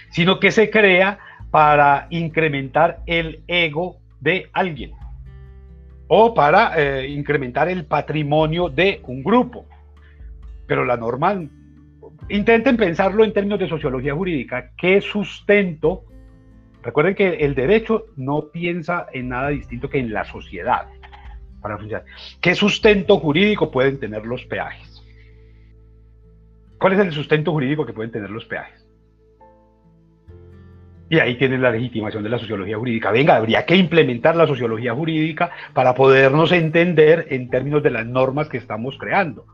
sino 0.09 0.39
que 0.39 0.51
se 0.51 0.69
crea 0.69 1.19
para 1.51 2.07
incrementar 2.09 2.99
el 3.05 3.41
ego 3.47 3.97
de 4.19 4.49
alguien 4.53 4.91
o 6.07 6.33
para 6.33 6.73
eh, 6.75 7.07
incrementar 7.09 7.67
el 7.69 7.85
patrimonio 7.85 8.69
de 8.69 9.01
un 9.03 9.23
grupo. 9.23 9.65
Pero 10.65 10.85
la 10.85 10.97
norma, 10.97 11.41
intenten 12.29 12.77
pensarlo 12.77 13.23
en 13.23 13.33
términos 13.33 13.59
de 13.59 13.69
sociología 13.69 14.13
jurídica, 14.13 14.71
¿qué 14.77 15.01
sustento? 15.01 16.03
Recuerden 16.83 17.15
que 17.15 17.35
el 17.35 17.55
derecho 17.55 18.05
no 18.15 18.49
piensa 18.49 19.07
en 19.13 19.29
nada 19.29 19.49
distinto 19.49 19.89
que 19.89 19.99
en 19.99 20.13
la 20.13 20.23
sociedad 20.23 20.87
para 21.67 21.77
funcionar. 21.77 22.05
¿Qué 22.39 22.55
sustento 22.55 23.19
jurídico 23.19 23.69
pueden 23.69 23.99
tener 23.99 24.25
los 24.25 24.45
peajes? 24.45 25.03
¿Cuál 26.79 26.93
es 26.93 26.99
el 26.99 27.11
sustento 27.11 27.51
jurídico 27.51 27.85
que 27.85 27.93
pueden 27.93 28.11
tener 28.11 28.29
los 28.29 28.45
peajes? 28.45 28.85
Y 31.09 31.19
ahí 31.19 31.35
tienen 31.35 31.61
la 31.61 31.71
legitimación 31.71 32.23
de 32.23 32.29
la 32.29 32.37
sociología 32.37 32.77
jurídica. 32.77 33.11
Venga, 33.11 33.35
habría 33.35 33.65
que 33.65 33.75
implementar 33.75 34.35
la 34.35 34.47
sociología 34.47 34.93
jurídica 34.93 35.51
para 35.73 35.93
podernos 35.93 36.51
entender 36.51 37.27
en 37.29 37.49
términos 37.49 37.83
de 37.83 37.91
las 37.91 38.05
normas 38.05 38.49
que 38.49 38.57
estamos 38.57 38.97
creando. 38.97 39.45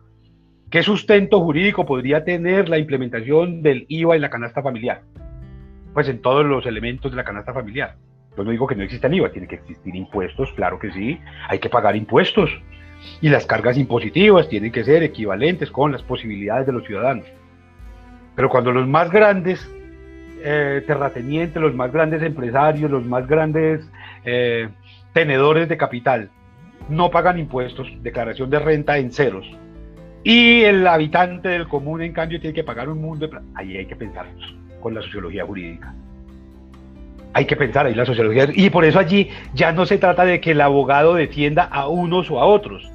¿Qué 0.70 0.82
sustento 0.84 1.40
jurídico 1.42 1.86
podría 1.86 2.24
tener 2.24 2.70
la 2.70 2.80
implementación 2.80 3.62
del 3.62 3.86
IVA 3.88 4.16
en 4.16 4.22
la 4.22 4.30
canasta 4.30 4.62
familiar? 4.62 5.02
Pues 5.94 6.10
en 6.10 6.22
todos 6.22 6.46
los 6.46 6.66
elementos 6.66 7.12
de 7.12 7.18
la 7.18 7.24
canasta 7.24 7.54
familiar. 7.54 7.96
Yo 8.36 8.44
no 8.44 8.52
digo 8.52 8.68
que 8.68 8.76
no 8.76 8.84
exista 8.84 9.08
IVA, 9.08 9.32
tiene 9.32 9.48
que 9.48 9.56
existir 9.56 9.96
impuestos, 9.96 10.52
claro 10.54 10.80
que 10.80 10.92
sí, 10.92 11.20
hay 11.48 11.60
que 11.60 11.70
pagar 11.70 11.96
impuestos. 11.96 12.50
Y 13.22 13.30
las 13.30 13.46
cargas 13.46 13.78
impositivas 13.78 14.48
tienen 14.48 14.72
que 14.72 14.84
ser 14.84 15.04
equivalentes 15.04 15.70
con 15.70 15.92
las 15.92 16.02
posibilidades 16.02 16.66
de 16.66 16.72
los 16.72 16.86
ciudadanos. 16.86 17.26
Pero 18.36 18.50
cuando 18.50 18.72
los 18.72 18.88
más 18.88 19.12
grandes 19.12 19.70
eh, 20.42 20.84
terratenientes, 20.88 21.62
los 21.62 21.76
más 21.76 21.92
grandes 21.92 22.24
empresarios, 22.24 22.90
los 22.90 23.06
más 23.06 23.28
grandes 23.28 23.86
eh, 24.26 24.70
tenedores 25.14 25.70
de 25.70 25.78
capital 25.78 26.30
no 26.90 27.12
pagan 27.12 27.40
impuestos, 27.40 27.88
declaración 28.02 28.50
de 28.50 28.60
renta 28.60 28.98
en 28.98 29.12
ceros, 29.12 29.46
y 30.24 30.62
el 30.62 30.88
habitante 30.88 31.50
del 31.50 31.68
común, 31.68 32.02
en 32.02 32.14
cambio, 32.14 32.40
tiene 32.40 32.54
que 32.54 32.64
pagar 32.64 32.88
un 32.88 33.02
mundo 33.02 33.28
de... 33.28 33.38
Ahí 33.56 33.76
hay 33.76 33.86
que 33.86 33.96
pensar 33.96 34.26
con 34.82 34.94
la 34.94 35.02
sociología 35.02 35.46
jurídica 35.46 35.94
hay 37.34 37.46
que 37.46 37.56
pensar 37.56 37.86
ahí 37.86 37.96
la 37.96 38.06
sociología. 38.06 38.48
Y 38.54 38.70
por 38.70 38.86
eso 38.86 39.00
allí 39.00 39.30
ya 39.54 39.72
no 39.72 39.86
se 39.86 39.98
trata 39.98 40.24
de 40.26 40.40
que 40.40 40.52
el 40.52 40.62
abogado 40.62 41.16
defienda 41.16 41.64
a 41.64 41.88
unos 41.88 42.30
o 42.30 42.40
a 42.40 42.46
otros, 42.46 42.90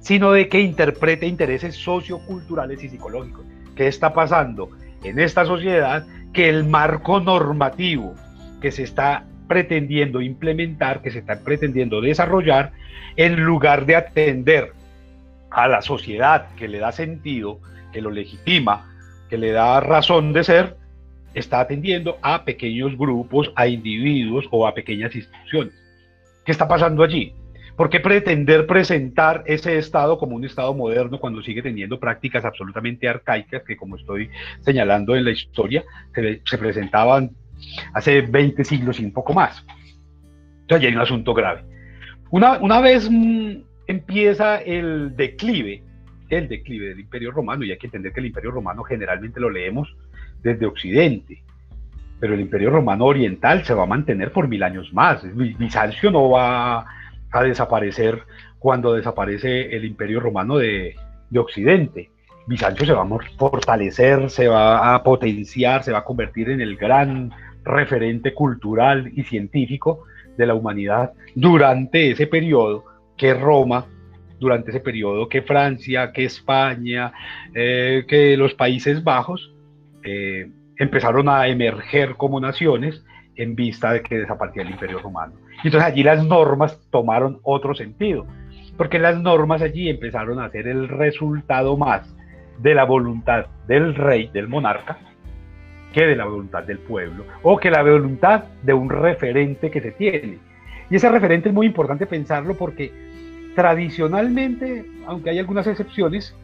sino 0.00 0.32
de 0.32 0.48
que 0.48 0.60
interprete 0.60 1.26
intereses 1.26 1.74
socioculturales 1.76 2.82
y 2.84 2.88
psicológicos. 2.88 3.46
¿Qué 3.74 3.86
está 3.86 4.12
pasando 4.12 4.70
en 5.02 5.18
esta 5.18 5.44
sociedad? 5.44 6.06
Que 6.32 6.48
el 6.48 6.64
marco 6.64 7.20
normativo 7.20 8.14
que 8.60 8.70
se 8.70 8.82
está 8.82 9.24
pretendiendo 9.46 10.20
implementar, 10.20 11.00
que 11.00 11.10
se 11.10 11.20
está 11.20 11.40
pretendiendo 11.40 12.00
desarrollar, 12.00 12.72
en 13.16 13.42
lugar 13.42 13.86
de 13.86 13.96
atender 13.96 14.72
a 15.50 15.66
la 15.66 15.80
sociedad 15.80 16.48
que 16.56 16.68
le 16.68 16.78
da 16.78 16.92
sentido, 16.92 17.60
que 17.92 18.02
lo 18.02 18.10
legitima, 18.10 18.92
que 19.30 19.38
le 19.38 19.52
da 19.52 19.80
razón 19.80 20.32
de 20.32 20.44
ser, 20.44 20.76
está 21.34 21.60
atendiendo 21.60 22.18
a 22.22 22.44
pequeños 22.44 22.96
grupos, 22.96 23.52
a 23.54 23.66
individuos 23.66 24.46
o 24.50 24.66
a 24.66 24.74
pequeñas 24.74 25.14
instituciones. 25.14 25.74
¿Qué 26.44 26.52
está 26.52 26.66
pasando 26.66 27.02
allí? 27.02 27.34
¿Por 27.76 27.90
qué 27.90 28.00
pretender 28.00 28.66
presentar 28.66 29.44
ese 29.46 29.78
Estado 29.78 30.18
como 30.18 30.34
un 30.34 30.44
Estado 30.44 30.74
moderno 30.74 31.20
cuando 31.20 31.42
sigue 31.42 31.62
teniendo 31.62 32.00
prácticas 32.00 32.44
absolutamente 32.44 33.08
arcaicas 33.08 33.62
que, 33.62 33.76
como 33.76 33.96
estoy 33.96 34.30
señalando 34.62 35.14
en 35.14 35.24
la 35.24 35.30
historia, 35.30 35.84
se, 36.12 36.58
presentaban 36.58 37.30
hace 37.94 38.22
20 38.22 38.64
siglos 38.64 38.98
y 38.98 39.04
un 39.04 39.12
poco 39.12 39.32
más? 39.32 39.64
Entonces, 40.62 40.88
hay 40.88 40.94
un 40.94 41.02
asunto 41.02 41.32
grave. 41.34 41.62
Una, 42.30 42.58
una 42.58 42.80
vez 42.80 43.08
mm, 43.08 43.58
empieza 43.86 44.56
el 44.56 45.14
declive, 45.14 45.84
el 46.30 46.48
declive 46.48 46.88
del 46.88 47.00
Imperio 47.00 47.30
Romano, 47.30 47.62
y 47.62 47.70
hay 47.70 47.78
que 47.78 47.86
entender 47.86 48.12
que 48.12 48.18
el 48.18 48.26
Imperio 48.26 48.50
Romano 48.50 48.82
generalmente 48.82 49.38
lo 49.38 49.50
leemos 49.50 49.94
desde 50.42 50.66
Occidente. 50.66 51.42
Pero 52.20 52.34
el 52.34 52.40
Imperio 52.40 52.70
Romano 52.70 53.06
Oriental 53.06 53.64
se 53.64 53.74
va 53.74 53.84
a 53.84 53.86
mantener 53.86 54.32
por 54.32 54.48
mil 54.48 54.62
años 54.62 54.92
más. 54.92 55.22
Bizancio 55.34 56.10
no 56.10 56.30
va 56.30 56.84
a 57.30 57.42
desaparecer 57.42 58.22
cuando 58.58 58.94
desaparece 58.94 59.74
el 59.76 59.84
Imperio 59.84 60.20
Romano 60.20 60.58
de, 60.58 60.96
Occidente. 61.36 62.10
Bizancio 62.46 62.86
se 62.86 62.92
va 62.92 63.02
a 63.02 63.18
fortalecer, 63.36 64.30
se 64.30 64.48
va 64.48 64.94
a 64.94 65.02
potenciar, 65.02 65.84
se 65.84 65.92
va 65.92 65.98
a 65.98 66.04
convertir 66.04 66.48
en 66.50 66.60
el 66.60 66.76
gran 66.76 67.30
referente 67.64 68.32
cultural 68.32 69.12
y 69.14 69.24
científico 69.24 70.04
de 70.36 70.46
la 70.46 70.54
humanidad 70.54 71.12
durante 71.34 72.12
ese 72.12 72.26
periodo 72.26 72.84
que 73.16 73.34
Roma, 73.34 73.86
durante 74.40 74.70
ese 74.70 74.80
periodo 74.80 75.28
que 75.28 75.42
Francia, 75.42 76.10
que 76.12 76.24
España, 76.24 77.12
eh, 77.54 78.06
que 78.08 78.36
los 78.36 78.54
Países 78.54 79.04
Bajos 79.04 79.52
eh, 80.10 80.50
empezaron 80.78 81.28
a 81.28 81.46
emerger 81.48 82.14
como 82.16 82.40
naciones 82.40 83.04
en 83.36 83.54
vista 83.54 83.92
de 83.92 84.02
que 84.02 84.18
desaparecía 84.18 84.62
el 84.62 84.70
Imperio 84.70 85.00
Romano. 85.00 85.34
Y 85.62 85.68
entonces 85.68 85.90
allí 85.90 86.02
las 86.02 86.24
normas 86.24 86.80
tomaron 86.90 87.40
otro 87.42 87.74
sentido, 87.74 88.26
porque 88.76 88.98
las 88.98 89.20
normas 89.20 89.60
allí 89.60 89.90
empezaron 89.90 90.40
a 90.40 90.48
ser 90.50 90.66
el 90.66 90.88
resultado 90.88 91.76
más 91.76 92.14
de 92.58 92.74
la 92.74 92.84
voluntad 92.84 93.46
del 93.66 93.94
rey, 93.94 94.30
del 94.32 94.48
monarca, 94.48 94.98
que 95.92 96.06
de 96.06 96.16
la 96.16 96.24
voluntad 96.24 96.64
del 96.64 96.78
pueblo, 96.78 97.24
o 97.42 97.58
que 97.58 97.70
la 97.70 97.82
voluntad 97.82 98.44
de 98.62 98.72
un 98.72 98.88
referente 98.88 99.70
que 99.70 99.80
se 99.80 99.92
tiene. 99.92 100.38
Y 100.90 100.96
ese 100.96 101.10
referente 101.10 101.50
es 101.50 101.54
muy 101.54 101.66
importante 101.66 102.06
pensarlo 102.06 102.54
porque 102.54 102.92
tradicionalmente, 103.54 104.86
aunque 105.06 105.30
hay 105.30 105.38
algunas 105.38 105.66
excepciones, 105.66 106.34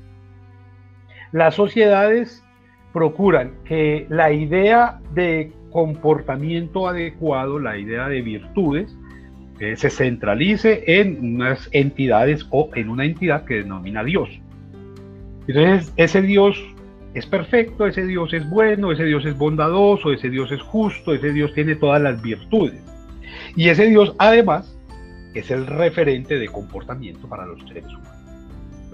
las 1.32 1.54
sociedades 1.54 2.43
procuran 2.94 3.50
que 3.64 4.06
la 4.08 4.32
idea 4.32 5.00
de 5.12 5.52
comportamiento 5.70 6.86
adecuado, 6.86 7.58
la 7.58 7.76
idea 7.76 8.08
de 8.08 8.22
virtudes, 8.22 8.96
eh, 9.58 9.74
se 9.76 9.90
centralice 9.90 10.84
en 10.86 11.34
unas 11.34 11.68
entidades 11.72 12.46
o 12.50 12.70
en 12.74 12.88
una 12.88 13.04
entidad 13.04 13.44
que 13.44 13.56
denomina 13.56 14.04
Dios. 14.04 14.28
Entonces, 15.48 15.92
ese 15.96 16.22
Dios 16.22 16.56
es 17.14 17.26
perfecto, 17.26 17.84
ese 17.86 18.06
Dios 18.06 18.32
es 18.32 18.48
bueno, 18.48 18.92
ese 18.92 19.04
Dios 19.04 19.26
es 19.26 19.36
bondadoso, 19.36 20.12
ese 20.12 20.30
Dios 20.30 20.52
es 20.52 20.62
justo, 20.62 21.12
ese 21.12 21.32
Dios 21.32 21.52
tiene 21.52 21.74
todas 21.74 22.00
las 22.00 22.22
virtudes. 22.22 22.80
Y 23.56 23.70
ese 23.70 23.88
Dios, 23.88 24.14
además, 24.18 24.78
es 25.34 25.50
el 25.50 25.66
referente 25.66 26.38
de 26.38 26.46
comportamiento 26.46 27.28
para 27.28 27.44
los 27.44 27.58
seres 27.66 27.86
humanos. 27.86 28.13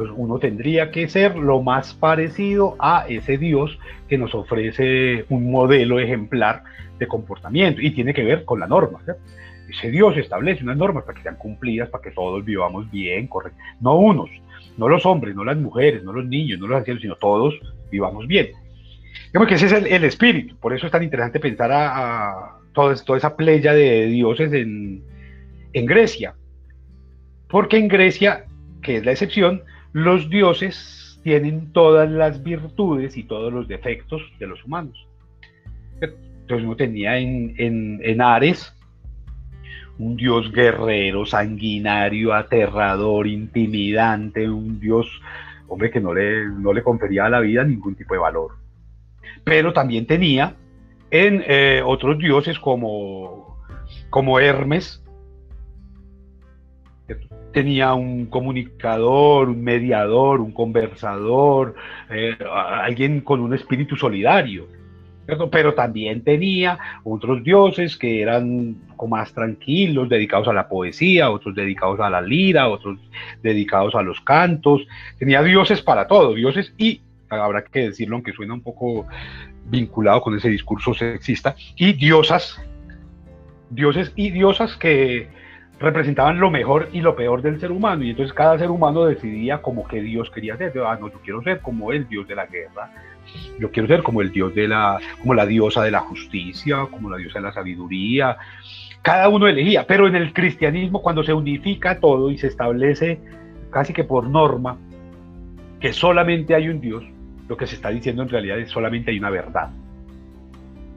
Entonces 0.01 0.17
uno 0.19 0.39
tendría 0.39 0.91
que 0.91 1.09
ser 1.09 1.37
lo 1.37 1.61
más 1.61 1.93
parecido 1.93 2.75
a 2.79 3.05
ese 3.07 3.37
Dios 3.37 3.79
que 4.09 4.17
nos 4.17 4.35
ofrece 4.35 5.27
un 5.29 5.51
modelo 5.51 6.01
ejemplar 6.01 6.65
de 6.99 7.07
comportamiento 7.07 7.83
y 7.83 7.91
tiene 7.91 8.15
que 8.15 8.25
ver 8.25 8.47
con 8.47 8.61
la 8.61 8.67
norma. 8.67 9.01
Ese 9.69 9.91
Dios 9.91 10.17
establece 10.17 10.65
unas 10.65 10.79
normas 10.79 11.05
para 11.05 11.17
que 11.19 11.23
sean 11.23 11.37
cumplidas, 11.37 11.91
para 11.91 12.03
que 12.03 12.13
todos 12.13 12.43
vivamos 12.43 12.91
bien, 12.91 13.27
correcto. 13.27 13.59
No 13.83 13.99
unos, 13.99 14.31
no 14.79 14.89
los 14.89 15.05
hombres, 15.05 15.37
no 15.37 15.45
las 15.45 15.59
mujeres, 15.59 16.03
no 16.03 16.15
los 16.15 16.25
niños, 16.25 16.59
no 16.59 16.67
los 16.67 16.79
ancianos, 16.79 17.03
sino 17.03 17.17
todos 17.17 17.61
vivamos 17.91 18.27
bien. 18.27 18.53
Digamos 19.27 19.49
que 19.49 19.57
ese 19.57 19.67
es 19.67 19.73
el, 19.73 20.05
espíritu, 20.05 20.57
por 20.57 20.73
eso 20.73 20.87
es 20.87 20.93
tan 20.93 21.03
interesante 21.03 21.41
pensar 21.41 21.71
a, 21.75 22.57
toda, 22.73 22.95
esa 22.95 23.37
playa 23.37 23.75
de 23.75 24.07
dioses 24.07 24.51
en, 24.55 25.03
en 25.75 25.85
Grecia. 25.85 26.37
Porque 27.51 27.77
en 27.77 27.89
Grecia, 27.89 28.47
que 28.81 28.97
es 28.97 29.05
la 29.05 29.13
excepción, 29.13 29.63
los 29.93 30.29
dioses 30.29 31.21
tienen 31.23 31.73
todas 31.73 32.11
las 32.11 32.43
virtudes 32.43 33.17
y 33.17 33.25
todos 33.25 33.53
los 33.53 33.69
defectos 33.69 34.23
de 34.39 34.47
los 34.47 34.65
humanos. 34.65 35.07
Entonces 36.01 36.67
uno 36.67 36.77
tenía 36.77 37.19
en, 37.19 38.21
Ares 38.21 38.75
un 39.99 40.17
dios 40.17 40.51
guerrero, 40.51 41.27
sanguinario, 41.27 42.33
aterrador, 42.33 43.27
intimidante, 43.27 44.49
un 44.49 44.81
dios, 44.81 45.07
hombre, 45.69 45.91
que 45.91 46.01
no 46.01 46.15
le, 46.15 46.49
no 46.49 46.73
le 46.73 46.83
confería 46.83 47.27
a 47.27 47.31
la 47.31 47.41
vida 47.41 47.65
ningún 47.65 47.95
tipo 47.95 48.15
de 48.15 48.21
valor. 48.21 48.53
Pero 49.45 49.73
también 49.73 50.07
tenía 50.07 50.57
en 51.11 51.45
eh, 51.47 51.83
otros 51.85 52.19
dioses 52.19 52.59
como, 52.59 53.59
como 54.09 54.41
Hermes, 54.41 55.05
tenía 57.53 57.95
un 57.95 58.27
comunicador, 58.27 59.49
un 59.49 59.63
mediador, 59.63 60.41
un 60.41 60.53
conversador, 60.53 61.75
eh, 62.11 62.37
alguien 62.43 63.21
con 63.21 63.41
un 63.41 63.55
espíritu 63.55 63.97
solidario. 63.97 64.69
Pero 65.53 65.75
también 65.75 66.25
tenía 66.25 66.79
otros 67.05 67.45
dioses 67.45 67.97
que 67.97 68.21
eran 68.21 68.77
más 69.09 69.33
tranquilos, 69.33 70.09
dedicados 70.09 70.49
a 70.49 70.53
la 70.53 70.69
poesía, 70.69 71.31
otros 71.31 71.55
dedicados 71.55 72.01
a 72.01 72.11
la 72.11 72.21
lira, 72.21 72.69
otros 72.69 72.99
dedicados 73.43 73.95
a 73.95 74.03
los 74.03 74.21
cantos. 74.21 74.87
Tenía 75.19 75.43
dioses 75.43 75.83
para 75.83 76.07
todo, 76.07 76.35
dioses 76.35 76.75
y, 76.77 77.01
habrá 77.29 77.65
que 77.65 77.91
decirlo, 77.91 78.17
aunque 78.17 78.33
suena 78.33 78.55
un 78.55 78.63
poco 78.63 79.07
vinculado 79.67 80.21
con 80.21 80.37
ese 80.37 80.49
discurso 80.49 80.95
sexista, 80.95 81.55
y 81.77 81.93
diosas, 81.93 82.61
dioses 83.71 84.13
y 84.17 84.31
diosas 84.31 84.77
que 84.77 85.29
representaban 85.81 86.39
lo 86.39 86.51
mejor 86.51 86.91
y 86.93 87.01
lo 87.01 87.17
peor 87.17 87.41
del 87.41 87.59
ser 87.59 87.73
humano. 87.73 88.05
Y 88.05 88.11
entonces 88.11 88.35
cada 88.35 88.59
ser 88.59 88.71
humano 88.71 89.07
decidía 89.07 89.63
como 89.63 89.89
que 89.89 90.03
Dios 90.03 90.31
quería 90.31 90.57
ser. 90.57 90.73
Ah, 90.87 90.99
no, 91.01 91.09
yo 91.09 91.19
quiero 91.25 91.43
ser 91.43 91.61
como 91.61 91.91
el 91.91 92.07
Dios 92.07 92.29
de 92.29 92.35
la 92.35 92.47
guerra. 92.47 92.93
Yo 93.59 93.71
quiero 93.71 93.89
ser 93.89 94.03
como 94.03 94.21
el 94.21 94.31
Dios 94.31 94.55
de 94.55 94.69
la, 94.69 94.99
como 95.21 95.35
la 95.35 95.47
diosa 95.47 95.83
de 95.83 95.91
la 95.91 96.01
justicia, 96.01 96.87
como 96.91 97.09
la 97.09 97.17
diosa 97.17 97.39
de 97.39 97.47
la 97.47 97.53
sabiduría. 97.53 98.37
Cada 99.01 99.29
uno 99.31 99.49
elegía. 99.49 99.87
Pero 99.87 100.07
en 100.07 100.17
el 100.17 100.35
cristianismo, 100.35 101.01
cuando 101.01 101.25
se 101.25 101.33
unifica 101.33 101.99
todo 101.99 102.31
y 102.31 102.37
se 102.37 102.49
establece 102.49 103.19
casi 103.71 103.95
que 103.95 104.05
por 104.05 104.29
norma 104.29 104.77
que 105.81 105.95
solamente 105.95 106.55
hay 106.55 106.69
un 106.69 106.81
Dios, 106.81 107.03
lo 107.49 107.57
que 107.57 107.67
se 107.67 107.77
está 107.77 107.89
diciendo 107.89 108.23
en 108.23 108.29
realidad 108.29 108.59
es 108.59 108.69
solamente 108.69 109.13
hay 109.13 109.19
una 109.19 109.31
verdad. 109.31 109.71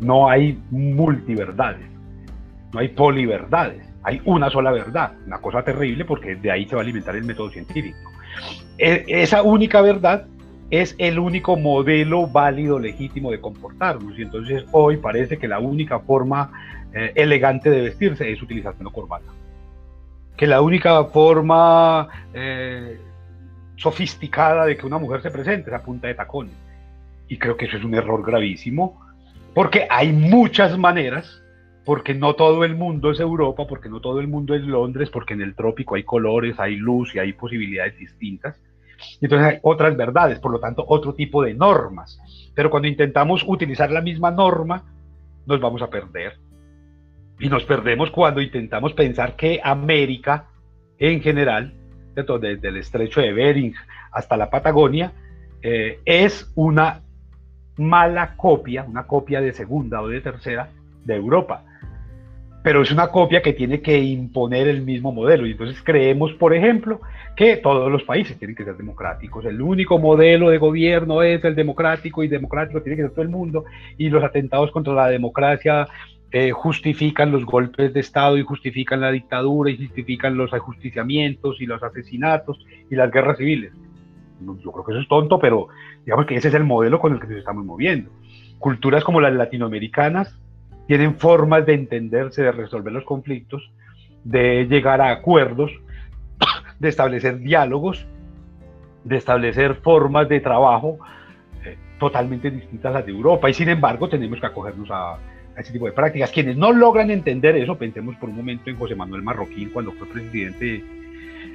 No 0.01 0.27
hay 0.27 0.59
multiverdades, 0.71 1.87
no 2.73 2.79
hay 2.81 2.89
poliverdades 2.89 3.92
hay 4.03 4.21
una 4.25 4.49
sola 4.49 4.71
verdad, 4.71 5.13
una 5.25 5.39
cosa 5.39 5.63
terrible 5.63 6.05
porque 6.05 6.35
de 6.35 6.51
ahí 6.51 6.67
se 6.67 6.75
va 6.75 6.81
a 6.81 6.83
alimentar 6.83 7.15
el 7.15 7.23
método 7.23 7.49
científico. 7.49 7.97
E, 8.77 9.05
esa 9.07 9.43
única 9.43 9.81
verdad 9.81 10.25
es 10.69 10.95
el 10.97 11.19
único 11.19 11.55
modelo 11.55 12.27
válido, 12.27 12.79
legítimo 12.79 13.31
de 13.31 13.39
comportarnos. 13.39 14.17
Y 14.17 14.23
entonces 14.23 14.65
hoy 14.71 14.97
parece 14.97 15.37
que 15.37 15.47
la 15.47 15.59
única 15.59 15.99
forma 15.99 16.51
eh, 16.93 17.11
elegante 17.15 17.69
de 17.69 17.81
vestirse 17.81 18.31
es 18.31 18.41
utilizando 18.41 18.89
corbata. 18.91 19.31
Que 20.35 20.47
la 20.47 20.61
única 20.61 21.03
forma 21.05 22.07
eh, 22.33 22.99
sofisticada 23.75 24.65
de 24.65 24.75
que 24.75 24.85
una 24.85 24.97
mujer 24.97 25.21
se 25.21 25.29
presente 25.29 25.69
es 25.69 25.75
a 25.75 25.83
punta 25.83 26.07
de 26.07 26.15
tacones. 26.15 26.55
Y 27.27 27.37
creo 27.37 27.55
que 27.55 27.65
eso 27.65 27.77
es 27.77 27.83
un 27.83 27.93
error 27.93 28.25
gravísimo, 28.25 28.99
porque 29.53 29.87
hay 29.89 30.11
muchas 30.11 30.77
maneras 30.77 31.42
porque 31.85 32.13
no 32.13 32.35
todo 32.35 32.63
el 32.63 32.75
mundo 32.75 33.11
es 33.11 33.19
Europa, 33.19 33.65
porque 33.67 33.89
no 33.89 33.99
todo 33.99 34.19
el 34.19 34.27
mundo 34.27 34.55
es 34.55 34.63
Londres, 34.63 35.09
porque 35.09 35.33
en 35.33 35.41
el 35.41 35.55
trópico 35.55 35.95
hay 35.95 36.03
colores, 36.03 36.59
hay 36.59 36.75
luz 36.75 37.13
y 37.15 37.19
hay 37.19 37.33
posibilidades 37.33 37.97
distintas. 37.97 38.59
Entonces 39.19 39.47
hay 39.47 39.59
otras 39.63 39.97
verdades, 39.97 40.39
por 40.39 40.51
lo 40.51 40.59
tanto, 40.59 40.85
otro 40.87 41.13
tipo 41.13 41.43
de 41.43 41.53
normas. 41.53 42.19
Pero 42.55 42.69
cuando 42.69 42.87
intentamos 42.87 43.43
utilizar 43.45 43.91
la 43.91 44.01
misma 44.01 44.31
norma, 44.31 44.83
nos 45.45 45.59
vamos 45.59 45.81
a 45.81 45.89
perder. 45.89 46.37
Y 47.39 47.49
nos 47.49 47.65
perdemos 47.65 48.11
cuando 48.11 48.41
intentamos 48.41 48.93
pensar 48.93 49.35
que 49.35 49.59
América, 49.61 50.45
en 50.97 51.21
general, 51.21 51.73
desde 52.15 52.67
el 52.69 52.77
estrecho 52.77 53.19
de 53.19 53.33
Bering 53.33 53.73
hasta 54.11 54.37
la 54.37 54.49
Patagonia, 54.49 55.11
eh, 55.61 55.99
es 56.05 56.49
una 56.55 57.01
mala 57.75 58.37
copia, 58.37 58.83
una 58.83 59.05
copia 59.05 59.41
de 59.41 59.51
segunda 59.51 60.01
o 60.01 60.07
de 60.07 60.21
tercera 60.21 60.69
de 61.03 61.15
Europa 61.15 61.65
pero 62.63 62.81
es 62.81 62.91
una 62.91 63.09
copia 63.09 63.41
que 63.41 63.51
tiene 63.51 63.81
que 63.81 63.99
imponer 63.99 64.69
el 64.69 64.81
mismo 64.81 65.11
modelo. 65.11 65.45
Y 65.45 65.51
entonces 65.51 65.81
creemos, 65.83 66.31
por 66.33 66.53
ejemplo, 66.53 67.01
que 67.35 67.57
todos 67.57 67.91
los 67.91 68.03
países 68.03 68.39
tienen 68.39 68.55
que 68.55 68.63
ser 68.63 68.77
democráticos. 68.77 69.43
El 69.45 69.61
único 69.61 69.99
modelo 69.99 70.49
de 70.49 70.57
gobierno 70.57 71.21
es 71.21 71.43
el 71.43 71.55
democrático 71.55 72.23
y 72.23 72.29
democrático 72.29 72.81
tiene 72.81 72.95
que 72.95 73.03
ser 73.03 73.11
todo 73.11 73.21
el 73.21 73.29
mundo. 73.29 73.65
Y 73.97 74.09
los 74.09 74.23
atentados 74.23 74.71
contra 74.71 74.93
la 74.93 75.09
democracia 75.09 75.87
eh, 76.31 76.51
justifican 76.51 77.33
los 77.33 77.45
golpes 77.45 77.93
de 77.93 77.99
Estado 77.99 78.37
y 78.37 78.43
justifican 78.43 79.01
la 79.01 79.11
dictadura 79.11 79.69
y 79.69 79.77
justifican 79.77 80.37
los 80.37 80.53
ajusticiamientos 80.53 81.59
y 81.59 81.65
los 81.65 81.83
asesinatos 81.83 82.65
y 82.89 82.95
las 82.95 83.11
guerras 83.11 83.37
civiles. 83.37 83.73
Yo 84.39 84.71
creo 84.71 84.85
que 84.85 84.91
eso 84.93 85.01
es 85.01 85.07
tonto, 85.07 85.37
pero 85.37 85.67
digamos 86.05 86.25
que 86.25 86.35
ese 86.35 86.47
es 86.47 86.53
el 86.53 86.63
modelo 86.63 86.99
con 86.99 87.13
el 87.13 87.19
que 87.19 87.27
nos 87.27 87.37
estamos 87.37 87.65
moviendo. 87.65 88.09
Culturas 88.57 89.03
como 89.03 89.19
las 89.19 89.33
latinoamericanas 89.33 90.39
tienen 90.87 91.15
formas 91.15 91.65
de 91.65 91.73
entenderse, 91.73 92.43
de 92.43 92.51
resolver 92.51 92.91
los 92.91 93.03
conflictos, 93.03 93.71
de 94.23 94.65
llegar 94.67 95.01
a 95.01 95.11
acuerdos, 95.11 95.71
de 96.79 96.89
establecer 96.89 97.39
diálogos, 97.39 98.05
de 99.03 99.17
establecer 99.17 99.75
formas 99.75 100.29
de 100.29 100.39
trabajo 100.39 100.99
eh, 101.65 101.77
totalmente 101.99 102.51
distintas 102.51 102.91
a 102.91 102.99
las 102.99 103.05
de 103.05 103.11
Europa. 103.11 103.49
Y 103.49 103.53
sin 103.53 103.69
embargo, 103.69 104.09
tenemos 104.09 104.39
que 104.39 104.45
acogernos 104.45 104.89
a, 104.91 105.17
ese 105.57 105.71
tipo 105.71 105.85
de 105.85 105.91
prácticas. 105.91 106.31
Quienes 106.31 106.57
no 106.57 106.71
logran 106.71 107.11
entender 107.11 107.55
eso, 107.55 107.77
pensemos 107.77 108.15
por 108.15 108.29
un 108.29 108.35
momento 108.35 108.69
en 108.69 108.77
José 108.77 108.95
Manuel 108.95 109.21
Marroquín 109.21 109.69
cuando 109.69 109.91
fue 109.91 110.07
presidente 110.07 110.83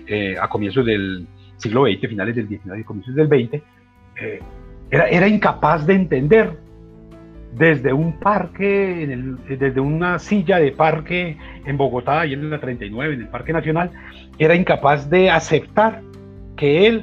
eh, 0.06 0.36
a 0.40 0.48
comienzos 0.48 0.86
del 0.86 1.26
siglo 1.56 1.84
XX, 1.84 2.08
finales 2.08 2.36
del 2.36 2.48
XIX 2.48 2.78
y 2.78 2.84
comienzos 2.84 3.14
del 3.14 3.26
XX, 3.26 3.62
eh, 4.20 4.40
era, 4.90 5.08
era, 5.08 5.28
incapaz 5.28 5.86
de 5.86 5.94
entender 5.94 6.56
desde 7.52 7.92
un 7.92 8.18
parque, 8.18 9.06
desde 9.48 9.80
una 9.80 10.18
silla 10.18 10.58
de 10.58 10.72
parque 10.72 11.36
en 11.64 11.76
Bogotá, 11.76 12.26
y 12.26 12.34
en 12.34 12.50
la 12.50 12.60
39, 12.60 13.14
en 13.14 13.20
el 13.22 13.28
Parque 13.28 13.52
Nacional, 13.52 13.90
era 14.38 14.54
incapaz 14.54 15.08
de 15.08 15.30
aceptar 15.30 16.02
que 16.56 16.86
él 16.86 17.02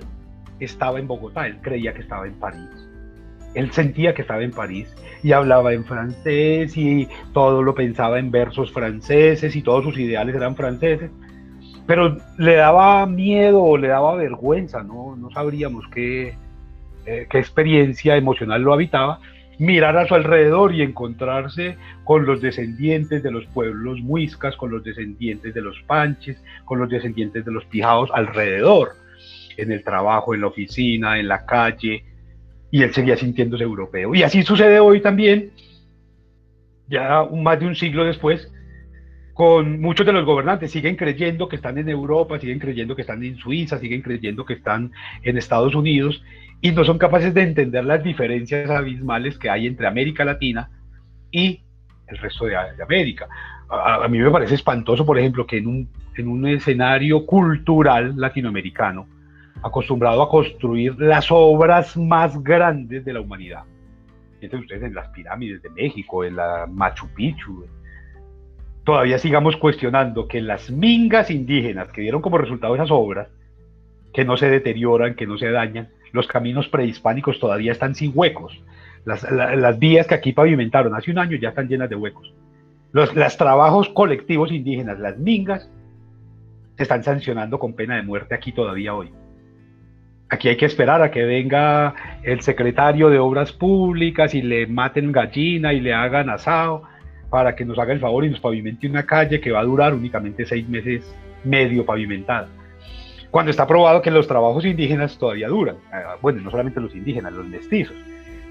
estaba 0.60 1.00
en 1.00 1.08
Bogotá, 1.08 1.48
él 1.48 1.58
creía 1.62 1.93
que 1.93 2.02
estaba 2.02 2.28
en 2.28 2.34
París. 2.34 2.70
Él 3.56 3.72
sentía 3.72 4.14
que 4.14 4.22
estaba 4.22 4.43
en 4.43 4.52
París 4.52 4.93
y 5.24 5.32
hablaba 5.32 5.74
en 5.74 5.86
francés 5.86 6.76
y 6.78 7.08
todo 7.34 7.64
lo 7.64 7.74
pensaba 7.74 8.20
en 8.20 8.30
versos 8.30 8.72
franceses 8.72 9.56
y 9.56 9.62
todos 9.62 9.86
sus 9.86 9.98
ideales 9.98 10.36
eran 10.36 10.56
franceses, 10.56 11.10
pero 11.88 12.18
le 12.38 12.56
daba 12.56 13.06
miedo 13.06 13.64
o 13.64 13.78
le 13.78 13.88
daba 13.88 14.16
vergüenza, 14.16 14.84
no, 14.84 15.16
no 15.16 15.32
sabríamos 15.32 15.86
qué, 15.93 16.36
eh, 17.06 17.28
qué 17.30 17.39
experiencia 17.39 18.18
emocional 18.18 18.62
lo 18.62 18.74
habitaba, 18.74 19.20
mirar 19.58 19.97
a 19.97 20.08
su 20.08 20.16
alrededor 20.16 20.74
y 20.74 20.82
encontrarse 20.82 21.78
con 22.03 22.26
los 22.26 22.41
descendientes 22.41 23.24
de 23.24 23.32
los 23.32 23.45
pueblos 23.47 23.99
muiscas, 24.01 24.56
con 24.56 24.72
los 24.72 24.84
descendientes 24.84 25.53
de 25.53 25.62
los 25.62 25.82
panches, 25.84 26.41
con 26.66 26.80
los 26.80 26.89
descendientes 26.89 27.45
de 27.45 27.51
los 27.51 27.66
pijados 27.66 28.10
alrededor, 28.14 28.93
en 29.58 29.72
el 29.72 29.84
trabajo, 29.84 30.34
en 30.34 30.41
la 30.41 30.47
oficina, 30.47 31.20
en 31.20 31.28
la 31.28 31.45
calle, 31.45 32.03
y 32.72 32.84
él 32.84 32.93
seguía 32.93 33.16
sintiéndose 33.16 33.64
europeo. 33.64 34.14
Y 34.16 34.24
así 34.24 34.43
sucede 34.43 34.80
hoy 34.80 35.01
también, 35.01 35.51
ya 36.88 37.24
más 37.32 37.60
de 37.60 37.68
un 37.68 37.76
siglo 37.76 38.03
después, 38.03 38.51
con 39.34 39.82
muchos 39.82 40.06
de 40.06 40.14
los 40.14 40.26
gobernantes, 40.26 40.72
siguen 40.72 40.95
creyendo 40.95 41.49
que 41.49 41.58
están 41.58 41.78
en 41.78 41.89
Europa, 41.89 42.39
siguen 42.39 42.60
creyendo 42.60 42.95
que 42.95 43.01
están 43.01 43.24
en 43.24 43.36
Suiza, 43.38 43.80
siguen 43.80 44.01
creyendo 44.01 44.45
que 44.45 44.53
están 44.53 44.91
en 45.24 45.38
Estados 45.38 45.76
Unidos, 45.76 46.24
y 46.62 46.72
no 46.72 46.84
son 46.84 46.97
capaces 46.97 47.34
de 47.34 47.43
entender 47.43 47.86
las 47.86 48.03
diferencias 48.03 48.70
abismales 48.70 49.38
que 49.38 49.49
hay 49.49 49.68
entre 49.68 49.88
América 49.88 50.26
Latina 50.26 50.70
y 51.32 51.62
el 52.08 52.18
resto 52.18 52.45
de, 52.45 52.56
América. 52.56 53.28
A, 53.70 54.08
mí 54.08 54.20
me 54.20 54.32
parece 54.32 54.56
espantoso, 54.56 55.06
por 55.06 55.18
ejemplo, 55.18 55.45
que 55.45 55.58
en 55.58 55.68
un, 55.68 55.89
en 56.16 56.28
un 56.28 56.47
escenario 56.47 57.26
cultural 57.26 58.14
latinoamericano, 58.16 59.08
acostumbrado 59.64 60.22
a 60.22 60.30
construir 60.30 60.99
las 60.99 61.28
obras 61.30 61.97
más 61.97 62.41
grandes 62.43 63.03
de 63.03 63.14
la 63.14 63.22
humanidad, 63.22 63.64
piensen 64.39 64.60
ustedes 64.60 64.84
en 64.84 64.93
las 64.93 65.08
pirámides 65.10 65.62
de 65.62 65.70
México, 65.72 66.24
en 66.24 66.36
la 66.36 66.68
Machu 66.70 67.08
Picchu, 67.16 67.66
todavía 68.86 69.18
sigamos 69.18 69.58
cuestionando 69.58 70.28
que 70.28 70.41
las 70.41 70.70
mingas 70.70 71.32
indígenas 71.32 71.91
que 71.91 72.01
dieron 72.01 72.22
como 72.22 72.38
resultado 72.38 72.76
esas 72.76 72.91
obras, 72.91 73.28
que 74.14 74.24
no 74.24 74.38
se 74.38 74.49
deterioran, 74.49 75.16
que 75.16 75.28
no 75.28 75.38
se 75.38 75.49
dañan, 75.49 75.89
los 76.16 76.28
caminos 76.28 76.68
prehispánicos 76.70 77.39
todavía 77.39 77.74
están 77.74 77.93
sin 77.93 78.11
huecos. 78.16 78.63
Las, 79.03 79.78
vías 79.78 80.07
que 80.07 80.16
aquí 80.16 80.34
pavimentaron 80.34 80.95
hace 80.95 81.11
un 81.11 81.20
año 81.20 81.38
ya 81.38 81.49
están 81.49 81.68
llenas 81.68 81.89
de 81.89 81.95
huecos. 81.95 82.34
Los 82.91 83.13
trabajos 83.38 83.89
colectivos 83.89 84.51
indígenas, 84.51 84.97
las 84.99 85.18
mingas, 85.20 85.70
se 86.78 86.84
están 86.84 87.03
sancionando 87.03 87.59
con 87.59 87.74
pena 87.74 87.97
de 87.97 88.01
muerte 88.01 88.34
aquí 88.34 88.51
todavía 88.51 88.95
hoy. 88.95 89.11
Aquí 90.30 90.47
hay 90.47 90.57
que 90.57 90.66
esperar 90.66 91.01
a 91.03 91.11
que 91.11 91.24
venga 91.24 91.93
el 92.24 92.41
secretario 92.41 93.09
de 93.09 93.20
Obras 93.20 93.51
Públicas 93.51 94.34
y 94.34 94.41
le 94.41 94.66
maten 94.66 95.11
gallina 95.11 95.74
y 95.74 95.82
le 95.82 95.93
hagan 95.93 96.30
asado 96.30 96.84
para 97.30 97.55
que 97.55 97.66
nos 97.66 97.78
haga 97.78 97.93
el 97.93 97.99
favor 97.99 98.26
y 98.26 98.30
nos 98.30 98.39
pavimente 98.39 98.88
una 98.88 99.05
calle 99.05 99.39
que 99.39 99.51
va 99.51 99.59
a 99.59 99.66
durar 99.66 99.93
únicamente 99.93 100.45
seis 100.45 100.68
meses 100.68 101.13
medio 101.43 101.86
pavimentada 101.86 102.47
cuando 103.36 103.52
está 103.52 103.68
probado 103.68 104.02
que 104.02 104.12
los 104.12 104.30
trabajos 104.30 104.64
indígenas 104.64 105.18
todavía 105.18 105.50
duran. 105.50 105.76
Ah, 105.92 106.16
bueno, 106.22 106.42
no 106.42 106.50
solamente 106.50 106.80
los 106.80 106.96
indígenas, 106.96 107.34
los 107.34 107.46
mestizos. 107.46 107.94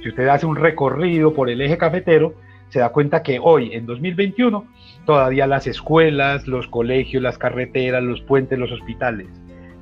Si 0.02 0.10
usted 0.10 0.28
hace 0.28 0.44
un 0.44 0.56
recorrido 0.56 1.32
por 1.32 1.48
el 1.48 1.62
eje 1.62 1.78
cafetero, 1.78 2.34
se 2.68 2.80
da 2.80 2.90
cuenta 2.90 3.22
que 3.22 3.38
hoy, 3.42 3.72
en 3.72 3.86
2021, 3.86 4.62
todavía 5.06 5.46
las 5.46 5.66
escuelas, 5.66 6.46
los 6.46 6.68
colegios, 6.68 7.22
las 7.22 7.38
carreteras, 7.38 8.02
los 8.02 8.20
puentes, 8.20 8.58
los 8.58 8.70
hospitales 8.72 9.26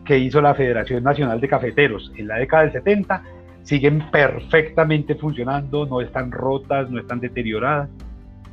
que 0.05 0.19
hizo 0.19 0.41
la 0.41 0.55
Federación 0.55 1.03
Nacional 1.03 1.41
de 1.41 1.49
Cafeteros 1.49 2.13
en 2.17 2.29
la 2.29 2.37
década 2.37 2.63
del 2.63 2.71
70 2.71 3.25
siguen 3.65 4.09
perfectamente 4.13 5.17
funcionando, 5.17 5.85
no 5.85 6.01
están 6.01 6.31
rotas, 6.31 6.89
no 6.93 7.01
están 7.01 7.19
deterioradas, 7.19 7.89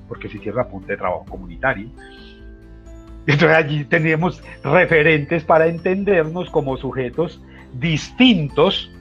porque 0.08 0.28
se 0.28 0.40
cierra 0.40 0.68
punta 0.68 0.94
de 0.94 0.98
trabajo 0.98 1.26
comunitario. 1.30 1.90
Entonces 3.30 3.58
allí 3.58 3.84
tenemos 3.86 4.42
referentes 4.64 5.44
para 5.44 5.68
entendernos 5.68 6.50
como 6.50 6.78
sujetos 6.78 7.40
distintos 7.74 8.92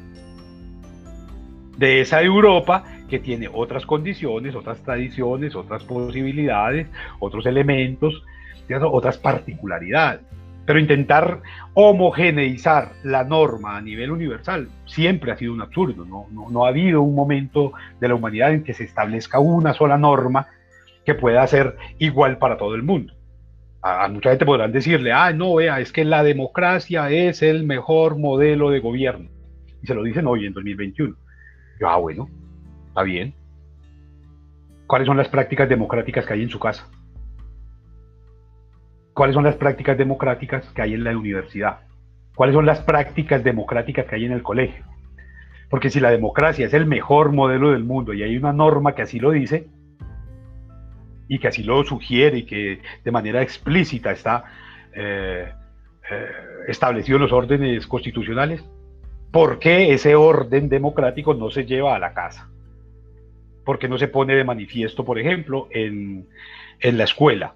de 1.78 2.02
esa 2.02 2.20
Europa 2.20 2.84
que 3.08 3.20
tiene 3.20 3.48
otras 3.50 3.86
condiciones, 3.86 4.54
otras 4.54 4.82
tradiciones, 4.82 5.56
otras 5.56 5.82
posibilidades, 5.84 6.88
otros 7.20 7.46
elementos, 7.46 8.22
otras 8.82 9.16
particularidades. 9.16 10.20
Pero 10.66 10.78
intentar 10.78 11.40
homogeneizar 11.72 12.92
la 13.04 13.24
norma 13.24 13.78
a 13.78 13.80
nivel 13.80 14.10
universal 14.10 14.68
siempre 14.84 15.32
ha 15.32 15.38
sido 15.38 15.54
un 15.54 15.62
absurdo. 15.62 16.04
No, 16.04 16.26
no 16.50 16.66
ha 16.66 16.68
habido 16.68 17.00
un 17.00 17.14
momento 17.14 17.72
de 17.98 18.08
la 18.08 18.14
humanidad 18.14 18.52
en 18.52 18.62
que 18.62 18.74
se 18.74 18.84
establezca 18.84 19.38
una 19.38 19.72
sola 19.72 19.96
norma 19.96 20.48
que 21.06 21.14
pueda 21.14 21.46
ser 21.46 21.78
igual 21.98 22.36
para 22.36 22.58
todo 22.58 22.74
el 22.74 22.82
mundo 22.82 23.17
a, 23.88 24.08
mucha 24.08 24.30
gente 24.30 24.46
podrán 24.46 24.72
decirle, 24.72 25.12
ah, 25.12 25.32
no, 25.32 25.54
vea, 25.56 25.80
es 25.80 25.92
que 25.92 26.04
la 26.04 26.22
democracia 26.22 27.10
es 27.10 27.42
el 27.42 27.64
mejor 27.64 28.18
modelo 28.18 28.70
de 28.70 28.80
gobierno. 28.80 29.28
Y 29.82 29.86
se 29.86 29.94
lo 29.94 30.02
dicen 30.02 30.26
hoy 30.26 30.46
en 30.46 30.52
2021. 30.52 31.14
Yo, 31.80 31.88
ah, 31.88 31.96
bueno, 31.96 32.28
está 32.88 33.02
bien. 33.02 33.34
¿Cuáles 34.86 35.06
son 35.06 35.16
las 35.16 35.28
prácticas 35.28 35.68
democráticas 35.68 36.26
que 36.26 36.32
hay 36.32 36.42
en 36.42 36.50
su 36.50 36.58
casa? 36.58 36.88
¿Cuáles 39.12 39.34
son 39.34 39.44
las 39.44 39.56
prácticas 39.56 39.98
democráticas 39.98 40.64
que 40.74 40.82
hay 40.82 40.94
en 40.94 41.04
la 41.04 41.16
universidad? 41.16 41.80
¿Cuáles 42.34 42.54
son 42.54 42.66
las 42.66 42.80
prácticas 42.80 43.42
democráticas 43.42 44.06
que 44.06 44.14
hay 44.14 44.24
en 44.24 44.32
el 44.32 44.42
colegio? 44.42 44.84
Porque 45.70 45.90
si 45.90 46.00
la 46.00 46.10
democracia 46.10 46.66
es 46.66 46.74
el 46.74 46.86
mejor 46.86 47.32
modelo 47.32 47.72
del 47.72 47.84
mundo 47.84 48.14
y 48.14 48.22
hay 48.22 48.36
una 48.36 48.52
norma 48.52 48.94
que 48.94 49.02
así 49.02 49.18
lo 49.18 49.32
dice, 49.32 49.66
y 51.28 51.38
que 51.38 51.48
así 51.48 51.62
lo 51.62 51.84
sugiere 51.84 52.38
y 52.38 52.42
que 52.44 52.80
de 53.04 53.10
manera 53.10 53.42
explícita 53.42 54.10
está 54.10 54.44
eh, 54.94 55.52
eh, 56.10 56.26
establecido 56.66 57.16
en 57.16 57.22
los 57.22 57.32
órdenes 57.32 57.86
constitucionales, 57.86 58.64
¿por 59.30 59.58
qué 59.58 59.92
ese 59.92 60.14
orden 60.16 60.68
democrático 60.68 61.34
no 61.34 61.50
se 61.50 61.66
lleva 61.66 61.94
a 61.94 61.98
la 61.98 62.14
casa? 62.14 62.48
¿Por 63.64 63.78
qué 63.78 63.88
no 63.88 63.98
se 63.98 64.08
pone 64.08 64.34
de 64.34 64.44
manifiesto, 64.44 65.04
por 65.04 65.18
ejemplo, 65.18 65.68
en, 65.70 66.26
en 66.80 66.98
la 66.98 67.04
escuela? 67.04 67.54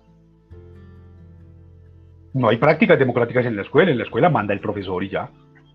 No 2.34 2.48
hay 2.48 2.58
prácticas 2.58 2.98
democráticas 2.98 3.46
en 3.46 3.56
la 3.56 3.62
escuela, 3.62 3.90
en 3.90 3.98
la 3.98 4.04
escuela 4.04 4.28
manda 4.28 4.52
el 4.52 4.60
profesor 4.60 5.02
y 5.02 5.08
ya, 5.08 5.30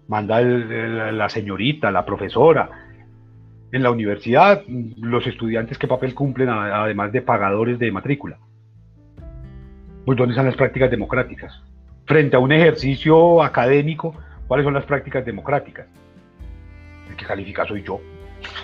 manda 0.08 0.42
la 0.42 1.30
señorita, 1.30 1.92
la 1.92 2.06
profesora, 2.06 2.87
en 3.72 3.84
la 3.84 3.92
universidad, 3.92 4.64
los 4.68 5.28
estudiantes 5.28 5.78
qué 5.78 5.88
papel 5.88 6.14
cumplen 6.14 6.50
además 6.50 7.12
de 7.12 7.22
pagadores 7.22 7.78
de 7.80 7.92
matrícula. 7.92 8.38
Pues 10.06 10.18
dónde 10.18 10.34
están 10.34 10.46
las 10.46 10.56
prácticas 10.56 10.90
democráticas. 10.90 11.62
Frente 12.06 12.38
a 12.38 12.40
un 12.40 12.54
ejercicio 12.54 13.44
académico, 13.44 14.16
¿cuáles 14.48 14.64
son 14.64 14.74
las 14.74 14.86
prácticas 14.86 15.26
democráticas? 15.26 15.88
El 17.10 17.16
que 17.18 17.26
califica 17.26 17.66
soy 17.66 17.84
yo. 17.84 18.00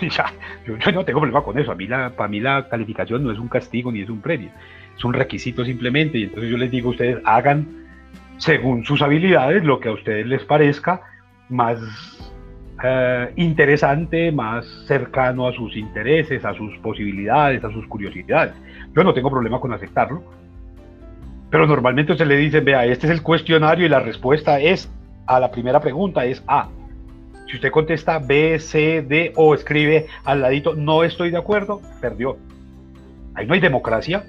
yo, 0.66 0.92
no 0.92 1.04
tengo 1.04 1.20
problema 1.20 1.42
con 1.42 1.58
eso. 1.58 1.72
A 1.72 1.74
mí 1.74 1.86
la, 1.86 2.10
para 2.10 2.28
mí 2.28 2.40
la 2.40 2.66
calificación 2.68 3.22
no 3.22 3.30
es 3.30 3.38
un 3.38 3.48
castigo 3.48 3.92
ni 3.92 4.00
es 4.00 4.08
un 4.08 4.22
premio. 4.22 4.48
Es 4.96 5.04
un 5.04 5.12
requisito 5.12 5.64
simplemente. 5.66 6.16
Y 6.16 6.24
entonces 6.24 6.50
yo 6.50 6.56
les 6.56 6.70
digo 6.70 6.88
a 6.88 6.92
ustedes, 6.92 7.18
hagan 7.26 7.84
según 8.38 8.84
sus 8.84 9.02
habilidades 9.02 9.64
lo 9.64 9.80
que 9.80 9.90
a 9.90 9.92
ustedes 9.92 10.26
les 10.26 10.44
parezca 10.44 11.02
más 11.50 11.78
eh, 12.86 13.32
interesante, 13.36 14.30
más 14.30 14.66
cercano 14.86 15.48
a 15.48 15.54
sus 15.54 15.74
intereses, 15.74 16.44
a 16.44 16.52
sus 16.52 16.76
posibilidades, 16.78 17.64
a 17.64 17.70
sus 17.72 17.86
curiosidades. 17.86 18.52
Yo 18.94 19.02
no 19.02 19.14
tengo 19.14 19.30
problema 19.30 19.58
con 19.58 19.72
aceptarlo, 19.72 20.22
pero 21.50 21.66
normalmente 21.66 22.14
se 22.14 22.26
le 22.26 22.36
dice, 22.36 22.60
vea, 22.60 22.84
este 22.84 23.06
es 23.06 23.12
el 23.12 23.22
cuestionario 23.22 23.86
y 23.86 23.88
la 23.88 24.00
respuesta 24.00 24.60
es 24.60 24.92
a 25.26 25.40
la 25.40 25.50
primera 25.50 25.80
pregunta 25.80 26.26
es 26.26 26.44
A. 26.46 26.68
Si 27.46 27.56
usted 27.56 27.70
contesta 27.70 28.18
B, 28.18 28.58
C, 28.58 29.00
D 29.00 29.32
o 29.36 29.54
escribe 29.54 30.06
al 30.24 30.42
ladito 30.42 30.74
no 30.74 31.04
estoy 31.04 31.30
de 31.30 31.38
acuerdo, 31.38 31.80
perdió. 32.02 32.36
Ahí 33.34 33.46
no 33.46 33.54
hay 33.54 33.60
democracia. 33.60 34.24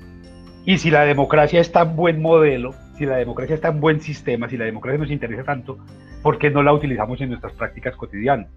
Y 0.63 0.77
si 0.77 0.91
la 0.91 1.03
democracia 1.03 1.59
es 1.59 1.73
tan 1.73 1.97
buen 1.97 2.21
modelo, 2.21 2.73
si 2.97 3.05
la 3.05 3.17
democracia 3.17 3.55
es 3.55 3.61
tan 3.61 3.81
buen 3.81 3.99
sistema, 3.99 4.47
si 4.47 4.55
la 4.55 4.63
democracia 4.65 4.97
nos 4.97 5.11
interesa 5.11 5.43
tanto, 5.43 5.77
¿por 6.25 6.39
qué 6.39 6.49
no 6.49 6.63
la 6.63 6.73
utilizamos 6.73 7.21
en 7.21 7.29
nuestras 7.29 7.53
prácticas 7.53 7.95
cotidianas? 7.95 8.47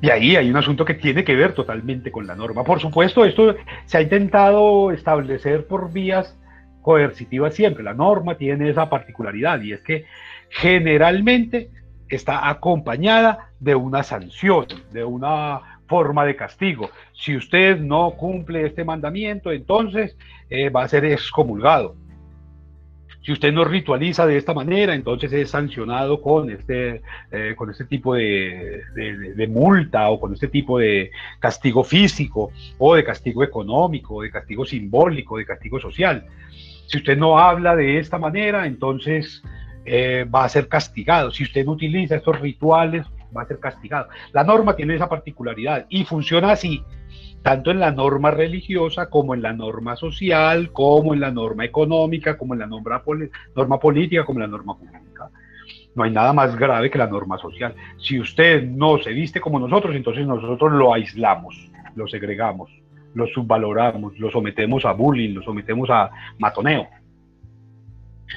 Y 0.00 0.08
ahí 0.08 0.34
hay 0.34 0.48
un 0.48 0.56
asunto 0.56 0.86
que 0.86 0.94
tiene 0.94 1.22
que 1.22 1.34
ver 1.34 1.52
totalmente 1.52 2.10
con 2.10 2.26
la 2.26 2.34
norma. 2.34 2.64
Por 2.64 2.80
supuesto, 2.80 3.26
esto 3.26 3.54
se 3.84 3.98
ha 3.98 4.00
intentado 4.00 4.90
establecer 4.90 5.66
por 5.66 5.92
vías 5.92 6.34
coercitivas 6.80 7.54
siempre. 7.54 7.84
La 7.84 7.92
norma 7.92 8.36
tiene 8.36 8.70
esa 8.70 8.88
particularidad 8.88 9.60
y 9.60 9.74
es 9.74 9.82
que 9.82 10.06
generalmente 10.48 11.68
está 12.08 12.48
acompañada 12.48 13.50
de 13.58 13.74
una 13.74 14.02
sanción, 14.02 14.64
de 14.92 15.04
una 15.04 15.78
forma 15.86 16.24
de 16.24 16.36
castigo. 16.36 16.88
Si 17.12 17.36
usted 17.36 17.78
no 17.78 18.12
cumple 18.12 18.64
este 18.64 18.82
mandamiento, 18.82 19.52
entonces 19.52 20.16
eh, 20.48 20.70
va 20.70 20.84
a 20.84 20.88
ser 20.88 21.04
excomulgado. 21.04 21.96
Si 23.22 23.32
usted 23.32 23.52
no 23.52 23.64
ritualiza 23.64 24.26
de 24.26 24.38
esta 24.38 24.54
manera, 24.54 24.94
entonces 24.94 25.30
es 25.32 25.50
sancionado 25.50 26.22
con 26.22 26.50
este, 26.50 27.02
eh, 27.30 27.54
con 27.54 27.70
este 27.70 27.84
tipo 27.84 28.14
de, 28.14 28.82
multa 29.50 30.08
o 30.08 30.18
con 30.18 30.32
este 30.32 30.48
tipo 30.48 30.78
de 30.78 31.10
castigo 31.38 31.84
físico 31.84 32.50
o 32.78 32.94
de 32.94 33.04
castigo 33.04 33.44
económico, 33.44 34.22
de 34.22 34.30
castigo 34.30 34.64
simbólico, 34.64 35.36
de 35.36 35.44
castigo 35.44 35.78
social. 35.78 36.24
Si 36.86 36.96
usted 36.96 37.18
no 37.18 37.38
habla 37.38 37.76
de 37.76 37.98
esta 37.98 38.18
manera, 38.18 38.66
entonces 38.66 39.42
eh, 39.84 40.24
va 40.24 40.44
a 40.44 40.48
ser 40.48 40.68
castigado. 40.68 41.30
Si 41.30 41.42
usted 41.42 41.64
no 41.66 41.72
utiliza 41.72 42.16
estos 42.16 42.40
rituales, 42.40 43.06
va 43.36 43.42
a 43.42 43.46
ser 43.46 43.58
castigado. 43.58 44.08
La 44.32 44.44
norma 44.44 44.76
tiene 44.76 44.94
esa 44.94 45.08
particularidad 45.08 45.86
y 45.88 46.04
funciona 46.04 46.52
así 46.52 46.84
tanto 47.42 47.70
en 47.70 47.80
la 47.80 47.90
norma 47.90 48.30
religiosa 48.30 49.08
como 49.08 49.34
en 49.34 49.42
la 49.42 49.52
norma 49.52 49.96
social, 49.96 50.72
como 50.72 51.14
en 51.14 51.20
la 51.20 51.30
norma 51.30 51.64
económica, 51.64 52.36
como 52.36 52.54
en 52.54 52.60
la 52.60 52.66
norma, 52.66 53.02
norma 53.56 53.78
política, 53.78 54.24
como 54.24 54.40
en 54.40 54.50
la 54.50 54.56
norma 54.56 54.76
pública. 54.76 55.30
No 55.94 56.04
hay 56.04 56.10
nada 56.10 56.32
más 56.32 56.54
grave 56.56 56.90
que 56.90 56.98
la 56.98 57.06
norma 57.06 57.38
social. 57.38 57.74
Si 57.98 58.20
usted 58.20 58.62
no 58.64 58.98
se 58.98 59.12
viste 59.12 59.40
como 59.40 59.58
nosotros, 59.58 59.94
entonces 59.94 60.26
nosotros 60.26 60.72
lo 60.72 60.94
aislamos, 60.94 61.56
lo 61.96 62.06
segregamos, 62.06 62.70
lo 63.14 63.26
subvaloramos, 63.26 64.18
lo 64.18 64.30
sometemos 64.30 64.84
a 64.84 64.92
bullying, 64.92 65.34
lo 65.34 65.42
sometemos 65.42 65.88
a 65.90 66.10
matoneo. 66.38 66.86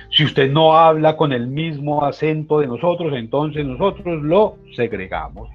Si 0.09 0.23
usted 0.23 0.51
no 0.51 0.77
habla 0.77 1.17
con 1.17 1.33
el 1.33 1.47
mismo 1.47 2.03
acento 2.03 2.59
de 2.59 2.67
nosotros, 2.67 3.13
entonces 3.15 3.65
nosotros 3.65 4.21
lo 4.21 4.57
segregamos 4.75 5.49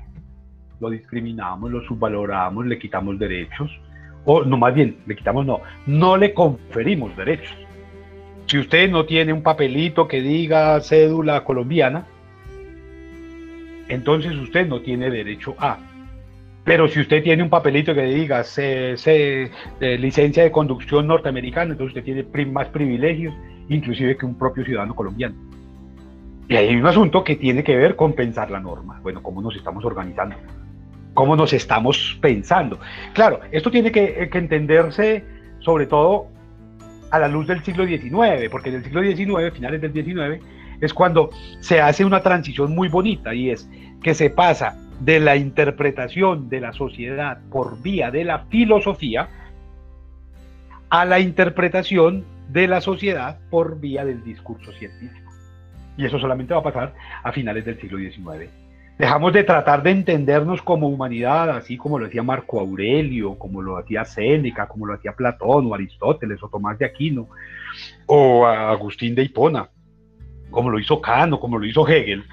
lo 0.80 0.90
discriminamos, 0.90 1.70
lo 1.70 1.82
subvaloramos, 1.82 2.66
le 2.66 2.78
quitamos 2.78 3.18
derechos, 3.18 3.70
o 4.24 4.44
no 4.44 4.56
más 4.56 4.74
bien, 4.74 4.96
le 5.06 5.16
quitamos 5.16 5.46
no, 5.46 5.60
no 5.86 6.16
le 6.16 6.34
conferimos 6.34 7.16
derechos. 7.16 7.56
Si 8.46 8.58
usted 8.58 8.90
no 8.90 9.04
tiene 9.04 9.32
un 9.32 9.42
papelito 9.42 10.08
que 10.08 10.22
diga 10.22 10.80
cédula 10.80 11.44
colombiana, 11.44 12.06
entonces 13.88 14.34
usted 14.36 14.66
no 14.66 14.80
tiene 14.80 15.10
derecho 15.10 15.54
a. 15.58 15.78
Pero 16.64 16.88
si 16.88 17.00
usted 17.00 17.22
tiene 17.22 17.42
un 17.42 17.50
papelito 17.50 17.94
que 17.94 18.02
diga 18.02 18.44
C, 18.44 19.50
licencia 19.80 20.42
de 20.42 20.50
conducción 20.50 21.06
norteamericana, 21.06 21.72
entonces 21.72 21.96
usted 21.96 22.04
tiene 22.04 22.46
más 22.46 22.68
privilegios, 22.68 23.34
inclusive 23.68 24.16
que 24.16 24.26
un 24.26 24.36
propio 24.36 24.64
ciudadano 24.64 24.94
colombiano. 24.94 25.34
Y 26.48 26.56
hay 26.56 26.74
un 26.76 26.86
asunto 26.86 27.22
que 27.22 27.36
tiene 27.36 27.62
que 27.62 27.76
ver 27.76 27.94
con 27.94 28.14
pensar 28.14 28.50
la 28.50 28.60
norma. 28.60 29.00
Bueno, 29.02 29.22
cómo 29.22 29.42
nos 29.42 29.54
estamos 29.54 29.84
organizando 29.84 30.36
cómo 31.18 31.34
nos 31.34 31.52
estamos 31.52 32.16
pensando. 32.20 32.78
Claro, 33.12 33.40
esto 33.50 33.72
tiene 33.72 33.90
que, 33.90 34.30
entenderse 34.32 35.24
sobre 35.58 35.86
todo 35.86 36.28
a 37.10 37.18
la 37.18 37.26
luz 37.26 37.48
del 37.48 37.60
siglo 37.64 37.84
XIX, 37.84 38.48
porque 38.52 38.68
en 38.68 38.76
el 38.76 38.84
siglo 38.84 39.02
XIX, 39.02 39.52
finales 39.52 39.80
del 39.80 39.92
XIX, 39.92 40.40
es 40.80 40.94
cuando 40.94 41.30
se 41.58 41.80
hace 41.80 42.04
una 42.04 42.22
transición 42.22 42.72
muy 42.72 42.88
bonita 42.88 43.34
y 43.34 43.50
es 43.50 43.68
que 44.00 44.14
se 44.14 44.30
pasa 44.30 44.76
de 45.00 45.18
la 45.18 45.34
interpretación 45.34 46.48
de 46.48 46.60
la 46.60 46.72
sociedad 46.72 47.40
por 47.50 47.82
vía 47.82 48.12
de 48.12 48.22
la 48.22 48.44
filosofía 48.44 49.28
a 50.88 51.04
la 51.04 51.18
interpretación 51.18 52.24
de 52.48 52.66
la 52.66 52.80
sociedad 52.80 53.38
por 53.50 53.78
vía 53.78 54.04
del 54.04 54.24
discurso 54.24 54.72
científico. 54.72 55.30
Y 55.96 56.04
eso 56.04 56.18
solamente 56.18 56.54
va 56.54 56.60
a 56.60 56.64
pasar 56.64 56.94
a 57.22 57.32
finales 57.32 57.64
del 57.64 57.80
siglo 57.80 57.98
XIX. 57.98 58.50
Dejamos 58.98 59.32
de 59.32 59.44
tratar 59.44 59.82
de 59.84 59.92
entendernos 59.92 60.60
como 60.60 60.88
humanidad, 60.88 61.50
así 61.50 61.76
como 61.76 61.98
lo 62.00 62.06
hacía 62.06 62.22
Marco 62.22 62.58
Aurelio, 62.58 63.38
como 63.38 63.62
lo 63.62 63.76
hacía 63.76 64.04
Séneca, 64.04 64.66
como 64.66 64.86
lo 64.86 64.94
hacía 64.94 65.12
Platón 65.12 65.66
o 65.66 65.74
Aristóteles 65.74 66.42
o 66.42 66.48
Tomás 66.48 66.78
de 66.78 66.86
Aquino 66.86 67.28
o 68.06 68.44
Agustín 68.44 69.14
de 69.14 69.22
Hipona, 69.22 69.68
como 70.50 70.70
lo 70.70 70.80
hizo 70.80 71.00
Kant 71.00 71.34
o 71.34 71.40
como 71.40 71.58
lo 71.58 71.66
hizo 71.66 71.86
Hegel, 71.86 72.24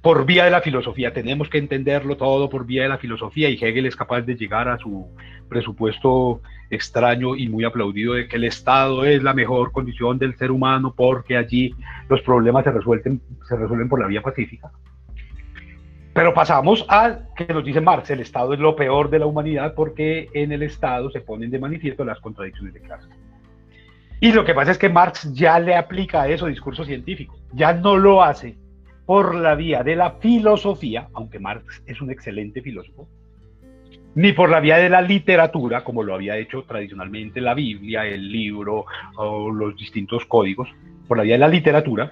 por 0.00 0.24
vía 0.24 0.44
de 0.44 0.52
la 0.52 0.60
filosofía. 0.60 1.12
Tenemos 1.12 1.48
que 1.48 1.58
entenderlo 1.58 2.16
todo 2.16 2.48
por 2.48 2.66
vía 2.66 2.84
de 2.84 2.88
la 2.88 2.98
filosofía 2.98 3.50
y 3.50 3.54
Hegel 3.54 3.86
es 3.86 3.96
capaz 3.96 4.20
de 4.20 4.36
llegar 4.36 4.68
a 4.68 4.78
su 4.78 5.08
presupuesto 5.48 6.40
extraño 6.70 7.36
y 7.36 7.48
muy 7.48 7.64
aplaudido 7.64 8.14
de 8.14 8.28
que 8.28 8.36
el 8.36 8.44
Estado 8.44 9.04
es 9.04 9.22
la 9.22 9.34
mejor 9.34 9.72
condición 9.72 10.18
del 10.18 10.36
ser 10.36 10.50
humano 10.50 10.94
porque 10.96 11.36
allí 11.36 11.74
los 12.08 12.20
problemas 12.22 12.64
se 12.64 12.72
resuelven, 12.72 13.20
se 13.48 13.56
resuelven 13.56 13.88
por 13.88 14.00
la 14.00 14.06
vía 14.06 14.22
pacífica. 14.22 14.70
Pero 16.12 16.32
pasamos 16.32 16.86
a 16.88 17.18
que 17.36 17.46
nos 17.52 17.64
dice 17.64 17.80
Marx, 17.80 18.10
el 18.10 18.20
Estado 18.20 18.54
es 18.54 18.58
lo 18.58 18.74
peor 18.74 19.10
de 19.10 19.18
la 19.18 19.26
humanidad 19.26 19.74
porque 19.74 20.28
en 20.32 20.50
el 20.50 20.62
Estado 20.62 21.10
se 21.10 21.20
ponen 21.20 21.50
de 21.50 21.58
manifiesto 21.58 22.04
las 22.04 22.20
contradicciones 22.20 22.72
de 22.72 22.80
clase. 22.80 23.08
Y 24.18 24.32
lo 24.32 24.44
que 24.44 24.54
pasa 24.54 24.70
es 24.70 24.78
que 24.78 24.88
Marx 24.88 25.30
ya 25.34 25.58
le 25.58 25.76
aplica 25.76 26.22
a 26.22 26.28
eso 26.28 26.46
discurso 26.46 26.86
científico, 26.86 27.36
ya 27.52 27.74
no 27.74 27.98
lo 27.98 28.22
hace 28.22 28.56
por 29.04 29.34
la 29.34 29.54
vía 29.54 29.82
de 29.82 29.94
la 29.94 30.12
filosofía, 30.12 31.08
aunque 31.12 31.38
Marx 31.38 31.82
es 31.86 32.00
un 32.00 32.10
excelente 32.10 32.62
filósofo, 32.62 33.08
ni 34.16 34.32
por 34.32 34.48
la 34.48 34.60
vía 34.60 34.78
de 34.78 34.88
la 34.88 35.02
literatura, 35.02 35.84
como 35.84 36.02
lo 36.02 36.14
había 36.14 36.38
hecho 36.38 36.62
tradicionalmente 36.62 37.40
la 37.40 37.52
Biblia, 37.52 38.06
el 38.06 38.32
libro 38.32 38.86
o 39.16 39.50
los 39.50 39.76
distintos 39.76 40.24
códigos, 40.24 40.68
por 41.06 41.18
la 41.18 41.22
vía 41.22 41.34
de 41.34 41.40
la 41.40 41.48
literatura, 41.48 42.10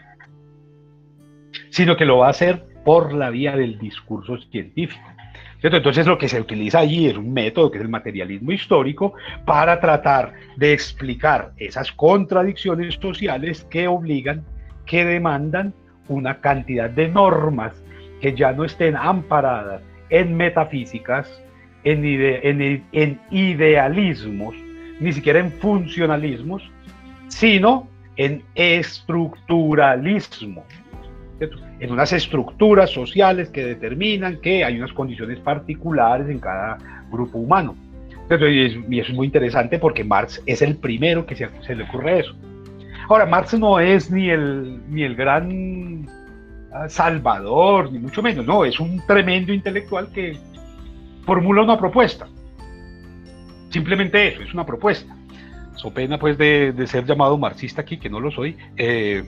sino 1.71 1.97
que 1.97 2.05
lo 2.05 2.19
va 2.19 2.27
a 2.27 2.31
hacer 2.31 2.63
por 2.85 3.15
la 3.15 3.31
vía 3.31 3.57
del 3.57 3.79
discurso 3.79 4.37
científico. 4.39 5.03
Entonces 5.63 6.07
lo 6.07 6.19
que 6.19 6.29
se 6.29 6.39
utiliza 6.39 6.81
allí 6.81 7.07
es 7.07 7.17
un 7.17 7.33
método 7.33 7.71
que 7.71 7.79
es 7.79 7.83
el 7.85 7.89
materialismo 7.89 8.53
histórico 8.53 9.15
para 9.47 9.81
tratar 9.81 10.35
de 10.57 10.75
explicar 10.75 11.53
esas 11.57 11.91
contradicciones 11.91 12.97
sociales 13.01 13.67
que 13.71 13.89
obligan, 13.89 14.45
que 14.85 15.07
demandan 15.07 15.73
una 16.09 16.43
cantidad 16.43 16.91
de 16.91 17.09
normas 17.09 17.83
que 18.21 18.35
ya 18.35 18.53
no 18.53 18.65
estén 18.67 18.95
amparadas 18.95 19.81
en 20.11 20.37
metafísicas, 20.37 21.44
en, 21.85 22.85
en 22.93 23.21
idealismos, 23.31 24.55
ni 25.01 25.13
siquiera 25.13 25.41
en 25.41 25.53
funcionalismos, 25.53 26.63
sino 27.29 27.89
en 28.17 28.43
estructuralismo 28.55 30.65
en 31.81 31.91
unas 31.91 32.13
estructuras 32.13 32.91
sociales 32.91 33.51
que 33.51 33.65
determinan 33.65 34.41
que 34.41 34.65
hay 34.65 34.79
unas 34.79 34.93
condiciones 34.93 35.39
particulares 35.41 36.29
en 36.29 36.39
cada 36.39 36.79
grupo 37.11 37.39
humano. 37.39 37.75
y 38.31 38.99
eso 38.99 39.11
es 39.11 39.13
muy 39.13 39.27
interesante 39.27 39.79
porque 39.79 40.05
Marx 40.05 40.43
es 40.47 40.63
el 40.63 40.77
primero 40.77 41.27
que 41.27 41.37
se, 41.37 41.49
se, 41.67 41.75
le 41.75 41.85
ocurre 41.85 42.21
eso. 42.21 42.35
Ahora, 43.09 43.27
Marx 43.27 43.59
no 43.59 43.81
es 43.81 44.11
ni 44.11 44.31
el, 44.31 44.81
ni 44.89 45.03
el 45.03 45.15
gran 45.15 46.07
ah, 46.73 46.89
salvador, 46.89 47.93
ni 47.93 47.99
mucho 47.99 48.23
menos, 48.23 48.47
no, 48.47 48.65
es 48.65 48.81
un 48.81 49.05
tremendo 49.07 49.53
intelectual 49.53 50.09
que 50.13 50.37
formula 51.25 51.63
una 51.63 51.79
propuesta. 51.79 52.29
Simplemente 53.71 54.29
eso, 54.29 54.43
es 54.43 54.55
una 54.55 54.65
propuesta. 54.65 55.17
So 55.77 55.93
pena 55.93 56.19
pues 56.19 56.39
de, 56.39 56.75
ser 56.87 57.05
llamado 57.05 57.37
marxista 57.37 57.83
aquí, 57.83 57.99
que 57.99 58.09
no 58.09 58.21
lo 58.21 58.31
soy. 58.31 58.57
Eh, 58.77 59.25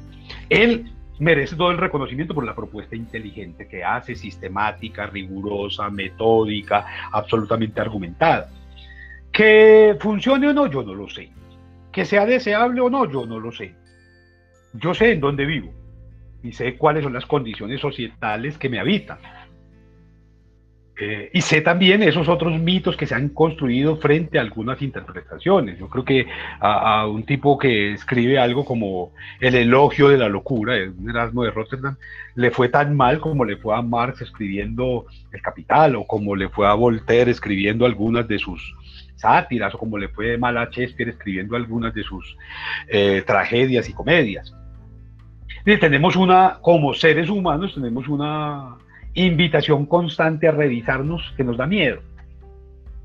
él 0.49 0.93
merece 1.19 1.57
todo 1.57 1.71
el 1.71 1.79
reconocimiento 1.79 2.35
por 2.35 2.45
la 2.45 2.55
propuesta 2.55 2.95
inteligente 2.95 3.67
que 3.69 3.83
hace, 3.85 4.15
sistemática, 4.15 5.07
rigurosa, 5.07 5.91
metódica, 5.91 6.87
absolutamente 7.13 7.81
argumentada. 7.81 8.51
Que 9.33 9.97
funcione 10.01 10.49
o 10.49 10.53
no, 10.53 10.67
yo 10.67 10.83
no 10.83 10.95
lo 10.95 11.09
sé. 11.09 11.31
Que 11.93 12.05
sea 12.05 12.27
deseable 12.27 12.81
o 12.81 12.91
no, 12.91 13.11
yo 13.11 13.27
no 13.27 13.41
lo 13.41 13.53
sé. 13.53 13.75
Yo 14.75 14.95
sé 14.95 15.13
en 15.13 15.21
dónde 15.21 15.47
vivo 15.47 15.73
y 16.43 16.53
sé 16.53 16.77
cuáles 16.77 17.03
son 17.03 17.13
las 17.13 17.27
condiciones 17.27 17.81
societales 17.81 18.59
que 18.59 18.69
me 18.69 18.79
habitan. 18.79 19.19
Eh, 20.99 21.31
y 21.35 21.43
sé 21.43 21.61
también 21.61 22.03
esos 22.03 22.27
otros 22.27 22.59
mitos 22.59 22.97
que 22.97 23.07
se 23.07 23.15
han 23.15 23.29
construido 23.29 23.99
frente 23.99 24.39
a 24.39 24.41
algunas 24.41 24.81
interpretaciones. 24.81 25.79
Yo 25.79 25.91
creo 25.91 26.05
que 26.05 26.27
a, 26.59 27.07
un 27.07 27.25
tipo 27.25 27.59
que 27.59 27.93
escribe 27.93 28.39
algo 28.39 28.65
como 28.65 29.13
el 29.41 29.55
elogio 29.57 30.09
de 30.09 30.17
la 30.17 30.31
locura, 30.31 30.75
un 30.99 31.11
Erasmo 31.11 31.45
de 31.45 31.51
Rotterdam, 31.51 31.97
le 32.35 32.51
fue 32.51 32.71
tan 32.71 32.97
mal 32.97 33.21
como 33.21 33.45
le 33.45 33.59
fue 33.59 33.77
a 33.77 33.83
Marx 33.83 34.23
escribiendo 34.23 35.05
El 35.33 35.43
Capital, 35.43 35.97
o 35.97 36.07
como 36.07 36.35
le 36.35 36.49
fue 36.49 36.67
a 36.67 36.73
Voltaire 36.73 37.31
escribiendo 37.31 37.85
algunas 37.85 38.27
de 38.27 38.39
sus 38.39 38.75
sátiras, 39.17 39.75
o 39.75 39.79
como 39.79 39.99
le 39.99 40.09
fue 40.09 40.39
mal 40.39 40.57
a 40.57 40.65
Shakespeare 40.65 41.11
escribiendo 41.11 41.57
algunas 41.57 41.93
de 41.93 42.05
sus 42.05 42.37
eh, 42.89 43.23
tragedias 43.27 43.87
y 43.91 43.93
comedias. 43.93 44.55
Y 45.67 45.77
tenemos 45.79 46.17
una, 46.17 46.59
como 46.63 46.95
seres 46.95 47.29
humanos, 47.29 47.75
tenemos 47.75 48.09
una 48.09 48.77
invitación 49.17 49.87
constante 49.87 50.47
a 50.47 50.53
revisarnos 50.53 51.35
que 51.37 51.45
nos 51.45 51.57
da 51.57 51.67
miedo. 51.67 52.01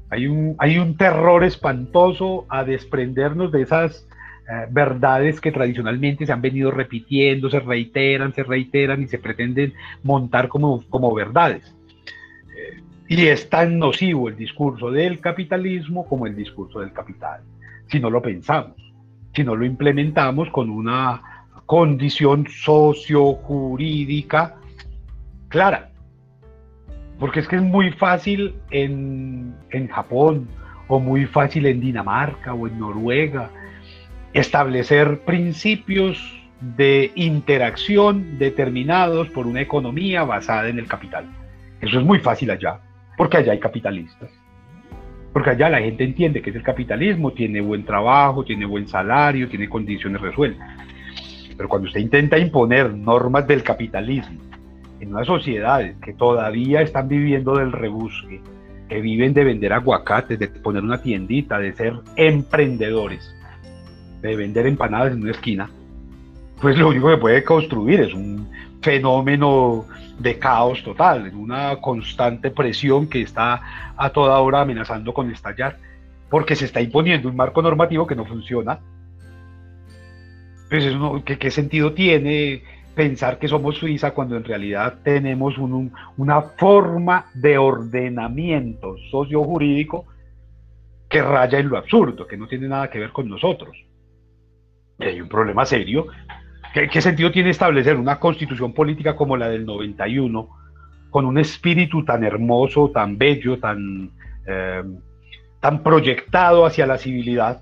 Hay 0.09 0.27
un, 0.27 0.55
hay 0.59 0.77
un 0.77 0.97
terror 0.97 1.43
espantoso 1.43 2.45
a 2.49 2.65
desprendernos 2.65 3.51
de 3.51 3.61
esas 3.61 4.05
eh, 4.51 4.67
verdades 4.69 5.39
que 5.39 5.53
tradicionalmente 5.53 6.25
se 6.25 6.33
han 6.33 6.41
venido 6.41 6.71
repitiendo, 6.71 7.49
se 7.49 7.61
reiteran, 7.61 8.33
se 8.33 8.43
reiteran 8.43 9.01
y 9.01 9.07
se 9.07 9.19
pretenden 9.19 9.73
montar 10.03 10.49
como, 10.49 11.15
verdades. 11.15 11.73
Eh, 12.57 12.81
y 13.07 13.27
es 13.27 13.49
tan 13.49 13.79
nocivo 13.79 14.27
el 14.27 14.35
discurso 14.35 14.91
del 14.91 15.21
capitalismo 15.21 16.05
como 16.05 16.27
el 16.27 16.35
discurso 16.35 16.81
del 16.81 16.91
capital, 16.91 17.43
si 17.87 18.01
no 18.01 18.09
lo 18.09 18.21
pensamos, 18.21 18.75
si 19.33 19.45
no 19.45 19.55
lo 19.55 19.63
implementamos 19.63 20.49
con 20.49 20.69
una 20.69 21.47
condición 21.65 22.45
sociojurídica 22.49 24.57
clara. 25.47 25.90
Porque 27.21 27.39
es 27.39 27.47
que 27.47 27.55
es 27.55 27.61
muy 27.61 27.91
fácil 27.91 28.55
en, 28.71 29.55
en 29.69 29.87
Japón, 29.87 30.49
o 30.91 30.99
muy 30.99 31.25
fácil 31.25 31.67
en 31.67 31.79
Dinamarca 31.79 32.53
o 32.53 32.67
en 32.67 32.77
Noruega 32.77 33.49
establecer 34.33 35.19
principios 35.19 36.17
de 36.59 37.11
interacción 37.15 38.37
determinados 38.37 39.29
por 39.29 39.47
una 39.47 39.61
economía 39.61 40.23
basada 40.23 40.67
en 40.67 40.79
el 40.79 40.87
capital. 40.87 41.25
Eso 41.79 41.99
es 41.99 42.05
muy 42.05 42.19
fácil 42.19 42.51
allá, 42.51 42.81
porque 43.17 43.37
allá 43.37 43.53
hay 43.53 43.59
capitalistas. 43.59 44.29
Porque 45.31 45.51
allá 45.51 45.69
la 45.69 45.79
gente 45.79 46.03
entiende 46.03 46.41
que 46.41 46.49
es 46.49 46.55
el 46.57 46.63
capitalismo, 46.63 47.31
tiene 47.31 47.61
buen 47.61 47.85
trabajo, 47.85 48.43
tiene 48.43 48.65
buen 48.65 48.87
salario, 48.87 49.47
tiene 49.47 49.69
condiciones 49.69 50.19
resueltas. 50.19 50.67
Pero 51.55 51.69
cuando 51.69 51.87
usted 51.87 52.01
intenta 52.01 52.37
imponer 52.37 52.93
normas 52.93 53.47
del 53.47 53.63
capitalismo 53.63 54.50
en 55.01 55.13
unas 55.13 55.27
sociedades 55.27 55.97
que 55.97 56.13
todavía 56.13 56.81
están 56.81 57.07
viviendo 57.07 57.55
del 57.55 57.71
rebusque, 57.71 58.39
que 58.87 59.01
viven 59.01 59.33
de 59.33 59.43
vender 59.43 59.73
aguacates, 59.73 60.37
de 60.37 60.47
poner 60.47 60.83
una 60.83 61.01
tiendita, 61.01 61.57
de 61.59 61.73
ser 61.73 61.93
emprendedores, 62.15 63.35
de 64.21 64.35
vender 64.35 64.67
empanadas 64.67 65.13
en 65.13 65.23
una 65.23 65.31
esquina, 65.31 65.69
pues 66.61 66.77
lo 66.77 66.89
único 66.89 67.09
que 67.09 67.17
puede 67.17 67.43
construir 67.43 68.01
es 68.01 68.13
un 68.13 68.47
fenómeno 68.81 69.85
de 70.19 70.37
caos 70.37 70.83
total, 70.83 71.31
una 71.33 71.77
constante 71.77 72.51
presión 72.51 73.07
que 73.07 73.21
está 73.23 73.93
a 73.97 74.09
toda 74.11 74.39
hora 74.39 74.61
amenazando 74.61 75.13
con 75.13 75.31
estallar, 75.31 75.77
porque 76.29 76.55
se 76.55 76.65
está 76.65 76.79
imponiendo 76.79 77.27
un 77.27 77.35
marco 77.35 77.63
normativo 77.63 78.05
que 78.05 78.15
no 78.15 78.25
funciona. 78.25 78.79
Pues 80.69 80.85
¿qué, 81.25 81.37
¿qué, 81.39 81.51
sentido 81.51 81.93
tiene 81.93 82.63
pensar 82.95 83.39
que 83.39 83.47
somos 83.47 83.77
Suiza 83.77 84.11
cuando 84.11 84.35
en 84.35 84.43
realidad 84.43 84.99
tenemos 85.03 85.57
una 85.57 86.41
forma 86.41 87.25
de 87.33 87.57
ordenamiento 87.57 88.95
sociojurídico 89.09 90.05
que 91.09 91.21
raya 91.21 91.59
en 91.59 91.69
lo 91.69 91.77
absurdo, 91.77 92.25
que 92.25 92.37
no 92.37 92.47
tiene 92.47 92.67
nada 92.67 92.89
que 92.89 92.99
ver 92.99 93.11
con 93.11 93.27
nosotros? 93.27 93.75
hay 94.99 95.19
un 95.19 95.29
problema 95.29 95.65
serio. 95.65 96.07
¿Qué, 96.73 97.01
sentido 97.01 97.31
tiene 97.31 97.49
establecer 97.49 97.97
una 97.97 98.17
constitución 98.19 98.73
política 98.73 99.15
como 99.15 99.35
la 99.35 99.49
del 99.49 99.65
91, 99.65 100.49
con 101.09 101.25
un 101.25 101.37
espíritu 101.37 102.05
tan 102.05 102.23
hermoso, 102.23 102.91
tan 102.91 103.17
bello, 103.17 103.59
tan, 103.59 104.11
eh, 104.47 104.83
tan 105.59 105.83
proyectado 105.83 106.65
hacia 106.65 106.87
la 106.87 106.97
civilidad, 106.97 107.61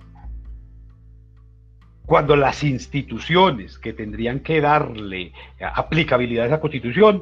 cuando 2.10 2.36
las 2.36 2.64
instituciones 2.64 3.78
que 3.78 3.94
tendrían 3.94 4.40
que 4.40 4.62
darle 4.62 5.32
aplicabilidad 5.62 6.46
a 6.46 6.48
esa 6.48 6.60
constitución 6.60 7.22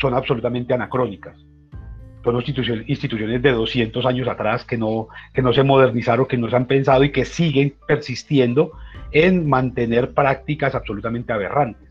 son 0.00 0.12
absolutamente 0.12 0.74
anacrónicas? 0.74 1.36
Son 2.24 2.34
instituciones, 2.88 3.42
de 3.42 3.52
200 3.52 4.04
años 4.04 4.26
atrás 4.26 4.64
que 4.64 4.76
no, 4.76 5.06
que 5.32 5.40
no 5.40 5.52
se 5.52 5.62
modernizaron, 5.62 6.26
que 6.26 6.36
no 6.36 6.50
se 6.50 6.56
han 6.56 6.66
pensado 6.66 7.04
y 7.04 7.12
que 7.12 7.24
siguen 7.24 7.76
persistiendo 7.86 8.72
en 9.12 9.48
mantener 9.48 10.14
prácticas 10.14 10.74
absolutamente 10.74 11.32
aberrantes. 11.32 11.88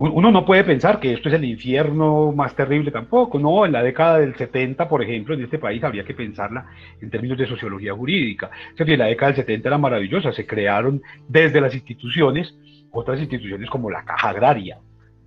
Uno 0.00 0.30
no 0.30 0.44
puede 0.44 0.62
pensar 0.62 1.00
que 1.00 1.12
esto 1.12 1.28
es 1.28 1.34
el 1.34 1.44
infierno 1.44 2.30
más 2.30 2.54
terrible 2.54 2.92
tampoco, 2.92 3.38
no, 3.38 3.66
en 3.66 3.72
la 3.72 3.82
década 3.82 4.20
del 4.20 4.36
70, 4.36 4.88
por 4.88 5.02
ejemplo, 5.02 5.34
en 5.34 5.42
este 5.42 5.58
país 5.58 5.82
habría 5.82 6.04
que 6.04 6.14
pensarla 6.14 6.66
en 7.00 7.10
términos 7.10 7.36
de 7.36 7.48
sociología 7.48 7.94
jurídica. 7.94 8.48
En 8.76 8.98
la 8.98 9.06
década 9.06 9.32
del 9.32 9.44
70 9.44 9.68
era 9.68 9.78
maravillosa, 9.78 10.32
se 10.32 10.46
crearon 10.46 11.02
desde 11.26 11.60
las 11.60 11.74
instituciones 11.74 12.54
otras 12.92 13.18
instituciones 13.18 13.68
como 13.68 13.90
la 13.90 14.04
caja 14.04 14.30
agraria, 14.30 14.78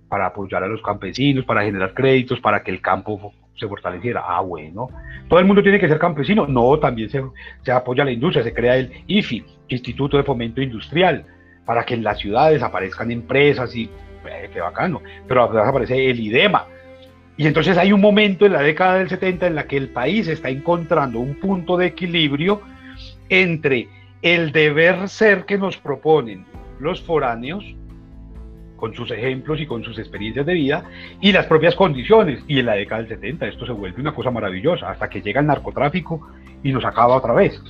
para 0.08 0.26
apoyar 0.26 0.62
a 0.62 0.68
los 0.68 0.82
campesinos, 0.82 1.44
para 1.44 1.64
generar 1.64 1.94
créditos, 1.94 2.40
para 2.40 2.62
que 2.62 2.70
el 2.70 2.82
campo 2.82 3.32
se 3.54 3.66
fortaleciera. 3.66 4.22
Ah, 4.26 4.40
bueno. 4.40 4.88
¿Todo 5.28 5.38
el 5.38 5.46
mundo 5.46 5.62
tiene 5.62 5.78
que 5.78 5.88
ser 5.88 5.98
campesino? 5.98 6.46
No, 6.46 6.78
también 6.78 7.08
se, 7.08 7.72
apoya 7.72 8.04
la 8.04 8.12
industria, 8.12 8.44
se 8.44 8.52
crea 8.52 8.76
el 8.76 8.92
IFI, 9.06 9.44
Instituto 9.68 10.16
de 10.18 10.24
Fomento 10.24 10.60
Industrial, 10.60 11.24
para 11.64 11.84
que 11.84 11.94
en 11.94 12.04
las 12.04 12.18
ciudades 12.18 12.62
aparezcan 12.62 13.10
empresas 13.10 13.74
y 13.74 13.88
eh, 14.26 14.50
qué 14.52 14.60
bacano, 14.60 15.02
pero 15.26 15.42
aparece 15.42 16.10
el 16.10 16.20
IDEMA. 16.20 16.66
Y 17.36 17.46
entonces 17.46 17.78
hay 17.78 17.92
un 17.92 18.00
momento 18.00 18.46
en 18.46 18.52
la 18.52 18.60
década 18.60 18.98
del 18.98 19.08
70 19.08 19.46
en 19.46 19.54
la 19.54 19.66
que 19.66 19.76
el 19.76 19.88
país 19.88 20.28
está 20.28 20.50
encontrando 20.50 21.18
un 21.18 21.34
punto 21.34 21.76
de 21.76 21.86
equilibrio 21.86 22.60
entre 23.28 23.88
el 24.20 24.52
deber 24.52 25.08
ser 25.08 25.44
que 25.44 25.58
nos 25.58 25.76
proponen 25.76 26.44
los 26.78 27.00
foráneos 27.00 27.64
con 28.76 28.94
sus 28.94 29.10
ejemplos 29.12 29.60
y 29.60 29.66
con 29.66 29.84
sus 29.84 29.98
experiencias 29.98 30.44
de 30.44 30.54
vida 30.54 30.84
y 31.20 31.32
las 31.32 31.46
propias 31.46 31.74
condiciones. 31.74 32.42
Y 32.48 32.58
en 32.58 32.66
la 32.66 32.74
década 32.74 33.02
del 33.02 33.10
70 33.10 33.46
esto 33.46 33.64
se 33.64 33.72
vuelve 33.72 34.00
una 34.00 34.12
cosa 34.12 34.30
maravillosa, 34.30 34.90
hasta 34.90 35.08
que 35.08 35.22
llega 35.22 35.40
el 35.40 35.46
narcotráfico 35.46 36.28
y 36.62 36.72
nos 36.72 36.84
acaba 36.84 37.16
otra 37.16 37.32
vez. 37.32 37.62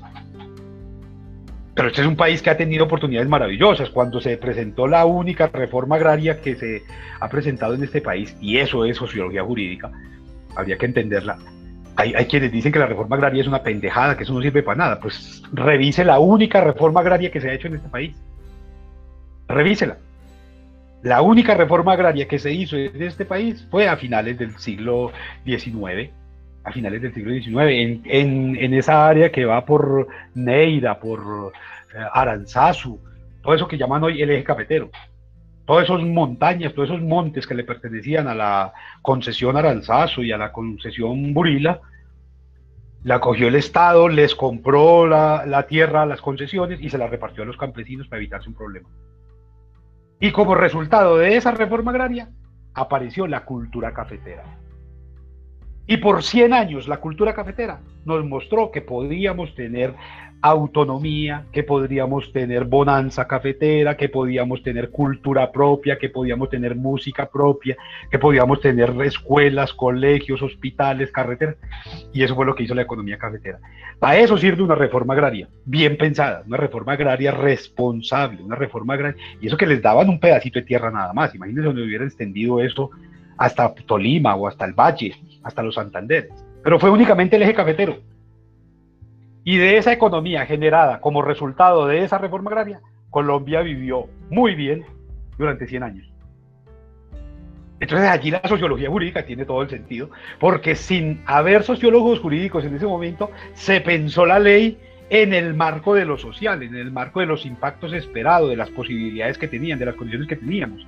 Pero 1.74 1.88
este 1.88 2.02
es 2.02 2.06
un 2.06 2.16
país 2.16 2.42
que 2.42 2.50
ha 2.50 2.56
tenido 2.56 2.84
oportunidades 2.84 3.28
maravillosas. 3.28 3.90
Cuando 3.90 4.20
se 4.20 4.36
presentó 4.36 4.86
la 4.86 5.06
única 5.06 5.46
reforma 5.46 5.96
agraria 5.96 6.40
que 6.40 6.54
se 6.54 6.82
ha 7.18 7.28
presentado 7.28 7.74
en 7.74 7.82
este 7.82 8.02
país, 8.02 8.36
y 8.40 8.58
eso 8.58 8.84
es 8.84 8.96
sociología 8.96 9.42
jurídica, 9.42 9.90
habría 10.54 10.76
que 10.76 10.86
entenderla. 10.86 11.38
Hay, 11.96 12.14
hay, 12.14 12.26
quienes 12.26 12.52
dicen 12.52 12.72
que 12.72 12.78
la 12.78 12.86
reforma 12.86 13.16
agraria 13.16 13.42
es 13.42 13.48
una 13.48 13.62
pendejada, 13.62 14.16
que 14.16 14.24
eso 14.24 14.34
no 14.34 14.42
sirve 14.42 14.62
para 14.62 14.78
nada. 14.78 15.00
Pues 15.00 15.42
revise 15.52 16.04
la 16.04 16.18
única 16.18 16.60
reforma 16.60 17.00
agraria 17.00 17.30
que 17.30 17.40
se 17.40 17.50
ha 17.50 17.54
hecho 17.54 17.68
en 17.68 17.76
este 17.76 17.88
país. 17.88 18.16
Revísela. 19.48 19.98
La 21.02 21.20
única 21.20 21.54
reforma 21.54 21.94
agraria 21.94 22.28
que 22.28 22.38
se 22.38 22.52
hizo 22.52 22.76
en 22.76 23.02
este 23.02 23.24
país 23.24 23.66
fue 23.70 23.88
a 23.88 23.96
finales 23.96 24.38
del 24.38 24.56
siglo 24.58 25.10
XIX, 25.44 26.10
a 26.64 26.72
finales 26.72 27.02
del 27.02 27.14
siglo 27.14 27.32
XIX, 27.32 28.00
en, 28.04 28.74
esa 28.74 29.06
área 29.06 29.30
que 29.32 29.44
va 29.44 29.64
por 29.64 30.06
Neira, 30.34 30.98
por 30.98 31.52
eh, 31.94 31.98
Aranzazu, 32.12 33.00
todo 33.42 33.54
eso 33.54 33.66
que 33.66 33.78
llaman 33.78 34.04
hoy 34.04 34.22
el 34.22 34.30
eje 34.30 34.44
cafetero. 34.44 34.90
Todas 35.66 35.84
esas 35.84 36.02
montañas, 36.02 36.74
todos 36.74 36.90
esos 36.90 37.02
montes 37.02 37.46
que 37.46 37.54
le 37.54 37.64
pertenecían 37.64 38.28
a 38.28 38.34
la 38.34 38.72
concesión 39.00 39.56
Aranzazu 39.56 40.22
y 40.22 40.32
a 40.32 40.38
la 40.38 40.52
concesión 40.52 41.34
Burila, 41.34 41.80
la 43.04 43.20
cogió 43.20 43.48
el 43.48 43.56
Estado, 43.56 44.08
les 44.08 44.34
compró 44.34 45.06
la, 45.06 45.44
la 45.46 45.66
tierra 45.66 46.06
las 46.06 46.20
concesiones 46.20 46.80
y 46.80 46.88
se 46.88 46.98
la 46.98 47.08
repartió 47.08 47.42
a 47.42 47.46
los 47.46 47.56
campesinos 47.56 48.06
para 48.06 48.18
evitarse 48.18 48.48
un 48.48 48.54
problema. 48.54 48.88
Y 50.20 50.30
como 50.30 50.54
resultado 50.54 51.18
de 51.18 51.36
esa 51.36 51.50
reforma 51.50 51.90
agraria, 51.90 52.28
apareció 52.74 53.26
la 53.26 53.44
cultura 53.44 53.92
cafetera. 53.92 54.44
Y 55.86 55.96
por 55.96 56.22
100 56.22 56.52
años 56.52 56.88
la 56.88 56.98
cultura 56.98 57.34
cafetera 57.34 57.80
nos 58.04 58.24
mostró 58.24 58.70
que 58.70 58.82
podíamos 58.82 59.54
tener 59.54 59.94
autonomía, 60.42 61.46
que 61.52 61.62
podríamos 61.62 62.32
tener 62.32 62.64
bonanza 62.64 63.28
cafetera, 63.28 63.96
que 63.96 64.08
podíamos 64.08 64.62
tener 64.64 64.90
cultura 64.90 65.52
propia, 65.52 65.98
que 65.98 66.08
podíamos 66.08 66.50
tener 66.50 66.74
música 66.74 67.30
propia, 67.30 67.76
que 68.10 68.18
podíamos 68.18 68.60
tener 68.60 68.92
escuelas, 69.02 69.72
colegios, 69.72 70.42
hospitales, 70.42 71.12
carreteras. 71.12 71.56
Y 72.12 72.24
eso 72.24 72.34
fue 72.34 72.44
lo 72.44 72.56
que 72.56 72.64
hizo 72.64 72.74
la 72.74 72.82
economía 72.82 73.18
cafetera. 73.18 73.60
Para 74.00 74.18
eso 74.18 74.36
sirve 74.36 74.64
una 74.64 74.74
reforma 74.74 75.14
agraria, 75.14 75.48
bien 75.64 75.96
pensada, 75.96 76.42
una 76.44 76.56
reforma 76.56 76.94
agraria 76.94 77.30
responsable, 77.30 78.42
una 78.42 78.56
reforma 78.56 78.94
agraria. 78.94 79.22
Y 79.40 79.46
eso 79.46 79.56
que 79.56 79.66
les 79.66 79.80
daban 79.80 80.08
un 80.08 80.18
pedacito 80.18 80.58
de 80.58 80.66
tierra 80.66 80.90
nada 80.90 81.12
más. 81.12 81.32
Imagínense 81.36 81.68
donde 81.68 81.84
hubieran 81.84 82.08
extendido 82.08 82.60
eso 82.60 82.90
hasta 83.44 83.74
Tolima 83.74 84.36
o 84.36 84.46
hasta 84.46 84.64
el 84.64 84.72
Valle, 84.72 85.16
hasta 85.42 85.62
los 85.62 85.74
Santanderes. 85.74 86.32
Pero 86.62 86.78
fue 86.78 86.90
únicamente 86.90 87.36
el 87.36 87.42
eje 87.42 87.54
cafetero 87.54 87.96
y 89.44 89.56
de 89.56 89.76
esa 89.76 89.92
economía 89.92 90.46
generada 90.46 91.00
como 91.00 91.22
resultado 91.22 91.86
de 91.86 92.04
esa 92.04 92.18
reforma 92.18 92.50
agraria, 92.50 92.80
Colombia 93.10 93.60
vivió 93.62 94.06
muy 94.30 94.54
bien 94.54 94.84
durante 95.36 95.66
100 95.66 95.82
años. 95.82 96.08
Entonces 97.80 98.08
allí 98.08 98.30
la 98.30 98.40
sociología 98.44 98.88
jurídica 98.88 99.26
tiene 99.26 99.44
todo 99.44 99.62
el 99.62 99.68
sentido, 99.68 100.10
porque 100.38 100.76
sin 100.76 101.20
haber 101.26 101.64
sociólogos 101.64 102.20
jurídicos 102.20 102.64
en 102.64 102.76
ese 102.76 102.86
momento, 102.86 103.32
se 103.54 103.80
pensó 103.80 104.24
la 104.24 104.38
ley 104.38 104.78
en 105.10 105.34
el 105.34 105.54
marco 105.54 105.92
de 105.92 106.04
lo 106.04 106.16
social, 106.16 106.62
en 106.62 106.76
el 106.76 106.92
marco 106.92 107.18
de 107.18 107.26
los 107.26 107.44
impactos 107.44 107.92
esperados, 107.92 108.48
de 108.48 108.56
las 108.56 108.70
posibilidades 108.70 109.36
que 109.36 109.48
tenían, 109.48 109.80
de 109.80 109.86
las 109.86 109.96
condiciones 109.96 110.28
que 110.28 110.36
teníamos. 110.36 110.86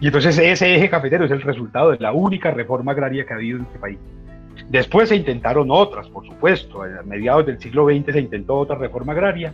Y 0.00 0.06
entonces 0.06 0.38
ese 0.38 0.74
eje 0.74 0.90
cafetero 0.90 1.24
es 1.24 1.30
el 1.30 1.42
resultado 1.42 1.90
de 1.90 1.98
la 1.98 2.12
única 2.12 2.50
reforma 2.50 2.92
agraria 2.92 3.24
que 3.24 3.32
ha 3.32 3.36
habido 3.36 3.58
en 3.58 3.64
este 3.64 3.78
país. 3.78 3.98
Después 4.68 5.08
se 5.08 5.16
intentaron 5.16 5.70
otras, 5.70 6.08
por 6.08 6.26
supuesto. 6.26 6.82
A 6.82 7.02
mediados 7.04 7.46
del 7.46 7.58
siglo 7.58 7.86
XX 7.86 8.12
se 8.12 8.20
intentó 8.20 8.56
otra 8.56 8.76
reforma 8.76 9.12
agraria 9.12 9.52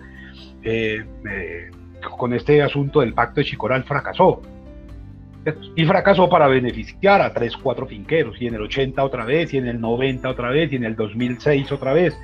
eh, 0.62 1.05
eh, 1.30 1.70
con 2.16 2.32
este 2.32 2.62
asunto 2.62 3.01
del 3.01 3.14
pacto 3.14 3.40
de 3.40 3.47
Chicoral 3.47 3.84
fracasó. 3.84 4.43
Y 5.74 5.84
fracasó 5.84 6.28
para 6.28 6.47
beneficiar 6.47 7.20
a 7.20 7.32
tres, 7.32 7.57
cuatro 7.57 7.86
finqueros, 7.86 8.40
y 8.40 8.47
en 8.47 8.55
el 8.55 8.62
80 8.62 9.03
otra 9.03 9.24
vez, 9.24 9.53
y 9.53 9.59
en 9.59 9.66
el 9.66 9.80
90 9.80 10.28
otra 10.28 10.51
vez, 10.51 10.72
y 10.72 10.76
en 10.76 10.84
el 10.84 10.95
2006 10.95 11.72
otra 11.72 11.93
vez. 11.93 12.16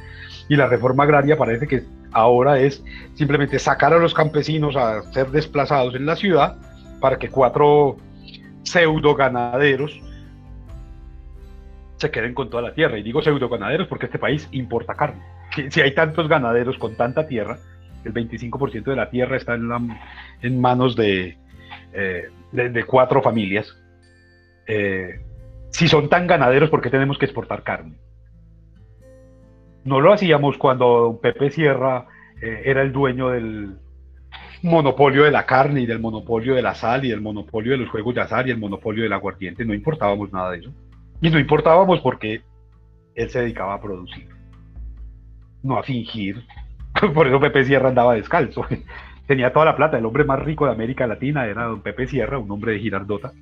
Y 0.49 0.55
la 0.55 0.69
reforma 0.69 1.03
agraria 1.03 1.37
parece 1.37 1.67
que 1.67 1.83
ahora 2.13 2.61
es 2.61 2.83
simplemente 3.15 3.59
sacar 3.59 3.93
a 3.93 3.99
los 3.99 4.15
campesinos 4.15 4.77
a 4.77 5.03
ser 5.13 5.31
desplazados 5.31 5.97
en 5.97 6.07
la 6.07 6.15
ciudad 6.15 6.57
para 7.01 7.19
que 7.19 7.29
cuatro 7.29 7.97
pseudo 8.63 9.15
ganaderos 9.15 10.01
se 11.97 12.11
queden 12.11 12.35
con 12.35 12.49
toda 12.49 12.63
la 12.63 12.75
tierra. 12.75 12.99
Y 12.99 13.03
digo 13.03 13.23
pseudo 13.23 13.49
ganaderos 13.49 13.89
porque 13.89 14.07
este 14.07 14.19
país 14.19 14.49
importa 14.53 14.95
carne. 14.95 15.23
Si 15.71 15.81
hay 15.81 15.95
tantos 15.95 16.29
ganaderos 16.29 16.79
con 16.79 16.95
tanta 16.95 17.27
tierra, 17.27 17.59
el 18.05 18.15
25% 18.15 18.85
de 18.85 18.97
la 18.97 19.11
tierra 19.11 19.37
está 19.37 19.55
en, 19.55 20.61
manos 20.61 20.95
de, 20.97 21.37
eh, 21.93 22.29
de, 22.53 22.85
cuatro 22.85 23.23
familias. 23.23 23.77
Eh, 24.67 25.21
si 25.71 25.89
son 25.89 26.09
tan 26.09 26.27
ganaderos, 26.27 26.71
¿por 26.71 26.81
qué 26.81 26.91
tenemos 26.91 27.19
que 27.19 27.25
exportar 27.25 27.63
carne? 27.63 27.97
No 29.85 30.01
lo 30.01 30.13
hacíamos 30.13 30.59
cuando 30.59 31.19
Pepe 31.23 31.51
Sierra 31.51 32.07
eh, 32.41 32.63
era 32.65 32.83
el 32.83 32.93
dueño 32.93 33.31
del 33.31 33.79
monopolio 34.63 35.25
de 35.25 35.31
la 35.31 35.47
carne 35.47 35.83
y 35.83 35.87
del 35.87 36.01
monopolio 36.01 36.55
de 36.55 36.63
la 36.63 36.75
sal 36.75 37.05
y 37.05 37.11
del 37.11 37.21
monopolio 37.21 37.73
de 37.73 37.79
los 37.79 37.91
juegos 37.91 38.15
de 38.15 38.21
azar 38.21 38.47
y 38.49 38.51
el 38.51 38.59
monopolio 38.59 39.03
del 39.03 39.13
aguardiente. 39.13 39.65
No 39.65 39.75
importábamos 39.75 40.33
nada 40.33 40.53
de 40.53 40.59
eso. 40.59 40.71
Y 41.21 41.31
no 41.31 41.39
importábamos 41.39 42.01
porque 42.01 42.43
él 43.15 43.31
se 43.31 43.41
dedicaba 43.41 43.75
a 43.75 43.81
producir, 43.81 44.29
no 45.63 45.79
a 45.79 45.83
fingir. 45.83 46.45
Por 47.15 47.27
eso 47.27 47.41
Pepe 47.41 47.65
Sierra 47.65 47.89
andaba 47.89 48.15
descalzo. 48.15 48.65
Tenía 49.27 49.53
toda 49.53 49.67
la 49.67 49.77
plata. 49.77 49.99
El 49.99 50.07
hombre 50.07 50.25
más 50.25 50.39
rico 50.41 50.65
de 50.67 50.73
América 50.73 51.07
Latina 51.07 51.47
era 51.47 51.65
don 51.65 51.83
Pepe 51.83 52.07
Sierra, 52.07 52.39
un 52.39 52.51
hombre 52.51 52.73
de 52.73 52.79
Girardota, 52.79 53.33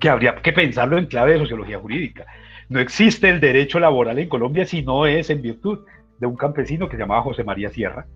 que 0.00 0.08
habría 0.08 0.36
que 0.36 0.52
pensarlo 0.52 0.98
en 0.98 1.06
clave 1.06 1.32
de 1.32 1.40
sociología 1.40 1.78
jurídica. 1.78 2.26
No 2.68 2.80
existe 2.80 3.28
el 3.28 3.40
derecho 3.40 3.80
laboral 3.80 4.18
en 4.18 4.28
Colombia 4.28 4.64
si 4.64 4.82
no 4.82 5.06
es 5.06 5.30
en 5.30 5.42
virtud 5.42 5.80
de 6.18 6.26
un 6.26 6.36
campesino 6.36 6.88
que 6.88 6.96
se 6.96 7.02
llamaba 7.02 7.22
José 7.22 7.44
María 7.44 7.70
Sierra, 7.70 8.06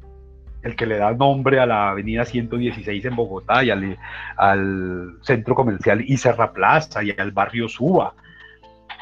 el 0.62 0.76
que 0.76 0.86
le 0.86 0.96
da 0.96 1.12
nombre 1.12 1.58
a 1.58 1.66
la 1.66 1.90
avenida 1.90 2.24
116 2.24 3.04
en 3.04 3.16
Bogotá 3.16 3.64
y 3.64 3.70
al, 3.70 5.18
centro 5.22 5.54
comercial 5.54 6.02
Iserra 6.06 6.52
Plaza 6.52 7.02
y 7.02 7.10
al 7.10 7.32
barrio 7.32 7.68
Suba. 7.68 8.14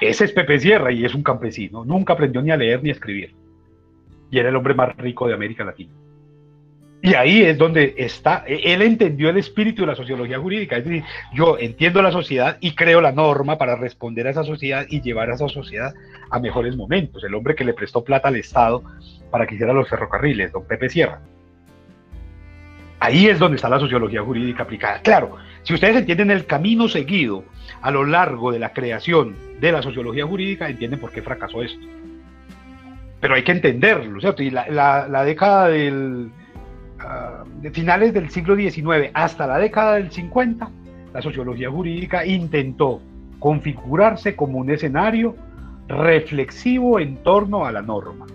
Ese 0.01 0.25
es 0.25 0.33
Pepe 0.33 0.59
Sierra 0.59 0.91
y 0.91 1.05
es 1.05 1.15
un 1.15 1.23
campesino. 1.23 1.85
Nunca 1.85 2.15
aprendió 2.15 2.41
ni 2.41 2.51
a 2.51 2.57
leer 2.57 2.83
ni 2.83 2.89
a 2.89 2.93
escribir. 2.93 3.35
Y 4.31 4.39
era 4.39 4.49
el 4.49 4.57
hombre 4.57 4.75
más 4.75 4.97
rico 4.97 5.29
de 5.29 5.35
América 5.35 5.65
Latina. 5.65 5.93
Y 7.03 7.15
ahí 7.15 7.43
es 7.43 7.57
donde 7.57 7.95
está, 7.97 8.45
e, 8.47 8.75
él 8.75 8.83
entendió 8.83 9.31
el 9.31 9.39
espíritu 9.39 9.83
de 9.83 9.89
la 9.89 9.95
sociología 9.95 10.39
jurídica, 10.39 10.77
es 10.77 10.85
decir, 10.85 11.03
yo 11.33 11.57
entiendo 11.59 12.03
la 12.03 12.13
sociedad 12.13 12.59
y 12.61 12.75
creo 12.75 13.01
la 13.01 13.13
norma 13.13 13.57
para 13.57 13.75
responder 13.75 14.27
a 14.27 14.31
esa 14.31 14.45
sociedad 14.45 14.85
y 14.89 15.01
llevar 15.01 15.31
a 15.31 15.35
esa 15.35 15.49
sociedad 15.49 15.95
a 16.31 16.39
mejores 16.39 16.77
momentos. 16.77 17.25
El 17.25 17.35
hombre 17.35 17.55
que 17.55 17.65
le 17.65 17.73
prestó 17.73 18.05
plata 18.05 18.29
al 18.29 18.37
Estado 18.37 18.83
para 19.31 19.47
que 19.47 19.55
hiciera 19.55 19.73
los 19.73 19.89
ferrocarriles, 19.89 20.53
don 20.53 20.67
Pepe 20.67 20.91
Sierra. 20.91 21.23
Ahí 23.01 23.27
es 23.27 23.39
donde 23.39 23.57
está 23.57 23.69
la 23.69 23.81
sociología 23.81 24.23
jurídica 24.23 24.65
aplicada. 24.65 25.01
Claro, 25.01 25.37
si 25.63 25.75
ustedes 25.75 25.97
entienden 25.97 26.31
el 26.31 26.47
camino 26.47 26.87
seguido 26.89 27.45
a 27.81 27.91
lo 27.91 28.05
largo 28.05 28.53
de 28.53 28.59
la 28.59 28.73
creación 28.73 29.35
de 29.59 29.73
la 29.73 29.83
sociología 29.83 30.27
jurídica, 30.27 30.69
entienden 30.69 31.01
por 31.01 31.11
qué 31.11 31.23
fracasó 31.23 31.63
esto. 31.63 31.87
Pero 33.21 33.35
hay 33.35 33.43
que 33.43 33.53
entenderlo, 33.53 34.21
¿cierto? 34.21 34.43
Y 34.43 34.51
la 34.51 35.25
década 35.25 35.69
del, 35.69 36.31
Ah, 37.03 37.45
de 37.63 37.71
finales 37.71 38.13
del 38.13 38.29
siglo 38.31 38.57
XIX 38.57 39.11
hasta 39.15 39.47
la 39.47 39.59
década 39.59 39.95
del 39.95 40.11
50, 40.11 40.71
la 41.15 41.23
sociología 41.23 41.71
jurídica 41.71 42.27
intentó 42.27 43.01
configurarse 43.39 44.37
como 44.37 44.59
un 44.59 44.71
escenario 44.71 45.35
reflexivo 45.89 47.01
en 47.01 47.17
torno 47.23 47.65
a 47.65 47.73
la 47.73 47.81
norma. 47.81 48.27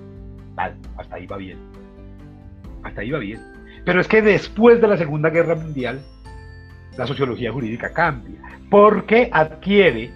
Vale, 0.55 0.75
hasta 0.97 1.15
ahí 1.15 1.27
va 1.27 1.37
bien. 1.37 1.59
Hasta 2.83 3.01
ahí 3.01 3.11
va 3.11 3.19
bien. 3.19 3.39
Pero 3.85 4.01
es 4.01 4.07
que 4.07 4.21
después 4.21 4.81
de 4.81 4.87
la 4.87 4.97
Segunda 4.97 5.29
Guerra 5.29 5.55
Mundial, 5.55 6.01
la 6.97 7.07
sociología 7.07 7.51
jurídica 7.51 7.93
cambia, 7.93 8.39
porque 8.69 9.29
adquiere 9.31 10.11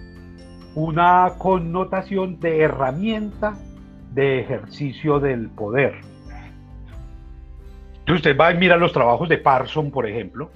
una 0.74 1.34
connotación 1.38 2.40
de 2.40 2.60
herramienta 2.60 3.56
de 4.12 4.40
ejercicio 4.40 5.20
del 5.20 5.48
poder 5.50 6.10
usted 8.12 8.36
va 8.36 8.52
y 8.52 8.58
mira 8.58 8.76
los 8.76 8.92
trabajos 8.92 9.28
de 9.28 9.38
Parson, 9.38 9.90
por 9.90 10.06
ejemplo, 10.06 10.50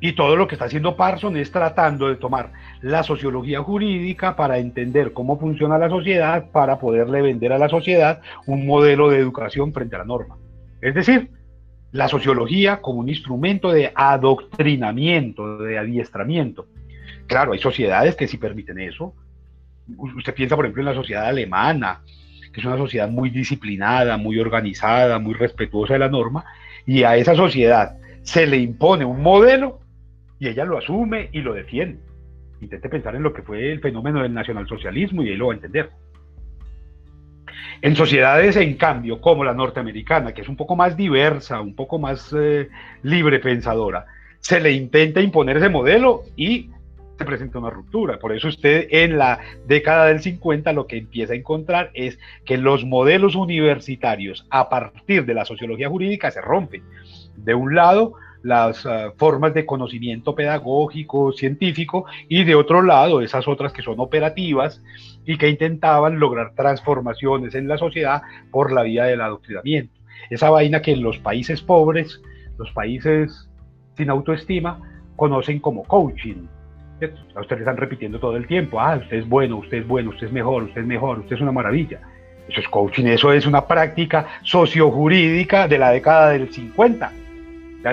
y 0.00 0.12
todo 0.12 0.36
lo 0.36 0.46
que 0.46 0.54
está 0.54 0.66
haciendo 0.66 0.96
Parson 0.96 1.36
es 1.36 1.50
tratando 1.50 2.08
de 2.08 2.16
tomar 2.16 2.52
la 2.82 3.02
sociología 3.02 3.62
jurídica 3.62 4.36
para 4.36 4.58
entender 4.58 5.12
cómo 5.12 5.38
funciona 5.38 5.78
la 5.78 5.88
sociedad, 5.88 6.50
para 6.50 6.78
poderle 6.78 7.22
vender 7.22 7.52
a 7.52 7.58
la 7.58 7.68
sociedad 7.68 8.20
un 8.46 8.66
modelo 8.66 9.08
de 9.08 9.18
educación 9.18 9.72
frente 9.72 9.96
a 9.96 10.00
la 10.00 10.04
norma. 10.04 10.36
Es 10.82 10.94
decir, 10.94 11.30
la 11.96 12.08
sociología 12.08 12.82
como 12.82 13.00
un 13.00 13.08
instrumento 13.08 13.70
de 13.70 13.90
adoctrinamiento, 13.94 15.58
de 15.58 15.78
adiestramiento. 15.78 16.66
Claro, 17.26 17.52
hay 17.52 17.58
sociedades 17.58 18.14
que 18.14 18.28
sí 18.28 18.36
permiten 18.36 18.78
eso. 18.78 19.14
Usted 19.96 20.34
piensa, 20.34 20.56
por 20.56 20.66
ejemplo, 20.66 20.82
en 20.82 20.88
la 20.88 20.94
sociedad 20.94 21.26
alemana, 21.26 22.02
que 22.52 22.60
es 22.60 22.66
una 22.66 22.76
sociedad 22.76 23.08
muy 23.08 23.30
disciplinada, 23.30 24.18
muy 24.18 24.38
organizada, 24.38 25.18
muy 25.18 25.34
respetuosa 25.34 25.94
de 25.94 26.00
la 26.00 26.08
norma, 26.08 26.44
y 26.84 27.02
a 27.02 27.16
esa 27.16 27.34
sociedad 27.34 27.96
se 28.22 28.46
le 28.46 28.58
impone 28.58 29.04
un 29.04 29.22
modelo 29.22 29.80
y 30.38 30.48
ella 30.48 30.64
lo 30.64 30.76
asume 30.76 31.30
y 31.32 31.40
lo 31.40 31.54
defiende. 31.54 32.00
Intente 32.60 32.88
pensar 32.90 33.16
en 33.16 33.22
lo 33.22 33.32
que 33.32 33.42
fue 33.42 33.72
el 33.72 33.80
fenómeno 33.80 34.22
del 34.22 34.34
nacionalsocialismo 34.34 35.22
y 35.22 35.30
ahí 35.30 35.36
lo 35.36 35.46
va 35.46 35.52
a 35.54 35.56
entender. 35.56 35.90
En 37.86 37.94
sociedades, 37.94 38.56
en 38.56 38.74
cambio, 38.74 39.20
como 39.20 39.44
la 39.44 39.54
norteamericana, 39.54 40.34
que 40.34 40.42
es 40.42 40.48
un 40.48 40.56
poco 40.56 40.74
más 40.74 40.96
diversa, 40.96 41.60
un 41.60 41.76
poco 41.76 42.00
más 42.00 42.34
eh, 42.36 42.68
libre 43.04 43.38
pensadora, 43.38 44.06
se 44.40 44.58
le 44.58 44.72
intenta 44.72 45.20
imponer 45.20 45.58
ese 45.58 45.68
modelo 45.68 46.22
y 46.34 46.70
se 47.16 47.24
presenta 47.24 47.60
una 47.60 47.70
ruptura. 47.70 48.18
Por 48.18 48.32
eso 48.32 48.48
usted 48.48 48.88
en 48.90 49.18
la 49.18 49.38
década 49.68 50.06
del 50.06 50.20
50 50.20 50.72
lo 50.72 50.88
que 50.88 50.96
empieza 50.96 51.34
a 51.34 51.36
encontrar 51.36 51.92
es 51.94 52.18
que 52.44 52.58
los 52.58 52.84
modelos 52.84 53.36
universitarios 53.36 54.48
a 54.50 54.68
partir 54.68 55.24
de 55.24 55.34
la 55.34 55.44
sociología 55.44 55.88
jurídica 55.88 56.32
se 56.32 56.40
rompen. 56.40 56.82
De 57.36 57.54
un 57.54 57.76
lado, 57.76 58.14
las 58.46 58.86
ah, 58.86 59.12
formas 59.16 59.54
de 59.54 59.66
conocimiento 59.66 60.36
pedagógico, 60.36 61.32
científico, 61.32 62.06
y 62.28 62.44
de 62.44 62.54
otro 62.54 62.80
lado, 62.80 63.20
esas 63.20 63.48
otras 63.48 63.72
que 63.72 63.82
son 63.82 63.98
operativas 63.98 64.80
y 65.24 65.36
que 65.36 65.48
intentaban 65.48 66.20
lograr 66.20 66.54
transformaciones 66.54 67.56
en 67.56 67.66
la 67.66 67.76
sociedad 67.76 68.22
por 68.52 68.72
la 68.72 68.84
vía 68.84 69.04
del 69.04 69.20
adoctrinamiento. 69.20 69.92
Esa 70.30 70.50
vaina 70.50 70.80
que 70.80 70.92
en 70.92 71.02
los 71.02 71.18
países 71.18 71.60
pobres, 71.60 72.22
los 72.56 72.70
países 72.70 73.50
sin 73.96 74.10
autoestima, 74.10 74.80
conocen 75.16 75.58
como 75.58 75.82
coaching, 75.82 76.46
a 77.34 77.40
usted 77.40 77.56
le 77.56 77.62
están 77.62 77.76
repitiendo 77.76 78.20
todo 78.20 78.36
el 78.36 78.46
tiempo, 78.46 78.80
ah, 78.80 78.96
usted 79.02 79.16
es 79.18 79.28
bueno, 79.28 79.56
usted 79.56 79.78
es 79.78 79.88
bueno, 79.88 80.10
usted 80.10 80.28
es 80.28 80.32
mejor, 80.32 80.62
usted 80.62 80.82
es 80.82 80.86
mejor, 80.86 81.18
usted 81.18 81.34
es 81.34 81.42
una 81.42 81.52
maravilla. 81.52 82.00
Eso 82.48 82.60
es 82.60 82.68
coaching, 82.68 83.06
eso 83.06 83.32
es 83.32 83.44
una 83.44 83.66
práctica 83.66 84.28
sociojurídica 84.44 85.66
de 85.66 85.78
la 85.78 85.90
década 85.90 86.30
del 86.30 86.52
50, 86.52 87.10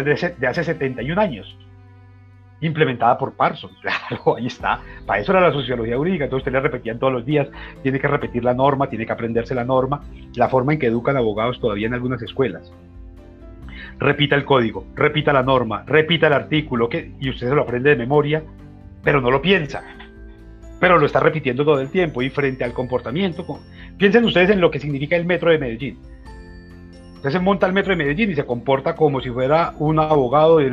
de 0.01 0.47
hace 0.47 0.63
71 0.63 1.19
años, 1.19 1.57
implementada 2.61 3.17
por 3.17 3.33
Parsons. 3.33 3.77
Claro, 3.81 4.37
ahí 4.37 4.47
está. 4.47 4.81
Para 5.05 5.21
eso 5.21 5.31
era 5.31 5.41
la 5.41 5.51
sociología 5.51 5.97
jurídica. 5.97 6.25
Entonces 6.25 6.41
usted 6.41 6.53
le 6.53 6.61
repetían 6.61 6.99
todos 6.99 7.13
los 7.13 7.25
días, 7.25 7.47
tiene 7.81 7.99
que 7.99 8.07
repetir 8.07 8.43
la 8.43 8.53
norma, 8.53 8.89
tiene 8.89 9.05
que 9.05 9.11
aprenderse 9.11 9.55
la 9.55 9.63
norma, 9.63 10.01
la 10.35 10.49
forma 10.49 10.73
en 10.73 10.79
que 10.79 10.87
educan 10.87 11.17
abogados 11.17 11.59
todavía 11.59 11.87
en 11.87 11.93
algunas 11.93 12.21
escuelas. 12.21 12.71
Repita 13.99 14.35
el 14.35 14.45
código, 14.45 14.85
repita 14.95 15.31
la 15.31 15.43
norma, 15.43 15.83
repita 15.85 16.27
el 16.27 16.33
artículo, 16.33 16.89
que, 16.89 17.13
y 17.19 17.29
usted 17.29 17.47
se 17.49 17.55
lo 17.55 17.61
aprende 17.61 17.91
de 17.91 17.95
memoria 17.95 18.43
pero 19.03 19.21
no 19.21 19.29
lo 19.29 19.41
piensa. 19.41 19.83
Pero 20.79 20.97
lo 20.97 21.05
está 21.05 21.19
repitiendo 21.19 21.63
todo 21.63 21.79
el 21.79 21.89
tiempo 21.89 22.21
y 22.21 22.29
frente 22.29 22.63
al 22.63 22.73
comportamiento. 22.73 23.45
Piensen 23.97 24.25
ustedes 24.25 24.49
en 24.49 24.61
lo 24.61 24.71
que 24.71 24.79
significa 24.79 25.15
el 25.15 25.25
metro 25.25 25.51
de 25.51 25.59
Medellín. 25.59 25.99
Usted 27.23 27.39
se 27.39 27.39
monta 27.39 27.65
al 27.65 27.71
metro 27.71 27.91
de 27.91 27.95
Medellín 27.95 28.31
y 28.31 28.35
se 28.35 28.45
comporta 28.45 28.97
como 28.97 29.21
si 29.21 29.29
fuera 29.29 29.71
un 29.79 29.97
abogado 29.97 30.57
de 30.57 30.71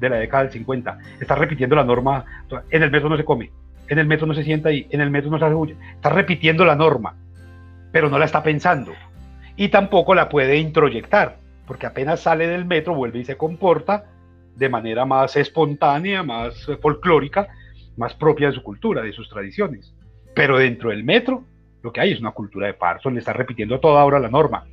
la 0.00 0.16
década 0.16 0.42
del 0.42 0.52
50. 0.52 0.98
Está 1.20 1.36
repitiendo 1.36 1.76
la 1.76 1.84
norma. 1.84 2.24
En 2.70 2.82
el 2.82 2.90
metro 2.90 3.08
no 3.08 3.16
se 3.16 3.24
come, 3.24 3.52
en 3.86 4.00
el 4.00 4.06
metro 4.08 4.26
no 4.26 4.34
se 4.34 4.42
sienta 4.42 4.72
y 4.72 4.88
en 4.90 5.00
el 5.00 5.12
metro 5.12 5.30
no 5.30 5.38
se 5.38 5.44
hace 5.44 5.76
Está 5.94 6.08
repitiendo 6.08 6.64
la 6.64 6.74
norma, 6.74 7.14
pero 7.92 8.10
no 8.10 8.18
la 8.18 8.24
está 8.24 8.42
pensando. 8.42 8.94
Y 9.54 9.68
tampoco 9.68 10.12
la 10.16 10.28
puede 10.28 10.56
introyectar, 10.56 11.36
porque 11.68 11.86
apenas 11.86 12.18
sale 12.18 12.48
del 12.48 12.64
metro, 12.64 12.96
vuelve 12.96 13.20
y 13.20 13.24
se 13.24 13.36
comporta 13.36 14.06
de 14.56 14.68
manera 14.68 15.04
más 15.04 15.36
espontánea, 15.36 16.24
más 16.24 16.68
folclórica, 16.82 17.46
más 17.96 18.12
propia 18.14 18.48
de 18.48 18.54
su 18.54 18.64
cultura, 18.64 19.02
de 19.02 19.12
sus 19.12 19.28
tradiciones. 19.28 19.94
Pero 20.34 20.58
dentro 20.58 20.90
del 20.90 21.04
metro, 21.04 21.44
lo 21.80 21.92
que 21.92 22.00
hay 22.00 22.10
es 22.10 22.20
una 22.20 22.32
cultura 22.32 22.66
de 22.66 22.74
Parson, 22.74 23.14
le 23.14 23.20
está 23.20 23.32
repitiendo 23.32 23.78
toda 23.78 24.02
ahora 24.02 24.18
la 24.18 24.30
norma. 24.30 24.64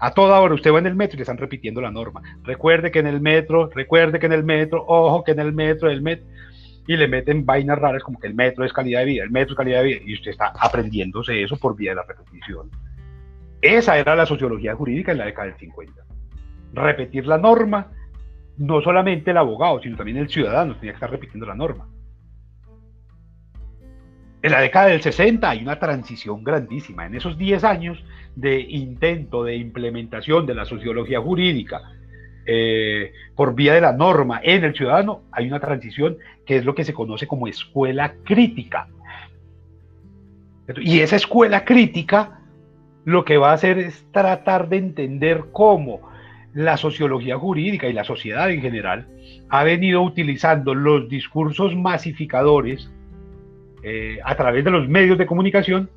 A 0.00 0.12
toda 0.12 0.40
hora 0.40 0.54
usted 0.54 0.72
va 0.72 0.78
en 0.78 0.86
el 0.86 0.94
metro 0.94 1.16
y 1.16 1.18
le 1.18 1.22
están 1.22 1.38
repitiendo 1.38 1.80
la 1.80 1.90
norma. 1.90 2.22
Recuerde 2.44 2.90
que 2.90 3.00
en 3.00 3.06
el 3.06 3.20
metro, 3.20 3.68
recuerde 3.68 4.18
que 4.18 4.26
en 4.26 4.32
el 4.32 4.44
metro, 4.44 4.84
ojo 4.86 5.24
que 5.24 5.32
en 5.32 5.40
el 5.40 5.52
metro, 5.52 5.90
el 5.90 6.02
metro. 6.02 6.26
Y 6.86 6.96
le 6.96 7.08
meten 7.08 7.44
vainas 7.44 7.78
raras 7.78 8.02
como 8.02 8.18
que 8.18 8.28
el 8.28 8.34
metro 8.34 8.64
es 8.64 8.72
calidad 8.72 9.00
de 9.00 9.06
vida, 9.06 9.24
el 9.24 9.30
metro 9.30 9.52
es 9.52 9.56
calidad 9.56 9.80
de 9.80 9.86
vida. 9.86 10.00
Y 10.04 10.14
usted 10.14 10.30
está 10.30 10.52
aprendiéndose 10.58 11.42
eso 11.42 11.56
por 11.56 11.76
vía 11.76 11.90
de 11.90 11.96
la 11.96 12.04
repetición. 12.04 12.70
Esa 13.60 13.98
era 13.98 14.14
la 14.14 14.24
sociología 14.24 14.74
jurídica 14.74 15.12
en 15.12 15.18
la 15.18 15.26
década 15.26 15.48
del 15.48 15.58
50. 15.58 16.04
Repetir 16.74 17.26
la 17.26 17.38
norma, 17.38 17.88
no 18.56 18.80
solamente 18.80 19.32
el 19.32 19.36
abogado, 19.36 19.80
sino 19.82 19.96
también 19.96 20.18
el 20.18 20.28
ciudadano 20.28 20.76
tenía 20.76 20.92
que 20.92 20.96
estar 20.96 21.10
repitiendo 21.10 21.44
la 21.44 21.54
norma. 21.54 21.88
En 24.40 24.52
la 24.52 24.60
década 24.60 24.86
del 24.86 25.02
60 25.02 25.50
hay 25.50 25.62
una 25.62 25.78
transición 25.78 26.44
grandísima. 26.44 27.06
En 27.06 27.14
esos 27.14 27.36
10 27.36 27.64
años 27.64 28.02
de 28.36 28.60
intento 28.60 29.42
de 29.42 29.56
implementación 29.56 30.46
de 30.46 30.54
la 30.54 30.64
sociología 30.64 31.20
jurídica 31.20 31.82
eh, 32.46 33.12
por 33.34 33.54
vía 33.54 33.74
de 33.74 33.80
la 33.80 33.92
norma 33.92 34.40
en 34.42 34.64
el 34.64 34.74
ciudadano, 34.74 35.22
hay 35.32 35.48
una 35.48 35.60
transición 35.60 36.18
que 36.46 36.56
es 36.56 36.64
lo 36.64 36.74
que 36.74 36.84
se 36.84 36.94
conoce 36.94 37.26
como 37.26 37.48
escuela 37.48 38.14
crítica. 38.24 38.88
Y 40.76 41.00
esa 41.00 41.16
escuela 41.16 41.64
crítica 41.64 42.40
lo 43.04 43.24
que 43.24 43.38
va 43.38 43.50
a 43.50 43.54
hacer 43.54 43.78
es 43.78 44.06
tratar 44.12 44.68
de 44.68 44.76
entender 44.76 45.46
cómo 45.52 46.00
la 46.54 46.76
sociología 46.76 47.38
jurídica 47.38 47.88
y 47.88 47.92
la 47.92 48.04
sociedad 48.04 48.50
en 48.50 48.60
general 48.60 49.08
ha 49.48 49.64
venido 49.64 50.02
utilizando 50.02 50.74
los 50.74 51.08
discursos 51.08 51.74
masificadores 51.74 52.90
eh, 53.82 54.18
a 54.24 54.34
través 54.34 54.64
de 54.64 54.70
los 54.70 54.88
medios 54.88 55.18
de 55.18 55.26
comunicación 55.26 55.90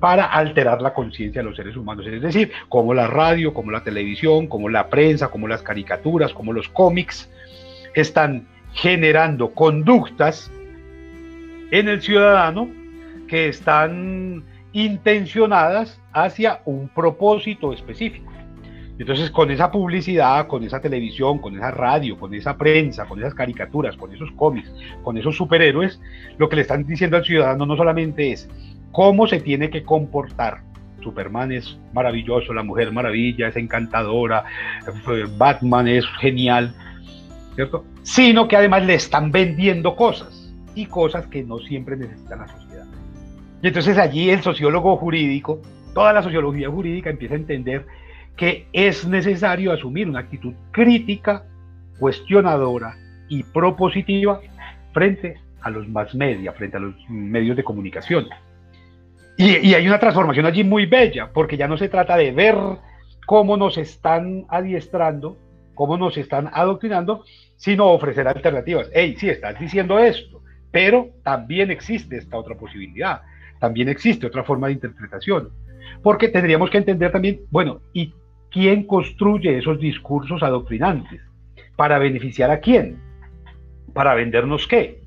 para 0.00 0.26
alterar 0.26 0.80
la 0.80 0.94
conciencia 0.94 1.42
de 1.42 1.48
los 1.48 1.56
seres 1.56 1.76
humanos. 1.76 2.06
Es 2.06 2.22
decir, 2.22 2.52
como 2.68 2.94
la 2.94 3.06
radio, 3.06 3.52
como 3.52 3.70
la 3.70 3.82
televisión, 3.82 4.46
como 4.46 4.68
la 4.68 4.88
prensa, 4.88 5.28
como 5.28 5.48
las 5.48 5.62
caricaturas, 5.62 6.32
como 6.32 6.52
los 6.52 6.68
cómics, 6.68 7.28
están 7.94 8.46
generando 8.72 9.50
conductas 9.50 10.50
en 11.70 11.88
el 11.88 12.00
ciudadano 12.00 12.68
que 13.26 13.48
están 13.48 14.44
intencionadas 14.72 16.00
hacia 16.12 16.60
un 16.64 16.88
propósito 16.88 17.72
específico. 17.72 18.30
Entonces, 18.98 19.30
con 19.30 19.50
esa 19.50 19.70
publicidad, 19.70 20.48
con 20.48 20.64
esa 20.64 20.80
televisión, 20.80 21.38
con 21.38 21.56
esa 21.56 21.70
radio, 21.70 22.18
con 22.18 22.34
esa 22.34 22.56
prensa, 22.56 23.06
con 23.06 23.20
esas 23.20 23.32
caricaturas, 23.32 23.96
con 23.96 24.12
esos 24.12 24.30
cómics, 24.32 24.72
con 25.04 25.16
esos 25.16 25.36
superhéroes, 25.36 26.00
lo 26.36 26.48
que 26.48 26.56
le 26.56 26.62
están 26.62 26.84
diciendo 26.84 27.16
al 27.16 27.24
ciudadano 27.24 27.64
no 27.64 27.76
solamente 27.76 28.32
es 28.32 28.48
cómo 28.90 29.28
se 29.28 29.40
tiene 29.40 29.70
que 29.70 29.84
comportar. 29.84 30.62
Superman 31.00 31.52
es 31.52 31.78
maravilloso, 31.92 32.52
la 32.52 32.64
Mujer 32.64 32.90
Maravilla 32.90 33.48
es 33.48 33.56
encantadora, 33.56 34.44
Batman 35.36 35.86
es 35.86 36.04
genial, 36.20 36.74
¿cierto? 37.54 37.84
Sino 38.02 38.48
que 38.48 38.56
además 38.56 38.84
le 38.84 38.94
están 38.94 39.30
vendiendo 39.30 39.94
cosas 39.94 40.52
y 40.74 40.86
cosas 40.86 41.28
que 41.28 41.44
no 41.44 41.60
siempre 41.60 41.96
necesita 41.96 42.34
la 42.34 42.48
sociedad. 42.48 42.86
Y 43.62 43.68
entonces 43.68 43.96
allí 43.96 44.30
el 44.30 44.42
sociólogo 44.42 44.96
jurídico, 44.96 45.62
toda 45.94 46.12
la 46.12 46.22
sociología 46.22 46.68
jurídica 46.68 47.10
empieza 47.10 47.34
a 47.34 47.38
entender 47.38 47.86
que 48.38 48.68
es 48.72 49.06
necesario 49.06 49.72
asumir 49.72 50.08
una 50.08 50.20
actitud 50.20 50.54
crítica, 50.70 51.44
cuestionadora 51.98 52.96
y 53.28 53.42
propositiva 53.42 54.40
frente 54.94 55.40
a 55.60 55.70
los 55.70 55.88
más 55.88 56.14
media, 56.14 56.52
frente 56.52 56.76
a 56.76 56.80
los 56.80 56.94
medios 57.08 57.56
de 57.56 57.64
comunicación. 57.64 58.28
Y, 59.36 59.74
hay 59.74 59.86
una 59.86 59.98
transformación 59.98 60.46
allí 60.46 60.62
muy 60.62 60.86
bella, 60.86 61.30
porque 61.32 61.56
ya 61.56 61.66
no 61.66 61.76
se 61.76 61.88
trata 61.88 62.16
de 62.16 62.30
ver 62.30 62.56
cómo 63.26 63.56
nos 63.56 63.76
están 63.76 64.46
adiestrando, 64.48 65.36
cómo 65.74 65.96
nos 65.96 66.16
están 66.16 66.48
adoctrinando, 66.52 67.24
sino 67.56 67.86
ofrecer 67.86 68.28
alternativas. 68.28 68.88
Hey, 68.94 69.16
sí, 69.18 69.28
estás 69.28 69.58
diciendo 69.58 69.98
esto, 69.98 70.42
pero 70.70 71.10
también 71.24 71.72
existe 71.72 72.16
esta 72.16 72.36
otra 72.36 72.56
posibilidad, 72.56 73.22
también 73.58 73.88
existe 73.88 74.28
otra 74.28 74.44
forma 74.44 74.68
de 74.68 74.74
interpretación. 74.74 75.50
Porque 76.02 76.28
tendríamos 76.28 76.70
que 76.70 76.78
entender 76.78 77.10
también, 77.10 77.40
bueno, 77.50 77.80
¿y 77.92 78.12
¿quién 78.50 78.84
construye 78.84 79.58
esos 79.58 79.78
discursos 79.78 80.42
adoctrinantes? 80.42 81.20
¿Para 81.76 81.98
beneficiar 81.98 82.50
a 82.50 82.60
quién? 82.60 83.00
¿Para 83.92 84.14
vendernos 84.14 84.66
qué? 84.66 85.02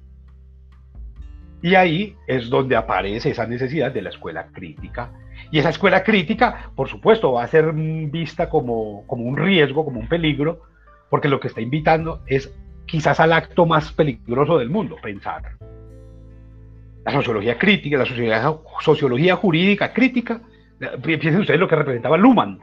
Y 1.61 1.75
ahí 1.75 2.15
es 2.27 2.49
donde 2.49 2.75
aparece 2.75 3.31
esa 3.31 3.45
necesidad 3.45 3.91
de 3.91 4.01
la 4.01 4.09
escuela 4.09 4.47
crítica. 4.51 5.11
Y 5.51 5.59
esa 5.59 5.69
escuela 5.69 6.03
crítica, 6.03 6.71
por 6.75 6.87
supuesto, 6.87 7.33
va 7.33 7.43
a 7.43 7.47
ser 7.47 7.71
vista 7.73 8.49
como, 8.49 9.05
como 9.05 9.25
un 9.25 9.37
riesgo, 9.37 9.85
como 9.85 9.99
un 9.99 10.07
peligro, 10.07 10.61
porque 11.09 11.29
lo 11.29 11.39
que 11.39 11.49
está 11.49 11.61
invitando 11.61 12.21
es 12.25 12.53
quizás 12.85 13.19
al 13.19 13.33
acto 13.33 13.65
más 13.65 13.91
peligroso 13.91 14.57
del 14.57 14.69
mundo, 14.69 14.95
pensar. 15.01 15.41
La 17.05 17.11
sociología 17.11 17.57
crítica, 17.57 17.97
la 17.97 18.05
sociología, 18.05 18.53
sociología 18.79 19.35
jurídica 19.35 19.93
crítica, 19.93 20.41
piensen 21.03 21.39
ustedes 21.39 21.59
lo 21.59 21.67
que 21.67 21.75
representaba 21.75 22.17
Luhmann, 22.17 22.59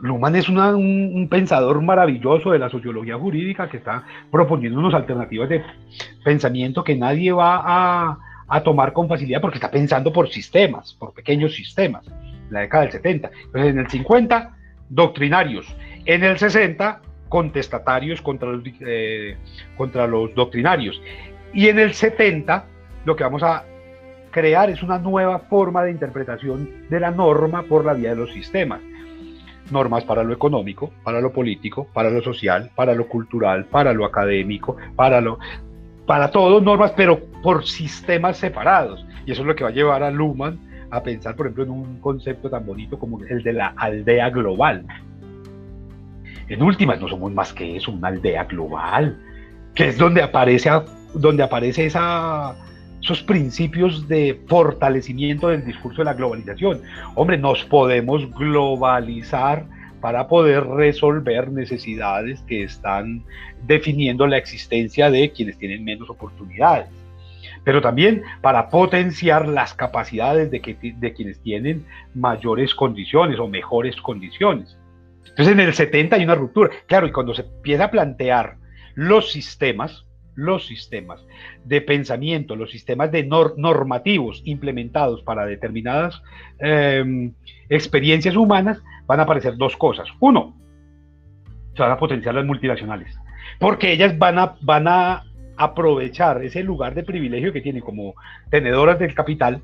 Luhmann 0.00 0.36
es 0.36 0.48
un, 0.48 1.28
pensador 1.30 1.80
maravilloso 1.80 2.50
de 2.50 2.58
la 2.58 2.68
sociología 2.68 3.16
jurídica 3.16 3.68
que 3.68 3.78
está 3.78 4.04
proponiendo 4.30 4.78
unas 4.78 4.94
alternativas 4.94 5.48
de 5.48 5.62
pensamiento 6.24 6.84
que 6.84 6.96
nadie 6.96 7.32
va 7.32 7.62
a, 7.64 8.18
tomar 8.64 8.92
con 8.92 9.08
facilidad 9.08 9.40
porque 9.40 9.56
está 9.56 9.70
pensando 9.70 10.12
por 10.12 10.28
sistemas, 10.28 10.92
por 10.92 11.14
pequeños 11.14 11.54
sistemas. 11.54 12.06
En 12.06 12.52
la 12.52 12.60
década 12.60 12.82
del 12.82 12.92
70. 12.92 13.30
Entonces, 13.46 13.70
en 13.70 13.78
el 13.78 13.88
50, 13.88 14.56
doctrinarios. 14.90 15.74
En 16.04 16.22
el 16.22 16.36
60, 16.36 17.00
contestatarios 17.30 18.20
contra 18.20 18.50
los, 18.50 18.62
eh, 18.80 19.38
contra 19.78 20.06
los 20.06 20.34
doctrinarios. 20.34 21.00
Y 21.54 21.68
en 21.68 21.78
el 21.78 21.94
70, 21.94 22.66
lo 23.06 23.16
que 23.16 23.24
vamos 23.24 23.42
a 23.42 23.64
crear 24.30 24.68
es 24.68 24.82
una 24.82 24.98
nueva 24.98 25.38
forma 25.38 25.82
de 25.84 25.90
interpretación 25.90 26.88
de 26.90 27.00
la 27.00 27.10
norma 27.10 27.62
por 27.62 27.86
la 27.86 27.94
vía 27.94 28.10
de 28.10 28.16
los 28.16 28.32
sistemas 28.32 28.80
normas 29.70 30.04
para 30.04 30.22
lo 30.24 30.32
económico, 30.32 30.92
para 31.04 31.20
lo 31.20 31.32
político, 31.32 31.86
para 31.92 32.10
lo 32.10 32.22
social, 32.22 32.70
para 32.74 32.94
lo 32.94 33.08
cultural, 33.08 33.66
para 33.66 33.92
lo 33.92 34.04
académico, 34.04 34.76
para 34.96 35.20
lo 35.20 35.38
para 36.06 36.30
todo 36.30 36.60
normas, 36.60 36.92
pero 36.96 37.20
por 37.42 37.64
sistemas 37.64 38.36
separados. 38.36 39.06
Y 39.24 39.32
eso 39.32 39.42
es 39.42 39.46
lo 39.46 39.54
que 39.54 39.64
va 39.64 39.70
a 39.70 39.72
llevar 39.72 40.02
a 40.02 40.10
Luhmann 40.10 40.58
a 40.90 41.02
pensar, 41.02 41.36
por 41.36 41.46
ejemplo, 41.46 41.64
en 41.64 41.70
un 41.70 42.00
concepto 42.00 42.50
tan 42.50 42.66
bonito 42.66 42.98
como 42.98 43.22
el 43.24 43.42
de 43.42 43.52
la 43.52 43.68
aldea 43.76 44.28
global. 44.30 44.84
En 46.48 46.62
últimas, 46.62 47.00
no 47.00 47.08
somos 47.08 47.32
más 47.32 47.52
que 47.52 47.76
eso, 47.76 47.92
una 47.92 48.08
aldea 48.08 48.44
global, 48.44 49.18
que 49.74 49.88
es 49.88 49.96
donde 49.96 50.22
aparece, 50.22 50.70
donde 51.14 51.42
aparece 51.42 51.86
esa, 51.86 52.54
esos 53.02 53.22
principios 53.22 54.06
de 54.06 54.40
fortalecimiento 54.46 55.48
del 55.48 55.64
discurso 55.64 55.98
de 55.98 56.04
la 56.04 56.14
globalización. 56.14 56.82
Hombre, 57.16 57.36
nos 57.36 57.64
podemos 57.64 58.30
globalizar 58.34 59.66
para 60.00 60.28
poder 60.28 60.64
resolver 60.64 61.50
necesidades 61.50 62.42
que 62.42 62.62
están 62.62 63.24
definiendo 63.66 64.26
la 64.26 64.36
existencia 64.36 65.10
de 65.10 65.30
quienes 65.30 65.58
tienen 65.58 65.84
menos 65.84 66.10
oportunidades, 66.10 66.88
pero 67.64 67.80
también 67.80 68.22
para 68.40 68.68
potenciar 68.68 69.48
las 69.48 69.74
capacidades 69.74 70.50
de, 70.50 70.60
que, 70.60 70.76
de 70.96 71.12
quienes 71.12 71.40
tienen 71.40 71.84
mayores 72.14 72.74
condiciones 72.74 73.38
o 73.38 73.48
mejores 73.48 73.96
condiciones. 73.96 74.76
Entonces 75.28 75.54
en 75.54 75.60
el 75.60 75.72
70 75.72 76.16
hay 76.16 76.24
una 76.24 76.34
ruptura. 76.34 76.70
Claro, 76.86 77.06
y 77.06 77.12
cuando 77.12 77.34
se 77.34 77.42
empieza 77.42 77.84
a 77.84 77.90
plantear 77.90 78.56
los 78.94 79.32
sistemas, 79.32 80.04
los 80.34 80.66
sistemas 80.66 81.24
de 81.64 81.80
pensamiento, 81.80 82.56
los 82.56 82.70
sistemas 82.70 83.12
de 83.12 83.24
normativos 83.24 84.42
implementados 84.44 85.22
para 85.22 85.46
determinadas 85.46 86.22
em, 86.58 87.32
experiencias 87.68 88.36
humanas, 88.36 88.82
van 89.06 89.20
a 89.20 89.24
aparecer 89.24 89.56
dos 89.56 89.76
cosas. 89.76 90.08
Uno, 90.20 90.56
se 91.74 91.82
van 91.82 91.92
a 91.92 91.98
potenciar 91.98 92.34
las 92.34 92.44
multinacionales, 92.44 93.14
porque 93.58 93.92
ellas 93.92 94.18
van 94.18 94.38
a, 94.38 94.56
van 94.60 94.88
a 94.88 95.24
aprovechar 95.56 96.42
ese 96.42 96.62
lugar 96.62 96.94
de 96.94 97.02
privilegio 97.02 97.52
que 97.52 97.60
tienen 97.60 97.82
como 97.82 98.14
tenedoras 98.50 98.98
del 98.98 99.14
capital 99.14 99.62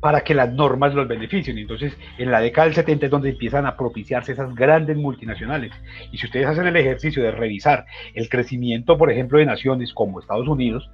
para 0.00 0.20
que 0.22 0.34
las 0.34 0.52
normas 0.52 0.94
los 0.94 1.08
beneficien. 1.08 1.58
Entonces, 1.58 1.96
en 2.18 2.30
la 2.30 2.40
década 2.40 2.66
del 2.66 2.74
70 2.74 3.06
es 3.06 3.10
donde 3.10 3.30
empiezan 3.30 3.66
a 3.66 3.76
propiciarse 3.76 4.32
esas 4.32 4.54
grandes 4.54 4.96
multinacionales. 4.96 5.72
Y 6.12 6.18
si 6.18 6.26
ustedes 6.26 6.46
hacen 6.46 6.66
el 6.66 6.76
ejercicio 6.76 7.22
de 7.22 7.32
revisar 7.32 7.84
el 8.14 8.28
crecimiento, 8.28 8.96
por 8.96 9.10
ejemplo, 9.10 9.38
de 9.38 9.46
naciones 9.46 9.92
como 9.92 10.20
Estados 10.20 10.48
Unidos, 10.48 10.88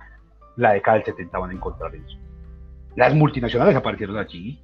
la 0.57 0.73
década 0.73 0.99
del 0.99 1.07
70 1.07 1.39
van 1.39 1.51
a 1.51 1.55
encontrar 1.55 1.95
eso. 1.95 2.19
Las 2.97 3.15
multinacionales 3.15 3.77
aparecieron 3.77 4.17
allí. 4.17 4.61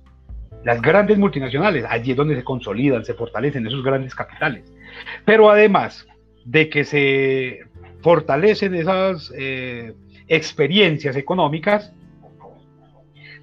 Las 0.64 0.80
grandes 0.80 1.18
multinacionales, 1.18 1.84
allí 1.88 2.12
es 2.12 2.16
donde 2.16 2.36
se 2.36 2.44
consolidan, 2.44 3.04
se 3.04 3.14
fortalecen 3.14 3.66
esos 3.66 3.82
grandes 3.82 4.14
capitales. 4.14 4.72
Pero 5.24 5.50
además 5.50 6.06
de 6.44 6.68
que 6.68 6.84
se 6.84 7.60
fortalecen 8.02 8.74
esas 8.74 9.32
eh, 9.36 9.94
experiencias 10.28 11.16
económicas, 11.16 11.92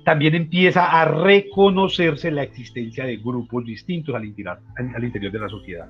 también 0.07 0.35
empieza 0.35 0.85
a 0.85 1.03
reconocerse 1.03 2.31
la 2.31 2.41
existencia 2.41 3.03
de 3.03 3.17
grupos 3.17 3.65
distintos 3.65 4.15
al 4.15 4.23
interior, 4.23 4.57
al 4.77 5.03
interior 5.03 5.33
de 5.33 5.39
la 5.39 5.49
sociedad. 5.49 5.89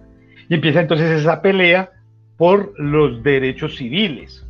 Y 0.50 0.56
empieza 0.56 0.82
entonces 0.82 1.22
esa 1.22 1.40
pelea 1.40 1.92
por 2.36 2.74
los 2.80 3.22
derechos 3.22 3.78
civiles, 3.78 4.44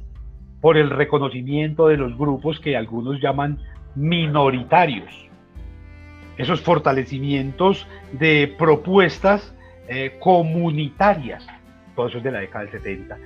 por 0.62 0.78
el 0.78 0.90
reconocimiento 0.90 1.90
de 1.90 1.98
los 1.98 2.18
grupos 2.18 2.62
que 2.62 2.78
algunos 2.78 3.20
llaman 3.20 3.60
minoritarios. 3.94 5.28
Esos 6.38 6.62
fortalecimientos 6.62 7.86
de 8.14 8.56
propuestas 8.58 9.54
eh, 9.90 10.16
comunitarias, 10.22 11.46
todo 11.94 12.08
eso 12.08 12.20
es 12.20 12.24
de 12.24 12.32
la 12.32 12.40
década 12.40 12.64
del 12.64 12.72
70. 12.72 13.18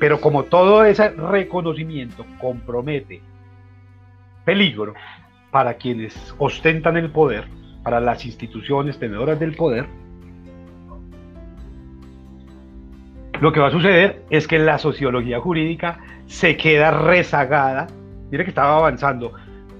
Pero 0.00 0.18
como 0.18 0.44
todo 0.44 0.82
ese 0.86 1.10
reconocimiento 1.10 2.24
compromete 2.40 3.20
peligro 4.46 4.94
para 5.54 5.74
quienes 5.74 6.34
ostentan 6.38 6.96
el 6.96 7.12
poder, 7.12 7.44
para 7.84 8.00
las 8.00 8.26
instituciones 8.26 8.98
tenedoras 8.98 9.38
del 9.38 9.54
poder, 9.54 9.86
lo 13.40 13.52
que 13.52 13.60
va 13.60 13.68
a 13.68 13.70
suceder 13.70 14.24
es 14.30 14.48
que 14.48 14.58
la 14.58 14.78
sociología 14.78 15.38
jurídica 15.38 16.00
se 16.26 16.56
queda 16.56 16.90
rezagada. 16.90 17.86
Mire 18.32 18.42
que 18.42 18.50
estaba 18.50 18.78
avanzando 18.78 19.32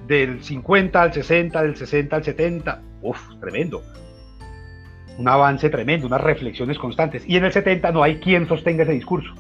del 0.07 0.45
50 0.45 1.03
al 1.03 1.13
60, 1.13 1.63
del 1.63 1.75
60 1.75 2.15
al 2.15 2.23
70. 2.23 2.83
Uf, 3.03 3.41
tremendo. 3.41 3.83
Un 5.19 5.27
avance 5.27 5.71
tremendo, 5.71 6.07
unas 6.07 6.21
reflexiones 6.21 6.79
constantes. 6.79 7.25
Y 7.27 7.37
en 7.37 7.47
el 7.47 7.53
70 7.53 7.91
no 7.91 8.05
hay 8.05 8.21
quien 8.21 8.47
sostenga 8.47 8.85
ese 8.85 8.93
discurso. 8.93 9.35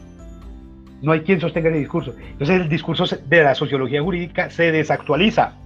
No 1.00 1.12
hay 1.12 1.20
quien 1.20 1.40
sostenga 1.40 1.68
ese 1.68 1.78
discurso. 1.78 2.12
Entonces 2.18 2.60
el 2.60 2.68
discurso 2.68 3.04
de 3.24 3.44
la 3.44 3.54
sociología 3.54 4.02
jurídica 4.02 4.50
se 4.50 4.72
desactualiza, 4.72 5.58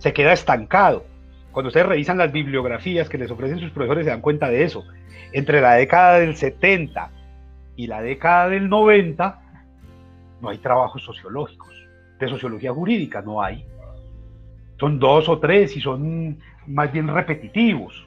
se 0.00 0.12
queda 0.12 0.32
estancado. 0.32 1.04
Cuando 1.52 1.68
ustedes 1.68 1.86
revisan 1.86 2.18
las 2.18 2.32
bibliografías 2.32 3.08
que 3.08 3.18
les 3.18 3.30
ofrecen 3.30 3.60
sus 3.60 3.70
profesores 3.70 4.04
se 4.04 4.10
dan 4.10 4.20
cuenta 4.20 4.48
de 4.48 4.64
eso. 4.64 4.84
Entre 5.32 5.60
la 5.60 5.74
década 5.74 6.18
del 6.18 6.36
70 6.36 7.10
y 7.76 7.86
la 7.86 8.00
década 8.00 8.48
del 8.48 8.68
90 8.68 9.40
no 10.40 10.48
hay 10.48 10.58
trabajos 10.58 11.02
sociológicos. 11.02 11.68
De 12.18 12.28
sociología 12.28 12.72
jurídica 12.72 13.20
no 13.22 13.42
hay. 13.42 13.64
Son 14.78 14.98
dos 14.98 15.28
o 15.28 15.38
tres 15.38 15.76
y 15.76 15.80
son 15.80 16.38
más 16.66 16.90
bien 16.92 17.08
repetitivos. 17.08 18.06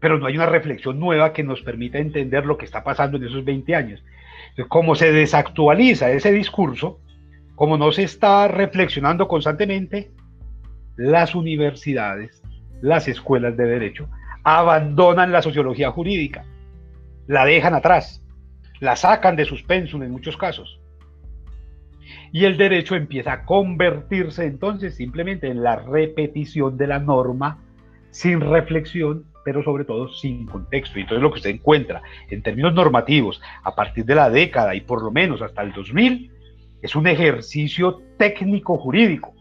Pero 0.00 0.18
no 0.18 0.26
hay 0.26 0.36
una 0.36 0.46
reflexión 0.46 0.98
nueva 0.98 1.32
que 1.32 1.42
nos 1.42 1.60
permita 1.60 1.98
entender 1.98 2.46
lo 2.46 2.56
que 2.56 2.64
está 2.64 2.82
pasando 2.82 3.18
en 3.18 3.24
esos 3.24 3.44
20 3.44 3.74
años. 3.74 4.02
como 4.68 4.94
se 4.94 5.12
desactualiza 5.12 6.10
ese 6.10 6.32
discurso, 6.32 6.98
como 7.54 7.76
no 7.76 7.92
se 7.92 8.04
está 8.04 8.48
reflexionando 8.48 9.28
constantemente, 9.28 10.10
las 10.96 11.34
universidades, 11.34 12.42
las 12.80 13.08
escuelas 13.08 13.56
de 13.56 13.66
derecho, 13.66 14.08
abandonan 14.44 15.32
la 15.32 15.42
sociología 15.42 15.90
jurídica, 15.90 16.44
la 17.26 17.44
dejan 17.44 17.74
atrás, 17.74 18.22
la 18.80 18.96
sacan 18.96 19.36
de 19.36 19.44
suspenso 19.44 20.02
en 20.02 20.10
muchos 20.10 20.36
casos. 20.36 20.80
Y 22.32 22.44
el 22.44 22.56
derecho 22.56 22.94
empieza 22.94 23.32
a 23.32 23.44
convertirse 23.44 24.44
entonces 24.44 24.94
simplemente 24.94 25.48
en 25.48 25.62
la 25.62 25.76
repetición 25.76 26.76
de 26.76 26.86
la 26.86 26.98
norma 26.98 27.58
sin 28.10 28.40
reflexión, 28.40 29.24
pero 29.44 29.62
sobre 29.62 29.84
todo 29.84 30.08
sin 30.08 30.46
contexto. 30.46 30.98
Y 30.98 31.02
entonces 31.02 31.22
lo 31.22 31.30
que 31.30 31.38
usted 31.38 31.50
encuentra 31.50 32.02
en 32.30 32.42
términos 32.42 32.74
normativos 32.74 33.40
a 33.62 33.74
partir 33.74 34.04
de 34.04 34.14
la 34.14 34.30
década 34.30 34.74
y 34.74 34.80
por 34.80 35.02
lo 35.02 35.10
menos 35.10 35.42
hasta 35.42 35.62
el 35.62 35.72
2000 35.72 36.30
es 36.82 36.94
un 36.94 37.06
ejercicio 37.06 38.00
técnico 38.18 38.78
jurídico. 38.78 39.35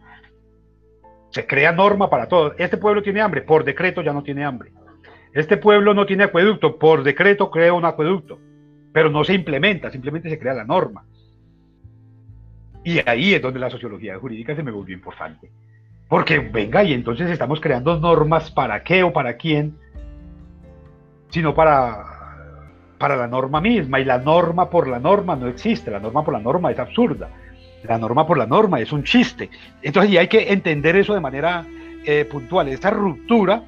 Se 1.36 1.46
crea 1.46 1.74
norma 1.74 2.10
para 2.10 2.30
todo. 2.30 2.56
Este 2.58 2.78
pueblo 2.78 3.04
tiene 3.04 3.20
hambre, 3.20 3.42
por 3.42 3.66
decreto 3.66 4.02
ya 4.02 4.14
no 4.14 4.24
tiene 4.24 4.46
hambre. 4.46 4.72
Este 5.34 5.58
pueblo 5.58 5.94
no 5.94 6.06
tiene 6.06 6.24
acueducto, 6.24 6.80
por 6.80 7.04
decreto 7.04 7.52
crea 7.52 7.74
un 7.74 7.84
acueducto, 7.84 8.40
pero 8.94 9.10
no 9.10 9.22
se 9.26 9.34
implementa, 9.34 9.92
simplemente 9.92 10.30
se 10.30 10.40
crea 10.40 10.54
la 10.54 10.64
norma. 10.64 11.04
Y 12.86 13.02
ahí 13.06 13.34
es 13.34 13.42
donde 13.42 13.60
la 13.60 13.70
sociología 13.70 14.18
jurídica 14.18 14.56
se 14.56 14.64
me 14.64 14.72
volvió 14.72 14.96
importante. 14.96 15.52
Porque 16.08 16.40
venga, 16.40 16.86
y 16.86 16.94
entonces 16.94 17.30
estamos 17.30 17.60
creando 17.60 18.00
normas 18.00 18.50
para 18.50 18.82
qué 18.82 19.04
o 19.04 19.12
para 19.12 19.36
quién, 19.36 19.78
sino 21.32 21.54
para, 21.54 22.70
para 22.98 23.18
la 23.18 23.28
norma 23.28 23.60
misma. 23.60 24.00
Y 24.00 24.06
la 24.06 24.20
norma 24.20 24.70
por 24.70 24.88
la 24.88 25.00
norma 25.00 25.36
no 25.36 25.50
existe, 25.50 25.92
la 25.92 26.00
norma 26.00 26.24
por 26.24 26.34
la 26.34 26.40
norma 26.40 26.72
es 26.72 26.80
absurda. 26.80 27.30
La 27.88 27.98
norma 27.98 28.26
por 28.26 28.38
la 28.38 28.46
norma 28.46 28.80
es 28.80 28.92
un 28.92 29.04
chiste. 29.04 29.50
Entonces, 29.82 30.12
y 30.12 30.18
hay 30.18 30.28
que 30.28 30.52
entender 30.52 30.96
eso 30.96 31.14
de 31.14 31.20
manera 31.20 31.66
eh, 32.06 32.26
puntual. 32.26 32.68
Esta 32.68 32.90
ruptura 32.90 33.64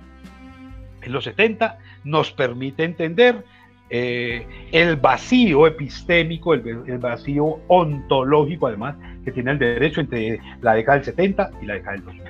en 1.01 1.11
los 1.11 1.23
70 1.23 1.77
nos 2.03 2.31
permite 2.31 2.83
entender 2.83 3.43
eh, 3.89 4.45
el 4.71 4.97
vacío 4.97 5.65
epistémico, 5.65 6.53
el, 6.53 6.97
vacío 6.97 7.61
ontológico 7.67 8.67
además 8.67 8.95
que 9.23 9.31
tiene 9.31 9.51
el 9.51 9.59
derecho 9.59 10.01
entre 10.01 10.41
la 10.61 10.73
década 10.73 10.97
del 10.97 11.05
70 11.05 11.51
y 11.61 11.65
la 11.65 11.75
década 11.75 11.93
del 11.93 12.05
2000. 12.05 12.23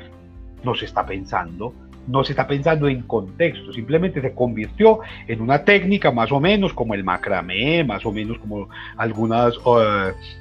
No 0.64 0.76
se 0.76 0.85
está 0.85 1.05
pensando, 1.05 1.73
no 2.08 2.24
se 2.24 2.32
está 2.32 2.48
pensando 2.48 2.88
en 2.88 3.04
contexto, 3.04 3.74
simplemente 3.74 4.22
se 4.22 4.34
convirtió 4.34 5.00
en 5.28 5.42
una 5.42 5.64
técnica 5.64 6.12
más 6.12 6.32
o 6.32 6.40
menos 6.40 6.74
como 6.74 6.94
el 6.94 7.04
macramé, 7.04 7.84
más 7.84 8.06
o 8.06 8.12
menos 8.12 8.40
como 8.40 8.70
algunas 8.96 9.54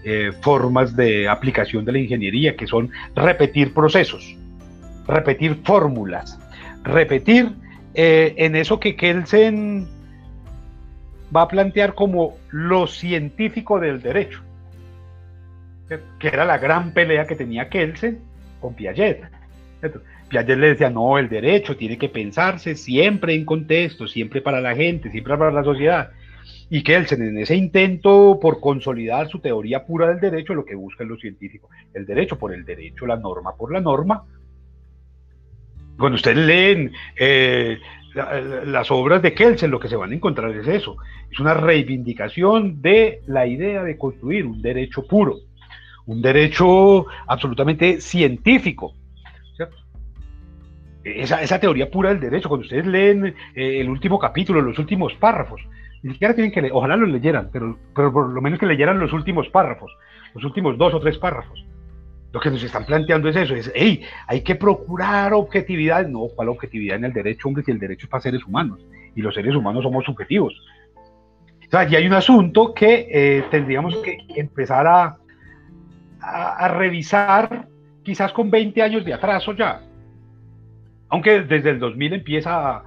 eh, 0.05 0.33
formas 0.41 0.97
de 0.97 1.29
aplicación 1.29 1.85
de 1.85 1.93
la 1.93 1.99
ingeniería 1.99 2.57
que 2.57 2.67
son 2.67 2.91
repetir 3.15 3.75
procesos, 3.75 4.37
repetir 5.07 5.61
fórmulas, 5.65 6.39
repetir 6.85 7.53
eh, 7.95 8.35
en 8.37 8.57
eso 8.57 8.79
que 8.79 8.95
Kelsen 8.95 9.89
va 11.35 11.43
a 11.43 11.49
plantear 11.49 11.95
como 11.95 12.37
lo 12.51 12.87
científico 12.87 13.81
del 13.81 14.01
derecho, 14.01 14.41
que 16.19 16.29
era 16.29 16.45
la 16.45 16.59
gran 16.59 16.93
pelea 16.93 17.27
que 17.27 17.35
tenía 17.35 17.69
Kelsen 17.69 18.21
con 18.61 18.75
Piaget. 18.75 19.36
Piaget 20.29 20.59
le 20.59 20.69
decía, 20.69 20.91
no, 20.91 21.19
el 21.19 21.29
derecho 21.29 21.77
tiene 21.77 21.99
que 21.99 22.09
pensarse 22.09 22.75
siempre 22.75 23.35
en 23.35 23.45
contexto, 23.45 24.07
siempre 24.07 24.41
para 24.41 24.61
la 24.61 24.75
gente, 24.75 25.11
siempre 25.11 25.37
para 25.37 25.53
la 25.53 25.65
sociedad. 25.65 26.11
Y 26.69 26.83
Kelsen, 26.83 27.23
en 27.23 27.39
ese 27.39 27.55
intento 27.55 28.39
por 28.41 28.61
consolidar 28.61 29.29
su 29.29 29.39
teoría 29.39 29.87
pura 29.87 30.09
del 30.09 30.21
derecho, 30.21 30.55
lo 30.55 30.65
que 30.65 30.75
busca 30.75 31.05
es 31.05 31.11
lo 31.11 31.17
científico. 31.17 31.69
El 31.95 32.07
derecho 32.07 32.39
por 32.39 32.53
el 32.53 32.65
derecho, 32.65 33.07
la 33.07 33.17
norma 33.17 33.55
por 33.57 33.73
la 33.73 33.81
norma. 33.81 34.25
Cuando 35.97 36.17
ustedes 36.17 36.39
leen 36.39 36.93
eh, 37.17 37.79
las 38.67 38.91
obras 38.91 39.23
de 39.23 39.35
Kelsen 39.35 39.71
lo 39.71 39.79
que 39.79 39.89
se 39.89 39.97
van 39.97 40.11
a 40.11 40.15
encontrar 40.15 40.51
es 40.51 40.67
eso, 40.67 40.97
es 41.31 41.39
una 41.39 41.55
reivindicación 41.55 42.81
de 42.81 43.21
la 43.27 43.47
idea 43.47 43.83
de 43.83 43.97
construir 43.97 44.47
un 44.47 44.61
derecho 44.63 45.07
puro, 45.07 45.37
un 46.07 46.23
derecho 46.23 47.07
absolutamente 47.27 48.01
científico. 48.01 48.95
Esa, 51.15 51.61
teoría 51.61 51.91
pura 51.91 52.11
del 52.11 52.21
derecho, 52.21 52.49
cuando 52.49 52.65
ustedes 52.65 52.87
leen 52.87 53.27
eh, 53.55 53.81
el 53.81 53.89
último 53.89 54.19
capítulo, 54.19 54.61
los 54.61 54.79
últimos 54.79 55.15
párrafos, 55.15 55.61
ni 56.03 56.13
siquiera 56.13 56.35
tienen 56.35 56.53
que 56.53 56.61
leer, 56.61 56.73
ojalá 56.75 56.97
los 56.97 57.09
leyeran, 57.09 57.51
pero, 57.53 57.79
pero 57.95 58.13
por 58.13 58.29
lo 58.29 58.43
menos 58.43 58.59
que 58.59 58.67
leyeran 58.67 58.99
los 58.99 59.13
últimos 59.13 59.49
párrafos, 59.49 59.93
los 60.35 60.45
últimos 60.45 60.77
dos 60.77 60.95
o 60.95 61.01
tres 61.01 61.19
párrafos 61.19 61.65
lo 62.37 62.41
que 62.41 62.51
nos 62.51 62.63
están 62.63 62.85
planteando 62.85 63.31
es 63.31 63.37
eso, 63.37 63.55
es, 63.55 63.73
hey, 63.75 64.03
hay 64.27 64.43
que 64.43 64.57
procurar 64.57 65.33
objetividad. 65.33 66.07
No, 66.07 66.29
¿cuál 66.35 66.51
objetividad 66.51 66.97
en 66.97 67.07
el 67.07 67.13
derecho, 67.15 67.49
hombre? 67.49 67.65
Si 67.65 67.71
el 67.71 67.79
derecho 67.79 68.05
es 68.05 68.11
para 68.11 68.21
seres 68.21 68.45
humanos 68.45 68.79
y 69.15 69.23
los 69.23 69.35
seres 69.35 69.55
humanos 69.55 69.83
somos 69.83 70.05
subjetivos. 70.05 70.53
O 71.67 71.71
sea, 71.71 71.81
aquí 71.81 71.97
hay 71.97 72.07
un 72.07 72.13
asunto 72.13 72.75
que 72.75 73.09
eh, 73.11 73.45
tendríamos 73.51 73.97
que 73.97 74.19
empezar 74.37 74.87
a, 74.87 75.17
a, 76.21 76.69
revisar 76.69 77.69
quizás 78.03 78.35
con 78.35 78.51
20 78.51 78.83
años 78.83 79.03
de 79.03 79.15
atraso 79.15 79.55
ya. 79.55 79.81
Aunque 81.09 81.43
desde 81.43 81.71
el 81.71 81.79
2000 81.79 82.15
empieza 82.15 82.83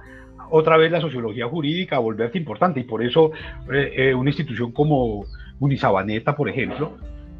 otra 0.50 0.76
vez 0.76 0.90
la 0.90 1.00
sociología 1.00 1.46
jurídica 1.46 1.96
a 1.96 2.00
volverse 2.00 2.38
importante 2.38 2.80
y 2.80 2.84
por 2.84 3.02
eso 3.02 3.32
eh, 3.72 3.92
eh, 3.96 4.14
una 4.14 4.30
institución 4.30 4.72
como 4.72 5.24
Unisabaneta, 5.58 6.34
por 6.34 6.48
ejemplo, 6.48 6.96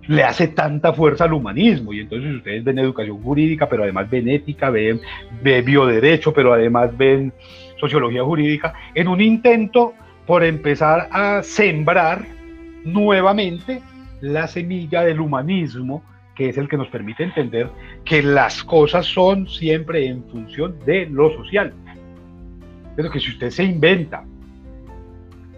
le 0.07 0.23
hace 0.24 0.48
tanta 0.48 0.93
fuerza 0.93 1.24
al 1.24 1.32
humanismo. 1.32 1.93
Y 1.93 2.01
entonces 2.01 2.35
ustedes 2.36 2.65
ven 2.65 2.78
educación 2.78 3.23
jurídica, 3.23 3.69
pero 3.69 3.82
además 3.82 4.09
ven 4.11 4.28
ética, 4.28 4.70
ven, 4.70 5.01
bioderecho, 5.43 6.32
pero 6.32 6.52
además 6.52 6.97
ven 6.97 7.32
sociología 7.78 8.23
jurídica, 8.23 8.74
en 8.94 9.09
un 9.09 9.20
intento 9.20 9.94
por 10.27 10.44
empezar 10.44 11.09
a 11.11 11.43
sembrar 11.43 12.24
nuevamente 12.85 13.81
la 14.20 14.47
semilla 14.47 15.02
del 15.02 15.20
humanismo, 15.20 16.02
que 16.41 16.49
es 16.49 16.57
el 16.57 16.71
que 16.71 16.79
nos 16.79 16.89
permite 16.89 17.23
entender 17.23 17.69
que 18.03 18.23
las 18.23 18.65
cosas 18.65 19.05
son 19.05 19.47
siempre 19.47 20.07
en 20.07 20.25
función 20.25 20.75
de 20.87 21.05
lo 21.05 21.31
social. 21.37 21.75
Pero 22.97 23.11
que 23.11 23.21
si 23.21 23.33
usted 23.33 23.51
se 23.51 23.65
inventa 23.65 24.25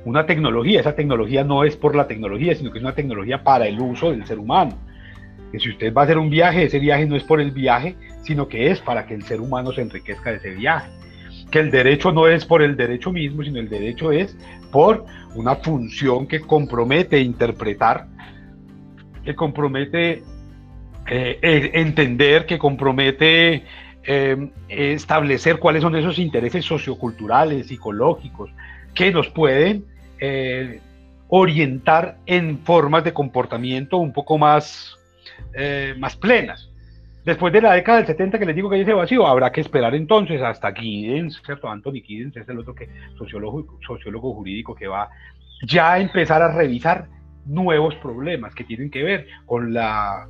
una 0.05 0.27
tecnología. 0.27 0.81
Esa 0.81 0.97
tecnología 0.97 1.45
no 1.45 1.63
es 1.63 1.77
por 1.77 1.95
la 1.95 2.09
tecnología, 2.09 2.57
sino 2.57 2.73
que 2.73 2.79
es 2.79 2.83
una 2.83 2.97
tecnología 2.97 3.45
para 3.45 3.69
el 3.69 3.81
uso 3.81 4.11
del 4.11 4.27
ser 4.27 4.41
humano. 4.41 4.77
Que 5.53 5.61
si 5.61 5.71
usted 5.71 5.95
va 5.95 6.01
a 6.01 6.05
hacer 6.05 6.19
un 6.19 6.31
viaje, 6.31 6.65
ese 6.65 6.81
viaje 6.81 7.07
no 7.07 7.15
es 7.15 7.23
por 7.23 7.41
el 7.41 7.53
viaje, 7.53 7.95
sino 8.25 8.49
que 8.49 8.73
es 8.73 8.81
para 8.81 9.07
que 9.07 9.15
el 9.15 9.23
ser 9.23 9.41
humano 9.41 9.71
se 9.71 9.83
enriquezca 9.83 10.31
de 10.31 10.39
ese 10.39 10.51
viaje. 10.51 10.91
Que 11.53 11.61
el 11.61 11.71
derecho 11.71 12.11
no 12.11 12.27
es 12.27 12.45
por 12.45 12.61
el 12.61 12.77
derecho 12.77 13.13
mismo, 13.13 13.45
sino 13.45 13.61
el 13.61 13.69
derecho 13.69 14.11
es 14.11 14.37
por 14.73 15.05
una 15.37 15.55
función 15.55 16.27
que 16.27 16.41
compromete 16.41 17.21
interpretar, 17.21 18.09
que 19.25 19.37
compromete 19.37 20.25
eh, 21.07 21.39
eh, 21.43 21.70
entender, 21.74 22.47
que 22.47 22.59
compromete 22.59 23.65
eh, 24.05 24.51
establecer 24.69 25.59
cuáles 25.59 25.83
son 25.83 25.97
esos 25.97 26.19
intereses 26.19 26.65
socioculturales, 26.65 27.66
psicológicos, 27.66 28.51
que 28.95 29.11
nos 29.11 29.29
pueden 29.29 29.85
orientar 31.29 32.19
en 32.27 32.59
formas 32.59 33.03
de 33.03 33.12
comportamiento 33.12 33.97
un 33.97 34.12
poco 34.12 34.39
más, 34.39 34.97
más 35.99 36.15
plenas. 36.15 36.70
Después 37.24 37.53
de 37.53 37.61
la 37.61 37.73
década 37.73 37.99
del 37.99 38.07
70 38.07 38.39
que 38.39 38.47
les 38.47 38.55
digo 38.55 38.70
que 38.70 38.77
hay 38.77 38.83
ese 38.83 38.93
vacío, 38.93 39.27
habrá 39.27 39.51
que 39.51 39.61
esperar 39.61 39.97
entonces 39.97 40.41
hasta 40.41 40.73
Giddens, 40.73 41.43
¿cierto? 41.45 41.69
Anthony 41.69 42.03
Giddens 42.05 42.37
es 42.37 42.49
el 42.49 42.61
otro 42.61 42.73
que, 42.73 42.89
sociólogo, 43.19 43.79
sociólogo 43.85 44.33
jurídico 44.35 44.77
que 44.77 44.87
va 44.87 45.09
ya 45.66 45.95
a 45.95 45.99
empezar 45.99 46.41
a 46.41 46.55
revisar 46.55 47.09
nuevos 47.47 47.97
problemas 47.97 48.55
que 48.55 48.62
tienen 48.62 48.91
que 48.91 49.03
ver 49.03 49.27
con 49.47 49.73
la 49.73 50.29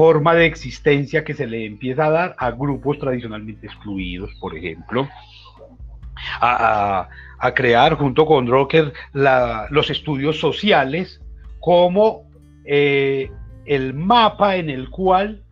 forma 0.00 0.34
de 0.34 0.46
existencia 0.46 1.24
que 1.24 1.34
se 1.34 1.46
le 1.46 1.66
empieza 1.66 2.06
a 2.06 2.10
dar 2.10 2.34
a 2.38 2.52
grupos 2.52 2.98
tradicionalmente 2.98 3.66
excluidos, 3.66 4.30
por 4.40 4.56
ejemplo, 4.56 5.06
a, 6.40 7.06
crear 7.54 7.96
junto 7.96 8.24
con 8.24 8.46
Rocker 8.46 8.94
los 9.12 9.90
estudios 9.90 10.40
sociales 10.40 11.20
como 11.58 12.22
eh, 12.64 13.30
el 13.66 13.92
mapa 13.92 14.56
en 14.56 14.70
el 14.70 14.88
cual 14.88 15.42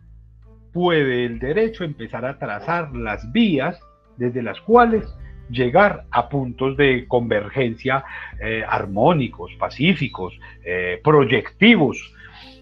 puede 0.73 1.25
el 1.25 1.37
derecho 1.37 1.83
empezar 1.83 2.25
a 2.25 2.39
trazar 2.39 2.95
las 2.95 3.31
vías 3.31 3.79
desde 4.17 4.41
las 4.41 4.59
cuales 4.61 5.03
llegar 5.51 6.05
a 6.09 6.27
puntos 6.27 6.75
de 6.75 7.05
convergencia 7.07 8.03
eh, 8.41 8.63
armónicos, 8.67 9.51
pacíficos, 9.59 10.33
eh, 10.65 10.99
proyectivos, 11.03 12.15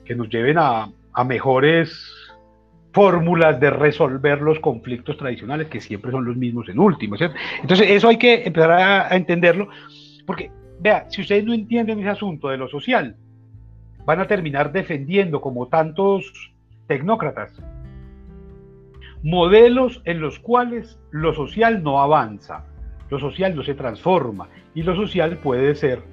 que 0.03 0.15
nos 0.15 0.29
lleven 0.29 0.57
a, 0.57 0.89
a 1.17 1.23
mejores 1.23 2.13
fórmulas 2.93 3.59
de 3.59 3.71
resolver 3.71 4.39
los 4.39 4.59
conflictos 4.59 5.17
tradicionales 5.17 5.67
que 5.67 5.81
siempre 5.81 6.11
son 6.11 6.25
los 6.25 6.37
mismos 6.37 6.69
en 6.69 6.77
último. 6.77 7.15
Entonces 7.61 7.89
eso 7.89 8.07
hay 8.07 8.17
que 8.17 8.43
empezar 8.45 8.71
a, 8.71 9.15
entenderlo 9.15 9.67
porque, 10.27 10.51
vea, 10.79 11.09
si 11.09 11.21
ustedes 11.21 11.43
no 11.43 11.55
entienden 11.55 11.99
ese 11.99 12.09
asunto 12.09 12.49
de 12.49 12.57
lo 12.57 12.67
social, 12.69 13.15
van 14.05 14.19
a 14.19 14.27
terminar 14.27 14.71
defendiendo 14.71 15.41
como 15.41 15.67
tantos 15.67 16.53
tecnócratas 16.85 17.59
modelos 19.23 20.03
en 20.05 20.21
los 20.21 20.37
cuales 20.37 20.99
lo 21.09 21.33
social 21.33 21.81
no 21.81 21.99
avanza, 21.99 22.63
lo 23.09 23.19
social 23.19 23.55
no 23.55 23.63
se 23.63 23.73
transforma 23.73 24.49
y 24.75 24.83
lo 24.83 24.95
social 24.95 25.37
puede 25.37 25.73
ser 25.73 26.03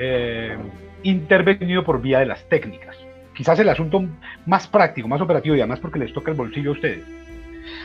eh, 0.00 0.56
intervenido 1.02 1.84
por 1.84 2.00
vía 2.00 2.20
de 2.20 2.26
las 2.26 2.48
técnicas 2.48 2.96
quizás 3.34 3.58
el 3.58 3.68
asunto 3.68 4.04
más 4.46 4.66
práctico, 4.66 5.08
más 5.08 5.20
operativo 5.20 5.56
y 5.56 5.60
además 5.60 5.80
porque 5.80 5.98
les 5.98 6.12
toca 6.12 6.30
el 6.30 6.36
bolsillo 6.36 6.70
a 6.70 6.74
ustedes. 6.74 7.04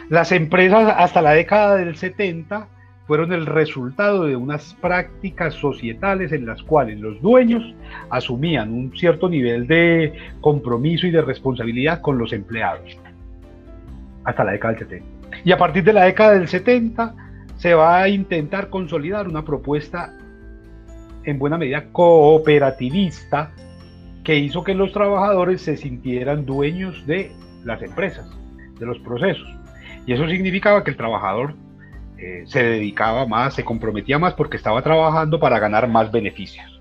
Las 0.10 0.32
empresas 0.32 0.94
hasta 0.98 1.22
la 1.22 1.32
década 1.32 1.76
del 1.76 1.96
70 1.96 2.68
fueron 3.08 3.34
el 3.34 3.48
resultado 3.48 4.26
de 4.26 4.36
unas 4.36 4.76
prácticas 4.76 5.56
societales 5.56 6.32
en 6.32 6.46
las 6.46 6.62
cuales 6.62 7.00
los 7.00 7.20
dueños 7.22 7.74
asumían 8.12 8.72
un 8.72 8.96
cierto 8.96 9.28
nivel 9.28 9.66
de 9.66 10.14
compromiso 10.42 11.08
y 11.08 11.12
de 11.12 11.22
responsabilidad 11.22 12.02
con 12.02 12.20
los 12.20 12.34
empleados. 12.34 12.98
Hasta 14.26 14.44
la 14.44 14.52
década 14.52 14.74
del 14.74 14.84
70. 14.84 15.38
Y 15.44 15.52
a 15.52 15.58
partir 15.58 15.84
de 15.84 15.94
la 15.94 16.06
década 16.06 16.34
del 16.34 16.48
70 16.48 17.16
se 17.58 17.74
va 17.74 18.02
a 18.02 18.10
intentar 18.10 18.70
consolidar 18.70 19.28
una 19.28 19.44
propuesta 19.44 20.14
en 21.24 21.40
buena 21.40 21.58
medida 21.58 21.86
cooperativista 21.92 23.52
que 24.30 24.38
hizo 24.38 24.64
que 24.64 24.76
los 24.76 24.92
trabajadores 24.92 25.64
se 25.64 25.76
sintieran 25.76 26.46
dueños 26.46 27.04
de 27.08 27.32
las 27.64 27.82
empresas, 27.82 28.30
de 28.80 28.86
los 28.86 29.00
procesos. 29.00 29.50
Y 30.06 30.14
eso 30.14 30.28
significaba 30.28 30.84
que 30.84 30.92
el 30.92 30.98
trabajador 30.98 31.56
eh, 32.20 32.44
se 32.46 32.62
dedicaba 32.62 33.26
más, 33.26 33.56
se 33.56 33.66
comprometía 33.66 34.20
más 34.20 34.36
porque 34.36 34.58
estaba 34.58 34.84
trabajando 34.84 35.40
para 35.40 35.58
ganar 35.58 35.88
más 35.88 36.12
beneficios. 36.12 36.80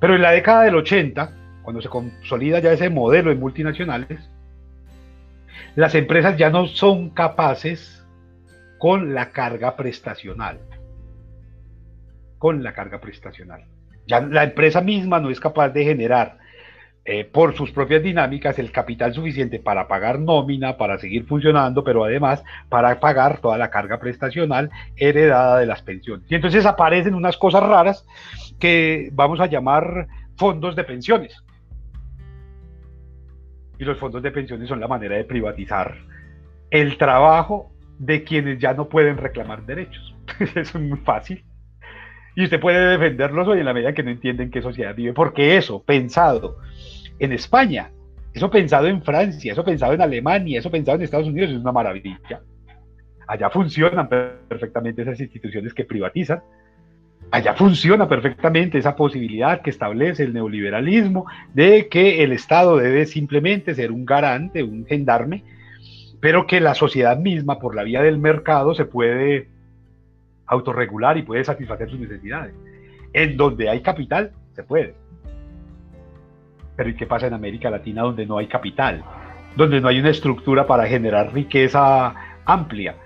Pero 0.00 0.14
en 0.14 0.22
la 0.22 0.30
década 0.30 0.62
del 0.62 0.76
80, 0.76 1.30
cuando 1.60 1.82
se 1.82 1.90
consolida 1.90 2.58
ya 2.60 2.72
ese 2.72 2.88
modelo 2.88 3.30
en 3.30 3.38
multinacionales, 3.38 4.30
las 5.76 5.94
empresas 5.94 6.38
ya 6.38 6.48
no 6.48 6.68
son 6.68 7.10
capaces 7.10 8.02
con 8.78 9.12
la 9.12 9.30
carga 9.32 9.76
prestacional. 9.76 10.58
Con 12.38 12.62
la 12.62 12.72
carga 12.72 12.98
prestacional. 12.98 13.66
Ya 14.10 14.20
la 14.20 14.42
empresa 14.42 14.80
misma 14.80 15.20
no 15.20 15.30
es 15.30 15.38
capaz 15.38 15.68
de 15.68 15.84
generar 15.84 16.38
eh, 17.04 17.24
por 17.24 17.56
sus 17.56 17.70
propias 17.70 18.02
dinámicas 18.02 18.58
el 18.58 18.72
capital 18.72 19.14
suficiente 19.14 19.60
para 19.60 19.86
pagar 19.86 20.18
nómina, 20.18 20.76
para 20.76 20.98
seguir 20.98 21.26
funcionando, 21.26 21.84
pero 21.84 22.02
además 22.04 22.42
para 22.68 22.98
pagar 22.98 23.40
toda 23.40 23.56
la 23.56 23.70
carga 23.70 24.00
prestacional 24.00 24.68
heredada 24.96 25.58
de 25.58 25.66
las 25.66 25.80
pensiones. 25.82 26.26
Y 26.28 26.34
entonces 26.34 26.66
aparecen 26.66 27.14
unas 27.14 27.36
cosas 27.36 27.62
raras 27.62 28.04
que 28.58 29.10
vamos 29.12 29.38
a 29.38 29.46
llamar 29.46 30.08
fondos 30.36 30.74
de 30.74 30.82
pensiones. 30.82 31.36
Y 33.78 33.84
los 33.84 33.96
fondos 33.98 34.24
de 34.24 34.32
pensiones 34.32 34.68
son 34.68 34.80
la 34.80 34.88
manera 34.88 35.14
de 35.14 35.24
privatizar 35.24 35.96
el 36.70 36.98
trabajo 36.98 37.70
de 37.98 38.24
quienes 38.24 38.58
ya 38.58 38.74
no 38.74 38.88
pueden 38.88 39.18
reclamar 39.18 39.64
derechos. 39.64 40.16
Es 40.56 40.74
muy 40.74 40.98
fácil. 40.98 41.44
Y 42.40 42.44
usted 42.44 42.58
puede 42.58 42.96
defenderlos 42.96 43.46
hoy 43.48 43.58
en 43.58 43.66
la 43.66 43.74
medida 43.74 43.92
que 43.92 44.02
no 44.02 44.10
entienden 44.10 44.50
qué 44.50 44.62
sociedad 44.62 44.94
vive, 44.94 45.12
porque 45.12 45.58
eso 45.58 45.82
pensado 45.82 46.56
en 47.18 47.32
España, 47.32 47.90
eso 48.32 48.50
pensado 48.50 48.86
en 48.86 49.02
Francia, 49.02 49.52
eso 49.52 49.62
pensado 49.62 49.92
en 49.92 50.00
Alemania, 50.00 50.58
eso 50.58 50.70
pensado 50.70 50.96
en 50.96 51.04
Estados 51.04 51.26
Unidos 51.26 51.50
es 51.50 51.58
una 51.58 51.70
maravilla. 51.70 52.40
Allá 53.26 53.50
funcionan 53.50 54.08
perfectamente 54.08 55.02
esas 55.02 55.20
instituciones 55.20 55.74
que 55.74 55.84
privatizan. 55.84 56.40
Allá 57.30 57.52
funciona 57.52 58.08
perfectamente 58.08 58.78
esa 58.78 58.96
posibilidad 58.96 59.60
que 59.60 59.68
establece 59.68 60.22
el 60.22 60.32
neoliberalismo 60.32 61.26
de 61.52 61.88
que 61.88 62.24
el 62.24 62.32
Estado 62.32 62.78
debe 62.78 63.04
simplemente 63.04 63.74
ser 63.74 63.92
un 63.92 64.06
garante, 64.06 64.62
un 64.62 64.86
gendarme, 64.86 65.44
pero 66.20 66.46
que 66.46 66.58
la 66.60 66.74
sociedad 66.74 67.18
misma, 67.18 67.58
por 67.58 67.74
la 67.74 67.82
vía 67.82 68.00
del 68.00 68.16
mercado, 68.16 68.74
se 68.74 68.86
puede 68.86 69.50
autorregular 70.50 71.16
y 71.16 71.22
puede 71.22 71.44
satisfacer 71.44 71.88
sus 71.88 72.00
necesidades. 72.00 72.54
En 73.12 73.36
donde 73.36 73.68
hay 73.70 73.80
capital, 73.80 74.32
se 74.52 74.62
puede. 74.64 74.94
Pero 76.76 76.90
¿y 76.90 76.94
qué 76.94 77.06
pasa 77.06 77.28
en 77.28 77.34
América 77.34 77.70
Latina 77.70 78.02
donde 78.02 78.26
no 78.26 78.38
hay 78.38 78.46
capital? 78.46 79.02
Donde 79.56 79.80
no 79.80 79.88
hay 79.88 80.00
una 80.00 80.10
estructura 80.10 80.66
para 80.66 80.86
generar 80.86 81.32
riqueza 81.32 82.14
amplia, 82.44 82.96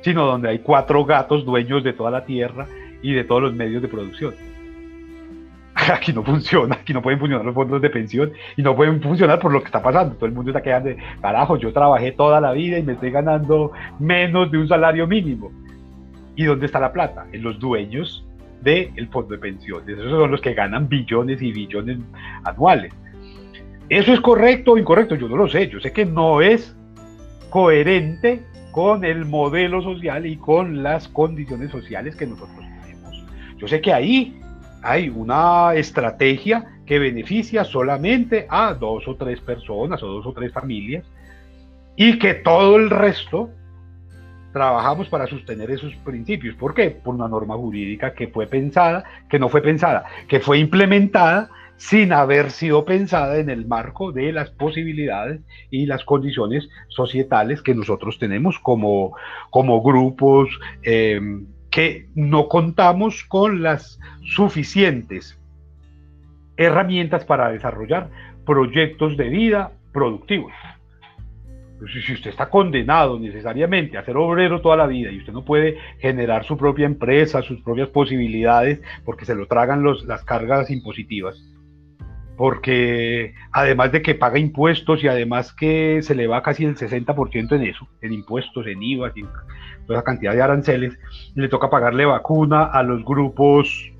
sino 0.00 0.26
donde 0.26 0.48
hay 0.48 0.58
cuatro 0.60 1.04
gatos 1.04 1.44
dueños 1.44 1.84
de 1.84 1.92
toda 1.92 2.10
la 2.10 2.24
tierra 2.24 2.66
y 3.02 3.12
de 3.12 3.24
todos 3.24 3.42
los 3.42 3.54
medios 3.54 3.82
de 3.82 3.88
producción. 3.88 4.34
Aquí 5.74 6.12
no 6.12 6.22
funciona, 6.22 6.76
aquí 6.76 6.94
no 6.94 7.02
pueden 7.02 7.18
funcionar 7.18 7.44
los 7.44 7.54
fondos 7.54 7.82
de 7.82 7.90
pensión 7.90 8.32
y 8.56 8.62
no 8.62 8.76
pueden 8.76 9.02
funcionar 9.02 9.40
por 9.40 9.52
lo 9.52 9.58
que 9.60 9.66
está 9.66 9.82
pasando. 9.82 10.14
Todo 10.14 10.26
el 10.26 10.32
mundo 10.32 10.50
está 10.50 10.62
quedando 10.62 10.90
de, 10.90 10.96
carajo, 11.20 11.58
yo 11.58 11.72
trabajé 11.72 12.12
toda 12.12 12.40
la 12.40 12.52
vida 12.52 12.78
y 12.78 12.82
me 12.82 12.92
estoy 12.92 13.10
ganando 13.10 13.72
menos 13.98 14.50
de 14.50 14.58
un 14.58 14.68
salario 14.68 15.06
mínimo 15.06 15.50
¿Y 16.36 16.44
dónde 16.44 16.66
está 16.66 16.80
la 16.80 16.92
plata? 16.92 17.26
En 17.32 17.42
los 17.42 17.58
dueños 17.58 18.24
del 18.62 19.08
fondo 19.08 19.34
de 19.34 19.38
pensiones. 19.38 19.98
Esos 19.98 20.10
son 20.10 20.30
los 20.30 20.40
que 20.40 20.54
ganan 20.54 20.88
billones 20.88 21.40
y 21.42 21.52
billones 21.52 21.98
anuales. 22.44 22.92
¿Eso 23.88 24.12
es 24.12 24.20
correcto 24.20 24.72
o 24.72 24.78
incorrecto? 24.78 25.14
Yo 25.14 25.28
no 25.28 25.36
lo 25.36 25.48
sé. 25.48 25.68
Yo 25.68 25.80
sé 25.80 25.92
que 25.92 26.06
no 26.06 26.40
es 26.40 26.74
coherente 27.50 28.42
con 28.72 29.04
el 29.04 29.26
modelo 29.26 29.82
social 29.82 30.26
y 30.26 30.36
con 30.36 30.82
las 30.82 31.06
condiciones 31.08 31.70
sociales 31.70 32.16
que 32.16 32.26
nosotros 32.26 32.58
tenemos. 32.58 33.24
Yo 33.58 33.68
sé 33.68 33.80
que 33.80 33.92
ahí 33.92 34.40
hay 34.82 35.08
una 35.08 35.74
estrategia 35.74 36.64
que 36.84 36.98
beneficia 36.98 37.64
solamente 37.64 38.46
a 38.48 38.74
dos 38.74 39.06
o 39.06 39.14
tres 39.16 39.40
personas 39.40 40.02
o 40.02 40.08
dos 40.08 40.26
o 40.26 40.32
tres 40.32 40.52
familias 40.52 41.04
y 41.96 42.18
que 42.18 42.34
todo 42.34 42.76
el 42.76 42.90
resto 42.90 43.50
trabajamos 44.54 45.08
para 45.08 45.26
sostener 45.26 45.72
esos 45.72 45.92
principios. 45.96 46.54
¿Por 46.54 46.74
qué? 46.74 46.90
Por 46.90 47.16
una 47.16 47.26
norma 47.26 47.56
jurídica 47.56 48.14
que 48.14 48.28
fue 48.28 48.46
pensada, 48.46 49.02
que 49.28 49.40
no 49.40 49.48
fue 49.48 49.60
pensada, 49.60 50.04
que 50.28 50.38
fue 50.38 50.58
implementada 50.60 51.50
sin 51.76 52.12
haber 52.12 52.52
sido 52.52 52.84
pensada 52.84 53.38
en 53.38 53.50
el 53.50 53.66
marco 53.66 54.12
de 54.12 54.32
las 54.32 54.50
posibilidades 54.50 55.40
y 55.70 55.86
las 55.86 56.04
condiciones 56.04 56.68
societales 56.86 57.62
que 57.62 57.74
nosotros 57.74 58.20
tenemos 58.20 58.60
como, 58.60 59.16
como 59.50 59.82
grupos 59.82 60.48
eh, 60.84 61.20
que 61.68 62.06
no 62.14 62.46
contamos 62.46 63.24
con 63.24 63.60
las 63.60 63.98
suficientes 64.22 65.36
herramientas 66.56 67.24
para 67.24 67.50
desarrollar 67.50 68.08
proyectos 68.46 69.16
de 69.16 69.28
vida 69.30 69.72
productivos. 69.92 70.52
Pues, 71.78 71.90
si 72.04 72.12
usted 72.12 72.30
está 72.30 72.48
condenado 72.48 73.18
necesariamente 73.18 73.98
a 73.98 74.04
ser 74.04 74.16
obrero 74.16 74.60
toda 74.60 74.76
la 74.76 74.86
vida 74.86 75.10
y 75.10 75.18
usted 75.18 75.32
no 75.32 75.44
puede 75.44 75.76
generar 75.98 76.44
su 76.44 76.56
propia 76.56 76.86
empresa, 76.86 77.42
sus 77.42 77.60
propias 77.62 77.88
posibilidades, 77.88 78.80
porque 79.04 79.24
se 79.24 79.34
lo 79.34 79.46
tragan 79.46 79.82
los, 79.82 80.04
las 80.04 80.24
cargas 80.24 80.70
impositivas, 80.70 81.36
porque 82.36 83.34
además 83.52 83.92
de 83.92 84.02
que 84.02 84.14
paga 84.14 84.38
impuestos 84.38 85.02
y 85.02 85.08
además 85.08 85.52
que 85.52 86.00
se 86.02 86.14
le 86.14 86.26
va 86.26 86.42
casi 86.42 86.64
el 86.64 86.76
60% 86.76 87.52
en 87.52 87.62
eso, 87.62 87.88
en 88.00 88.12
impuestos, 88.12 88.66
en 88.66 88.82
IVA, 88.82 89.12
en 89.16 89.28
toda 89.86 90.02
cantidad 90.02 90.32
de 90.32 90.42
aranceles, 90.42 90.98
le 91.34 91.48
toca 91.48 91.70
pagarle 91.70 92.04
vacuna 92.04 92.64
a 92.64 92.82
los 92.82 93.04
grupos 93.04 93.93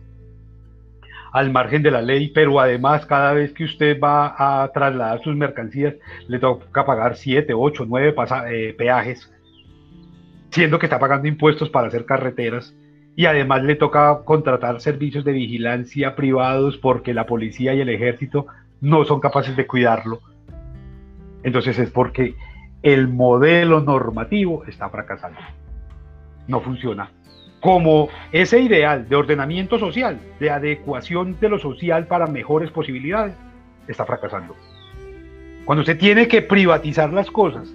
al 1.35 1.51
margen 1.51 1.83
de 1.83 1.91
la 1.91 2.01
ley, 2.01 2.29
pero 2.29 2.61
además 2.61 3.05
cada 3.07 3.33
vez 3.33 3.53
que 3.53 3.65
usted 3.65 3.99
va 4.01 4.37
a 4.39 4.69
trasladar 4.69 5.21
sus 5.21 5.35
mercancías, 5.35 5.97
le 6.29 6.39
toca 6.39 6.87
pagar 6.87 7.17
7, 7.17 7.53
8, 7.53 7.87
9 7.89 8.15
peajes, 8.79 9.35
siendo 10.51 10.79
que 10.79 10.87
está 10.87 11.01
pagando 11.01 11.27
impuestos 11.27 11.71
para 11.71 11.89
hacer 11.89 12.05
carreteras, 12.07 12.73
y 13.17 13.27
además 13.27 13.65
le 13.65 13.75
toca 13.75 14.21
contratar 14.25 14.81
servicios 14.81 15.25
de 15.25 15.33
vigilancia 15.33 16.15
privados 16.15 16.79
porque 16.79 17.13
la 17.13 17.27
policía 17.27 17.75
y 17.75 17.81
el 17.81 17.89
ejército 17.89 18.47
no 18.81 19.05
son 19.05 19.19
capaces 19.19 19.57
de 19.57 19.67
cuidarlo. 19.67 20.21
Entonces 21.43 21.77
es 21.81 21.91
porque 21.91 22.37
el 22.85 23.09
modelo 23.09 23.81
normativo 23.81 24.65
está 24.67 24.89
fracasando. 24.89 25.41
No 26.47 26.61
funciona 26.61 27.11
como 27.65 28.11
ese 28.31 28.61
ideal 28.61 29.09
de 29.09 29.17
ordenamiento 29.17 29.79
social, 29.79 30.21
de 30.39 30.51
adecuación 30.51 31.41
de 31.41 31.49
lo 31.49 31.59
social 31.59 32.07
para 32.07 32.27
mejores 32.27 32.71
posibilidades, 32.71 33.35
está 33.89 34.05
fracasando. 34.05 34.55
Cuando 35.65 35.81
usted 35.81 35.97
tiene 35.97 36.29
que 36.29 36.43
privatizar 36.43 37.11
las 37.11 37.31
cosas 37.31 37.73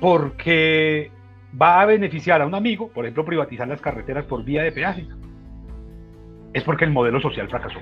porque 0.00 1.12
va 1.54 1.80
a 1.80 1.86
beneficiar 1.86 2.42
a 2.42 2.46
un 2.46 2.56
amigo, 2.56 2.88
por 2.88 3.04
ejemplo, 3.04 3.24
privatizar 3.24 3.68
las 3.68 3.80
carreteras 3.80 4.24
por 4.24 4.42
vía 4.42 4.64
de 4.64 4.72
peaje, 4.72 5.06
es 6.52 6.64
porque 6.64 6.86
el 6.86 6.90
modelo 6.90 7.20
social 7.20 7.48
fracasó. 7.48 7.78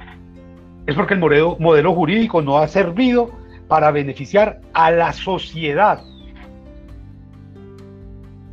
Es 0.86 0.94
porque 0.94 1.14
el 1.14 1.20
modelo, 1.20 1.56
modelo 1.58 1.94
jurídico 1.94 2.42
no 2.42 2.58
ha 2.58 2.68
servido 2.68 3.30
para 3.66 3.90
beneficiar 3.92 4.60
a 4.74 4.90
la 4.90 5.14
sociedad. 5.14 6.02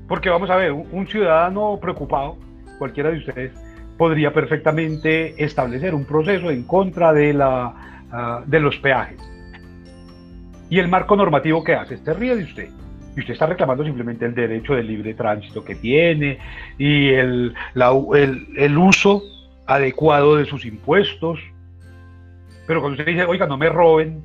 Porque 0.07 0.29
vamos 0.29 0.49
a 0.49 0.55
ver, 0.55 0.71
un 0.71 1.05
ciudadano 1.05 1.77
preocupado 1.81 2.37
cualquiera 2.83 3.11
de 3.11 3.19
ustedes 3.19 3.53
podría 3.97 4.33
perfectamente 4.33 5.41
establecer 5.41 5.95
un 5.95 6.03
proceso 6.03 6.51
en 6.51 6.63
contra 6.63 7.13
de, 7.13 7.31
la, 7.31 7.73
ah, 8.11 8.43
de 8.45 8.59
los 8.59 8.75
peajes. 8.79 9.21
¿Y 10.69 10.79
el 10.79 10.89
marco 10.89 11.15
normativo 11.15 11.63
qué 11.63 11.75
hace? 11.75 11.95
Se 11.95 12.13
ríe 12.13 12.35
de 12.35 12.43
usted. 12.43 12.69
Y 13.15 13.21
usted 13.21 13.35
está 13.35 13.45
reclamando 13.45 13.85
simplemente 13.85 14.25
el 14.25 14.35
derecho 14.35 14.73
de 14.73 14.83
libre 14.83 15.13
tránsito 15.13 15.63
que 15.63 15.75
tiene 15.75 16.39
y 16.77 17.09
el, 17.11 17.53
el 18.57 18.77
uso 18.77 19.23
adecuado 19.65 20.35
de 20.35 20.43
sus 20.43 20.65
impuestos. 20.65 21.39
Pero 22.67 22.81
cuando 22.81 22.99
usted 22.99 23.13
dice, 23.13 23.23
oiga, 23.23 23.47
no 23.47 23.57
me 23.57 23.69
roben, 23.69 24.21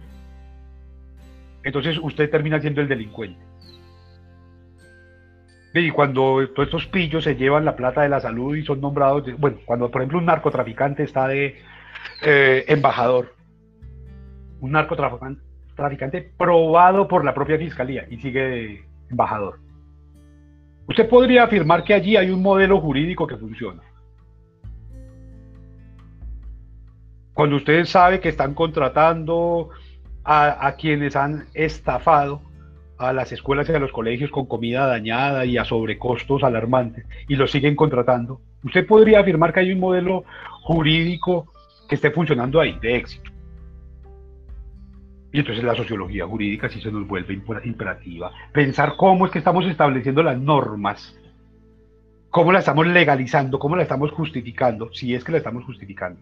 entonces 1.63 1.97
usted 2.03 2.29
termina 2.29 2.61
siendo 2.61 2.81
el 2.81 2.89
delincuente. 2.89 3.39
Y 5.75 5.91
cuando 5.91 6.49
todos 6.55 6.69
estos 6.69 6.87
pillos 6.87 7.25
se 7.25 7.37
llevan 7.37 7.65
la 7.65 7.77
plata 7.77 8.03
de 8.03 8.09
la 8.09 8.21
salud 8.21 8.57
y 8.57 8.65
son 8.65 8.81
nombrados, 8.81 9.25
bueno, 9.39 9.59
cuando 9.67 9.91
por 9.91 10.01
ejemplo 10.01 10.19
un 10.19 10.27
narcotraficante 10.27 11.03
está 11.03 11.29
de 11.29 11.57
eh, 12.23 12.65
embajador, 12.69 13.35
un 14.61 14.73
narcotraficante 14.73 16.33
probado 16.37 17.07
por 17.07 17.25
la 17.25 17.35
propia 17.35 17.59
fiscalía 17.59 18.07
y 18.11 18.17
sigue 18.17 18.43
de 18.43 18.85
embajador. 19.11 19.61
Usted 20.89 21.07
podría 21.07 21.45
afirmar 21.45 21.85
que 21.85 21.93
allí 21.93 22.17
hay 22.17 22.31
un 22.31 22.43
modelo 22.43 22.81
jurídico 22.81 23.27
que 23.27 23.37
funciona. 23.37 23.83
Cuando 27.35 27.57
usted 27.57 27.85
sabe 27.85 28.21
que 28.21 28.31
están 28.31 28.55
contratando 28.55 29.69
a 30.25 30.75
quienes 30.77 31.17
han 31.17 31.47
estafado, 31.55 32.43
a 32.99 33.13
las 33.13 33.33
escuelas 33.33 33.69
y 33.69 33.73
a 33.73 33.79
los 33.79 33.93
colegios 33.93 34.31
con 34.31 34.47
comida 34.47 34.87
dañada 34.87 35.45
y 35.45 35.57
a 35.57 35.65
sobrecostos 35.65 36.43
alarmantes 36.43 37.07
y 37.29 37.37
los 37.37 37.51
siguen 37.51 37.77
contratando, 37.77 38.41
usted 38.65 38.87
podría 38.87 39.21
afirmar 39.21 39.53
que 39.53 39.61
hay 39.61 39.73
un 39.73 39.81
modelo 39.81 40.25
jurídico 40.63 41.53
que 41.89 41.95
esté 41.95 42.11
funcionando 42.11 42.61
ahí, 42.61 42.79
de 42.81 42.97
éxito. 42.97 43.31
Y 45.33 45.41
entonces 45.41 45.63
la 45.63 45.75
sociología 45.75 46.27
jurídica 46.27 46.69
sí 46.69 46.81
se 46.81 46.91
nos 46.91 47.07
vuelve 47.07 47.35
imperativa. 47.65 48.33
Pensar 48.53 48.95
cómo 48.97 49.27
es 49.27 49.33
que 49.33 49.39
estamos 49.39 49.67
estableciendo 49.67 50.23
las 50.23 50.39
normas, 50.39 51.17
cómo 52.31 52.51
la 52.51 52.61
estamos 52.61 52.87
legalizando, 52.87 53.59
cómo 53.59 53.77
la 53.77 53.83
estamos 53.83 54.11
justificando, 54.11 54.93
si 54.93 55.15
es 55.15 55.23
que 55.25 55.33
la 55.33 55.39
estamos 55.39 55.65
justificando. 55.65 56.21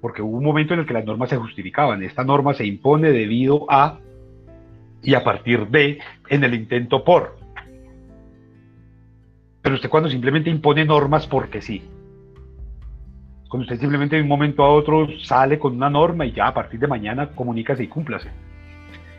Porque 0.00 0.20
hubo 0.20 0.36
un 0.36 0.44
momento 0.44 0.74
en 0.74 0.80
el 0.80 0.86
que 0.86 0.94
las 0.94 1.06
normas 1.06 1.30
se 1.30 1.36
justificaban. 1.36 2.02
Esta 2.02 2.24
norma 2.24 2.54
se 2.54 2.66
impone 2.66 3.10
debido 3.10 3.66
a 3.70 4.00
y 5.04 5.14
a 5.14 5.22
partir 5.22 5.68
de 5.68 5.98
en 6.28 6.44
el 6.44 6.54
intento 6.54 7.04
por. 7.04 7.36
Pero 9.62 9.76
usted 9.76 9.88
cuando 9.88 10.10
simplemente 10.10 10.50
impone 10.50 10.84
normas 10.84 11.26
porque 11.26 11.62
sí. 11.62 11.82
Cuando 13.48 13.64
usted 13.64 13.78
simplemente 13.78 14.16
de 14.16 14.22
un 14.22 14.28
momento 14.28 14.64
a 14.64 14.70
otro 14.70 15.06
sale 15.20 15.58
con 15.58 15.76
una 15.76 15.88
norma 15.88 16.26
y 16.26 16.32
ya 16.32 16.48
a 16.48 16.54
partir 16.54 16.80
de 16.80 16.86
mañana 16.86 17.28
comunícase 17.28 17.84
y 17.84 17.88
cúmplase. 17.88 18.30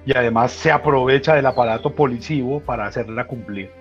Y 0.05 0.15
además 0.15 0.51
se 0.51 0.71
aprovecha 0.71 1.35
del 1.35 1.45
aparato 1.45 1.95
policivo 1.95 2.59
para 2.59 2.85
hacerla 2.85 3.25
cumplir. 3.25 3.71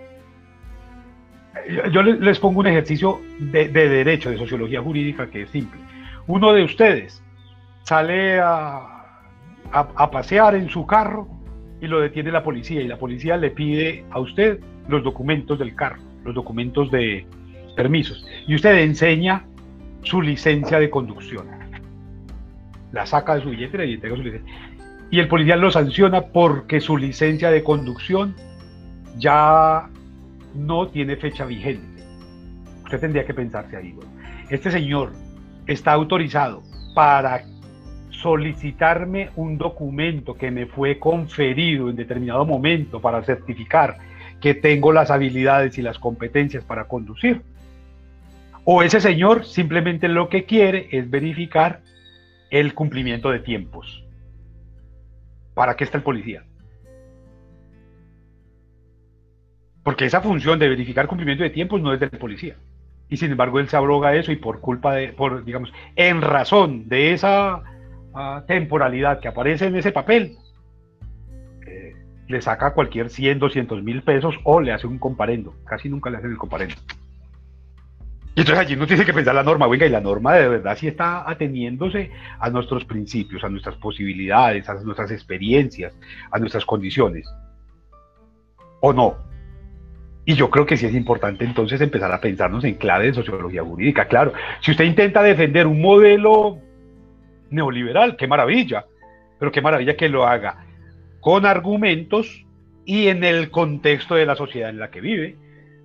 Yo 1.92 2.02
les 2.02 2.38
pongo 2.38 2.60
un 2.60 2.66
ejercicio 2.66 3.20
de, 3.38 3.68
derecho, 3.68 4.30
de 4.30 4.38
sociología 4.38 4.82
jurídica 4.82 5.28
que 5.28 5.42
es 5.42 5.50
simple. 5.50 5.80
Uno 6.26 6.52
de 6.52 6.64
ustedes 6.64 7.22
sale 7.82 8.40
a, 8.40 9.20
a 9.72 10.10
pasear 10.10 10.54
en 10.54 10.68
su 10.68 10.86
carro 10.86 11.28
y 11.80 11.86
lo 11.86 12.00
detiene 12.00 12.30
la 12.30 12.42
policía 12.42 12.80
y 12.80 12.88
la 12.88 12.98
policía 12.98 13.36
le 13.36 13.50
pide 13.50 14.04
a 14.10 14.20
usted 14.20 14.60
los 14.88 15.02
documentos 15.02 15.58
del 15.58 15.74
carro, 15.74 16.00
los 16.24 16.34
documentos 16.34 16.90
de 16.90 17.26
permisos 17.76 18.26
y 18.46 18.54
usted 18.54 18.78
enseña 18.78 19.44
su 20.02 20.22
licencia 20.22 20.78
de 20.78 20.90
conducción. 20.90 21.46
La 22.92 23.06
saca 23.06 23.34
de 23.34 23.42
su 23.42 23.50
billetera 23.50 23.84
y 23.84 23.94
entrega 23.94 24.16
su 24.16 24.22
licencia. 24.22 24.54
Y 25.10 25.18
el 25.18 25.28
policía 25.28 25.56
lo 25.56 25.70
sanciona 25.70 26.22
porque 26.22 26.80
su 26.80 26.96
licencia 26.96 27.50
de 27.50 27.62
conducción 27.62 28.34
ya 29.16 29.88
no 30.54 30.88
tiene 30.88 31.16
fecha 31.16 31.44
vigente. 31.44 32.02
Usted 32.84 33.00
tendría 33.00 33.24
que 33.24 33.34
pensarse 33.34 33.76
ahí. 33.76 33.94
este 34.50 34.70
señor 34.70 35.12
está 35.66 35.92
autorizado 35.92 36.62
para 36.94 37.42
solicitarme 38.24 39.28
un 39.36 39.58
documento 39.58 40.32
que 40.32 40.50
me 40.50 40.64
fue 40.64 40.98
conferido 40.98 41.90
en 41.90 41.96
determinado 41.96 42.46
momento 42.46 42.98
para 42.98 43.22
certificar 43.22 43.98
que 44.40 44.54
tengo 44.54 44.92
las 44.92 45.10
habilidades 45.10 45.76
y 45.76 45.82
las 45.82 45.98
competencias 45.98 46.64
para 46.64 46.84
conducir. 46.84 47.42
O 48.64 48.82
ese 48.82 49.02
señor 49.02 49.44
simplemente 49.44 50.08
lo 50.08 50.30
que 50.30 50.46
quiere 50.46 50.88
es 50.90 51.10
verificar 51.10 51.82
el 52.48 52.72
cumplimiento 52.72 53.30
de 53.30 53.40
tiempos. 53.40 54.02
¿Para 55.52 55.76
qué 55.76 55.84
está 55.84 55.98
el 55.98 56.02
policía? 56.02 56.44
Porque 59.82 60.06
esa 60.06 60.22
función 60.22 60.58
de 60.58 60.70
verificar 60.70 61.08
cumplimiento 61.08 61.44
de 61.44 61.50
tiempos 61.50 61.78
no 61.82 61.92
es 61.92 62.00
del 62.00 62.08
policía. 62.08 62.56
Y 63.10 63.18
sin 63.18 63.32
embargo 63.32 63.60
él 63.60 63.68
se 63.68 63.76
abroga 63.76 64.14
eso 64.14 64.32
y 64.32 64.36
por 64.36 64.60
culpa 64.60 64.94
de, 64.94 65.08
por, 65.08 65.44
digamos, 65.44 65.70
en 65.94 66.22
razón 66.22 66.88
de 66.88 67.12
esa 67.12 67.73
temporalidad 68.46 69.20
que 69.20 69.28
aparece 69.28 69.66
en 69.66 69.76
ese 69.76 69.92
papel, 69.92 70.36
eh, 71.66 71.94
le 72.28 72.40
saca 72.40 72.72
cualquier 72.72 73.10
100, 73.10 73.38
200 73.38 73.82
mil 73.82 74.02
pesos 74.02 74.34
o 74.44 74.60
le 74.60 74.72
hace 74.72 74.86
un 74.86 74.98
comparendo. 74.98 75.54
Casi 75.64 75.88
nunca 75.88 76.10
le 76.10 76.18
hacen 76.18 76.30
el 76.30 76.38
comparendo. 76.38 76.76
Y 78.36 78.40
entonces 78.40 78.64
allí 78.64 78.74
no 78.74 78.86
tiene 78.86 79.04
que 79.04 79.12
pensar 79.12 79.34
la 79.34 79.44
norma, 79.44 79.68
venga, 79.68 79.86
y 79.86 79.90
la 79.90 80.00
norma 80.00 80.34
de 80.34 80.48
verdad 80.48 80.76
sí 80.76 80.88
está 80.88 81.28
ateniéndose 81.28 82.10
a 82.40 82.50
nuestros 82.50 82.84
principios, 82.84 83.44
a 83.44 83.48
nuestras 83.48 83.76
posibilidades, 83.76 84.68
a 84.68 84.74
nuestras 84.82 85.12
experiencias, 85.12 85.94
a 86.32 86.38
nuestras 86.40 86.64
condiciones. 86.64 87.32
¿O 88.80 88.92
no? 88.92 89.16
Y 90.24 90.34
yo 90.34 90.50
creo 90.50 90.66
que 90.66 90.76
sí 90.76 90.86
es 90.86 90.94
importante 90.94 91.44
entonces 91.44 91.80
empezar 91.80 92.10
a 92.10 92.20
pensarnos 92.20 92.64
en 92.64 92.74
clave 92.74 93.06
de 93.06 93.14
sociología 93.14 93.62
jurídica. 93.62 94.08
Claro, 94.08 94.32
si 94.60 94.72
usted 94.72 94.84
intenta 94.84 95.22
defender 95.22 95.68
un 95.68 95.80
modelo 95.80 96.58
neoliberal, 97.50 98.16
qué 98.16 98.26
maravilla, 98.26 98.84
pero 99.38 99.52
qué 99.52 99.60
maravilla 99.60 99.96
que 99.96 100.08
lo 100.08 100.26
haga 100.26 100.64
con 101.24 101.46
argumentos 101.46 102.44
y 102.84 103.08
en 103.08 103.24
el 103.24 103.50
contexto 103.50 104.14
de 104.14 104.26
la 104.26 104.36
sociedad 104.36 104.68
en 104.68 104.78
la 104.78 104.90
que 104.90 105.00
vive, 105.00 105.36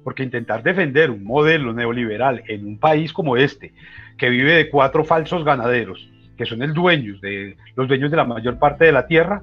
porque 0.03 0.23
intentar 0.23 0.63
defender 0.63 1.09
un 1.09 1.23
modelo 1.23 1.71
neoliberal 1.71 2.43
en 2.47 2.65
un 2.65 2.77
país 2.77 3.13
como 3.13 3.37
este, 3.37 3.71
que 4.17 4.29
vive 4.29 4.53
de 4.53 4.69
cuatro 4.69 5.05
falsos 5.05 5.45
ganaderos, 5.45 6.09
que 6.37 6.45
son 6.45 6.61
el 6.61 6.73
dueños 6.73 7.21
de, 7.21 7.55
los 7.75 7.87
dueños 7.87 8.11
de 8.11 8.17
la 8.17 8.25
mayor 8.25 8.59
parte 8.59 8.83
de 8.83 8.91
la 8.91 9.07
tierra, 9.07 9.41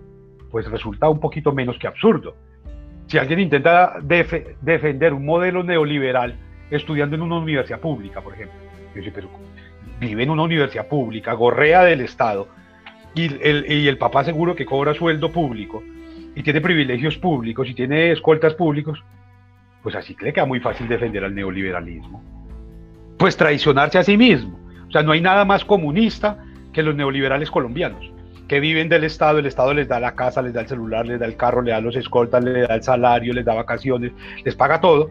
pues 0.50 0.70
resulta 0.70 1.08
un 1.08 1.18
poquito 1.18 1.52
menos 1.52 1.78
que 1.78 1.86
absurdo. 1.86 2.36
Si 3.06 3.16
alguien 3.16 3.40
intenta 3.40 3.94
defender 4.00 5.14
un 5.14 5.24
modelo 5.24 5.62
neoliberal 5.62 6.36
estudiando 6.70 7.16
en 7.16 7.22
una 7.22 7.38
universidad 7.38 7.80
pública, 7.80 8.20
por 8.20 8.34
ejemplo, 8.34 8.58
pero 8.92 9.28
vive 10.00 10.22
en 10.22 10.30
una 10.30 10.42
universidad 10.42 10.88
pública, 10.88 11.32
gorrea 11.32 11.84
del 11.84 12.00
Estado, 12.00 12.48
y 13.14 13.26
el, 13.42 13.70
y 13.70 13.88
el 13.88 13.98
papá 13.98 14.24
seguro 14.24 14.54
que 14.54 14.66
cobra 14.66 14.94
sueldo 14.94 15.32
público, 15.32 15.82
y 16.34 16.42
tiene 16.42 16.60
privilegios 16.60 17.16
públicos, 17.16 17.68
y 17.68 17.74
tiene 17.74 18.12
escoltas 18.12 18.54
públicos, 18.54 19.02
pues 19.82 19.94
así 19.94 20.16
le 20.20 20.32
queda 20.32 20.46
muy 20.46 20.60
fácil 20.60 20.88
defender 20.88 21.24
al 21.24 21.34
neoliberalismo. 21.34 22.22
Pues 23.18 23.36
traicionarse 23.36 23.98
a 23.98 24.02
sí 24.02 24.16
mismo. 24.16 24.58
O 24.88 24.90
sea, 24.90 25.02
no 25.02 25.12
hay 25.12 25.20
nada 25.20 25.44
más 25.44 25.64
comunista 25.64 26.38
que 26.72 26.82
los 26.82 26.94
neoliberales 26.94 27.50
colombianos, 27.50 28.10
que 28.48 28.60
viven 28.60 28.88
del 28.88 29.04
Estado, 29.04 29.38
el 29.38 29.46
Estado 29.46 29.74
les 29.74 29.88
da 29.88 29.98
la 29.98 30.14
casa, 30.14 30.42
les 30.42 30.52
da 30.52 30.60
el 30.60 30.68
celular, 30.68 31.06
les 31.06 31.18
da 31.18 31.26
el 31.26 31.36
carro, 31.36 31.62
les 31.62 31.72
da 31.72 31.80
los 31.80 31.96
escoltas, 31.96 32.44
les 32.44 32.68
da 32.68 32.74
el 32.74 32.82
salario, 32.82 33.32
les 33.32 33.44
da 33.44 33.54
vacaciones, 33.54 34.12
les 34.44 34.54
paga 34.54 34.80
todo. 34.80 35.10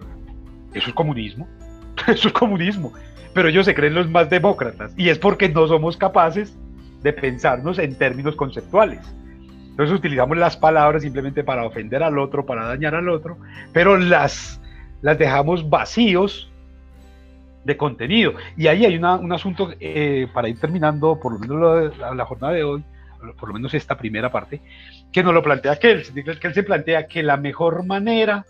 Eso 0.74 0.90
es 0.90 0.94
comunismo. 0.94 1.48
Eso 2.08 2.28
es 2.28 2.34
comunismo. 2.34 2.94
Pero 3.36 3.50
ellos 3.50 3.66
se 3.66 3.76
creen 3.76 3.94
los 3.94 4.10
más 4.10 4.30
demócratas. 4.30 4.94
Y 4.98 5.10
es 5.10 5.20
porque 5.20 5.50
no 5.50 5.68
somos 5.68 5.98
capaces 5.98 6.58
de 7.04 7.14
pensarnos 7.14 7.78
en 7.78 7.96
términos 7.96 8.36
conceptuales. 8.36 9.02
Entonces 9.70 9.94
utilizamos 9.94 10.38
las 10.38 10.56
palabras 10.56 11.04
simplemente 11.04 11.44
para 11.44 11.66
ofender 11.66 12.02
al 12.02 12.18
otro, 12.18 12.46
para 12.46 12.66
dañar 12.66 12.96
al 12.96 13.10
otro, 13.10 13.38
pero 13.74 13.98
las, 13.98 14.62
las 15.02 15.20
dejamos 15.20 15.70
vacíos 15.70 16.50
de 17.66 17.76
contenido. 17.76 18.36
Y 18.56 18.68
ahí 18.68 18.86
hay 18.86 18.98
un 18.98 19.34
asunto, 19.34 19.74
eh, 19.82 20.28
para 20.34 20.48
ir 20.48 20.58
terminando 20.60 21.20
por 21.20 21.34
lo 21.34 21.40
menos 21.40 21.98
la, 21.98 22.26
jornada 22.26 22.54
de 22.54 22.64
hoy, 22.64 22.84
por 23.38 23.50
lo 23.50 23.54
menos 23.54 23.74
esta 23.74 23.98
primera 23.98 24.32
parte, 24.32 24.62
que 25.12 25.22
nos 25.22 25.34
lo 25.34 25.44
plantea 25.44 25.78
él 25.82 26.06
se 26.06 26.64
plantea 26.64 27.08
que 27.08 27.22
la 27.22 27.36
mejor 27.36 27.86
manera 27.86 28.46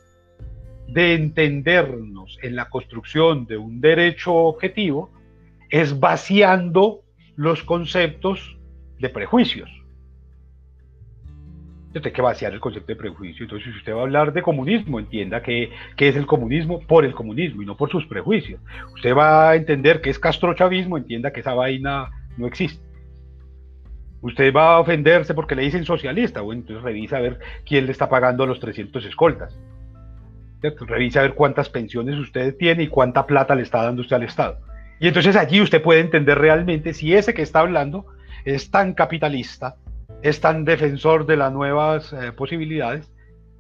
de 0.87 1.13
entendernos 1.13 2.37
en 2.41 2.55
la 2.55 2.69
construcción 2.69 3.45
de 3.45 3.57
un 3.57 3.81
derecho 3.81 4.33
objetivo 4.33 5.11
es 5.69 5.99
vaciando 5.99 7.01
los 7.35 7.63
conceptos 7.63 8.57
de 8.99 9.09
prejuicios. 9.09 9.69
Usted 11.95 12.11
que 12.11 12.21
vaciar 12.21 12.53
el 12.53 12.59
concepto 12.59 12.87
de 12.87 12.97
prejuicio. 12.97 13.43
Entonces, 13.43 13.71
si 13.71 13.77
usted 13.77 13.93
va 13.93 13.99
a 13.99 14.03
hablar 14.03 14.33
de 14.33 14.41
comunismo, 14.41 14.99
entienda 14.99 15.41
que, 15.41 15.71
es 15.97 16.15
el 16.15 16.25
comunismo 16.25 16.81
por 16.81 17.05
el 17.05 17.13
comunismo 17.13 17.61
y 17.61 17.65
no 17.65 17.77
por 17.77 17.89
sus 17.89 18.05
prejuicios. 18.05 18.59
Usted 18.93 19.15
va 19.15 19.51
a 19.51 19.55
entender 19.55 20.01
que 20.01 20.09
es 20.09 20.19
castrochavismo, 20.19 20.97
entienda 20.97 21.31
que 21.31 21.39
esa 21.39 21.53
vaina 21.53 22.09
no 22.37 22.47
existe. 22.47 22.83
Usted 24.21 24.53
va 24.53 24.75
a 24.75 24.79
ofenderse 24.79 25.33
porque 25.33 25.55
le 25.55 25.61
dicen 25.61 25.85
socialista, 25.85 26.41
bueno, 26.41 26.61
entonces 26.61 26.83
revisa 26.83 27.17
a 27.17 27.21
ver 27.21 27.39
quién 27.65 27.85
le 27.85 27.93
está 27.93 28.09
pagando 28.09 28.45
los 28.45 28.59
300 28.59 29.05
escoltas. 29.05 29.57
Revisa 30.61 31.19
a 31.19 31.23
ver 31.23 31.33
cuántas 31.33 31.69
pensiones 31.69 32.17
usted 32.17 32.55
tiene 32.57 32.83
y 32.83 32.87
cuánta 32.87 33.25
plata 33.25 33.55
le 33.55 33.61
está 33.61 33.83
dando 33.83 34.01
usted 34.01 34.15
al 34.15 34.23
Estado. 34.23 34.57
Y 34.99 35.07
entonces 35.07 35.35
allí 35.35 35.61
usted 35.61 35.81
puede 35.81 35.99
entender 35.99 36.37
realmente 36.37 36.93
si 36.93 37.13
ese 37.13 37.33
que 37.33 37.41
está 37.41 37.59
hablando 37.59 38.05
es 38.45 38.71
tan 38.71 38.93
capitalista, 38.93 39.75
es 40.21 40.39
tan 40.39 40.65
defensor 40.65 41.25
de 41.25 41.37
las 41.37 41.51
nuevas 41.51 42.13
eh, 42.13 42.31
posibilidades 42.31 43.11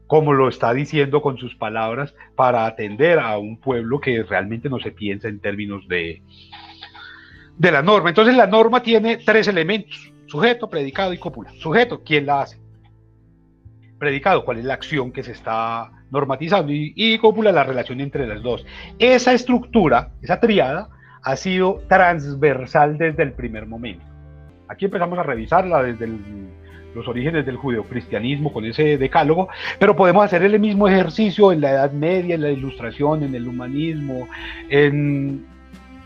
como 0.07 0.33
lo 0.33 0.47
está 0.47 0.73
diciendo 0.73 1.21
con 1.21 1.37
sus 1.37 1.55
palabras 1.55 2.13
para 2.35 2.65
atender 2.65 3.19
a 3.19 3.37
un 3.37 3.59
pueblo 3.59 3.99
que 3.99 4.23
realmente 4.23 4.69
no 4.69 4.79
se 4.79 4.91
piensa 4.91 5.27
en 5.27 5.39
términos 5.39 5.87
de, 5.87 6.21
de 7.57 7.71
la 7.71 7.81
norma. 7.81 8.09
Entonces 8.09 8.35
la 8.35 8.47
norma 8.47 8.83
tiene 8.83 9.17
tres 9.17 9.47
elementos, 9.47 10.13
sujeto, 10.27 10.69
predicado 10.69 11.11
y 11.13 11.17
cópula. 11.17 11.51
Sujeto, 11.57 12.03
¿quién 12.03 12.27
la 12.27 12.43
hace? 12.43 12.64
Predicado, 13.97 14.43
¿cuál 14.43 14.59
es 14.59 14.65
la 14.65 14.73
acción 14.73 15.11
que 15.11 15.23
se 15.23 15.31
está 15.31 15.91
normatizando? 16.11 16.71
Y, 16.71 16.93
y 16.95 17.17
la 17.43 17.63
relación 17.63 18.01
entre 18.01 18.27
las 18.27 18.41
dos. 18.41 18.65
Esa 18.99 19.33
estructura, 19.33 20.09
esa 20.21 20.39
triada, 20.39 20.89
ha 21.23 21.35
sido 21.35 21.81
transversal 21.87 22.97
desde 22.97 23.23
el 23.23 23.33
primer 23.33 23.65
momento. 23.65 24.05
Aquí 24.67 24.85
empezamos 24.85 25.17
a 25.17 25.23
revisarla 25.23 25.81
desde 25.83 26.07
los 26.93 27.07
orígenes 27.07 27.45
del 27.45 27.57
judeocristianismo 27.57 28.51
con 28.53 28.65
ese 28.65 28.97
decálogo, 28.97 29.49
pero 29.79 29.95
podemos 29.95 30.25
hacer 30.25 30.43
el 30.43 30.59
mismo 30.59 30.87
ejercicio 30.87 31.51
en 31.51 31.61
la 31.61 31.71
Edad 31.71 31.91
Media, 31.91 32.35
en 32.35 32.41
la 32.41 32.51
Ilustración, 32.51 33.23
en 33.23 33.35
el 33.35 33.47
humanismo, 33.47 34.27
en, 34.69 35.45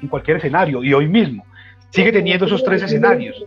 cualquier 0.09 0.37
escenario, 0.37 0.83
y 0.83 0.93
hoy 0.93 1.07
mismo. 1.07 1.45
Sigue 1.89 2.11
teniendo 2.11 2.45
esos 2.45 2.63
tres 2.63 2.83
escenarios. 2.83 3.43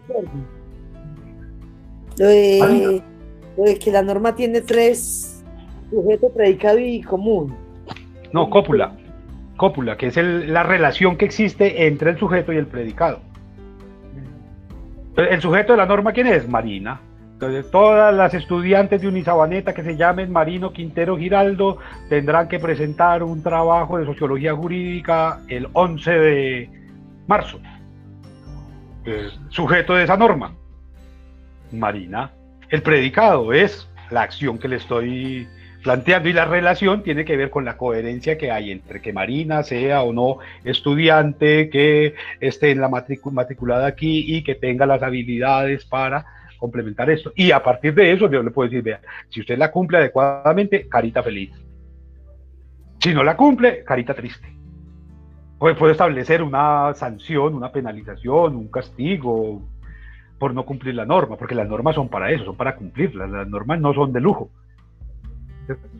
Lo 2.18 2.26
de, 2.26 3.02
que 3.56 3.90
la 3.90 4.02
norma 4.02 4.34
tiene 4.34 4.60
tres, 4.60 5.44
sujeto, 5.90 6.30
predicado 6.32 6.78
y 6.78 7.02
común. 7.02 7.54
No, 8.32 8.48
cópula. 8.48 8.96
Cópula, 9.56 9.96
que 9.96 10.06
es 10.06 10.16
la 10.16 10.62
relación 10.62 11.16
que 11.16 11.24
existe 11.24 11.86
entre 11.86 12.10
el 12.10 12.18
sujeto 12.18 12.52
y 12.52 12.56
el 12.56 12.66
predicado. 12.66 13.20
El 15.16 15.40
sujeto 15.40 15.74
de 15.74 15.76
la 15.76 15.86
norma, 15.86 16.12
¿quién 16.12 16.26
es? 16.26 16.48
Marina. 16.48 17.00
Entonces, 17.34 17.70
todas 17.70 18.14
las 18.14 18.34
estudiantes 18.34 19.02
de 19.02 19.08
Unisabaneta 19.08 19.74
que 19.74 19.82
se 19.82 19.96
llamen 19.96 20.30
Marino 20.32 20.72
Quintero 20.72 21.18
Giraldo 21.18 21.78
tendrán 22.08 22.48
que 22.48 22.60
presentar 22.60 23.22
un 23.22 23.42
trabajo 23.42 23.98
de 23.98 24.06
sociología 24.06 24.54
jurídica 24.54 25.40
el 25.48 25.68
11 25.72 26.10
de 26.12 26.70
marzo. 27.26 27.58
sujeto 29.48 29.94
de 29.94 30.04
esa 30.04 30.16
norma, 30.16 30.54
Marina. 31.72 32.30
El 32.72 32.80
predicado 32.80 33.52
es 33.52 33.86
la 34.10 34.22
acción 34.22 34.58
que 34.58 34.66
le 34.66 34.76
estoy 34.76 35.46
planteando 35.82 36.30
y 36.30 36.32
la 36.32 36.46
relación 36.46 37.02
tiene 37.02 37.26
que 37.26 37.36
ver 37.36 37.50
con 37.50 37.66
la 37.66 37.76
coherencia 37.76 38.38
que 38.38 38.50
hay 38.50 38.70
entre 38.70 39.02
que 39.02 39.12
Marina 39.12 39.62
sea 39.62 40.00
o 40.02 40.14
no 40.14 40.38
estudiante, 40.64 41.68
que 41.68 42.14
esté 42.40 42.70
en 42.70 42.80
la 42.80 42.88
matriculada 42.88 43.86
aquí 43.86 44.24
y 44.26 44.42
que 44.42 44.54
tenga 44.54 44.86
las 44.86 45.02
habilidades 45.02 45.84
para 45.84 46.24
complementar 46.58 47.10
esto. 47.10 47.30
Y 47.36 47.50
a 47.50 47.62
partir 47.62 47.92
de 47.92 48.10
eso 48.10 48.30
yo 48.30 48.42
le 48.42 48.50
puedo 48.50 48.70
decir, 48.70 48.82
vea, 48.82 49.02
si 49.28 49.40
usted 49.40 49.58
la 49.58 49.70
cumple 49.70 49.98
adecuadamente, 49.98 50.88
carita 50.88 51.22
feliz. 51.22 51.52
Si 53.00 53.12
no 53.12 53.22
la 53.22 53.36
cumple, 53.36 53.84
carita 53.84 54.14
triste. 54.14 54.48
Puede 55.58 55.92
establecer 55.92 56.42
una 56.42 56.94
sanción, 56.94 57.54
una 57.54 57.70
penalización, 57.70 58.56
un 58.56 58.68
castigo 58.68 59.62
por 60.42 60.54
no 60.54 60.64
cumplir 60.64 60.96
la 60.96 61.06
norma, 61.06 61.36
porque 61.36 61.54
las 61.54 61.68
normas 61.68 61.94
son 61.94 62.08
para 62.08 62.32
eso, 62.32 62.44
son 62.44 62.56
para 62.56 62.74
cumplirlas, 62.74 63.30
las 63.30 63.46
normas 63.46 63.78
no 63.78 63.94
son 63.94 64.12
de 64.12 64.20
lujo. 64.20 64.50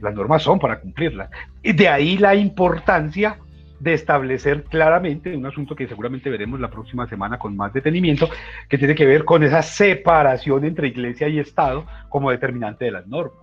Las 0.00 0.12
normas 0.16 0.42
son 0.42 0.58
para 0.58 0.80
cumplirlas. 0.80 1.30
Y 1.62 1.72
de 1.72 1.88
ahí 1.88 2.18
la 2.18 2.34
importancia 2.34 3.38
de 3.78 3.92
establecer 3.92 4.64
claramente 4.64 5.36
un 5.36 5.46
asunto 5.46 5.76
que 5.76 5.86
seguramente 5.86 6.28
veremos 6.28 6.58
la 6.58 6.70
próxima 6.70 7.06
semana 7.06 7.38
con 7.38 7.56
más 7.56 7.72
detenimiento, 7.72 8.28
que 8.68 8.78
tiene 8.78 8.96
que 8.96 9.06
ver 9.06 9.24
con 9.24 9.44
esa 9.44 9.62
separación 9.62 10.64
entre 10.64 10.88
iglesia 10.88 11.28
y 11.28 11.38
Estado 11.38 11.86
como 12.08 12.32
determinante 12.32 12.86
de 12.86 12.90
las 12.90 13.06
normas. 13.06 13.38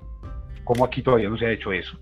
Como 0.66 0.84
aquí 0.84 1.02
todavía 1.02 1.30
no 1.30 1.38
se 1.38 1.46
ha 1.46 1.52
hecho 1.52 1.72
eso. 1.72 1.98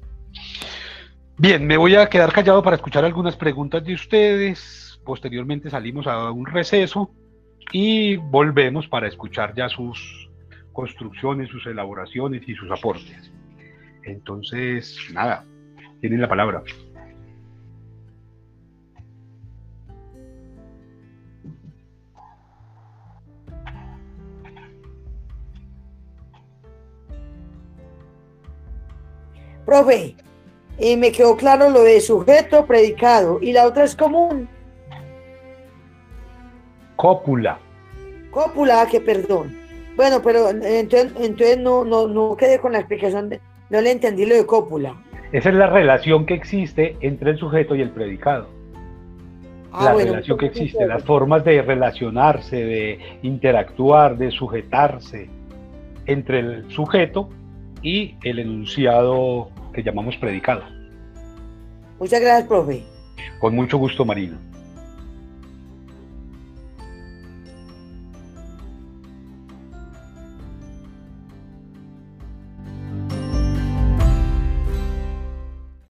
Bien, 1.37 1.67
me 1.67 1.77
voy 1.77 1.93
a 1.93 2.09
quedar 2.09 2.33
callado 2.33 2.63
para 2.63 2.77
escuchar 2.77 3.05
algunas 3.05 3.35
preguntas 3.35 3.83
de 3.83 3.93
ustedes. 3.93 4.99
Posteriormente 5.05 5.69
salimos 5.69 6.07
a 6.07 6.31
un 6.31 6.47
receso 6.47 7.11
y 7.71 8.15
volvemos 8.17 8.87
para 8.87 9.07
escuchar 9.07 9.53
ya 9.55 9.69
sus 9.69 10.29
construcciones, 10.73 11.49
sus 11.49 11.65
elaboraciones 11.65 12.47
y 12.47 12.55
sus 12.55 12.69
aportes. 12.71 13.31
Entonces, 14.03 14.97
nada, 15.11 15.43
tienen 15.99 16.21
la 16.21 16.29
palabra. 16.29 16.63
Profe, 29.65 30.15
eh, 30.77 30.95
me 30.95 31.11
quedó 31.11 31.35
claro 31.35 31.69
lo 31.69 31.83
de 31.83 31.99
sujeto, 31.99 32.65
predicado, 32.65 33.39
y 33.41 33.51
la 33.51 33.65
otra 33.65 33.83
es 33.83 33.97
común. 33.97 34.47
Cópula. 36.97 37.59
Cópula, 38.31 38.85
que 38.91 38.99
perdón. 38.99 39.55
Bueno, 39.95 40.21
pero 40.21 40.49
entonces, 40.49 41.13
entonces 41.19 41.57
no, 41.57 41.85
no, 41.85 42.07
no 42.07 42.35
quedé 42.35 42.59
con 42.59 42.73
la 42.73 42.79
explicación 42.79 43.29
de, 43.29 43.39
no 43.69 43.81
le 43.81 43.91
entendí 43.91 44.25
lo 44.25 44.35
de 44.35 44.45
cópula. 44.45 44.95
Esa 45.31 45.49
es 45.49 45.55
la 45.55 45.67
relación 45.67 46.25
que 46.25 46.33
existe 46.33 46.97
entre 47.01 47.31
el 47.31 47.37
sujeto 47.37 47.75
y 47.75 47.81
el 47.81 47.89
predicado. 47.89 48.47
Ah, 49.71 49.85
la 49.85 49.93
relación 49.93 50.37
que 50.37 50.47
existe, 50.47 50.85
las 50.87 51.03
formas 51.03 51.43
de 51.43 51.61
relacionarse, 51.61 52.55
de 52.55 52.99
interactuar, 53.23 54.17
de 54.17 54.31
sujetarse 54.31 55.29
entre 56.05 56.39
el 56.39 56.71
sujeto 56.71 57.29
y 57.81 58.15
el 58.23 58.39
enunciado 58.39 59.49
que 59.73 59.83
llamamos 59.83 60.15
predicado. 60.17 60.63
Muchas 61.99 62.21
gracias, 62.21 62.47
profe. 62.47 62.83
Con 63.39 63.55
mucho 63.55 63.77
gusto, 63.77 64.05
Marina. 64.05 64.37